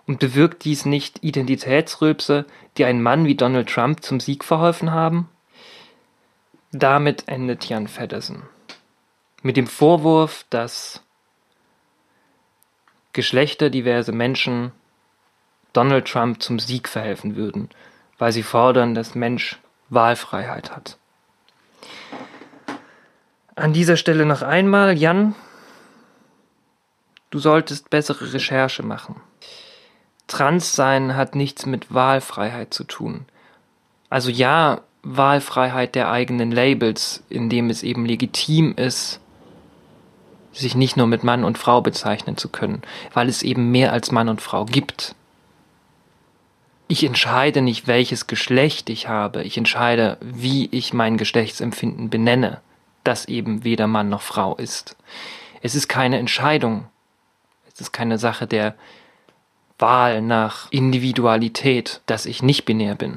Und 0.06 0.18
bewirkt 0.18 0.64
dies 0.64 0.84
nicht 0.84 1.22
Identitätsrülpse, 1.22 2.44
die 2.76 2.84
einen 2.84 3.02
Mann 3.02 3.24
wie 3.24 3.36
Donald 3.36 3.68
Trump 3.68 4.02
zum 4.02 4.18
Sieg 4.20 4.44
verholfen 4.44 4.90
haben? 4.90 5.28
Damit 6.72 7.28
endet 7.28 7.66
Jan 7.66 7.86
Feddersen 7.86 8.42
mit 9.42 9.56
dem 9.56 9.66
Vorwurf, 9.66 10.46
dass 10.50 11.02
geschlechterdiverse 13.12 14.12
Menschen 14.12 14.72
Donald 15.72 16.06
Trump 16.06 16.42
zum 16.42 16.58
Sieg 16.58 16.88
verhelfen 16.88 17.36
würden, 17.36 17.68
weil 18.22 18.30
sie 18.30 18.44
fordern, 18.44 18.94
dass 18.94 19.16
Mensch 19.16 19.58
Wahlfreiheit 19.88 20.70
hat. 20.70 20.96
An 23.56 23.72
dieser 23.72 23.96
Stelle 23.96 24.24
noch 24.24 24.42
einmal, 24.42 24.96
Jan, 24.96 25.34
du 27.30 27.40
solltest 27.40 27.90
bessere 27.90 28.32
Recherche 28.32 28.84
machen. 28.84 29.16
Transsein 30.28 31.16
hat 31.16 31.34
nichts 31.34 31.66
mit 31.66 31.92
Wahlfreiheit 31.92 32.72
zu 32.72 32.84
tun. 32.84 33.26
Also 34.08 34.30
ja, 34.30 34.82
Wahlfreiheit 35.02 35.96
der 35.96 36.08
eigenen 36.08 36.52
Labels, 36.52 37.24
indem 37.28 37.70
es 37.70 37.82
eben 37.82 38.06
legitim 38.06 38.76
ist, 38.76 39.18
sich 40.52 40.76
nicht 40.76 40.96
nur 40.96 41.08
mit 41.08 41.24
Mann 41.24 41.42
und 41.42 41.58
Frau 41.58 41.80
bezeichnen 41.80 42.36
zu 42.36 42.48
können, 42.50 42.82
weil 43.14 43.28
es 43.28 43.42
eben 43.42 43.72
mehr 43.72 43.92
als 43.92 44.12
Mann 44.12 44.28
und 44.28 44.40
Frau 44.40 44.64
gibt. 44.64 45.16
Ich 46.92 47.04
entscheide 47.04 47.62
nicht, 47.62 47.86
welches 47.86 48.26
Geschlecht 48.26 48.90
ich 48.90 49.08
habe, 49.08 49.44
ich 49.44 49.56
entscheide, 49.56 50.18
wie 50.20 50.68
ich 50.72 50.92
mein 50.92 51.16
Geschlechtsempfinden 51.16 52.10
benenne, 52.10 52.60
das 53.02 53.24
eben 53.24 53.64
weder 53.64 53.86
Mann 53.86 54.10
noch 54.10 54.20
Frau 54.20 54.56
ist. 54.56 54.94
Es 55.62 55.74
ist 55.74 55.88
keine 55.88 56.18
Entscheidung, 56.18 56.88
Es 57.72 57.80
ist 57.80 57.92
keine 57.92 58.18
Sache 58.18 58.46
der 58.46 58.74
Wahl 59.78 60.20
nach 60.20 60.70
Individualität, 60.70 62.02
dass 62.04 62.26
ich 62.26 62.42
nicht 62.42 62.66
binär 62.66 62.94
bin. 62.94 63.16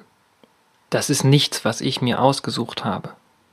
Das 0.89 1.09
ist 1.09 1.25
nichts, 1.25 1.65
was 1.65 1.81
ich 1.81 2.01
mir 2.01 2.21
ausgesucht 2.21 2.85
habe, 2.85 3.09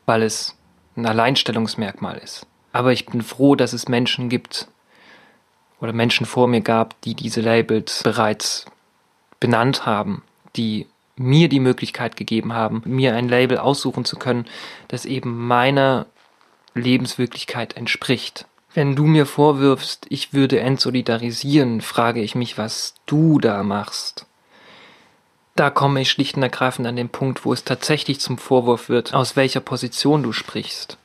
weil 0.06 0.22
es 0.22 0.56
ein 0.94 1.04
Alleinstellungsmerkmal 1.04 2.18
ist. 2.18 2.46
Aber 2.72 2.92
ich 2.92 3.06
bin 3.06 3.22
froh, 3.22 3.56
dass 3.56 3.72
es 3.72 3.88
Menschen 3.88 4.28
gibt 4.28 4.68
oder 5.80 5.92
Menschen 5.92 6.26
vor 6.26 6.46
mir 6.46 6.60
gab, 6.60 7.00
die 7.00 7.16
diese 7.16 7.40
Labels 7.40 8.04
bereits 8.04 8.66
benannt 9.42 9.86
haben, 9.86 10.22
die 10.54 10.86
mir 11.16 11.48
die 11.48 11.58
Möglichkeit 11.58 12.16
gegeben 12.16 12.52
haben, 12.52 12.80
mir 12.84 13.16
ein 13.16 13.28
Label 13.28 13.58
aussuchen 13.58 14.04
zu 14.04 14.16
können, 14.16 14.46
das 14.86 15.04
eben 15.04 15.48
meiner 15.48 16.06
Lebenswirklichkeit 16.74 17.76
entspricht. 17.76 18.46
Wenn 18.72 18.94
du 18.94 19.04
mir 19.04 19.26
vorwirfst, 19.26 20.06
ich 20.10 20.32
würde 20.32 20.60
entsolidarisieren, 20.60 21.80
frage 21.80 22.22
ich 22.22 22.36
mich, 22.36 22.56
was 22.56 22.94
du 23.04 23.40
da 23.40 23.64
machst. 23.64 24.26
Da 25.56 25.70
komme 25.70 26.00
ich 26.00 26.10
schlicht 26.10 26.36
und 26.36 26.44
ergreifend 26.44 26.86
an 26.86 26.94
den 26.94 27.08
Punkt, 27.08 27.44
wo 27.44 27.52
es 27.52 27.64
tatsächlich 27.64 28.20
zum 28.20 28.38
Vorwurf 28.38 28.88
wird, 28.88 29.12
aus 29.12 29.34
welcher 29.34 29.60
Position 29.60 30.22
du 30.22 30.32
sprichst. 30.32 30.98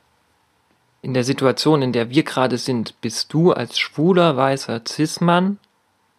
In 1.02 1.12
der 1.12 1.24
Situation, 1.24 1.82
in 1.82 1.92
der 1.92 2.08
wir 2.10 2.22
gerade 2.22 2.56
sind, 2.56 3.00
bist 3.00 3.32
du 3.32 3.52
als 3.52 3.80
schwuler, 3.80 4.36
weißer 4.36 4.82
Cis-Mann, 4.86 5.58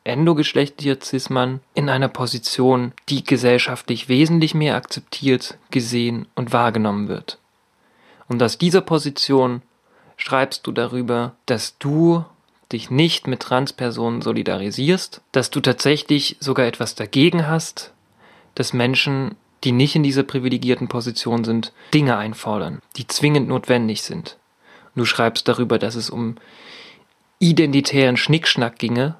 endogeschlechtlicher 0.10 0.98
Cis-Mann, 1.02 1.62
in 1.74 1.90
einer 1.90 2.10
Position, 2.10 2.94
die 3.10 3.24
gesellschaftlich 3.24 4.10
wesentlich 4.10 4.54
mehr 4.54 4.76
akzeptiert, 4.76 5.58
gesehen 5.72 6.28
und 6.36 6.54
wahrgenommen 6.54 7.08
wird. 7.08 7.40
Und 8.28 8.42
aus 8.44 8.58
dieser 8.58 8.82
Position 8.82 9.62
schreibst 10.18 10.68
du 10.68 10.72
darüber, 10.72 11.36
dass 11.46 11.78
du 11.80 12.24
dich 12.72 12.92
nicht 12.92 13.28
mit 13.28 13.40
Transpersonen 13.40 14.22
solidarisierst, 14.22 15.22
dass 15.32 15.50
du 15.50 15.60
tatsächlich 15.60 16.38
sogar 16.40 16.68
etwas 16.68 16.96
dagegen 16.96 17.48
hast, 17.48 17.94
dass 18.56 18.74
Menschen, 18.74 19.36
die 19.64 19.72
nicht 19.72 19.96
in 19.96 20.04
dieser 20.04 20.24
privilegierten 20.24 20.88
Position 20.88 21.44
sind, 21.44 21.74
Dinge 21.94 22.18
einfordern, 22.18 22.82
die 22.98 23.08
zwingend 23.08 23.48
notwendig 23.48 24.04
sind. 24.04 24.38
Du 24.96 25.06
schreibst 25.06 25.48
darüber, 25.48 25.80
dass 25.80 25.96
es 25.96 26.10
um 26.10 26.36
identitären 27.40 28.18
Schnickschnack 28.18 28.78
ginge, 28.78 29.16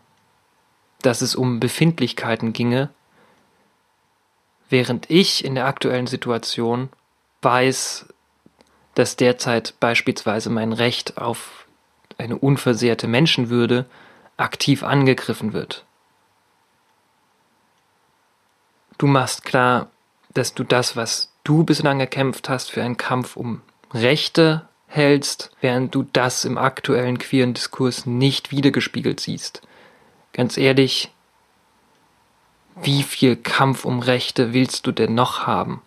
dass 1.02 1.22
es 1.22 1.36
um 1.36 1.60
Befindlichkeiten 1.60 2.54
ginge, 2.54 2.90
während 4.70 5.10
ich 5.10 5.44
in 5.44 5.56
der 5.56 5.66
aktuellen 5.66 6.08
Situation 6.08 6.90
weiß, 7.42 8.06
dass 8.96 9.16
derzeit 9.16 9.76
beispielsweise 9.80 10.50
mein 10.50 10.74
Recht 10.74 11.18
auf 11.18 11.66
eine 12.18 12.38
unversehrte 12.38 13.08
Menschenwürde 13.08 13.86
aktiv 14.38 14.84
angegriffen 14.84 15.54
wird. 15.54 15.86
Du 18.98 19.08
machst 19.08 19.46
klar, 19.46 19.90
dass 20.34 20.54
du 20.54 20.64
das, 20.64 20.96
was 20.96 21.32
du 21.44 21.64
bislang 21.64 22.00
erkämpft 22.00 22.50
hast, 22.50 22.72
für 22.72 22.84
einen 22.84 22.98
Kampf 22.98 23.38
um 23.38 23.62
Rechte 23.94 24.68
hältst, 24.88 25.52
während 25.62 25.96
du 25.96 26.04
das 26.04 26.46
im 26.46 26.58
aktuellen 26.58 27.18
queeren 27.18 27.54
Diskurs 27.54 28.06
nicht 28.06 28.52
wiedergespiegelt 28.52 29.20
siehst. 29.20 29.62
Ganz 30.34 30.58
ehrlich, 30.58 31.12
wie 32.82 33.04
viel 33.04 33.36
Kampf 33.36 33.86
um 33.86 34.00
Rechte 34.00 34.54
willst 34.54 34.88
du 34.88 34.92
denn 34.92 35.14
noch 35.14 35.46
haben, 35.46 35.82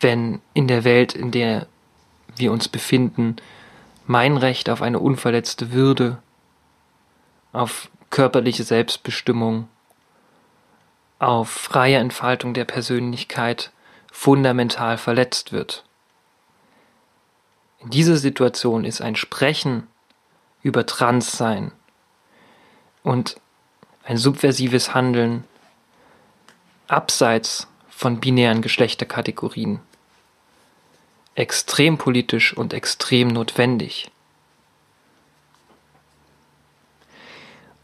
wenn 0.00 0.40
in 0.54 0.68
der 0.68 0.84
Welt, 0.84 1.14
in 1.14 1.30
der 1.30 1.66
wir 2.36 2.52
uns 2.52 2.68
befinden, 2.68 3.36
mein 4.06 4.36
Recht 4.36 4.70
auf 4.70 4.82
eine 4.82 5.00
unverletzte 5.00 5.72
Würde, 5.72 6.18
auf 7.52 7.90
körperliche 8.10 8.64
Selbstbestimmung, 8.64 9.68
auf 11.18 11.50
freie 11.50 11.96
Entfaltung 11.96 12.54
der 12.54 12.64
Persönlichkeit 12.64 13.72
fundamental 14.12 14.96
verletzt 14.96 15.52
wird. 15.52 15.84
In 17.80 17.90
dieser 17.90 18.16
Situation 18.16 18.84
ist 18.84 19.00
ein 19.00 19.16
Sprechen 19.16 19.86
über 20.62 20.86
Transsein 20.86 21.72
und 23.02 23.40
ein 24.08 24.16
subversives 24.16 24.94
Handeln 24.94 25.44
abseits 26.88 27.68
von 27.90 28.20
binären 28.20 28.62
Geschlechterkategorien 28.62 29.80
extrem 31.34 31.98
politisch 31.98 32.56
und 32.56 32.72
extrem 32.72 33.28
notwendig. 33.28 34.10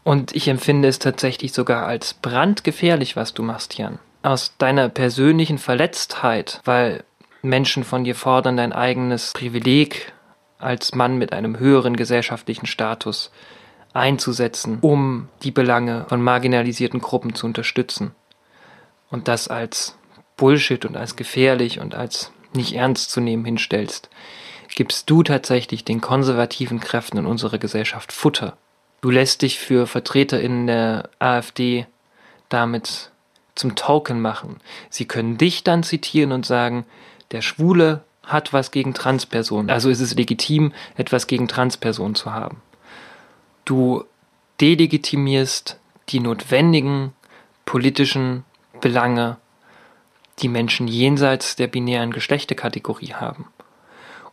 Und 0.03 0.35
ich 0.35 0.47
empfinde 0.49 0.87
es 0.87 0.99
tatsächlich 0.99 1.53
sogar 1.53 1.85
als 1.85 2.15
brandgefährlich, 2.15 3.15
was 3.15 3.33
du 3.33 3.43
machst, 3.43 3.77
Jan. 3.77 3.99
Aus 4.23 4.57
deiner 4.57 4.89
persönlichen 4.89 5.57
Verletztheit, 5.57 6.59
weil 6.65 7.03
Menschen 7.43 7.83
von 7.83 8.03
dir 8.03 8.15
fordern, 8.15 8.57
dein 8.57 8.73
eigenes 8.73 9.31
Privileg 9.33 10.11
als 10.57 10.95
Mann 10.95 11.17
mit 11.17 11.31
einem 11.31 11.59
höheren 11.59 11.95
gesellschaftlichen 11.95 12.65
Status 12.65 13.31
einzusetzen, 13.95 14.79
um 14.81 15.29
die 15.43 15.51
Belange 15.51 16.05
von 16.09 16.21
marginalisierten 16.21 17.01
Gruppen 17.01 17.33
zu 17.33 17.45
unterstützen. 17.45 18.11
Und 19.09 19.27
das 19.27 19.47
als 19.47 19.97
Bullshit 20.37 20.85
und 20.85 20.97
als 20.97 21.15
gefährlich 21.15 21.79
und 21.79 21.95
als 21.95 22.31
nicht 22.53 22.73
ernst 22.73 23.11
zu 23.11 23.21
nehmen 23.21 23.45
hinstellst, 23.45 24.09
gibst 24.75 25.09
du 25.09 25.23
tatsächlich 25.23 25.85
den 25.85 26.01
konservativen 26.01 26.79
Kräften 26.79 27.17
in 27.17 27.25
unserer 27.25 27.57
Gesellschaft 27.57 28.11
Futter. 28.11 28.57
Du 29.01 29.09
lässt 29.09 29.41
dich 29.41 29.59
für 29.59 29.87
VertreterInnen 29.87 30.67
der 30.67 31.09
AfD 31.19 31.85
damit 32.49 33.11
zum 33.53 33.75
Token 33.75 34.21
machen. 34.21 34.57
Sie 34.89 35.05
können 35.05 35.37
dich 35.37 35.63
dann 35.63 35.83
zitieren 35.83 36.31
und 36.31 36.45
sagen, 36.45 36.85
der 37.31 37.41
Schwule 37.41 38.03
hat 38.23 38.51
was 38.51 38.71
gegen 38.71 38.93
Transpersonen. 38.93 39.69
Also 39.69 39.89
ist 39.89 40.01
es 40.01 40.15
legitim, 40.15 40.73
etwas 40.97 41.27
gegen 41.27 41.47
Transpersonen 41.47 42.15
zu 42.15 42.33
haben. 42.33 42.61
Du 43.65 44.05
delegitimierst 44.61 45.79
die 46.09 46.19
notwendigen 46.19 47.13
politischen 47.65 48.45
Belange 48.79 49.37
die 50.39 50.49
Menschen 50.49 50.87
jenseits 50.87 51.55
der 51.55 51.67
binären 51.67 52.11
Geschlechterkategorie 52.11 53.13
haben. 53.13 53.47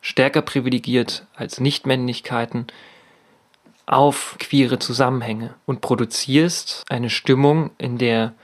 stärker 0.00 0.42
privilegiert 0.42 1.26
als 1.34 1.60
Nichtmännlichkeiten 1.60 2.68
auf 3.86 4.36
queere 4.38 4.78
Zusammenhänge 4.78 5.54
und 5.66 5.80
produzierst 5.80 6.84
eine 6.88 7.10
Stimmung, 7.10 7.72
in 7.78 7.98
der 7.98 8.34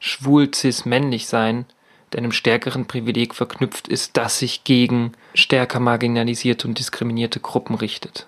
schwul 0.00 0.52
cis 0.52 0.84
männlich 0.84 1.26
sein 1.26 1.66
deinem 2.10 2.32
stärkeren 2.32 2.86
Privileg 2.86 3.34
verknüpft 3.34 3.88
ist, 3.88 4.16
das 4.16 4.38
sich 4.38 4.64
gegen 4.64 5.12
stärker 5.34 5.80
marginalisierte 5.80 6.66
und 6.66 6.78
diskriminierte 6.78 7.40
Gruppen 7.40 7.74
richtet. 7.74 8.26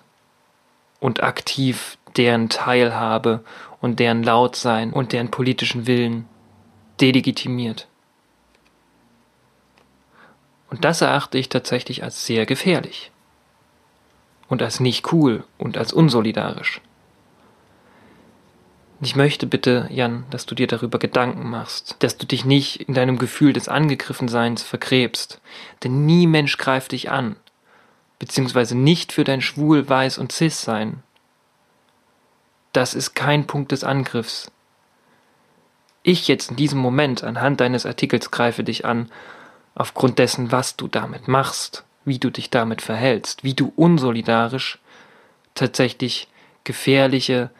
Und 0.99 1.23
aktiv 1.23 1.97
deren 2.17 2.49
Teilhabe 2.49 3.43
und 3.79 3.99
deren 3.99 4.23
Lautsein 4.23 4.93
und 4.93 5.13
deren 5.13 5.31
politischen 5.31 5.87
Willen 5.87 6.27
delegitimiert. 6.99 7.87
Und 10.69 10.85
das 10.85 11.01
erachte 11.01 11.37
ich 11.37 11.49
tatsächlich 11.49 12.03
als 12.03 12.25
sehr 12.25 12.45
gefährlich. 12.45 13.11
Und 14.47 14.61
als 14.61 14.79
nicht 14.79 15.11
cool 15.11 15.43
und 15.57 15.77
als 15.77 15.93
unsolidarisch. 15.93 16.81
Ich 19.03 19.15
möchte 19.15 19.47
bitte, 19.47 19.87
Jan, 19.89 20.25
dass 20.29 20.45
du 20.45 20.53
dir 20.53 20.67
darüber 20.67 20.99
Gedanken 20.99 21.49
machst, 21.49 21.95
dass 21.99 22.17
du 22.17 22.27
dich 22.27 22.45
nicht 22.45 22.81
in 22.81 22.93
deinem 22.93 23.17
Gefühl 23.17 23.51
des 23.51 23.67
Angegriffenseins 23.67 24.61
vergräbst, 24.61 25.41
denn 25.83 26.05
nie 26.05 26.27
Mensch 26.27 26.57
greift 26.57 26.91
dich 26.91 27.09
an, 27.09 27.35
beziehungsweise 28.19 28.77
nicht 28.77 29.11
für 29.11 29.23
dein 29.23 29.41
Schwul, 29.41 29.89
Weiß 29.89 30.19
und 30.19 30.31
Cis-Sein. 30.31 31.01
Das 32.73 32.93
ist 32.93 33.15
kein 33.15 33.47
Punkt 33.47 33.71
des 33.71 33.83
Angriffs. 33.83 34.51
Ich 36.03 36.27
jetzt 36.27 36.51
in 36.51 36.55
diesem 36.55 36.79
Moment 36.79 37.23
anhand 37.23 37.61
deines 37.61 37.85
Artikels 37.85 38.31
greife 38.31 38.63
dich 38.63 38.85
an, 38.85 39.11
aufgrund 39.75 40.19
dessen, 40.19 40.51
was 40.51 40.75
du 40.75 40.87
damit 40.87 41.27
machst, 41.27 41.83
wie 42.05 42.17
du 42.17 42.29
dich 42.29 42.49
damit 42.49 42.81
verhältst, 42.81 43.43
wie 43.43 43.53
du 43.53 43.71
unsolidarisch 43.75 44.79
tatsächlich 45.53 46.27
gefährliche, 46.63 47.51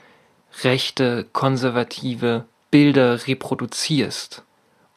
rechte, 0.64 1.26
konservative 1.34 2.46
Bilder 2.72 3.28
reproduzierst 3.28 4.44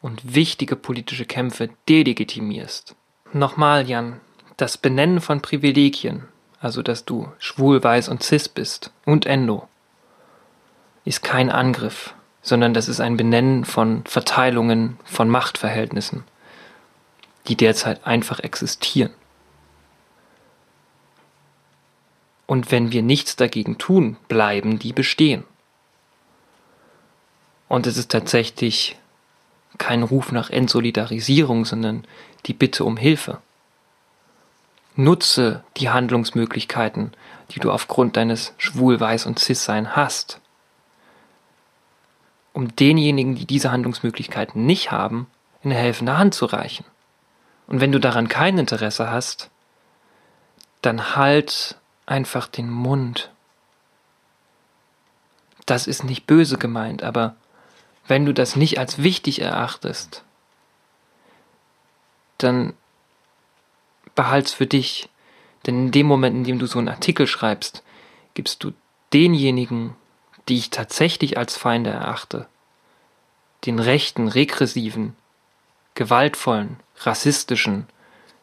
und 0.00 0.34
wichtige 0.34 0.76
politische 0.76 1.24
Kämpfe 1.24 1.70
delegitimierst. 1.88 2.94
Nochmal, 3.32 3.88
Jan, 3.88 4.20
das 4.56 4.78
Benennen 4.78 5.20
von 5.20 5.42
Privilegien, 5.42 6.24
also 6.60 6.82
dass 6.82 7.04
du 7.04 7.28
schwul, 7.38 7.82
weiß 7.82 8.08
und 8.08 8.22
cis 8.22 8.48
bist 8.48 8.92
und 9.04 9.26
endo, 9.26 9.68
ist 11.04 11.22
kein 11.22 11.50
Angriff, 11.50 12.14
sondern 12.42 12.74
das 12.74 12.88
ist 12.88 13.00
ein 13.00 13.16
Benennen 13.16 13.64
von 13.64 14.04
Verteilungen, 14.06 14.98
von 15.04 15.28
Machtverhältnissen, 15.28 16.24
die 17.48 17.56
derzeit 17.56 18.06
einfach 18.06 18.40
existieren. 18.40 19.12
Und 22.46 22.70
wenn 22.70 22.92
wir 22.92 23.02
nichts 23.02 23.36
dagegen 23.36 23.78
tun, 23.78 24.16
bleiben 24.28 24.78
die 24.78 24.92
bestehen. 24.92 25.44
Und 27.68 27.86
es 27.86 27.96
ist 27.96 28.10
tatsächlich 28.10 28.96
kein 29.78 30.02
Ruf 30.02 30.30
nach 30.30 30.50
Entsolidarisierung, 30.50 31.64
sondern 31.64 32.06
die 32.46 32.52
Bitte 32.52 32.84
um 32.84 32.96
Hilfe. 32.96 33.38
Nutze 34.96 35.64
die 35.78 35.90
Handlungsmöglichkeiten, 35.90 37.12
die 37.50 37.60
du 37.60 37.72
aufgrund 37.72 38.16
deines 38.16 38.54
Schwul, 38.58 39.00
Weiß 39.00 39.26
und 39.26 39.38
Cis-Sein 39.38 39.96
hast, 39.96 40.40
um 42.54 42.74
denjenigen, 42.74 43.34
die 43.34 43.46
diese 43.46 43.70
Handlungsmöglichkeiten 43.70 44.64
nicht 44.64 44.90
haben, 44.90 45.26
eine 45.62 45.74
helfende 45.74 46.16
Hand 46.16 46.34
zu 46.34 46.46
reichen. 46.46 46.86
Und 47.66 47.80
wenn 47.80 47.92
du 47.92 47.98
daran 47.98 48.28
kein 48.28 48.56
Interesse 48.56 49.10
hast, 49.10 49.50
dann 50.80 51.16
halt 51.16 51.76
einfach 52.06 52.46
den 52.46 52.70
Mund. 52.70 53.30
Das 55.66 55.86
ist 55.86 56.04
nicht 56.04 56.26
böse 56.26 56.56
gemeint, 56.56 57.02
aber 57.02 57.36
wenn 58.06 58.24
du 58.24 58.32
das 58.32 58.54
nicht 58.54 58.78
als 58.78 59.02
wichtig 59.02 59.40
erachtest, 59.40 60.22
dann 62.38 62.74
behalt's 64.14 64.52
für 64.52 64.66
dich. 64.66 65.08
Denn 65.66 65.86
in 65.86 65.90
dem 65.90 66.06
Moment, 66.06 66.36
in 66.36 66.44
dem 66.44 66.58
du 66.58 66.66
so 66.66 66.78
einen 66.78 66.88
Artikel 66.88 67.26
schreibst, 67.26 67.82
gibst 68.34 68.62
du 68.62 68.72
denjenigen, 69.12 69.96
die 70.48 70.56
ich 70.56 70.70
tatsächlich 70.70 71.38
als 71.38 71.56
Feinde 71.56 71.90
erachte, 71.90 72.46
den 73.64 73.78
rechten, 73.78 74.28
regressiven, 74.28 75.16
gewaltvollen, 75.94 76.76
rassistischen, 76.98 77.86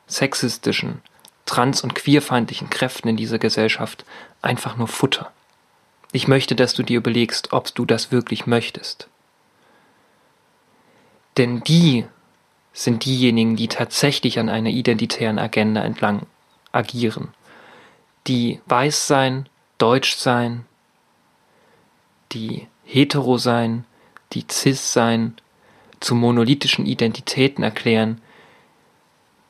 sexistischen, 0.08 1.02
trans- 1.46 1.82
und 1.82 1.96
queerfeindlichen 1.96 2.70
Kräften 2.70 3.10
in 3.10 3.18
dieser 3.18 3.40
Gesellschaft 3.40 4.06
einfach 4.42 4.78
nur 4.78 4.88
Futter. 4.88 5.32
Ich 6.12 6.28
möchte, 6.28 6.56
dass 6.56 6.74
du 6.74 6.84
dir 6.84 6.98
überlegst, 6.98 7.54
ob 7.54 7.74
du 7.74 7.86
das 7.86 8.12
wirklich 8.12 8.46
möchtest. 8.46 9.08
Denn 11.38 11.62
die 11.62 12.06
sind 12.74 13.06
diejenigen, 13.06 13.56
die 13.56 13.68
tatsächlich 13.68 14.40
an 14.40 14.50
einer 14.50 14.70
identitären 14.70 15.40
Agenda 15.40 15.82
entlang 15.84 16.26
agieren, 16.72 17.34
die 18.28 18.62
weiß 18.66 19.08
sein, 19.08 19.48
deutsch 19.78 20.16
sein, 20.16 20.66
die 22.32 22.68
hetero 22.84 23.38
sein, 23.38 23.86
die 24.34 24.46
cis 24.50 24.94
sein, 24.94 25.36
zu 26.00 26.16
monolithischen 26.16 26.86
Identitäten 26.86 27.64
erklären, 27.64 28.22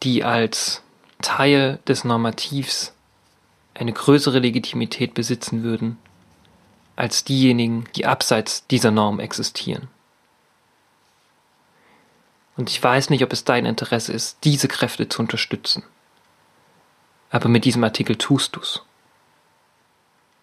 die 0.04 0.24
als 0.24 0.82
Teil 1.22 1.80
des 1.88 2.04
Normativs 2.04 2.94
eine 3.74 3.94
größere 3.94 4.40
Legitimität 4.40 5.14
besitzen 5.14 5.64
würden 5.64 5.98
als 6.96 7.24
diejenigen, 7.24 7.86
die 7.96 8.06
abseits 8.06 8.68
dieser 8.68 8.92
Norm 8.92 9.20
existieren. 9.20 9.88
Und 12.58 12.70
ich 12.70 12.84
weiß 12.84 13.10
nicht, 13.10 13.24
ob 13.24 13.32
es 13.34 13.44
dein 13.44 13.66
Interesse 13.66 14.12
ist, 14.12 14.40
diese 14.44 14.68
Kräfte 14.68 15.08
zu 15.08 15.22
unterstützen. 15.22 15.84
Aber 17.30 17.48
mit 17.48 17.66
diesem 17.66 17.84
Artikel 17.84 18.18
tust 18.18 18.56
du's. 18.56 18.84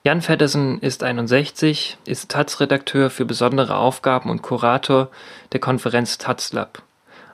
Jan 0.04 0.22
Feddersen 0.22 0.80
ist 0.80 1.02
61, 1.02 1.98
ist 2.04 2.30
Taz-Redakteur 2.30 3.10
für 3.10 3.24
besondere 3.24 3.76
Aufgaben 3.76 4.30
und 4.30 4.42
Kurator 4.42 5.10
der 5.52 5.60
Konferenz 5.60 6.18
Taz-Lab. 6.18 6.82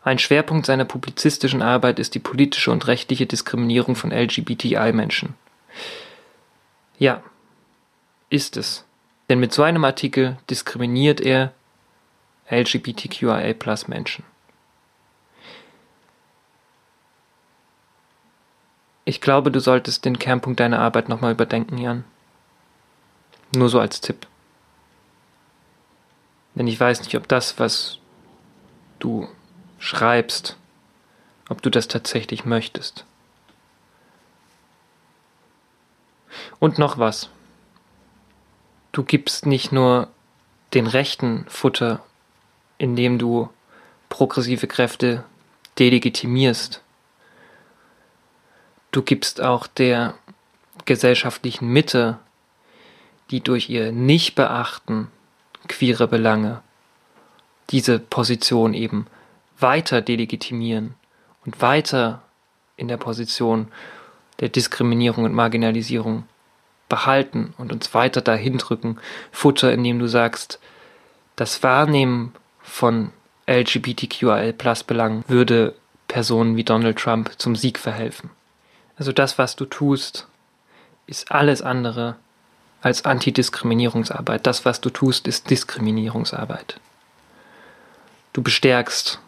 Ein 0.03 0.19
Schwerpunkt 0.19 0.67
seiner 0.67 0.85
publizistischen 0.85 1.63
Arbeit 1.63 1.99
ist 1.99 2.15
die 2.15 2.21
politische 2.21 2.71
und 2.71 2.87
rechtliche 2.87 3.27
Diskriminierung 3.27 3.97
von 3.97 4.13
LGBTI-Menschen. 4.13 5.35
Ja, 6.99 7.23
ist 8.31 8.57
es. 8.57 8.85
Denn 9.29 9.41
mit 9.41 9.53
so 9.53 9.63
einem 9.63 9.85
Artikel 9.85 10.37
diskriminiert 10.51 11.21
er 11.21 11.53
LGBTQIA-Menschen. 12.51 14.25
Ich 19.07 19.21
glaube, 19.21 19.51
du 19.51 19.61
solltest 19.61 20.05
den 20.05 20.19
Kernpunkt 20.19 20.61
deiner 20.61 20.79
Arbeit 20.79 21.09
nochmal 21.09 21.33
überdenken, 21.33 21.79
Jan. 21.79 22.05
Nur 23.55 23.69
so 23.69 23.79
als 23.79 24.01
Tipp. 24.01 24.27
Denn 26.55 26.67
ich 26.67 26.79
weiß 26.79 27.01
nicht, 27.03 27.17
ob 27.17 27.29
das, 27.29 27.59
was 27.59 27.99
du 28.99 29.29
schreibst, 29.79 30.57
ob 31.49 31.63
du 31.63 31.71
das 31.71 31.89
tatsächlich 31.89 32.45
möchtest. 32.45 33.05
Und 36.59 36.79
noch 36.79 36.99
was. 36.99 37.29
Du 38.93 39.03
gibst 39.03 39.47
nicht 39.47 39.73
nur 39.73 40.09
den 40.73 40.87
Rechten 40.87 41.45
Futter, 41.49 42.05
indem 42.79 43.19
du 43.19 43.51
progressive 44.09 44.67
Kräfte 44.67 45.25
delegitimierst. 45.79 46.81
Du 48.93 49.03
gibst 49.03 49.41
auch 49.41 49.67
der 49.67 50.15
gesellschaftlichen 50.85 51.69
Mitte, 51.69 52.19
die 53.31 53.41
durch 53.41 53.71
ihr 53.71 53.93
Nichtbeachten 53.93 55.09
queere 55.69 56.09
Belange 56.09 56.63
diese 57.71 57.99
Position 57.99 58.75
eben 58.75 59.07
weiter 59.59 60.03
delegitimieren 60.03 60.95
und 61.45 61.61
weiter 61.63 62.23
in 62.77 62.89
der 62.89 62.97
Position 62.97 63.69
der 64.41 64.49
Diskriminierung 64.49 65.25
und 65.25 65.33
Marginalisierung 65.33 66.25
behalten 66.89 67.55
und 67.57 67.73
uns 67.73 67.95
weiter 67.95 68.21
dahin 68.21 68.59
drücken, 68.59 68.99
Futter, 69.33 69.73
indem 69.73 69.99
du 69.99 70.07
sagst, 70.07 70.61
das 71.37 71.63
Wahrnehmen 71.63 72.35
von 72.61 73.11
LGBTQIL-Plus-Belangen 73.47 75.25
würde 75.29 75.75
Personen 76.09 76.57
wie 76.57 76.65
Donald 76.65 76.99
Trump 76.99 77.33
zum 77.39 77.57
Sieg 77.57 77.79
verhelfen. 77.79 78.31
Also 78.97 79.13
das, 79.13 79.39
was 79.39 79.57
du 79.57 79.65
tust, 79.65 80.29
ist 81.07 81.33
alles 81.33 81.63
andere 81.63 82.17
als 82.85 83.07
Antidiskriminierungsarbeit. 83.07 84.47
Das, 84.47 84.67
was 84.67 84.81
du 84.83 84.91
tust, 84.91 85.27
ist 85.27 85.49
Diskriminierungsarbeit. 85.49 86.79
Du 88.35 88.43
bestärkst 88.43 89.21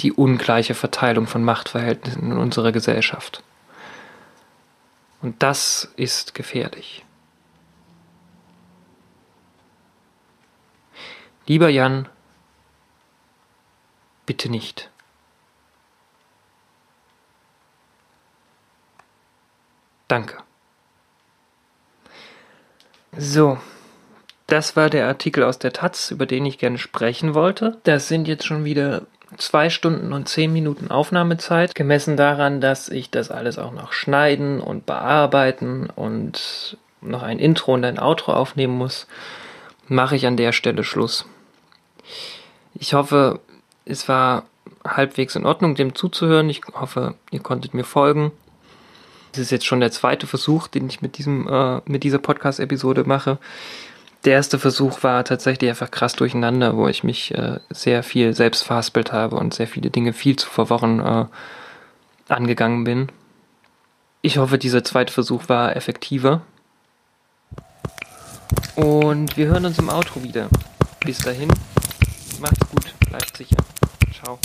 die 0.00 0.12
ungleiche 0.12 0.74
Verteilung 0.74 1.26
von 1.26 1.44
Machtverhältnissen 1.44 2.30
in 2.30 2.38
unserer 2.38 2.72
Gesellschaft. 2.72 3.42
Und 5.20 5.42
das 5.42 5.92
ist 5.96 6.34
gefährlich. 6.34 7.04
Lieber 11.46 11.68
Jan, 11.68 12.08
bitte 14.24 14.48
nicht. 14.48 14.90
Danke. 20.06 20.47
So, 23.16 23.58
das 24.46 24.76
war 24.76 24.90
der 24.90 25.06
Artikel 25.06 25.42
aus 25.44 25.58
der 25.58 25.72
Taz, 25.72 26.10
über 26.10 26.26
den 26.26 26.46
ich 26.46 26.58
gerne 26.58 26.78
sprechen 26.78 27.34
wollte. 27.34 27.78
Das 27.84 28.08
sind 28.08 28.28
jetzt 28.28 28.46
schon 28.46 28.64
wieder 28.64 29.02
zwei 29.36 29.68
Stunden 29.68 30.12
und 30.12 30.28
zehn 30.28 30.52
Minuten 30.52 30.90
Aufnahmezeit, 30.90 31.74
gemessen 31.74 32.16
daran, 32.16 32.60
dass 32.60 32.88
ich 32.88 33.10
das 33.10 33.30
alles 33.30 33.58
auch 33.58 33.72
noch 33.72 33.92
schneiden 33.92 34.60
und 34.60 34.86
bearbeiten 34.86 35.88
und 35.94 36.78
noch 37.00 37.22
ein 37.22 37.38
Intro 37.38 37.74
und 37.74 37.84
ein 37.84 37.98
Outro 37.98 38.32
aufnehmen 38.32 38.76
muss, 38.76 39.06
mache 39.86 40.16
ich 40.16 40.26
an 40.26 40.36
der 40.36 40.52
Stelle 40.52 40.84
Schluss. 40.84 41.26
Ich 42.74 42.94
hoffe, 42.94 43.40
es 43.84 44.08
war 44.08 44.44
halbwegs 44.86 45.36
in 45.36 45.46
Ordnung, 45.46 45.74
dem 45.74 45.94
zuzuhören. 45.94 46.48
Ich 46.48 46.62
hoffe, 46.72 47.14
ihr 47.30 47.40
konntet 47.40 47.74
mir 47.74 47.84
folgen. 47.84 48.32
Das 49.32 49.42
ist 49.42 49.50
jetzt 49.50 49.66
schon 49.66 49.80
der 49.80 49.92
zweite 49.92 50.26
Versuch, 50.26 50.68
den 50.68 50.88
ich 50.88 51.02
mit 51.02 51.18
diesem, 51.18 51.48
äh, 51.48 51.80
mit 51.84 52.04
dieser 52.04 52.18
Podcast-Episode 52.18 53.04
mache. 53.04 53.38
Der 54.24 54.32
erste 54.34 54.58
Versuch 54.58 55.02
war 55.02 55.24
tatsächlich 55.24 55.70
einfach 55.70 55.90
krass 55.90 56.14
durcheinander, 56.14 56.76
wo 56.76 56.88
ich 56.88 57.04
mich 57.04 57.32
äh, 57.34 57.60
sehr 57.70 58.02
viel 58.02 58.34
selbst 58.34 58.64
verhaspelt 58.64 59.12
habe 59.12 59.36
und 59.36 59.54
sehr 59.54 59.68
viele 59.68 59.90
Dinge 59.90 60.12
viel 60.12 60.36
zu 60.36 60.48
verworren 60.48 61.00
äh, 61.00 61.26
angegangen 62.28 62.84
bin. 62.84 63.08
Ich 64.20 64.38
hoffe, 64.38 64.58
dieser 64.58 64.82
zweite 64.82 65.12
Versuch 65.12 65.48
war 65.48 65.76
effektiver. 65.76 66.42
Und 68.74 69.36
wir 69.36 69.46
hören 69.46 69.66
uns 69.66 69.78
im 69.78 69.88
Outro 69.88 70.22
wieder. 70.22 70.48
Bis 71.00 71.18
dahin, 71.18 71.48
macht's 72.40 72.68
gut, 72.70 72.92
bleibt 73.08 73.36
sicher. 73.36 73.56
Ciao. 74.12 74.38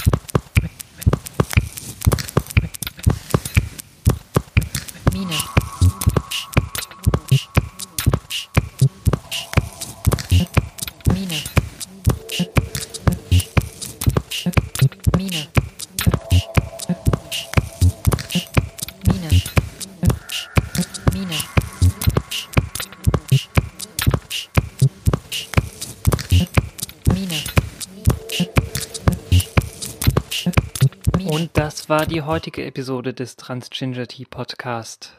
War 31.93 32.07
die 32.07 32.23
heutige 32.23 32.65
Episode 32.65 33.13
des 33.13 33.35
Transginger 33.35 34.07
Tea 34.07 34.25
Podcast. 34.25 35.13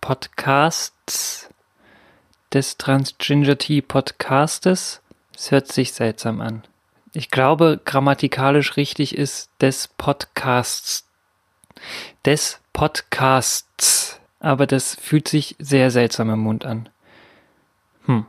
Podcasts 0.00 1.48
des 2.52 2.76
Transginger 2.76 3.58
Tea 3.58 3.82
Podcastes. 3.82 5.02
Es 5.34 5.50
hört 5.50 5.72
sich 5.72 5.92
seltsam 5.92 6.40
an. 6.40 6.62
Ich 7.14 7.32
glaube, 7.32 7.80
grammatikalisch 7.84 8.76
richtig 8.76 9.18
ist 9.18 9.50
des 9.60 9.88
Podcasts. 9.88 11.04
Des 12.24 12.60
Podcasts. 12.72 14.20
Aber 14.38 14.68
das 14.68 14.94
fühlt 14.94 15.26
sich 15.26 15.56
sehr 15.58 15.90
seltsam 15.90 16.30
im 16.30 16.38
Mund 16.38 16.64
an. 16.64 16.88
Hm. 18.06 18.24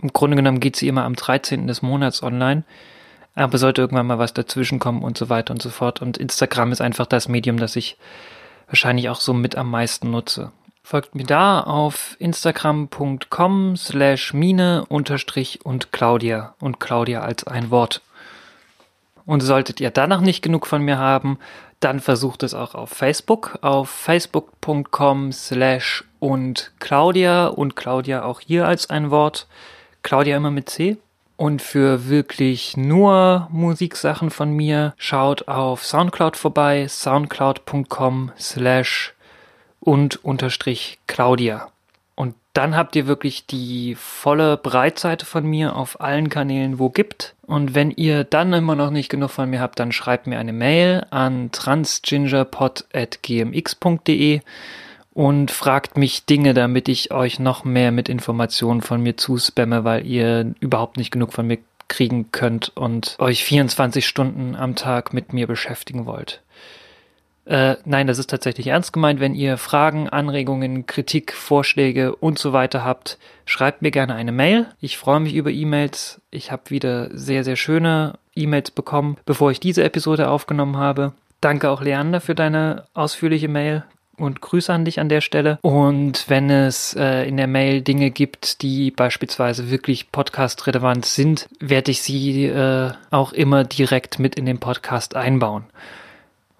Im 0.01 0.13
Grunde 0.13 0.35
genommen 0.35 0.59
geht 0.59 0.75
sie 0.75 0.87
immer 0.87 1.03
am 1.03 1.15
13. 1.15 1.67
des 1.67 1.81
Monats 1.81 2.23
online. 2.23 2.63
Aber 3.33 3.57
sollte 3.57 3.81
irgendwann 3.81 4.07
mal 4.07 4.19
was 4.19 4.33
dazwischen 4.33 4.79
kommen 4.79 5.03
und 5.03 5.17
so 5.17 5.29
weiter 5.29 5.53
und 5.53 5.61
so 5.61 5.69
fort. 5.69 6.01
Und 6.01 6.17
Instagram 6.17 6.71
ist 6.71 6.81
einfach 6.81 7.05
das 7.05 7.27
Medium, 7.27 7.57
das 7.57 7.75
ich 7.75 7.97
wahrscheinlich 8.67 9.09
auch 9.09 9.19
so 9.19 9.33
mit 9.33 9.57
am 9.57 9.69
meisten 9.69 10.09
nutze. 10.11 10.51
Folgt 10.83 11.15
mir 11.15 11.25
da 11.25 11.61
auf 11.61 12.15
instagram.com 12.19 13.75
slash 13.75 14.33
mine 14.33 14.85
unterstrich 14.87 15.65
und 15.65 15.91
Claudia 15.91 16.53
und 16.59 16.79
Claudia 16.79 17.21
als 17.21 17.45
ein 17.45 17.71
Wort. 17.71 18.01
Und 19.25 19.41
solltet 19.41 19.81
ihr 19.81 19.89
danach 19.89 20.21
nicht 20.21 20.43
genug 20.43 20.67
von 20.67 20.83
mir 20.83 20.99
haben, 20.99 21.39
dann 21.79 21.99
versucht 21.99 22.43
es 22.43 22.53
auch 22.53 22.75
auf 22.75 22.91
Facebook, 22.91 23.57
auf 23.61 23.89
facebook.com 23.89 25.31
slash 25.31 26.03
und 26.19 26.71
Claudia 26.79 27.47
und 27.47 27.75
Claudia 27.75 28.23
auch 28.23 28.39
hier 28.39 28.67
als 28.67 28.89
ein 28.89 29.09
Wort. 29.09 29.47
Claudia 30.05 30.37
immer 30.37 30.51
mit 30.51 30.69
C. 30.69 30.95
Und 31.35 31.63
für 31.63 32.07
wirklich 32.07 32.77
nur 32.77 33.49
Musiksachen 33.51 34.29
von 34.29 34.51
mir 34.51 34.93
schaut 34.97 35.49
auf 35.49 35.83
Soundcloud 35.83 36.37
vorbei, 36.37 36.87
soundcloud.com 36.87 38.31
slash 38.39 39.13
und 39.81 40.23
unterstrich 40.23 40.99
Claudia. 41.07 41.67
Und 42.13 42.35
dann 42.53 42.77
habt 42.77 42.95
ihr 42.95 43.07
wirklich 43.07 43.47
die 43.47 43.95
volle 43.95 44.57
Breitseite 44.57 45.25
von 45.25 45.43
mir 45.45 45.75
auf 45.75 45.99
allen 45.99 46.29
Kanälen, 46.29 46.77
wo 46.79 46.89
gibt. 46.89 47.35
Und 47.41 47.75
wenn 47.75 47.91
ihr 47.91 48.23
dann 48.23 48.53
immer 48.53 48.75
noch 48.75 48.91
nicht 48.91 49.09
genug 49.09 49.31
von 49.31 49.49
mir 49.49 49.59
habt, 49.59 49.77
dann 49.79 49.91
schreibt 49.91 50.25
mir 50.27 50.39
eine 50.39 50.53
Mail 50.53 51.05
an 51.09 51.51
transgingerpod.gmx.de 51.51 54.39
und 55.15 55.49
fragt 55.49 55.97
mich 55.97 56.25
Dinge, 56.25 56.53
damit 56.53 56.89
ich 56.89 57.11
euch 57.11 57.39
noch 57.39 57.63
mehr 57.63 57.93
mit 57.93 58.09
Informationen 58.09 58.81
von 58.81 59.01
mir 59.01 59.15
zuspamme, 59.15 59.85
weil 59.85 60.05
ihr 60.05 60.53
überhaupt 60.59 60.97
nicht 60.97 61.09
genug 61.09 61.31
von 61.31 61.47
mir 61.47 61.57
kriegen 61.87 62.31
könnt 62.31 62.75
und 62.75 63.15
euch 63.17 63.45
24 63.45 64.05
Stunden 64.05 64.57
am 64.57 64.75
Tag 64.75 65.13
mit 65.13 65.31
mir 65.31 65.47
beschäftigen 65.47 66.05
wollt. 66.05 66.41
Äh, 67.45 67.77
nein, 67.85 68.07
das 68.07 68.19
ist 68.19 68.29
tatsächlich 68.29 68.67
ernst 68.67 68.91
gemeint. 68.91 69.21
Wenn 69.21 69.35
ihr 69.35 69.57
Fragen, 69.57 70.09
Anregungen, 70.09 70.85
Kritik, 70.85 71.31
Vorschläge 71.31 72.13
und 72.13 72.37
so 72.37 72.51
weiter 72.51 72.83
habt, 72.83 73.17
schreibt 73.45 73.81
mir 73.81 73.91
gerne 73.91 74.15
eine 74.15 74.33
Mail. 74.33 74.67
Ich 74.81 74.97
freue 74.97 75.21
mich 75.21 75.33
über 75.33 75.49
E-Mails. 75.49 76.19
Ich 76.29 76.51
habe 76.51 76.71
wieder 76.71 77.09
sehr, 77.17 77.45
sehr 77.45 77.55
schöne 77.55 78.15
E-Mails 78.35 78.71
bekommen, 78.71 79.15
bevor 79.25 79.49
ich 79.51 79.61
diese 79.61 79.83
Episode 79.85 80.27
aufgenommen 80.27 80.75
habe. 80.75 81.13
Danke 81.39 81.69
auch 81.69 81.81
Leander 81.81 82.19
für 82.19 82.35
deine 82.35 82.83
ausführliche 82.93 83.47
Mail 83.47 83.85
und 84.17 84.41
Grüße 84.41 84.71
an 84.71 84.85
dich 84.85 84.99
an 84.99 85.09
der 85.09 85.21
Stelle. 85.21 85.59
Und 85.61 86.29
wenn 86.29 86.49
es 86.49 86.95
äh, 86.95 87.27
in 87.27 87.37
der 87.37 87.47
Mail 87.47 87.81
Dinge 87.81 88.11
gibt, 88.11 88.61
die 88.61 88.91
beispielsweise 88.91 89.69
wirklich 89.69 90.11
podcast-relevant 90.11 91.05
sind, 91.05 91.47
werde 91.59 91.91
ich 91.91 92.01
sie 92.01 92.45
äh, 92.45 92.91
auch 93.11 93.33
immer 93.33 93.63
direkt 93.63 94.19
mit 94.19 94.35
in 94.35 94.45
den 94.45 94.59
Podcast 94.59 95.15
einbauen. 95.15 95.65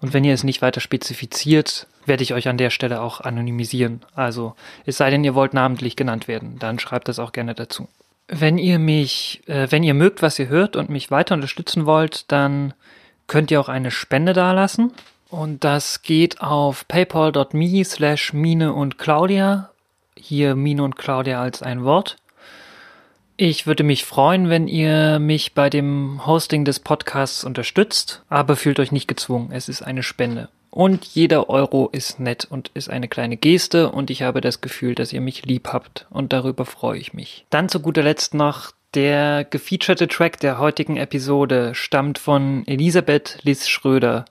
Und 0.00 0.12
wenn 0.12 0.24
ihr 0.24 0.34
es 0.34 0.44
nicht 0.44 0.62
weiter 0.62 0.80
spezifiziert, 0.80 1.86
werde 2.04 2.22
ich 2.22 2.34
euch 2.34 2.48
an 2.48 2.58
der 2.58 2.70
Stelle 2.70 3.00
auch 3.00 3.20
anonymisieren. 3.20 4.02
Also 4.14 4.54
es 4.84 4.96
sei 4.96 5.10
denn, 5.10 5.24
ihr 5.24 5.34
wollt 5.34 5.54
namentlich 5.54 5.96
genannt 5.96 6.28
werden, 6.28 6.58
dann 6.58 6.78
schreibt 6.78 7.08
das 7.08 7.18
auch 7.18 7.32
gerne 7.32 7.54
dazu. 7.54 7.88
Wenn 8.28 8.58
ihr 8.58 8.78
mich, 8.78 9.42
äh, 9.46 9.68
wenn 9.70 9.82
ihr 9.82 9.94
mögt, 9.94 10.22
was 10.22 10.38
ihr 10.38 10.48
hört 10.48 10.76
und 10.76 10.90
mich 10.90 11.10
weiter 11.10 11.34
unterstützen 11.34 11.86
wollt, 11.86 12.30
dann 12.30 12.74
könnt 13.26 13.50
ihr 13.50 13.60
auch 13.60 13.68
eine 13.68 13.90
Spende 13.90 14.32
dalassen. 14.32 14.92
Und 15.28 15.64
das 15.64 16.02
geht 16.02 16.40
auf 16.40 16.86
paypal.me 16.88 17.84
slash 17.84 18.32
Mine 18.32 18.72
und 18.72 18.98
Claudia. 18.98 19.70
Hier 20.16 20.54
Mine 20.54 20.82
und 20.82 20.96
Claudia 20.96 21.40
als 21.42 21.62
ein 21.62 21.84
Wort. 21.84 22.16
Ich 23.38 23.66
würde 23.66 23.82
mich 23.82 24.04
freuen, 24.06 24.48
wenn 24.48 24.66
ihr 24.66 25.18
mich 25.18 25.52
bei 25.52 25.68
dem 25.68 26.24
Hosting 26.26 26.64
des 26.64 26.80
Podcasts 26.80 27.44
unterstützt, 27.44 28.22
aber 28.30 28.56
fühlt 28.56 28.80
euch 28.80 28.92
nicht 28.92 29.08
gezwungen. 29.08 29.50
Es 29.52 29.68
ist 29.68 29.82
eine 29.82 30.02
Spende. 30.02 30.48
Und 30.70 31.04
jeder 31.04 31.50
Euro 31.50 31.88
ist 31.92 32.18
nett 32.18 32.46
und 32.48 32.70
ist 32.74 32.88
eine 32.88 33.08
kleine 33.08 33.36
Geste 33.36 33.90
und 33.90 34.10
ich 34.10 34.22
habe 34.22 34.40
das 34.40 34.60
Gefühl, 34.60 34.94
dass 34.94 35.12
ihr 35.12 35.20
mich 35.20 35.44
lieb 35.44 35.68
habt 35.72 36.06
und 36.10 36.32
darüber 36.32 36.64
freue 36.64 36.98
ich 36.98 37.14
mich. 37.14 37.46
Dann 37.50 37.68
zu 37.68 37.80
guter 37.80 38.02
Letzt 38.02 38.34
noch 38.34 38.72
der 38.94 39.44
gefeaturete 39.44 40.08
Track 40.08 40.40
der 40.40 40.58
heutigen 40.58 40.96
Episode 40.96 41.74
stammt 41.74 42.18
von 42.18 42.66
Elisabeth 42.66 43.38
Liz 43.42 43.68
Schröder. 43.68 44.24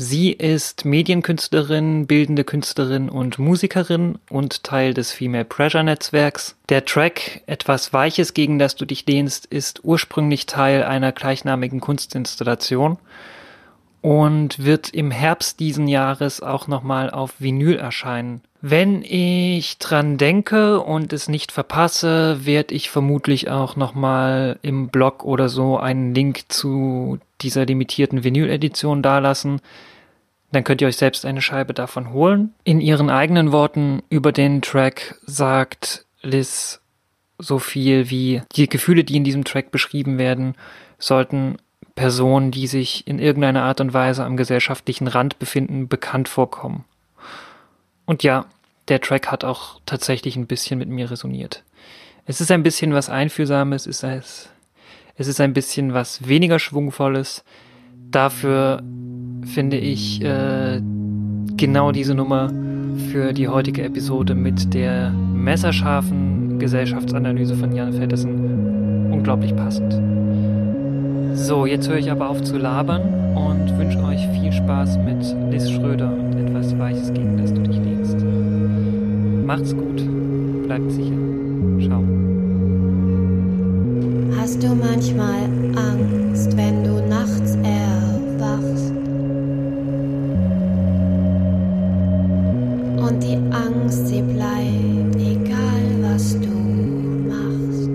Sie 0.00 0.30
ist 0.30 0.84
Medienkünstlerin, 0.84 2.06
bildende 2.06 2.44
Künstlerin 2.44 3.08
und 3.08 3.40
Musikerin 3.40 4.20
und 4.30 4.62
Teil 4.62 4.94
des 4.94 5.10
Female 5.10 5.44
Pressure 5.44 5.82
Netzwerks. 5.82 6.54
Der 6.68 6.84
Track 6.84 7.42
Etwas 7.46 7.92
Weiches, 7.92 8.32
gegen 8.32 8.60
das 8.60 8.76
du 8.76 8.84
dich 8.84 9.04
lehnst, 9.06 9.46
ist 9.46 9.80
ursprünglich 9.82 10.46
Teil 10.46 10.84
einer 10.84 11.10
gleichnamigen 11.10 11.80
Kunstinstallation 11.80 12.98
und 14.00 14.64
wird 14.64 14.90
im 14.90 15.10
Herbst 15.10 15.58
diesen 15.58 15.88
Jahres 15.88 16.42
auch 16.42 16.68
nochmal 16.68 17.10
auf 17.10 17.34
Vinyl 17.40 17.76
erscheinen. 17.76 18.42
Wenn 18.60 19.02
ich 19.02 19.78
dran 19.78 20.16
denke 20.16 20.80
und 20.80 21.12
es 21.12 21.28
nicht 21.28 21.50
verpasse, 21.50 22.46
werde 22.46 22.72
ich 22.72 22.88
vermutlich 22.88 23.50
auch 23.50 23.74
nochmal 23.74 24.60
im 24.62 24.90
Blog 24.90 25.24
oder 25.24 25.48
so 25.48 25.76
einen 25.76 26.14
Link 26.14 26.44
zu 26.52 27.18
dieser 27.40 27.66
limitierten 27.66 28.24
Vinyl-Edition 28.24 29.02
dalassen. 29.02 29.60
Dann 30.52 30.64
könnt 30.64 30.80
ihr 30.80 30.88
euch 30.88 30.96
selbst 30.96 31.24
eine 31.24 31.42
Scheibe 31.42 31.74
davon 31.74 32.12
holen. 32.12 32.54
In 32.64 32.80
ihren 32.80 33.10
eigenen 33.10 33.52
Worten 33.52 34.02
über 34.08 34.32
den 34.32 34.62
Track 34.62 35.16
sagt 35.26 36.06
Liz 36.22 36.80
so 37.38 37.58
viel 37.58 38.10
wie 38.10 38.42
die 38.52 38.68
Gefühle, 38.68 39.04
die 39.04 39.16
in 39.16 39.24
diesem 39.24 39.44
Track 39.44 39.70
beschrieben 39.70 40.18
werden, 40.18 40.54
sollten 40.98 41.58
Personen, 41.94 42.50
die 42.50 42.66
sich 42.66 43.06
in 43.06 43.18
irgendeiner 43.18 43.62
Art 43.62 43.80
und 43.80 43.92
Weise 43.92 44.24
am 44.24 44.36
gesellschaftlichen 44.36 45.06
Rand 45.06 45.38
befinden, 45.38 45.88
bekannt 45.88 46.28
vorkommen. 46.28 46.84
Und 48.06 48.22
ja, 48.22 48.46
der 48.88 49.00
Track 49.00 49.28
hat 49.28 49.44
auch 49.44 49.80
tatsächlich 49.86 50.36
ein 50.36 50.46
bisschen 50.46 50.78
mit 50.78 50.88
mir 50.88 51.10
resoniert. 51.10 51.62
Es 52.26 52.40
ist 52.40 52.50
ein 52.50 52.62
bisschen 52.62 52.92
was 52.94 53.08
Einfühlsames, 53.08 53.86
es 53.86 54.02
ist, 54.02 54.50
es 55.18 55.26
ist 55.26 55.40
ein 55.40 55.52
bisschen 55.52 55.92
was 55.92 56.26
weniger 56.26 56.58
Schwungvolles. 56.58 57.44
Dafür 58.10 58.82
finde 59.44 59.76
ich 59.76 60.22
äh, 60.22 60.80
genau 61.56 61.92
diese 61.92 62.14
Nummer 62.14 62.52
für 63.10 63.32
die 63.32 63.48
heutige 63.48 63.82
Episode 63.82 64.34
mit 64.34 64.72
der 64.74 65.10
messerscharfen 65.10 66.58
Gesellschaftsanalyse 66.58 67.56
von 67.56 67.74
Jan 67.74 67.92
Feddersen 67.92 69.12
unglaublich 69.12 69.54
passend. 69.54 69.92
So, 71.36 71.66
jetzt 71.66 71.88
höre 71.88 71.98
ich 71.98 72.10
aber 72.10 72.28
auf 72.28 72.42
zu 72.42 72.56
labern 72.56 73.34
und 73.34 73.76
wünsche 73.76 74.02
euch 74.04 74.24
viel 74.40 74.52
Spaß 74.52 74.98
mit 74.98 75.34
Liz 75.50 75.70
Schröder 75.70 76.12
und 76.12 76.38
etwas 76.38 76.78
Weiches, 76.78 77.12
gegen 77.12 77.36
das 77.36 77.52
du 77.52 77.62
dich 77.62 77.78
lehnst. 77.78 78.18
Macht's 79.44 79.74
gut, 79.74 80.02
bleibt 80.64 80.90
sicher. 80.92 81.16
Ciao. 81.80 82.27
Hast 84.48 84.62
du 84.62 84.74
manchmal 84.74 85.44
Angst, 85.76 86.56
wenn 86.56 86.82
du 86.82 87.06
nachts 87.06 87.54
erwachst? 87.62 88.92
Und 92.96 93.22
die 93.22 93.36
Angst, 93.52 94.08
sie 94.08 94.22
bleibt, 94.22 95.16
egal 95.16 95.84
was 96.00 96.32
du 96.40 96.48
machst. 97.28 97.90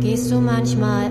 Gehst 0.00 0.30
du 0.30 0.40
manchmal 0.40 1.10